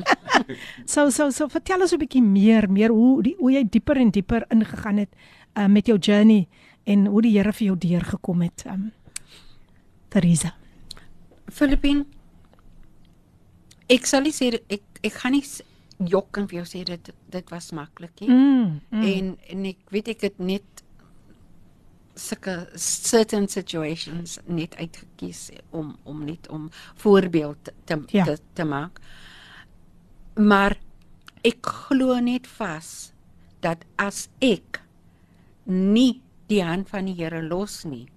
so 0.91 1.11
so 1.13 1.29
so 1.35 1.49
vertel 1.51 1.85
ons 1.85 1.93
'n 1.93 2.01
bietjie 2.01 2.23
meer, 2.25 2.69
meer 2.69 2.89
hoe 2.95 3.21
die 3.21 3.35
hoe 3.37 3.53
jy 3.53 3.63
dieper 3.69 4.01
en 4.01 4.09
dieper 4.09 4.47
ingegaan 4.49 5.03
het 5.05 5.11
uh, 5.57 5.67
met 5.67 5.85
jou 5.85 5.97
journey 5.99 6.47
en 6.85 7.05
hoe 7.05 7.21
die 7.21 7.37
Here 7.37 7.53
vir 7.53 7.67
jou 7.67 7.77
deurgekom 7.77 8.41
het. 8.41 8.65
Um, 8.65 8.91
Teresa. 10.09 10.55
Filippin. 11.51 12.05
Ek 13.89 14.05
sal 14.09 14.21
nie 14.25 14.33
sê 14.33 14.49
ek 14.69 14.81
ek 15.05 15.13
gaan 15.21 15.35
nie 15.37 15.43
s- 15.45 15.61
jok 15.99 16.37
en 16.37 16.47
vir 16.47 16.63
jou 16.63 16.65
sê 16.65 16.83
dit 16.85 17.11
dit 17.31 17.49
was 17.53 17.71
maklik 17.71 18.19
nie. 18.21 18.29
Mm, 18.29 18.81
mm. 18.91 19.03
En 19.03 19.37
en 19.49 19.65
ek 19.65 19.77
weet 19.93 20.07
ek 20.15 20.21
het 20.21 20.39
net 20.39 20.81
sulke 22.15 22.69
certain 22.79 23.47
situations 23.51 24.37
net 24.47 24.75
uitgekies 24.79 25.49
om 25.71 25.97
om 26.05 26.23
net 26.25 26.47
om 26.49 26.69
voorbeeld 26.95 27.69
te 27.85 27.97
Ja. 28.11 28.23
te, 28.25 28.37
te 28.53 28.63
maak. 28.63 28.99
Maar 30.37 30.77
ek 31.43 31.65
glo 31.65 32.19
net 32.19 32.47
vas 32.47 33.11
dat 33.61 33.85
as 33.97 34.27
ek 34.41 34.81
nie 35.65 36.21
die 36.47 36.63
hand 36.63 36.89
van 36.89 37.05
die 37.05 37.13
Here 37.15 37.41
los 37.41 37.83
nie, 37.85 38.07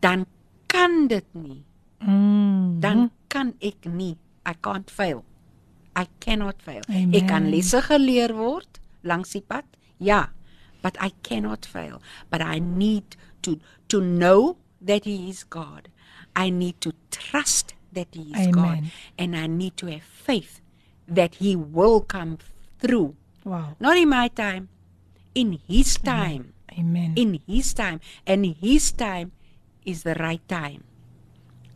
dan 0.00 0.26
kan 0.66 1.06
dit 1.08 1.24
nie. 1.34 1.62
Mm. 2.00 2.80
Dan 2.80 3.10
kan 3.28 3.54
ek 3.60 3.84
nie. 3.86 4.16
I 4.46 4.54
can't 4.56 4.88
fail. 4.90 5.24
I 5.94 6.08
cannot 6.20 6.62
fail. 6.62 6.82
Amen. 6.88 7.14
Ek 7.14 7.28
kan 7.28 7.50
lesse 7.52 7.82
geleer 7.84 8.32
word 8.32 8.80
langs 9.04 9.36
die 9.36 9.44
pad. 9.44 9.64
Ja, 10.00 10.32
but 10.80 10.96
I 11.00 11.12
cannot 11.22 11.68
fail. 11.68 12.00
But 12.32 12.40
I 12.40 12.58
need 12.58 13.16
to 13.44 13.60
to 13.92 14.00
know 14.00 14.56
that 14.80 15.04
he 15.04 15.28
is 15.28 15.44
God. 15.44 15.92
I 16.32 16.48
need 16.48 16.80
to 16.80 16.96
trust 17.10 17.74
that 17.92 18.14
he 18.14 18.32
is 18.32 18.48
Amen. 18.48 18.54
God 18.54 18.80
and 19.18 19.36
I 19.36 19.46
need 19.46 19.76
to 19.82 19.90
have 19.90 20.06
faith 20.06 20.60
that 21.10 21.42
he 21.42 21.56
will 21.56 22.00
come 22.00 22.38
through. 22.78 23.16
Wow. 23.44 23.76
Not 23.80 23.96
in 23.98 24.08
my 24.08 24.28
time, 24.28 24.68
in 25.34 25.58
his 25.66 25.98
time. 25.98 26.54
Amen. 26.70 27.12
In 27.16 27.40
his 27.46 27.74
time. 27.74 28.00
And 28.26 28.46
his 28.46 28.92
time 28.92 29.32
is 29.84 30.04
the 30.04 30.14
right 30.14 30.42
time. 30.48 30.84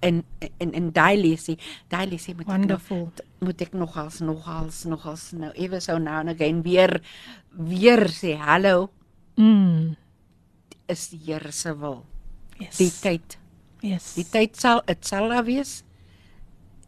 En 0.04 0.18
en 0.60 0.72
en 0.76 0.90
daai 0.92 1.16
lesie, 1.16 1.56
daai 1.88 2.06
lesie 2.10 2.34
moet 2.36 2.46
Wonderful. 2.50 3.06
ek 3.08 3.22
nog, 3.22 3.48
moet 3.48 3.62
ek 3.64 3.72
nogals 3.72 4.18
nogals 4.20 4.82
nogals 4.84 5.30
nou 5.32 5.52
ewe 5.56 5.80
so 5.80 5.96
nou 5.98 6.18
en 6.20 6.28
again 6.34 6.60
weer 6.66 7.00
weer 7.50 8.04
sê 8.12 8.34
hallo 8.36 8.90
Mm. 9.36 9.96
is 10.86 11.08
die 11.10 11.18
Here 11.26 11.50
se 11.52 11.72
wil. 11.78 12.04
Yes. 12.60 12.76
Die 12.78 12.90
tyd 13.02 13.38
Yes. 13.84 14.14
Die 14.16 14.24
tyd 14.24 14.56
sal 14.56 14.80
dit 14.86 15.04
sal 15.06 15.28
daar 15.28 15.44
wees. 15.44 15.82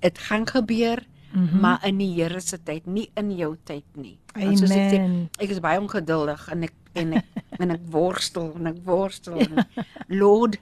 Dit 0.01 0.19
gaan 0.29 0.47
gebeur, 0.47 1.03
mm. 1.33 1.49
-hmm. 1.49 1.61
maar 1.61 1.85
in 1.87 1.99
die 1.99 2.13
Here 2.15 2.41
se 2.41 2.59
tyd, 2.63 2.87
nie 2.87 3.11
in 3.15 3.37
jou 3.37 3.57
tyd 3.65 3.85
nie. 3.95 4.19
Want 4.35 4.59
soos 4.59 4.71
ek 4.71 4.93
sê, 4.95 5.01
ek 5.39 5.51
is 5.51 5.61
baie 5.61 5.81
ongeduldig 5.81 6.49
en 6.53 6.63
ek 6.63 6.73
en 6.93 7.13
ek 7.13 7.25
en 7.61 7.71
ek 7.71 7.81
worstel 7.91 8.53
en 8.55 8.67
ek 8.67 8.79
worstel. 8.85 9.39
En 9.39 9.59
ek, 9.59 9.85
Lord, 10.09 10.57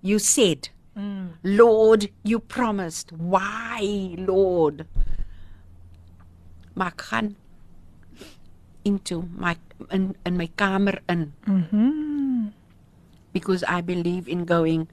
you 0.00 0.18
said. 0.18 0.70
Mm. 0.96 1.28
Lord, 1.44 2.08
you 2.24 2.40
promised. 2.40 3.12
Why, 3.12 4.16
Lord? 4.16 4.86
Maar 6.76 6.92
ek 6.92 7.00
gaan 7.08 7.36
into 8.84 9.28
my 9.36 9.56
in 9.90 10.14
in 10.24 10.36
my 10.36 10.48
kamer 10.56 11.00
in 11.08 11.32
Mhm. 11.44 12.52
because 13.32 13.64
I 13.68 13.80
believe 13.84 14.28
in 14.28 14.44
going 14.48 14.88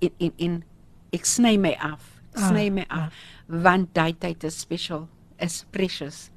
in 0.00 0.10
in 0.18 0.32
in 0.38 0.52
ek 1.12 1.22
sny 1.26 1.54
my 1.58 1.74
af. 1.78 2.18
Ek 2.34 2.42
Ah, 2.42 2.48
Sny 2.50 2.66
my 2.70 2.84
af 2.90 3.12
want 3.48 3.94
daai 3.94 4.12
tyd 4.18 4.42
is 4.44 4.56
special, 4.58 5.08
is 5.38 5.64
precious. 5.72 6.30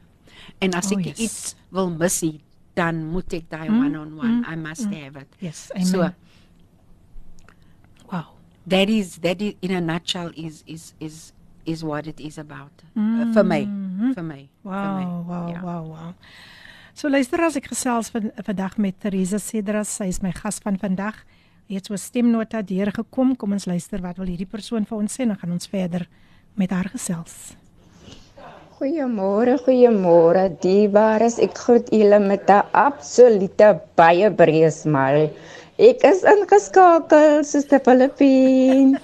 En 0.61 0.73
as 0.73 0.91
Oh, 0.94 0.98
ek 0.99 1.06
yes. 1.06 1.19
iets 1.19 1.40
wil 1.72 1.90
missie, 1.90 2.41
dan 2.76 3.06
moet 3.11 3.34
ek 3.34 3.49
daai 3.49 3.68
Mm, 3.69 3.80
one 3.80 3.95
on 3.98 4.10
one. 4.18 4.36
mm, 4.41 4.45
I 4.48 4.56
must 4.56 4.86
mm. 4.88 4.94
have 4.94 5.15
it. 5.18 5.27
Yes. 5.41 5.72
So 5.84 5.99
Amen. 5.99 5.99
wow. 5.99 6.14
That 8.70 8.90
is 8.90 9.18
that 9.26 9.41
is 9.41 9.54
in 9.62 9.72
a 9.72 9.82
nutshell 9.82 10.32
is 10.36 10.64
is 10.68 10.94
is 11.00 11.32
is 11.66 11.84
what 11.84 12.08
it 12.08 12.20
is 12.20 12.38
about 12.38 12.72
uh, 12.96 13.34
for 13.34 13.44
me 13.44 13.62
for 14.16 14.24
me 14.24 14.50
Wow, 14.64 14.84
for 14.84 14.91
me. 15.00 15.06
wow, 15.30 15.50
Ja. 15.54 15.62
wow, 15.64 15.84
wow. 15.94 16.14
So 16.94 17.08
luister 17.10 17.40
as 17.46 17.56
ek 17.56 17.68
gesels 17.72 18.10
van 18.12 18.32
vandag 18.46 18.78
met 18.78 18.96
Theresa 19.00 19.38
Cedras, 19.40 19.88
sy 19.98 20.08
is 20.12 20.20
my 20.22 20.32
gas 20.32 20.60
van 20.60 20.78
vandag. 20.78 21.16
Hy 21.70 21.76
het 21.76 21.86
so 21.86 21.94
'n 21.94 21.98
stemnota 21.98 22.62
deurgekom. 22.62 23.36
Kom 23.38 23.52
ons 23.54 23.66
luister 23.66 24.02
wat 24.02 24.18
wil 24.18 24.28
hierdie 24.28 24.50
persoon 24.50 24.86
vir 24.86 24.98
ons 24.98 25.14
sê 25.16 25.22
en 25.22 25.28
dan 25.30 25.38
gaan 25.38 25.52
ons 25.52 25.68
verder 25.68 26.08
met 26.56 26.70
haar 26.72 26.90
gesels. 26.90 27.56
Goeiemôre, 28.80 29.58
goeiemôre. 29.66 30.44
Diebares, 30.64 31.38
ek 31.44 31.58
groet 31.58 31.90
julle 31.91 32.20
met 32.20 32.50
'n 32.50 32.64
absolute 32.74 33.80
baie 33.96 34.30
breë 34.32 34.72
smile. 34.72 35.30
Ek 35.80 36.04
is 36.04 36.26
ingeskakel, 36.28 37.40
Suster 37.48 37.80
Filippine. 37.80 39.00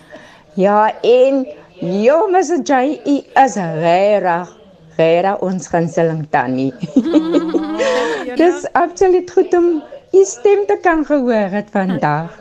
Ja, 0.60 0.92
en 1.04 1.46
Jo, 1.84 2.22
mens 2.32 2.54
jy 2.64 3.00
u 3.04 3.16
is 3.44 3.56
regtig 3.60 4.52
regtig 4.96 5.42
ons 5.44 5.68
gunsteling 5.68 6.22
tannie. 6.32 6.72
Dis 8.40 8.64
absoluut 8.80 9.32
goed 9.32 9.56
om 9.60 9.68
u 10.16 10.24
stem 10.24 10.64
te 10.70 10.78
kan 10.84 11.04
gehoor 11.06 11.52
het 11.52 11.68
vandag. 11.74 12.32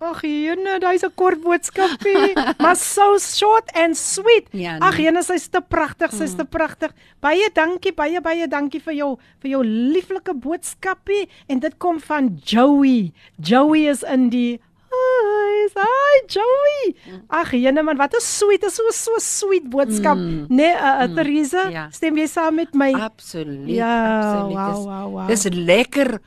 Ag, 0.00 0.20
jene, 0.22 0.78
daai's 0.78 1.02
'n 1.02 1.10
kort 1.18 1.40
boodskapie, 1.42 2.34
maar 2.62 2.76
so 2.76 3.18
short 3.18 3.70
and 3.74 3.96
sweet. 3.96 4.46
Ja, 4.52 4.78
nee. 4.78 4.88
Ag, 4.88 4.96
jene, 4.98 5.22
sy's 5.26 5.48
te 5.48 5.60
pragtig, 5.60 6.12
sy's 6.14 6.36
te 6.38 6.44
pragtig. 6.44 6.92
Baie 7.20 7.50
dankie, 7.52 7.92
baie 7.92 8.20
baie 8.20 8.46
dankie 8.46 8.80
vir 8.80 8.94
jou 8.94 9.18
vir 9.42 9.50
jou 9.50 9.62
lieflike 9.64 10.34
boodskapie 10.38 11.28
en 11.48 11.58
dit 11.58 11.74
kom 11.78 11.98
van 12.00 12.38
Joey. 12.44 13.12
Joey 13.42 13.88
is 13.90 14.02
in 14.02 14.28
die 14.30 14.60
Hi, 14.88 15.68
hi 15.76 16.20
Joey. 16.32 16.94
Ag, 17.28 17.50
jene 17.52 17.82
man, 17.82 17.96
wat 17.98 18.14
'n 18.14 18.20
sweet, 18.24 18.62
is 18.64 18.74
so 18.74 18.82
so 18.90 19.12
sweet 19.18 19.68
boodskap. 19.68 20.16
Mm. 20.16 20.46
Nee, 20.48 20.72
uh, 20.74 21.02
uh, 21.02 21.08
Mm. 21.08 21.14
Theresa, 21.14 21.68
Ja. 21.70 21.90
stem 21.90 22.16
jy 22.16 22.26
saam 22.26 22.54
met 22.54 22.72
my? 22.74 22.92
Absoluut. 22.94 23.68
Ja, 23.68 24.18
absoluut. 24.18 24.56
wow, 24.56 24.68
Dis- 24.74 24.84
wow, 24.86 25.12
wow. 25.12 25.28
Dis 25.28 25.44
lekker 25.44 26.20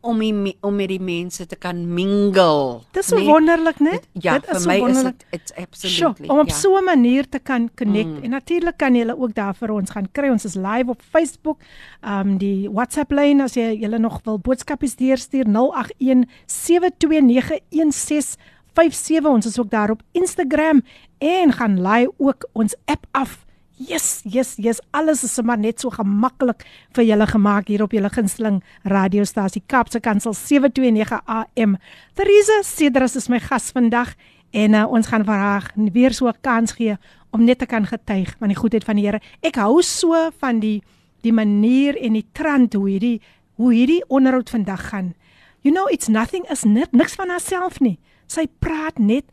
om 0.00 0.18
die, 0.18 0.56
om 0.60 0.76
met 0.76 0.88
die 0.88 1.00
mense 1.00 1.46
te 1.46 1.56
kan 1.56 1.94
mingle. 1.94 2.80
Dis 2.92 3.10
nee? 3.10 3.24
wonderlik, 3.26 3.78
né? 3.80 3.90
Dit- 3.90 4.08
Ja, 4.12 4.34
Dit 4.38 4.44
is 4.44 4.50
vir 4.50 4.60
so 4.60 4.68
my 4.68 4.74
is 4.74 4.80
wonderlik. 4.80 5.18
dit 5.18 5.26
it's 5.40 5.52
absolutely. 5.56 6.28
om 6.28 6.38
op 6.38 6.48
ja. 6.48 6.54
so 6.54 6.76
'n 6.78 6.84
manier 6.84 7.28
te 7.28 7.38
kan 7.38 7.70
connect 7.76 8.06
Mm. 8.08 8.22
en 8.22 8.30
natuurlik 8.30 8.76
kan 8.76 8.94
jy 8.94 9.10
ook 9.10 9.34
daar 9.34 9.54
vir 9.54 9.70
ons 9.70 9.90
gaan 9.90 10.08
kry. 10.12 10.28
Ons 10.28 10.44
is 10.44 10.54
live 10.54 10.88
op 10.90 11.02
Facebook. 11.10 11.58
Um 12.02 12.38
die 12.38 12.70
WhatsApp 12.70 13.10
lyn 13.12 13.40
as 13.40 13.54
jy 13.54 13.76
julle 13.80 13.98
nog 13.98 14.20
wil 14.24 14.38
boodskapies 14.38 14.96
deurstuur 14.96 15.44
081 15.46 16.28
7291657. 16.46 19.26
Ons 19.26 19.46
is 19.46 19.58
ook 19.60 19.70
daar 19.70 19.90
op 19.90 20.02
Instagram 20.12 20.82
en 21.18 21.52
gaan 21.52 21.80
laai 21.80 22.08
ook 22.16 22.48
ons 22.52 22.74
app 22.84 23.06
af. 23.10 23.44
Yes, 23.80 24.20
yes, 24.24 24.56
yes. 24.58 24.78
Alles 24.92 25.22
is 25.24 25.32
sommer 25.32 25.56
net 25.56 25.80
so 25.80 25.88
gemaklik 25.88 26.66
vir 26.92 27.06
julle 27.08 27.24
gemaak 27.30 27.70
hier 27.72 27.80
op 27.80 27.94
julle 27.96 28.10
gunsteling 28.12 28.58
radiostasie 28.84 29.62
Kaapse 29.72 30.02
Kansel 30.04 30.34
729 30.36 31.22
AM. 31.24 31.78
Theresa 32.12 32.58
Cedras 32.60 33.16
is 33.16 33.30
my 33.32 33.40
gas 33.40 33.70
vandag 33.72 34.12
en 34.52 34.76
uh, 34.76 34.84
ons 34.84 35.08
gaan 35.08 35.24
vir 35.24 35.40
haar 35.40 35.70
weer 35.96 36.12
so 36.12 36.28
'n 36.28 36.36
kans 36.42 36.76
gee 36.76 36.98
om 37.32 37.44
net 37.44 37.58
te 37.58 37.66
kan 37.66 37.86
getuig 37.86 38.36
van 38.38 38.48
die 38.48 38.60
goedheid 38.60 38.84
van 38.84 38.96
die 38.96 39.06
Here. 39.06 39.20
Ek 39.40 39.56
hou 39.56 39.80
so 39.82 40.12
van 40.38 40.60
die 40.60 40.82
die 41.22 41.32
manier 41.32 41.96
en 41.96 42.12
die 42.12 42.26
trant 42.32 42.74
hoe 42.74 42.88
hierdie 42.88 43.22
hoe 43.56 43.72
hierdie 43.72 44.04
onderhoud 44.08 44.50
vandag 44.50 44.90
gaan. 44.90 45.14
You 45.62 45.72
know 45.72 45.88
it's 45.88 46.08
nothing 46.08 46.44
is 46.50 46.64
net 46.64 46.92
niks 46.92 47.14
van 47.14 47.30
haarself 47.30 47.80
nie. 47.80 47.98
Sy 48.26 48.46
praat 48.58 48.98
net 48.98 49.24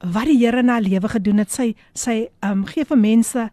wat 0.00 0.28
die 0.28 0.38
Here 0.38 0.62
haar 0.62 0.80
lewe 0.82 1.08
gedoen 1.08 1.38
het. 1.38 1.52
Sy 1.52 1.74
sy 1.94 2.28
ehm 2.40 2.62
um, 2.62 2.64
gee 2.66 2.84
vir 2.84 2.98
mense 2.98 3.50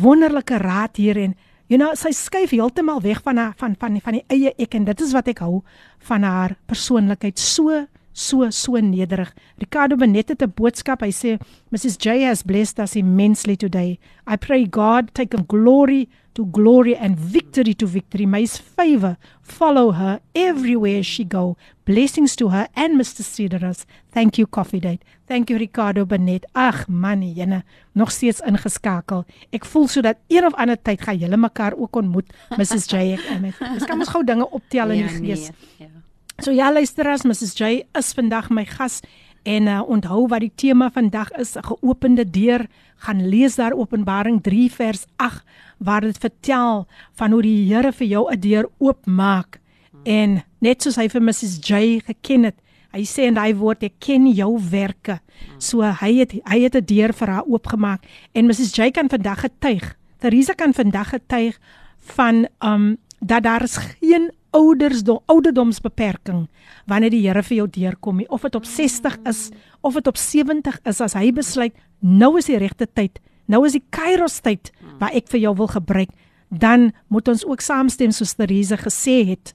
wonderlike 0.00 0.58
raad 0.58 0.96
hier 0.96 1.18
en 1.18 1.34
you 1.68 1.78
know 1.78 1.94
sy 1.94 2.12
skuif 2.12 2.50
heeltemal 2.50 3.00
weg 3.02 3.22
van 3.22 3.36
haar 3.36 3.54
van 3.56 3.76
van 3.78 4.00
van 4.00 4.18
die 4.18 4.24
eie 4.28 4.52
ek 4.58 4.74
en 4.74 4.84
dit 4.84 5.00
is 5.00 5.12
wat 5.14 5.28
ek 5.28 5.42
hou 5.44 5.62
van 6.08 6.22
haar 6.22 6.56
persoonlikheid 6.66 7.38
so 7.38 7.86
so 8.14 8.50
so 8.50 8.78
nederig. 8.80 9.34
Ricardo 9.58 9.96
Benet 9.96 10.28
het 10.28 10.42
'n 10.42 10.52
boodskap. 10.54 11.00
Hy 11.02 11.10
sê 11.10 11.38
Mrs 11.70 11.96
J 11.98 12.24
has 12.24 12.42
blessed 12.42 12.78
us 12.78 12.94
immensely 12.94 13.56
today. 13.56 13.98
I 14.26 14.36
pray 14.36 14.66
God 14.66 15.12
take 15.12 15.36
a 15.36 15.42
glory 15.46 16.08
to 16.34 16.46
glory 16.50 16.94
and 16.94 17.18
victory 17.18 17.74
to 17.74 17.86
victory. 17.86 18.26
May 18.26 18.40
his 18.40 18.58
favor 18.58 19.16
follow 19.42 19.92
her 19.92 20.20
everywhere 20.34 21.02
she 21.02 21.24
go. 21.24 21.56
Blessings 21.84 22.34
to 22.36 22.48
her 22.48 22.68
and 22.74 22.98
Mr 22.98 23.22
Cedars. 23.22 23.86
Thank 24.12 24.38
you 24.38 24.46
Coffee 24.46 24.80
Date. 24.80 25.04
Thank 25.26 25.50
you 25.50 25.58
Ricardo 25.58 26.04
Benet. 26.04 26.46
Ag 26.54 26.88
man, 26.88 27.22
jene, 27.22 27.62
nog 27.92 28.10
steeds 28.10 28.40
ingeskakel. 28.40 29.24
Ek 29.52 29.64
voel 29.64 29.88
so 29.88 30.00
dat 30.00 30.16
een 30.28 30.46
of 30.46 30.54
ander 30.54 30.76
tyd 30.82 31.02
gaan 31.02 31.18
julle 31.18 31.36
mekaar 31.36 31.74
ook 31.76 31.96
ontmoet, 31.96 32.32
Mrs 32.58 32.86
J. 32.90 33.14
Ek 33.14 33.26
en 33.30 33.40
met. 33.40 33.58
Dis 33.74 33.86
kan 33.86 33.98
ons 33.98 34.08
gou 34.08 34.24
dinge 34.24 34.50
optel 34.50 34.90
in 34.90 35.06
die 35.06 35.08
gees. 35.08 35.50
Nee, 35.50 35.86
ja. 35.86 36.03
So 36.42 36.50
ja, 36.50 36.72
luisteraars, 36.72 37.22
Mrs 37.22 37.54
J 37.54 37.84
is 37.94 38.12
vandag 38.12 38.50
my 38.50 38.64
gas 38.66 39.00
en 39.46 39.68
uh, 39.70 39.82
onthou 39.86 40.24
wat 40.28 40.42
die 40.42 40.52
tema 40.54 40.90
vandag 40.90 41.30
is, 41.38 41.54
'n 41.54 41.62
geopende 41.62 42.24
deur. 42.30 42.66
Gaan 42.96 43.28
lees 43.28 43.54
daar 43.54 43.72
Openbaring 43.72 44.42
3 44.42 44.72
vers 44.72 45.06
8 45.16 45.44
waar 45.78 46.00
dit 46.00 46.18
vertel 46.18 46.86
van 47.12 47.30
hoe 47.30 47.42
die 47.42 47.74
Here 47.74 47.92
vir 47.92 48.06
jou 48.06 48.32
'n 48.32 48.40
deur 48.40 48.68
oopmaak. 48.78 49.60
En 50.02 50.42
net 50.58 50.82
soos 50.82 50.96
hy 50.96 51.08
vir 51.08 51.22
Mrs 51.22 51.58
J 51.62 52.00
geken 52.04 52.44
het, 52.44 52.56
hy 52.92 53.04
sê 53.04 53.26
in 53.26 53.34
daai 53.34 53.54
woord 53.54 53.82
ek 53.82 53.94
ken 53.98 54.26
jou 54.26 54.58
werke. 54.70 55.20
So 55.58 55.82
hy 55.82 56.18
het 56.18 56.32
hy 56.32 56.60
het 56.62 56.74
'n 56.74 56.84
deur 56.84 57.12
vir 57.12 57.28
haar 57.28 57.46
oopgemaak 57.46 58.02
en 58.32 58.46
Mrs 58.46 58.74
J 58.74 58.90
kan 58.90 59.08
vandag 59.08 59.40
getuig. 59.40 59.96
Theresa 60.18 60.54
kan 60.54 60.74
vandag 60.74 61.08
getuig 61.08 61.58
van 61.98 62.48
um 62.60 62.96
dat 63.20 63.42
daar 63.42 63.62
is 63.62 63.76
geen 63.76 64.30
oudersdom 64.54 65.20
ouderdomsbeperking 65.26 66.46
wanneer 66.90 67.10
die 67.10 67.24
Here 67.26 67.42
vir 67.42 67.56
jou 67.56 67.68
deurkom 67.70 68.20
nie. 68.22 68.28
Of 68.28 68.46
dit 68.46 68.54
op 68.54 68.64
60 68.64 69.18
is 69.28 69.48
of 69.82 69.94
dit 69.98 70.06
op 70.06 70.16
70 70.16 70.78
is 70.84 71.00
as 71.00 71.16
hy 71.18 71.32
besluit 71.34 71.74
nou 72.00 72.36
is 72.38 72.50
die 72.50 72.60
regte 72.60 72.86
tyd 72.86 73.20
nou 73.50 73.64
is 73.66 73.76
die 73.76 73.84
kairos 73.92 74.40
tyd 74.44 74.70
waar 75.00 75.12
ek 75.16 75.28
vir 75.32 75.42
jou 75.46 75.54
wil 75.58 75.70
gebruik 75.72 76.12
dan 76.48 76.92
moet 77.08 77.28
ons 77.28 77.44
ook 77.44 77.64
saamstem 77.64 78.12
soos 78.14 78.36
Theresa 78.38 78.78
gesê 78.80 79.22
het 79.32 79.54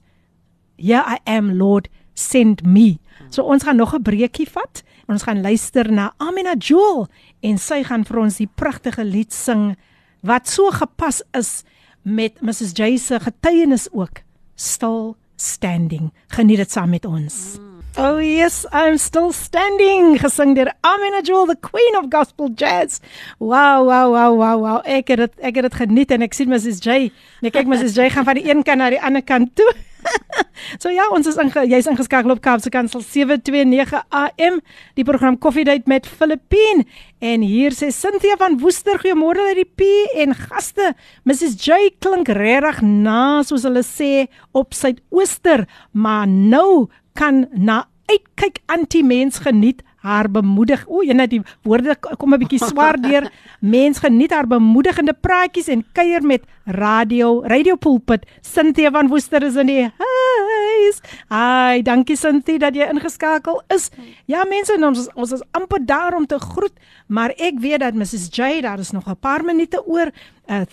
here 0.76 1.02
I 1.06 1.18
am 1.26 1.52
Lord 1.58 1.88
send 2.14 2.64
me. 2.66 2.98
So 3.30 3.42
ons 3.42 3.64
gaan 3.64 3.76
nog 3.76 3.94
'n 3.94 4.02
breekie 4.02 4.48
vat 4.48 4.82
ons 5.08 5.22
gaan 5.22 5.42
luister 5.42 5.90
na 5.92 6.12
Amina 6.18 6.54
Jewel 6.54 7.08
en 7.42 7.58
sy 7.58 7.82
gaan 7.82 8.04
vir 8.04 8.18
ons 8.18 8.36
die 8.36 8.48
pragtige 8.54 9.04
lied 9.04 9.32
sing 9.32 9.76
wat 10.22 10.48
so 10.48 10.70
gepas 10.70 11.22
is 11.34 11.64
met 12.02 12.40
Mrs 12.42 12.72
J 12.78 12.96
se 12.96 13.20
getuienis 13.20 13.88
ook 13.92 14.22
still 14.60 15.16
standing. 15.36 16.12
Geniet 16.36 16.60
dit 16.60 16.70
saam 16.70 16.90
met 16.92 17.04
ons. 17.08 17.58
Oh 17.98 18.18
yes, 18.22 18.66
I'm 18.72 18.98
still 18.98 19.32
standing. 19.32 20.18
Gesing 20.20 20.54
deur 20.54 20.70
Amina 20.86 21.22
Jewel, 21.22 21.46
the 21.46 21.56
queen 21.56 21.96
of 21.96 22.10
gospel 22.10 22.48
jazz. 22.54 23.00
Wow, 23.38 23.84
wow, 23.84 24.12
wow, 24.12 24.34
wow, 24.34 24.58
wow. 24.60 24.78
Ek 24.84 25.10
het 25.10 25.24
dit 25.24 25.40
ek 25.40 25.58
het 25.58 25.66
dit 25.70 25.78
geniet 25.80 26.14
en 26.14 26.22
ek 26.22 26.36
sien 26.36 26.52
Mrs 26.52 26.78
J. 26.84 27.10
Nee, 27.42 27.50
kyk 27.50 27.66
Mrs 27.66 27.96
J 27.96 28.12
gaan 28.14 28.28
van 28.28 28.38
die 28.38 28.46
een 28.46 28.62
kant 28.62 28.78
na 28.78 28.92
die 28.94 29.02
ander 29.02 29.24
kant 29.26 29.56
toe. 29.58 29.72
so 30.80 30.88
ja, 30.88 31.04
ons 31.12 31.28
is 31.28 31.36
inge, 31.40 31.66
jy's 31.68 31.88
ingeskakel 31.90 32.32
op 32.32 32.40
Kaapse 32.44 32.70
Kansel 32.72 33.02
729 33.04 34.00
AM, 34.16 34.60
die 34.96 35.04
program 35.04 35.36
Coffee 35.38 35.66
Date 35.68 35.90
met 35.90 36.08
Filippine. 36.08 36.86
En 37.20 37.44
hier 37.44 37.76
sê 37.76 37.90
Cynthia 37.92 38.38
van 38.40 38.56
Woester, 38.62 38.96
goeiemôre 39.02 39.44
uit 39.50 39.60
die 39.60 39.68
P 39.68 39.90
en 40.24 40.32
gaste. 40.38 40.94
Mrs 41.28 41.58
J 41.60 41.92
klink 42.00 42.32
regtig 42.32 42.80
na 42.86 43.42
soos 43.44 43.66
hulle 43.68 43.84
sê 43.84 44.30
op 44.56 44.72
Suidooster, 44.76 45.66
maar 45.92 46.24
nou 46.30 46.88
kan 47.18 47.44
na 47.52 47.82
uitkyk 48.08 48.62
anti-mens 48.72 49.42
geniet 49.44 49.84
haar 50.00 50.30
bemoedig. 50.32 50.84
O, 50.88 51.02
jy 51.04 51.14
net 51.16 51.30
die 51.30 51.42
woorde 51.66 51.96
kom 52.00 52.34
'n 52.34 52.40
bietjie 52.40 52.60
swaar 52.60 52.96
deur. 53.08 53.28
Mens 53.60 53.98
geniet 54.00 54.32
haar 54.32 54.46
bemoedigende 54.46 55.12
praatjies 55.12 55.68
en 55.68 55.84
kuier 55.92 56.22
met 56.22 56.42
radio, 56.64 57.42
Radio 57.44 57.76
Pulpit. 57.76 58.26
Cynthia 58.40 58.90
van 58.90 59.08
Woester 59.08 59.42
is 59.42 59.56
in 59.56 59.66
die 59.66 59.82
huis. 59.82 61.00
Ai, 61.28 61.82
dankie 61.82 62.16
Cynthia 62.16 62.58
dat 62.58 62.74
jy 62.74 62.88
ingeskakel 62.90 63.62
is. 63.68 63.90
Ja, 64.26 64.44
mense, 64.44 64.76
ons 64.80 65.08
ons 65.14 65.32
is 65.32 65.44
amper 65.52 65.84
daar 65.84 66.16
om 66.16 66.26
te 66.26 66.38
groet, 66.38 66.74
maar 67.06 67.30
ek 67.36 67.60
weet 67.60 67.80
dat 67.80 67.94
Mrs 67.94 68.28
J 68.32 68.60
daar 68.62 68.78
is 68.78 68.92
nog 68.92 69.08
'n 69.08 69.16
paar 69.20 69.44
minute 69.44 69.82
oor. 69.86 70.10
Uh, 70.48 70.64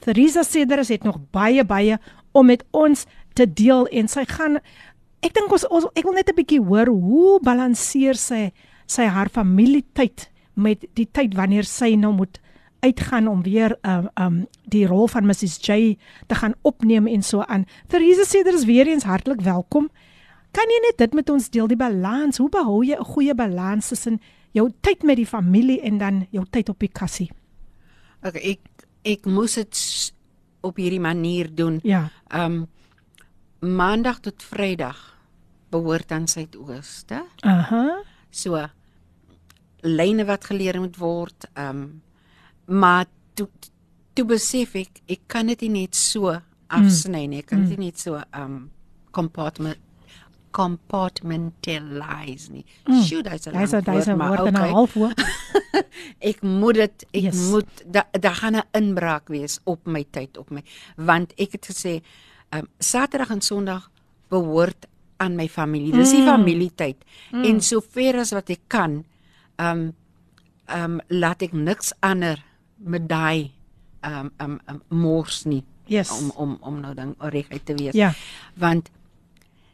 Theresa 0.00 0.42
sê 0.42 0.66
daar 0.66 0.78
is 0.78 0.90
nog 1.02 1.18
baie 1.30 1.64
baie 1.64 1.98
om 2.32 2.46
met 2.46 2.64
ons 2.70 3.06
te 3.34 3.46
deel 3.52 3.86
en 3.86 4.08
sy 4.08 4.24
gaan 4.24 4.58
Ek 5.20 5.34
dink 5.36 5.52
ons, 5.52 5.66
ons 5.68 5.84
ek 5.92 6.04
wil 6.04 6.16
net 6.16 6.30
'n 6.32 6.34
bietjie 6.34 6.60
hoor 6.64 6.88
hoe 6.88 7.40
balanseer 7.44 8.16
sy 8.16 8.52
sy 8.90 9.06
haar 9.06 9.30
familietyd 9.30 10.28
met 10.58 10.84
die 10.98 11.06
tyd 11.06 11.36
wanneer 11.38 11.68
sy 11.68 11.94
nou 11.98 12.12
moet 12.16 12.40
uitgaan 12.80 13.28
om 13.28 13.42
weer 13.44 13.76
um 13.86 14.08
um 14.16 14.36
die 14.72 14.86
rol 14.88 15.08
van 15.08 15.26
Mrs 15.28 15.58
J 15.60 15.96
te 16.26 16.34
gaan 16.34 16.54
opneem 16.62 17.06
en 17.06 17.22
so 17.22 17.44
aan. 17.44 17.66
Theresa 17.88 18.24
sê 18.24 18.42
dit 18.44 18.54
is 18.54 18.64
weer 18.64 18.88
eens 18.88 19.04
hartlik 19.04 19.40
welkom. 19.44 19.90
Kan 20.56 20.72
jy 20.72 20.80
net 20.88 20.98
dit 20.98 21.14
met 21.14 21.30
ons 21.30 21.50
deel 21.50 21.68
die 21.70 21.78
balans? 21.78 22.40
Hoe 22.40 22.48
behou 22.48 22.82
jy 22.84 22.96
'n 22.96 23.04
goeie 23.04 23.34
balans 23.34 23.88
tussen 23.88 24.20
jou 24.52 24.70
tyd 24.80 25.02
met 25.02 25.16
die 25.16 25.26
familie 25.26 25.80
en 25.80 25.98
dan 25.98 26.26
jou 26.30 26.44
tyd 26.50 26.68
op 26.68 26.78
die 26.78 26.92
kassie? 26.92 27.30
Okay, 28.22 28.42
ek 28.42 28.60
ek 29.04 29.26
moes 29.26 29.54
dit 29.54 30.12
op 30.60 30.76
hierdie 30.76 31.00
manier 31.00 31.54
doen. 31.54 31.80
Ja. 31.82 32.10
Um 32.32 32.68
maandag 33.60 34.20
tot 34.20 34.42
vrydag 34.42 35.18
behoort 35.70 36.12
aan 36.12 36.26
Suidooste. 36.26 37.24
Aha. 37.40 38.02
So 38.30 38.56
lyne 39.82 40.24
wat 40.24 40.44
geleer 40.44 40.80
moet 40.80 40.96
word. 40.96 41.44
Ehm 41.54 41.68
um, 41.68 42.02
maar 42.80 43.04
toe 43.34 43.48
toe 44.14 44.24
besef 44.24 44.74
ek 44.74 45.00
ek 45.08 45.20
kan 45.26 45.46
dit 45.46 45.60
nie 45.60 45.68
net 45.82 45.94
so 45.94 46.40
afsny 46.68 47.26
nie. 47.26 47.38
Ek 47.38 47.46
kan 47.46 47.64
dit 47.66 47.78
mm. 47.78 47.84
net 47.84 47.98
so 47.98 48.14
ehm 48.14 48.42
um, 48.44 48.70
compartment 49.10 49.78
compartmentalize 50.50 52.50
nie. 52.50 52.64
Mm. 52.86 53.02
Shoot, 53.06 53.26
hy's 53.30 53.46
'n 53.46 53.54
Hy's 53.54 53.72
'n 53.74 53.84
hy's 53.86 54.06
'n 54.08 54.18
woord 54.18 54.46
en 54.46 54.52
'n 54.52 54.56
okay. 54.56 54.70
half 54.70 54.92
woord. 54.94 55.20
ek 56.30 56.42
moet 56.42 56.74
dit 56.74 57.06
ek 57.12 57.22
Yes. 57.22 57.50
moet 57.50 57.68
daar 57.86 58.06
da 58.20 58.32
gaan 58.34 58.56
'n 58.56 58.62
inbraak 58.72 59.28
wees 59.28 59.60
op 59.64 59.86
my 59.86 60.04
tyd 60.10 60.36
op 60.36 60.50
my 60.50 60.62
want 60.96 61.32
ek 61.38 61.52
het 61.52 61.66
gesê 61.66 62.02
ehm 62.50 62.60
um, 62.64 62.68
Saterdag 62.78 63.30
en 63.30 63.40
Sondag 63.40 63.90
behoort 64.28 64.86
aan 65.18 65.36
my 65.36 65.48
familie. 65.48 65.92
Dis 65.92 66.10
die 66.10 66.20
Mm. 66.22 66.26
familietyd. 66.26 66.96
Mm. 67.32 67.44
En 67.44 67.60
sover 67.60 68.18
as 68.18 68.30
wat 68.32 68.50
ek 68.50 68.60
kan 68.68 69.04
um, 69.60 69.92
ehm 70.66 70.84
um, 70.84 71.00
laat 71.08 71.42
ek 71.42 71.52
niks 71.52 71.92
ander 72.00 72.38
met 72.76 73.08
daai 73.08 73.50
ehm 74.00 74.14
um, 74.14 74.30
ehm 74.38 74.50
um, 74.50 74.60
um, 74.90 74.98
mors 75.00 75.44
nie 75.44 75.64
Yes. 75.90 76.10
om 76.10 76.30
om 76.36 76.58
om 76.60 76.80
nou 76.80 76.94
dan 76.94 77.14
reguit 77.18 77.64
te 77.66 77.74
wees. 77.74 77.94
Ja. 77.94 78.12
Want 78.54 78.90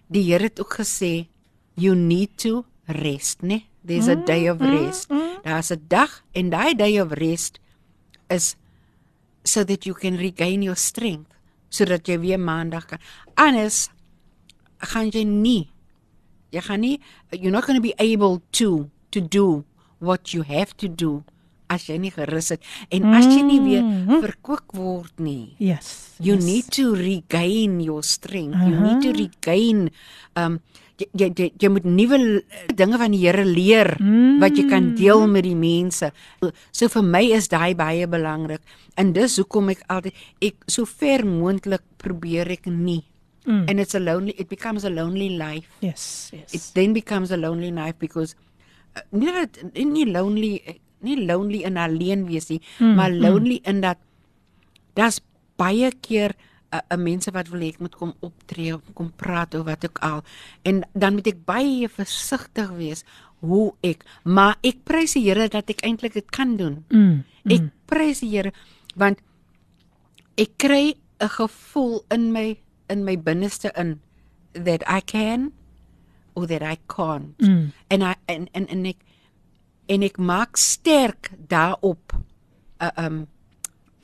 die 0.09 0.23
Here 0.33 0.43
het 0.49 0.61
ook 0.61 0.75
gesê 0.81 1.27
you 1.75 1.95
need 1.95 2.39
to 2.41 2.65
rest, 2.87 3.43
né? 3.43 3.67
There's 3.85 4.09
a 4.09 4.15
day 4.15 4.49
of 4.51 4.59
rest. 4.61 5.11
Daar's 5.45 5.71
'n 5.71 5.85
dag 5.89 6.23
en 6.33 6.51
daai 6.51 6.75
day 6.75 7.01
of 7.01 7.13
rest 7.13 7.61
is 8.29 8.57
so 9.45 9.65
that 9.65 9.85
you 9.85 9.95
can 9.95 10.17
regain 10.17 10.63
your 10.63 10.77
strength 10.77 11.31
sodat 11.69 12.07
jy 12.09 12.19
weer 12.19 12.41
maandag 12.41 12.87
kan. 12.87 12.99
Anders 13.35 13.89
gaan 14.79 15.11
jy 15.11 15.25
nie 15.25 15.69
jy 16.51 16.61
gaan 16.61 16.81
nie 16.81 17.01
you're 17.31 17.51
not 17.51 17.65
going 17.65 17.77
to 17.77 17.83
be 17.83 17.95
able 17.99 18.41
to 18.51 18.91
to 19.11 19.21
do 19.21 19.65
what 19.99 20.33
you 20.35 20.43
have 20.43 20.77
to 20.77 20.89
do 20.89 21.25
as 21.69 21.89
jy 21.89 21.97
nie 21.99 22.13
gerus 22.15 22.53
het 22.55 22.63
en 22.95 23.09
as 23.17 23.27
jy 23.27 23.43
nie 23.43 23.61
weer 23.61 23.83
Mhm. 23.83 24.21
verkoop 24.23 24.71
word 24.75 25.19
nie. 25.19 25.55
Yes. 25.59 26.15
You 26.21 26.35
yes. 26.37 26.45
need 26.45 26.67
to 26.79 26.95
regain 26.95 27.81
your 27.81 28.03
strength. 28.03 28.55
You 28.63 28.75
Aha. 28.77 28.83
need 28.87 29.03
to 29.03 29.13
regain 29.13 29.91
um 30.37 30.61
jy 30.97 31.07
jy 31.13 31.33
jy, 31.37 31.53
jy 31.59 31.69
moet 31.69 31.85
nuwe 31.85 32.43
dinge 32.75 32.97
van 32.99 33.11
die 33.11 33.19
Here 33.27 33.45
leer 33.45 33.97
mm. 34.01 34.39
wat 34.41 34.57
jy 34.57 34.65
kan 34.71 34.95
deel 34.95 35.27
met 35.27 35.43
die 35.45 35.55
mense. 35.59 36.13
So 36.73 36.89
vir 36.89 37.03
my 37.03 37.25
is 37.35 37.49
daai 37.49 37.75
baie 37.75 38.07
belangrik. 38.07 38.63
En 38.97 39.13
dis 39.13 39.37
hoekom 39.37 39.69
ek 39.75 39.83
altyd 39.89 40.15
ek 40.41 40.55
so 40.69 40.85
ver 40.87 41.27
moontlik 41.27 41.83
probeer 41.99 42.49
ek 42.49 42.67
nie. 42.67 43.03
Mm. 43.45 43.69
And 43.69 43.81
it's 43.81 43.95
a 43.95 44.01
lonely 44.01 44.35
it 44.39 44.49
becomes 44.49 44.85
a 44.85 44.91
lonely 44.91 45.31
life. 45.37 45.69
Yes, 45.81 46.31
yes. 46.33 46.55
It 46.55 46.63
then 46.75 46.93
becomes 46.95 47.31
a 47.31 47.37
lonely 47.37 47.71
life 47.71 47.95
because 47.99 48.35
uh, 48.35 48.46
nie 49.11 49.33
dat 49.33 49.59
nie 49.75 50.07
lonely 50.07 50.81
nie 51.01 51.17
lonely 51.27 51.63
en 51.65 51.77
alleen 51.77 52.27
wees 52.27 52.49
nie, 52.49 52.61
Mm, 52.79 52.95
maar 52.95 53.11
mm. 53.11 53.21
lonely 53.21 53.61
in 53.65 53.81
dat 53.81 53.99
daar's 54.95 55.21
baie 55.57 55.93
keer 56.01 56.35
'n 56.73 56.81
uh, 56.93 56.99
mense 56.99 57.31
wat 57.31 57.49
wil 57.49 57.61
hê 57.61 57.69
ek 57.69 57.79
moet 57.81 57.95
kom 57.95 58.15
optree 58.21 58.75
kom 58.95 59.13
praat 59.17 59.55
of 59.55 59.65
wat 59.65 59.85
ook 59.85 59.99
al. 59.99 60.23
En 60.63 60.83
dan 60.95 61.15
moet 61.15 61.27
ek 61.27 61.45
baie 61.45 61.89
versigtig 61.89 62.71
wees 62.71 63.05
hoe 63.41 63.75
ek, 63.81 64.05
maar 64.25 64.57
ek 64.63 64.83
prys 64.85 65.13
die 65.13 65.23
Here 65.29 65.49
dat 65.49 65.71
ek 65.71 65.85
eintlik 65.85 66.13
dit 66.13 66.31
kan 66.31 66.57
doen. 66.57 66.85
Mm, 66.91 67.25
Ek 67.47 67.61
mm. 67.61 67.71
prys 67.87 68.21
die 68.21 68.31
Here 68.31 68.53
want 68.97 69.21
ek 70.37 70.57
kry 70.57 70.95
'n 71.21 71.29
gevoel 71.29 72.05
in 72.11 72.33
my 72.33 72.57
in 72.89 73.05
my 73.05 73.17
binneste 73.17 73.71
in 73.77 74.01
that 74.53 74.83
I 74.89 75.01
can 75.01 75.53
or 76.37 76.47
that 76.47 76.63
I 76.63 76.77
can't. 76.87 77.35
Mm. 77.41 77.73
En 77.89 78.03
I 78.05 78.15
en 78.31 78.47
en 78.53 78.67
en 78.69 78.85
ek 78.93 79.01
en 79.89 80.03
ek 80.03 80.19
maak 80.19 80.57
sterk 80.61 81.31
daarop 81.49 82.13
uh, 82.83 82.91
um 83.07 83.27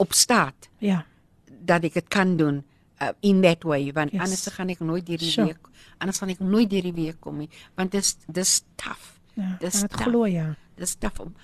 op 0.01 0.13
staat 0.17 0.69
Ja. 0.83 1.05
dat 1.47 1.85
ek 1.85 1.95
dit 2.01 2.09
kan 2.09 2.37
doen 2.37 2.63
uh, 3.03 3.09
in 3.21 3.43
that 3.43 3.63
way 3.69 3.93
want 3.95 4.13
Yes. 4.13 4.21
anders 4.23 4.47
gaan 4.57 4.69
ek 4.73 4.81
nooit 4.81 5.07
deur 5.07 5.19
die 5.19 5.31
Sure. 5.31 5.47
week 5.53 5.69
anders 5.99 6.19
gaan 6.19 6.33
ek 6.33 6.41
nooit 6.41 6.71
deur 6.71 6.83
die 6.83 6.93
week 6.97 7.21
kom 7.21 7.39
nie 7.39 7.51
want 7.77 7.93
dis 7.93 8.17
dis 8.27 8.63
tough. 8.77 9.19
Ja, 9.35 9.57
dis 9.61 9.81
dit 9.81 9.95
glo 9.97 10.25
ja. 10.27 10.55
Dis 10.77 10.95
tough 10.99 11.21
om 11.21 11.35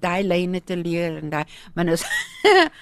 daai 0.00 0.22
lyne 0.24 0.60
te 0.64 0.76
leer 0.76 1.18
en 1.20 1.30
daai 1.30 1.44
maar 1.74 1.84
nou 1.84 1.94
is- 1.96 2.06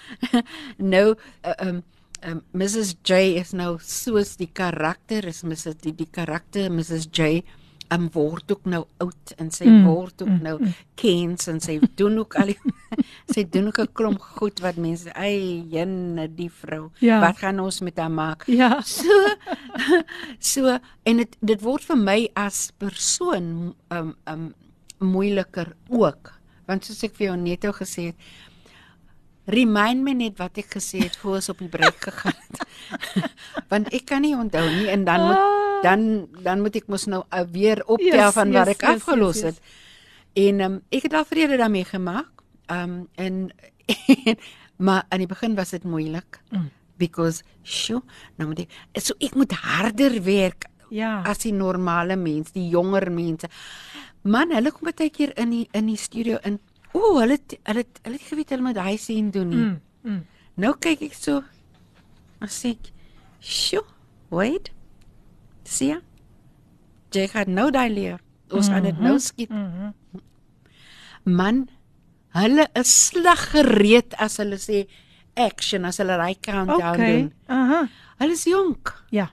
nou 0.95 1.15
uh, 1.45 1.53
um 1.69 1.82
um 2.24 2.40
Mrs 2.52 2.94
J 3.05 3.36
is 3.40 3.52
nou 3.52 3.78
soos 3.82 4.36
die 4.40 4.51
karakter 4.52 5.26
is 5.28 5.42
Mrs 5.44 5.76
die 5.82 5.92
die 5.92 6.09
karakter 6.10 6.70
Mrs 6.70 7.09
J 7.12 7.42
um 7.92 8.06
word 8.14 8.51
ook 8.51 8.64
nou 8.64 8.86
oud 9.05 9.34
en 9.38 9.51
sy 9.52 9.66
Mm, 9.68 9.84
word 9.84 10.22
ook 10.22 10.28
mm, 10.30 10.42
nou 10.42 10.55
mm. 10.59 10.72
kens 10.96 11.48
en 11.52 11.60
sy 11.60 11.76
doen 12.01 12.16
ook 12.18 12.34
al 12.40 12.46
die 12.55 12.59
sy 13.34 13.44
doen 13.44 13.66
ook 13.68 13.78
'n 13.78 13.92
klomp 13.92 14.20
goed 14.38 14.60
wat 14.64 14.76
mense 14.76 15.12
ai 15.14 15.64
jenne 15.70 16.28
die 16.28 16.48
vrou 16.51 16.90
Ja. 17.01 17.20
wat 17.20 17.38
gaan 17.38 17.60
ons 17.60 17.80
met 17.80 17.98
haar 17.98 18.10
maak 18.10 18.44
Ja. 18.48 18.80
so 18.82 19.05
so 20.52 20.78
en 21.05 21.16
dit 21.16 21.36
dit 21.42 21.60
word 21.62 21.84
vir 21.84 21.96
my 21.96 22.30
as 22.34 22.70
persoon 22.78 23.74
um 23.90 24.14
um 24.26 24.55
moeiliker 25.01 25.74
ook 25.90 26.32
want 26.66 26.84
soos 26.84 27.05
ek 27.05 27.14
vir 27.18 27.26
jou 27.28 27.36
net 27.36 27.62
nou 27.62 27.72
gesê 27.72 28.06
het 28.06 28.16
remind 29.47 30.03
my 30.05 30.12
net 30.16 30.39
wat 30.41 30.59
ek 30.59 30.71
gesê 30.79 31.03
het 31.05 31.16
voor 31.21 31.35
ons 31.41 31.49
op 31.53 31.59
die 31.59 31.69
breek 31.69 31.99
gegaan 32.01 32.37
het 32.49 32.62
want 33.71 33.91
ek 33.93 34.07
kan 34.09 34.23
nie 34.25 34.35
onthou 34.37 34.65
nie 34.71 34.89
en 34.93 35.05
dan 35.05 35.27
moet 35.29 35.83
dan 35.85 36.05
dan 36.47 36.61
moet 36.65 36.77
ek 36.81 36.87
mos 36.89 37.05
nou 37.07 37.23
uh, 37.29 37.43
weer 37.53 37.83
optel 37.85 38.07
Yes, 38.25 38.35
van 38.35 38.53
waar 38.53 38.71
yes, 38.71 38.77
ek 38.79 38.83
yes, 38.87 38.95
afgelos 38.97 39.37
yes, 39.37 39.45
yes. 39.45 39.55
het 39.55 40.47
en 40.49 40.61
um, 40.69 40.79
ek 40.91 41.03
het 41.09 41.15
al 41.21 41.27
vrede 41.29 41.59
daarmee 41.61 41.85
gemaak 41.85 42.31
um 42.73 43.09
en 43.21 43.51
maar 44.85 45.05
aan 45.09 45.21
die 45.23 45.29
begin 45.31 45.55
was 45.55 45.71
dit 45.77 45.85
moeilik 45.85 46.41
Mm. 46.51 46.71
because 46.97 47.43
sjo 47.62 48.01
nou 48.39 48.49
moet 48.49 48.65
ek 48.65 49.03
so 49.03 49.15
ek 49.21 49.35
moet 49.35 49.53
harder 49.53 50.23
werk 50.23 50.66
Ja. 50.95 51.23
as 51.27 51.39
die 51.43 51.51
normale 51.53 52.15
mens, 52.15 52.53
die 52.55 52.69
jonger 52.71 53.09
mense. 53.11 53.49
Man, 54.23 54.53
hulle 54.55 54.71
kom 54.71 54.87
baie 54.87 55.09
keer 55.11 55.33
in 55.41 55.51
die 55.51 55.65
in 55.75 55.89
die 55.91 55.97
studio 55.99 56.37
in. 56.47 56.61
O, 56.95 57.01
oh, 57.01 57.21
hulle 57.21 57.37
hulle 57.66 57.85
hulle 58.05 58.16
het 58.19 58.29
geweet 58.31 58.51
hulle 58.55 58.62
moet 58.62 58.79
hy 58.79 58.97
sien 59.03 59.31
doen 59.35 59.49
nie. 59.51 59.65
Mm, 59.65 59.81
mm. 60.05 60.21
Nou 60.62 60.75
kyk 60.79 61.03
ek 61.09 61.15
so. 61.19 61.41
Dan 62.41 62.49
sê 62.53 62.71
ek, 62.77 62.93
"Sjoe, 63.41 63.85
wait. 64.31 64.71
Sien? 65.65 66.03
jy 67.15 67.29
gaan 67.31 67.55
nou 67.55 67.71
daai 67.71 67.91
leer. 67.95 68.21
Ons 68.51 68.69
gaan 68.69 68.83
dit 68.83 68.99
nou 69.01 69.19
skiet. 69.23 69.51
Man, 71.25 71.69
hulle 72.35 72.66
is 72.77 72.91
slag 73.07 73.45
gereed 73.55 74.16
as 74.19 74.37
hulle 74.43 74.59
sê 74.61 74.85
action 75.37 75.85
as 75.89 75.99
hulle 76.03 76.16
daai 76.21 76.35
countdown 76.43 76.95
Okay. 76.99 77.12
doen. 77.23 77.33
Aha. 77.49 77.81
Hulle 78.21 78.33
is 78.33 78.45
jonk. 78.45 78.93
Ja. 79.11 79.29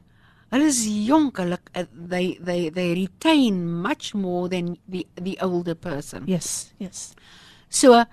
Hulle 0.51 0.67
is 0.69 0.85
jonk. 1.07 1.37
Hulle 1.41 1.57
uh, 1.75 1.83
they 1.93 2.37
they 2.39 2.69
they 2.69 2.93
retain 2.93 3.65
much 3.81 4.13
more 4.13 4.47
than 4.49 4.77
the 4.87 5.05
the 5.15 5.37
older 5.41 5.75
person. 5.75 6.23
Yes, 6.27 6.73
yes. 6.79 7.13
So 7.71 8.03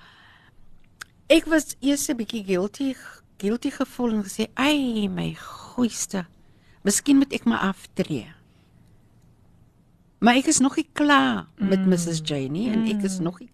ek 1.28 1.44
was 1.50 1.74
eers 1.82 2.08
'n 2.08 2.16
bietjie 2.16 2.44
guilty 2.46 2.94
guilty 3.38 3.70
gevoel 3.70 4.12
en 4.14 4.24
gesê, 4.24 4.46
"Ai, 4.54 5.08
my 5.08 5.34
goeiste. 5.34 6.26
Miskien 6.84 7.18
moet 7.18 7.32
ek 7.32 7.44
maar 7.44 7.58
aftree." 7.74 8.26
Maar 10.18 10.34
ek 10.36 10.46
is 10.46 10.58
nog 10.58 10.76
nie 10.76 10.88
klaar 10.92 11.46
met 11.56 11.78
Mm. 11.78 11.88
Mrs 11.88 12.20
Janie 12.24 12.70
en 12.70 12.86
ek 12.86 13.04
is 13.04 13.18
nog 13.18 13.38
nie 13.38 13.50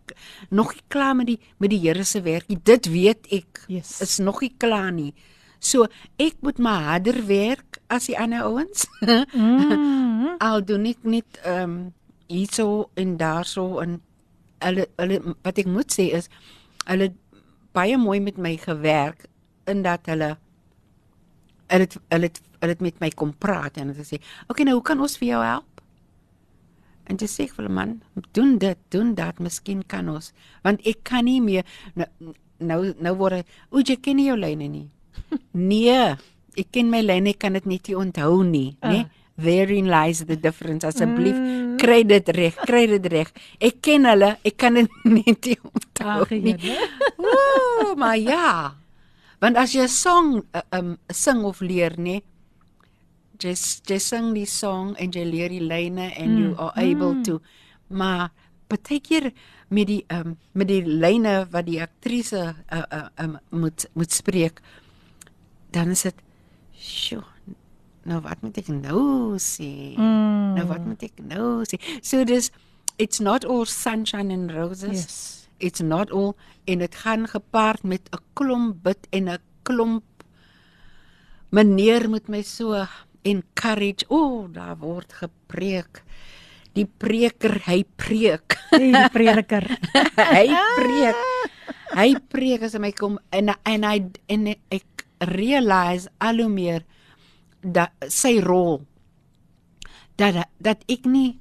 nog 0.51 0.72
nie 0.72 0.82
klaar 0.89 1.16
met 1.16 1.26
die 1.26 1.39
met 1.59 1.70
die 1.70 1.78
Here 1.81 2.05
se 2.05 2.22
werk 2.22 2.48
nie. 2.48 2.59
Dit 2.62 2.86
weet 2.86 3.26
ek. 3.31 3.64
Yes. 3.68 4.01
Is 4.01 4.18
nog 4.18 4.40
nie 4.40 4.55
klaar 4.56 4.93
nie. 4.93 5.14
So 5.59 5.86
ek 6.16 6.35
moet 6.40 6.59
maar 6.59 6.82
harder 6.82 7.26
werk 7.26 7.78
as 7.89 8.06
die 8.06 8.18
ander 8.18 8.43
ouens. 8.43 8.86
Mm. 9.01 10.36
Al 10.40 10.64
doen 10.64 10.86
ek 10.86 11.05
net 11.05 11.40
ehm 11.44 11.62
um, 11.70 11.93
hierso 12.28 12.90
en 12.94 13.16
daarso 13.16 13.78
en 13.81 14.01
hulle 14.65 14.89
hulle 15.01 15.20
wat 15.45 15.61
ek 15.61 15.69
moet 15.70 15.93
sê 15.93 16.11
is 16.19 16.31
hulle 16.89 17.12
baie 17.74 17.99
mooi 17.99 18.20
met 18.20 18.39
my 18.39 18.57
gewerk 18.61 19.27
in 19.70 19.82
dat 19.82 20.07
hulle 20.11 20.35
hulle 21.73 21.86
het, 21.86 21.97
hulle 22.12 22.28
het, 22.28 22.41
hulle 22.61 22.74
het 22.77 22.82
met 22.85 23.01
my 23.01 23.11
kom 23.11 23.32
praat 23.32 23.78
en 23.78 23.89
hulle 23.89 23.99
gesê, 23.99 24.20
"Oké, 24.20 24.51
okay, 24.53 24.65
nou 24.65 24.74
hoe 24.74 24.82
kan 24.82 25.01
ons 25.01 25.16
vir 25.19 25.28
jou 25.28 25.43
help?" 25.45 25.81
En 27.07 27.16
jy 27.16 27.27
sê 27.27 27.49
vir 27.49 27.69
'n 27.69 27.73
man, 27.73 28.03
doen 28.32 28.59
dit, 28.59 28.78
doen 28.89 29.15
dat, 29.15 29.39
miskien 29.39 29.82
kan 29.86 30.09
ons, 30.09 30.32
want 30.62 30.81
ek 30.86 31.03
kan 31.03 31.24
nie 31.24 31.41
meer 31.41 31.65
nou 31.95 32.35
nou, 32.59 32.95
nou 32.99 33.15
word 33.15 33.47
o, 33.70 33.78
jy 33.78 33.97
ken 33.97 34.16
nie 34.16 34.27
jou 34.27 34.36
lyne 34.36 34.69
nie. 34.69 34.91
nee, 35.53 36.16
ek 36.57 36.70
ken 36.70 36.91
my 36.91 37.03
lyne, 37.03 37.31
ek 37.31 37.39
kan 37.39 37.53
dit 37.53 37.66
net 37.66 37.89
nie 37.89 37.97
onthou 37.97 38.43
nie, 38.45 38.77
né? 38.82 38.91
Nee? 38.91 39.07
Therein 39.36 39.89
lies 39.90 40.24
the 40.24 40.36
difference. 40.36 40.86
Asseblief, 40.86 41.35
mm. 41.35 41.78
kry 41.82 42.02
dit 42.06 42.28
reg, 42.36 42.55
kry 42.69 42.86
dit 42.86 43.06
reg. 43.11 43.32
Ek 43.59 43.81
ken 43.82 44.06
hulle, 44.06 44.36
ek 44.47 44.56
kan 44.56 44.78
dit 44.78 45.01
net 45.05 45.47
nie 45.51 45.59
onthou 45.70 46.28
nie. 46.31 46.77
Ooh, 47.32 47.94
maar 47.98 48.19
ja. 48.19 48.77
Want 49.43 49.59
as 49.61 49.74
jy 49.74 49.85
'n 49.85 49.90
song 49.90 50.28
uh, 50.55 50.62
um 50.73 50.97
sing 51.11 51.43
of 51.44 51.61
leer, 51.61 51.98
nê, 51.98 52.23
jy 53.43 53.55
jy 53.89 53.98
sing 54.01 54.32
die 54.35 54.47
song 54.47 54.94
en 55.01 55.12
jy 55.12 55.24
leer 55.27 55.52
die 55.52 55.62
lyne 55.62 56.11
and 56.16 56.31
mm. 56.31 56.39
you 56.40 56.55
are 56.59 56.73
able 56.77 57.15
mm. 57.15 57.24
to 57.24 57.40
maar 57.89 58.31
baie 58.70 59.01
keer 59.01 59.32
met 59.69 59.89
die 59.90 60.02
um 60.15 60.36
met 60.52 60.70
die 60.70 60.82
lyne 60.85 61.44
wat 61.52 61.66
die 61.66 61.81
aktrise 61.82 62.55
uh, 62.55 62.85
uh, 62.85 63.09
um 63.19 63.39
moet 63.51 63.86
moet 63.94 64.12
spreek 64.12 64.62
dan 65.74 65.90
is 65.90 66.06
dit 66.06 66.24
sjoe 66.78 67.24
nou 68.06 68.20
wat 68.24 68.43
moet 68.43 68.59
ek 68.59 68.68
nou 68.68 69.36
sê? 69.43 69.94
Mm. 69.97 70.55
nou 70.59 70.66
wat 70.70 70.85
moet 70.86 71.02
ek 71.02 71.22
nou 71.22 71.64
sê? 71.68 71.81
So 72.02 72.24
dis 72.24 72.51
it's 72.98 73.20
not 73.20 73.44
all 73.44 73.66
sunshine 73.66 74.31
and 74.31 74.52
roses. 74.55 75.01
Yes. 75.05 75.44
it's 75.59 75.81
not 75.81 76.10
all 76.10 76.36
en 76.64 76.78
dit 76.78 76.94
gaan 76.94 77.28
gepaard 77.28 77.82
met 77.82 78.09
'n 78.12 78.22
klomp 78.35 78.82
bid 78.82 79.06
en 79.10 79.28
'n 79.28 79.39
klomp 79.62 80.05
meneer 81.51 82.09
moet 82.10 82.28
my 82.28 82.43
so 82.43 82.86
encourage. 83.22 84.05
O 84.09 84.16
oh, 84.16 84.52
daar 84.52 84.76
word 84.78 85.12
gepreek. 85.12 86.02
Die 86.72 86.86
preker 86.86 87.62
hy 87.64 87.85
preek. 87.97 88.59
Die 88.70 89.09
prediker. 89.14 89.64
hy 90.36 90.47
preek. 90.76 91.20
Hy 91.94 92.10
preek 92.28 92.62
as 92.62 92.74
hy 92.74 92.78
my 92.78 92.93
kom 92.93 93.18
en 93.31 93.55
en 93.55 93.86
hy 93.86 93.98
en 94.26 94.47
ek 94.68 95.06
realize 95.31 96.10
al 96.18 96.43
hoe 96.43 96.51
meer 96.51 96.82
dat 97.65 97.91
sy 98.09 98.39
rol 98.41 98.82
dat 100.16 100.45
dat 100.59 100.85
ek 100.89 101.07
nie 101.07 101.39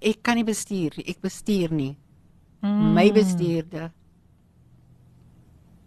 ek 0.00 0.22
kan 0.22 0.36
nie 0.40 0.46
bestuur 0.46 0.96
ek 1.04 1.20
bestuur 1.20 1.72
nie 1.72 1.96
mm. 2.62 2.92
my 2.94 3.10
bestuurder 3.12 3.90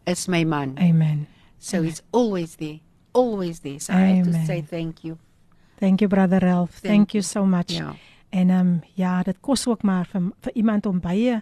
is 0.05 0.27
my 0.27 0.43
man 0.43 0.77
Amen. 0.77 1.27
so 1.59 1.81
he's 1.81 2.03
always 2.11 2.55
there 2.55 2.79
always 3.13 3.59
there 3.59 3.79
so 3.79 3.93
I 3.93 4.17
have 4.17 4.23
to 4.23 4.29
Amen. 4.29 4.45
say 4.45 4.61
thank 4.61 5.03
you 5.03 5.17
Thank 5.83 5.99
you 5.99 6.07
brother 6.07 6.39
Ralph. 6.39 6.79
Thank, 6.79 6.93
Thank 6.93 7.13
you 7.13 7.21
so 7.21 7.45
much. 7.45 7.71
Ja. 7.71 7.95
En 8.29 8.49
ehm 8.49 8.67
um, 8.67 8.81
ja, 8.93 9.23
dit 9.23 9.37
kos 9.39 9.67
ook 9.67 9.81
maar 9.81 10.05
vir 10.05 10.31
vir 10.39 10.53
iemand 10.53 10.85
om 10.85 10.99
baie 10.99 11.41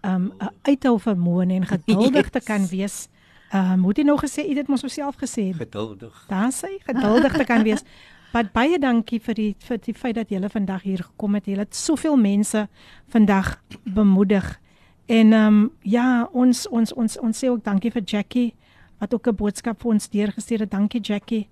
ehm 0.00 0.14
um, 0.14 0.50
uithou 0.62 0.98
vermoë 1.00 1.50
en 1.50 1.66
geduldig 1.66 2.30
te 2.30 2.40
kan 2.40 2.66
wees. 2.74 3.08
Ehm 3.52 3.72
um, 3.72 3.80
hoe 3.80 3.88
het 3.88 3.98
jy 4.00 4.04
nou 4.08 4.16
gesê? 4.16 4.46
Jy 4.48 4.56
het 4.56 4.68
mos 4.72 4.84
self 4.86 5.18
gesê. 5.20 5.50
Geduldig. 5.52 6.24
Daar 6.28 6.52
sê 6.52 6.78
geduldig 6.86 7.32
te 7.36 7.44
kan 7.44 7.62
wees. 7.68 7.84
Maar 8.32 8.48
baie 8.52 8.78
dankie 8.80 9.20
vir 9.20 9.34
die 9.36 9.50
vir 9.60 9.78
die 9.84 9.94
feit 9.94 10.16
dat 10.16 10.30
julle 10.32 10.48
vandag 10.48 10.86
hier 10.88 11.02
gekom 11.04 11.34
het. 11.36 11.46
Julle 11.46 11.66
het 11.66 11.76
soveel 11.76 12.16
mense 12.16 12.68
vandag 13.12 13.58
bemoedig. 13.84 14.60
En 15.06 15.32
ehm 15.32 15.46
um, 15.46 15.70
ja, 15.82 16.28
ons 16.32 16.68
ons 16.68 16.92
ons 16.92 17.18
ons 17.18 17.44
sê 17.44 17.50
ook 17.52 17.64
dankie 17.64 17.92
vir 17.92 18.02
Jackie 18.02 18.54
wat 18.98 19.14
ook 19.14 19.28
'n 19.28 19.36
boodskap 19.36 19.82
vir 19.82 19.90
ons 19.90 20.08
deurgestuur 20.08 20.60
het. 20.60 20.70
Dankie 20.70 21.00
Jackie. 21.00 21.48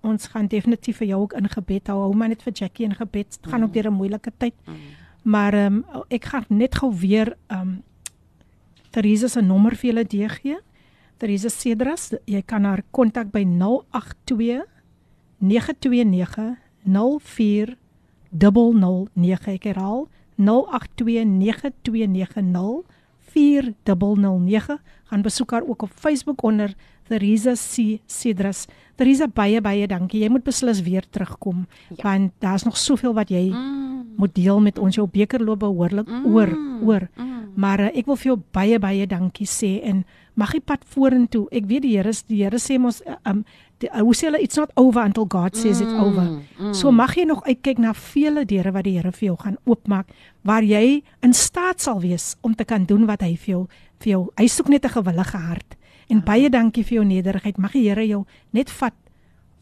Ons 0.00 0.26
gaan 0.26 0.46
definitief 0.46 0.96
vir 0.96 1.06
jou 1.06 1.20
ook 1.20 1.32
in 1.32 1.48
gebed 1.48 1.86
hou. 1.86 2.00
Hou 2.00 2.14
maar 2.14 2.28
net 2.28 2.42
vir 2.42 2.52
Jackie 2.52 2.84
in 2.84 2.94
gebed. 2.94 3.38
Dit 3.42 3.50
gaan 3.52 3.62
ook 3.62 3.72
deur 3.72 3.86
'n 3.86 3.92
moeilike 3.92 4.32
tyd. 4.36 4.54
Maar 5.22 5.54
ehm 5.54 5.74
um, 5.74 6.04
ek 6.08 6.24
gaan 6.24 6.44
net 6.48 6.74
gou 6.74 6.94
weer 6.94 7.36
ehm 7.46 7.60
um, 7.60 7.82
Teresa 8.90 9.28
se 9.28 9.40
nommer 9.40 9.76
vir 9.76 9.92
julle 9.92 10.28
gee. 10.28 10.56
Teresa 11.16 11.48
Cedras, 11.48 12.10
jy 12.28 12.42
kan 12.44 12.68
haar 12.68 12.82
kontak 12.92 13.32
by 13.32 13.40
082 13.44 14.64
929 15.40 16.56
04 16.86 17.76
009 18.36 19.48
ek 19.54 19.64
herhaal 19.70 20.08
0829290409 20.36 20.44
gaan 25.06 25.22
besoek 25.22 25.50
haar 25.50 25.62
ook 25.64 25.82
op 25.82 25.90
Facebook 25.94 26.42
onder 26.42 26.74
Theresa 27.08 27.52
C 27.54 27.98
Cedras. 28.06 28.66
Theresa 28.94 29.28
baie 29.28 29.60
baie 29.60 29.86
dankie. 29.86 30.22
Jy 30.24 30.28
moet 30.28 30.44
beslis 30.44 30.82
weer 30.82 31.04
terugkom 31.10 31.66
ja. 31.88 32.02
want 32.02 32.32
daar's 32.38 32.64
nog 32.64 32.76
soveel 32.76 33.14
wat 33.14 33.28
jy 33.30 33.50
mm. 33.52 33.95
Moet 34.16 34.34
deel 34.34 34.60
met 34.60 34.78
ons. 34.78 34.94
Jou 34.94 35.06
beker 35.10 35.42
loop 35.44 35.60
behoorlik 35.64 36.08
mm. 36.08 36.26
oor 36.34 36.52
oor. 36.82 37.08
Mm. 37.16 37.36
Maar 37.56 37.80
uh, 37.80 37.92
ek 37.96 38.06
wil 38.06 38.18
vir 38.20 38.30
jou 38.32 38.38
baie 38.52 38.78
baie 38.78 39.06
dankie 39.08 39.48
sê 39.48 39.78
en 39.88 40.04
mag 40.36 40.52
jy 40.52 40.60
pad 40.60 40.82
vorentoe. 40.92 41.46
Ek 41.56 41.64
weet 41.68 41.86
die 41.86 41.94
Here 41.96 42.12
die 42.28 42.42
Here 42.44 42.60
sê 42.60 42.76
mos 42.80 43.00
uh, 43.06 43.16
um 43.28 43.44
die, 43.80 43.88
uh, 43.88 44.02
hoe 44.04 44.16
sê 44.16 44.28
hulle 44.28 44.42
it's 44.44 44.58
not 44.60 44.72
over 44.76 45.04
until 45.04 45.24
God 45.24 45.56
says 45.56 45.80
mm. 45.80 45.86
it's 45.86 45.96
over. 45.96 46.26
Mm. 46.58 46.74
So 46.76 46.92
mag 46.92 47.16
jy 47.16 47.24
nog 47.28 47.44
uitkyk 47.46 47.80
na 47.80 47.94
vele 47.96 48.44
deure 48.44 48.74
wat 48.76 48.84
die 48.88 48.98
Here 48.98 49.12
vir 49.12 49.30
jou 49.30 49.38
gaan 49.40 49.56
oopmaak 49.64 50.12
waar 50.46 50.66
jy 50.66 51.00
in 51.24 51.32
staat 51.32 51.80
sal 51.80 52.02
wees 52.04 52.34
om 52.42 52.54
te 52.54 52.68
kan 52.68 52.84
doen 52.84 53.08
wat 53.08 53.24
hy 53.24 53.34
vir 53.36 53.54
jou 53.54 53.64
vir 54.04 54.12
jou 54.12 54.22
hy 54.36 54.48
soek 54.52 54.68
net 54.68 54.84
'n 54.84 54.96
gewillige 55.00 55.38
hart. 55.38 55.76
En 56.08 56.20
baie 56.22 56.50
dankie 56.50 56.84
vir 56.84 57.00
jou 57.00 57.04
nederigheid. 57.04 57.58
Mag 57.58 57.72
die 57.72 57.88
Here 57.88 58.06
jou 58.06 58.24
net 58.52 58.70
vat 58.70 58.94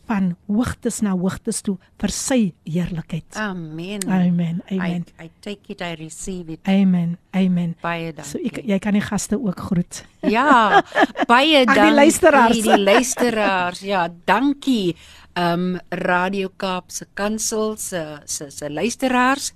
van 0.06 0.36
hoogtes 0.46 1.00
na 1.00 1.14
hoogtes 1.16 1.62
toe 1.62 1.76
vir 2.00 2.10
sy 2.12 2.52
heerlikheid. 2.64 3.24
amen 3.36 4.00
Amen. 4.08 4.62
Amen. 4.70 5.04
I, 5.18 5.24
I 5.24 5.30
take 5.40 5.72
it 5.72 5.80
I 5.80 5.94
receive 5.98 6.52
it 6.52 6.60
Amen. 6.68 7.16
Amen. 7.34 7.74
baie 7.82 8.12
dankie 8.12 8.30
So 8.30 8.38
ek 8.44 8.60
jy 8.64 8.78
kan 8.78 8.92
die 8.94 9.00
gaste 9.04 9.38
ook 9.40 9.60
groet. 9.60 10.04
Ja, 10.22 10.82
baie 11.28 11.62
Ag, 11.64 11.66
die 11.66 11.74
dankie. 11.74 11.94
luisteraars. 11.94 12.62
Die 12.62 12.78
luisteraars. 12.78 13.80
Ja, 13.80 14.08
dankie. 14.24 14.94
Um 15.36 15.78
Radio 15.90 16.50
Kaap 16.56 16.90
se 16.94 17.06
kansel 17.14 17.76
se 17.76 18.20
se 18.24 18.50
se 18.50 18.70
luisteraars. 18.70 19.52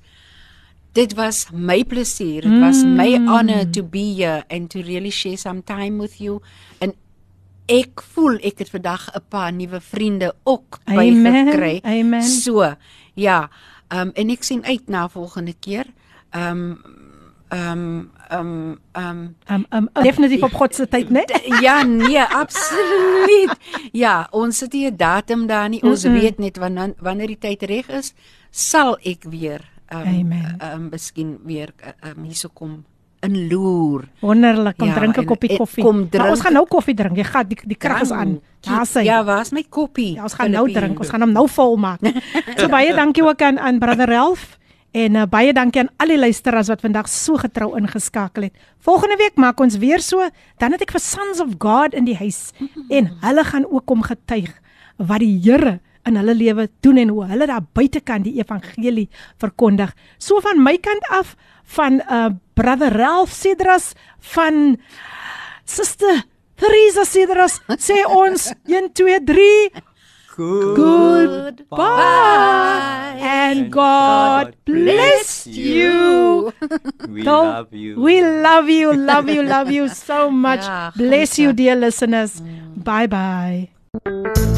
Dit 0.93 1.15
was 1.15 1.47
my 1.53 1.85
plesier. 1.85 2.43
Dit 2.43 2.61
was 2.61 2.83
my 2.85 3.15
honor 3.29 3.65
to 3.71 3.83
be 3.85 4.15
here 4.17 4.43
and 4.51 4.71
to 4.71 4.81
really 4.83 5.11
share 5.11 5.37
some 5.37 5.63
time 5.63 5.99
with 6.03 6.19
you. 6.21 6.41
En 6.81 6.95
ek 7.69 8.03
voel 8.15 8.39
ek 8.41 8.59
het 8.65 8.71
vandag 8.73 9.09
'n 9.15 9.25
paar 9.29 9.53
nuwe 9.53 9.81
vriende 9.81 10.35
ook 10.45 10.79
bygekry. 10.85 11.81
amen. 11.85 12.23
So, 12.23 12.75
ja. 13.15 13.51
Um 13.89 14.11
en 14.15 14.31
ek 14.31 14.43
sien 14.43 14.65
uit 14.65 14.89
na 14.89 15.09
volgende 15.09 15.55
keer. 15.61 15.87
Um 16.37 16.81
um 17.53 18.11
um 18.31 18.79
um 18.93 19.37
Um, 19.49 19.67
um 19.71 19.89
definitief 19.93 20.43
op 20.43 20.53
God 20.53 20.75
se 20.75 20.89
tyd, 20.89 21.09
né? 21.09 21.25
Ja, 21.61 21.83
nee, 21.83 22.21
absoluut. 22.21 23.57
Ja, 23.93 24.29
ons 24.31 24.59
sit 24.59 24.73
hier 24.73 24.91
'n 24.91 24.97
datum 24.97 25.47
daar 25.47 25.69
nie. 25.69 25.83
Ons 25.83 26.05
mm 26.05 26.15
-mm. 26.15 26.21
weet 26.21 26.39
net 26.39 26.57
wanneer 26.57 26.95
wanneer 26.99 27.27
die 27.27 27.39
tyd 27.39 27.63
reg 27.63 27.89
is, 27.89 28.15
sal 28.51 28.99
ek 29.03 29.25
weer 29.25 29.61
um, 29.93 29.99
Amen. 29.99 30.57
um 30.75 30.89
miskien 30.91 31.39
weer 31.45 31.75
um 32.05 32.25
hierso 32.25 32.49
kom 32.53 32.85
inloer. 33.21 34.05
Wonderlik. 34.21 34.77
Kom 34.79 34.89
Ja, 34.89 34.95
drink 34.95 35.17
'n 35.19 35.25
koppie 35.25 35.57
koffie. 35.57 35.85
kom 35.85 35.97
Maar 35.99 36.09
drink- 36.11 36.31
ons 36.31 36.41
gaan 36.41 36.53
nou 36.53 36.67
koffie 36.67 36.95
drink. 36.95 37.17
Jy 37.17 37.25
gaan 37.25 37.49
die 37.49 37.59
die 37.67 37.77
krag 37.77 38.03
is 38.03 38.11
aan. 38.11 38.41
Daar 38.61 38.87
sê. 38.87 39.03
Ja, 39.05 39.25
waar's 39.25 39.51
my 39.51 39.65
koppie? 39.69 40.15
Ja, 40.15 40.23
ons 40.23 40.35
gaan 40.35 40.51
nou 40.51 40.65
Filippine? 40.67 40.87
drink. 40.87 40.99
Ons 40.99 41.09
gaan 41.09 41.21
hom 41.21 41.33
nou 41.33 41.49
vol 41.49 41.77
maak. 41.77 42.01
so 42.59 42.69
baie 42.69 42.95
dankie 42.95 43.23
ook 43.25 43.43
aan 43.43 43.59
aan 43.59 43.79
brother 43.79 44.07
Ralph 44.09 44.59
En 44.93 45.15
uh, 45.15 45.23
baie 45.29 45.53
dankie 45.53 45.83
aan 45.83 45.91
al 46.01 46.07
die 46.15 46.19
luisteraars 46.19 46.69
wat 46.73 46.81
vandag 46.81 47.09
so 47.09 47.37
getrou 47.37 47.77
ingeskakel 47.77 48.43
het. 48.49 48.55
Volgende 48.81 49.17
week 49.21 49.37
maak 49.37 49.61
ons 49.61 49.77
weer 49.77 50.01
so, 50.01 50.25
dan 50.57 50.73
het 50.73 50.81
ek 50.81 50.91
vir 50.97 51.01
Sons 51.01 51.41
of 51.45 51.53
God 51.61 51.93
in 51.95 52.05
die 52.09 52.17
huis 52.17 52.53
en 52.97 53.11
hulle 53.21 53.45
gaan 53.45 53.67
ook 53.69 53.85
kom 53.87 54.03
getuig 54.03 54.49
wat 54.97 55.21
die 55.21 55.39
Here 55.45 55.81
in 56.09 56.17
hulle 56.17 56.35
lewe 56.35 56.69
doen 56.81 56.97
en 56.97 57.09
hoe 57.13 57.27
hulle 57.29 57.47
daar 57.47 57.67
buitekant 57.77 58.25
die 58.25 58.39
evangelie 58.41 59.09
verkondig. 59.39 59.93
So 60.19 60.41
van 60.41 60.63
my 60.65 60.79
kant 60.81 61.05
af 61.13 61.37
van 61.65 62.01
uh 62.11 62.31
brother 62.59 62.91
Ralph 62.93 63.33
Cedras 63.33 63.95
van 64.35 64.77
Sister 65.65 66.25
Teresa 66.59 67.05
Cedras 67.05 67.61
sê 67.79 68.03
ons 68.07 68.51
1 68.67 68.91
2 68.91 69.21
3 69.25 69.71
Good. 70.39 71.67
Goodbye 71.67 73.19
and 73.21 73.73
God 73.73 74.55
bless 74.65 75.49
you. 75.49 76.53
We 77.09 77.25
So, 77.25 77.43
love 77.43 77.75
you. 77.75 77.99
We 78.01 78.23
love 78.23 78.71
you, 78.71 78.95
love 78.95 79.29
you, 79.29 79.43
love 79.43 79.73
you 79.73 79.89
so 79.89 80.31
much. 80.47 80.63
Bless 80.95 81.41
you, 81.41 81.53
dear 81.53 81.75
listeners. 81.75 82.39
Mm. 82.41 82.85
Bye 82.85 83.09
bye. 83.11 84.58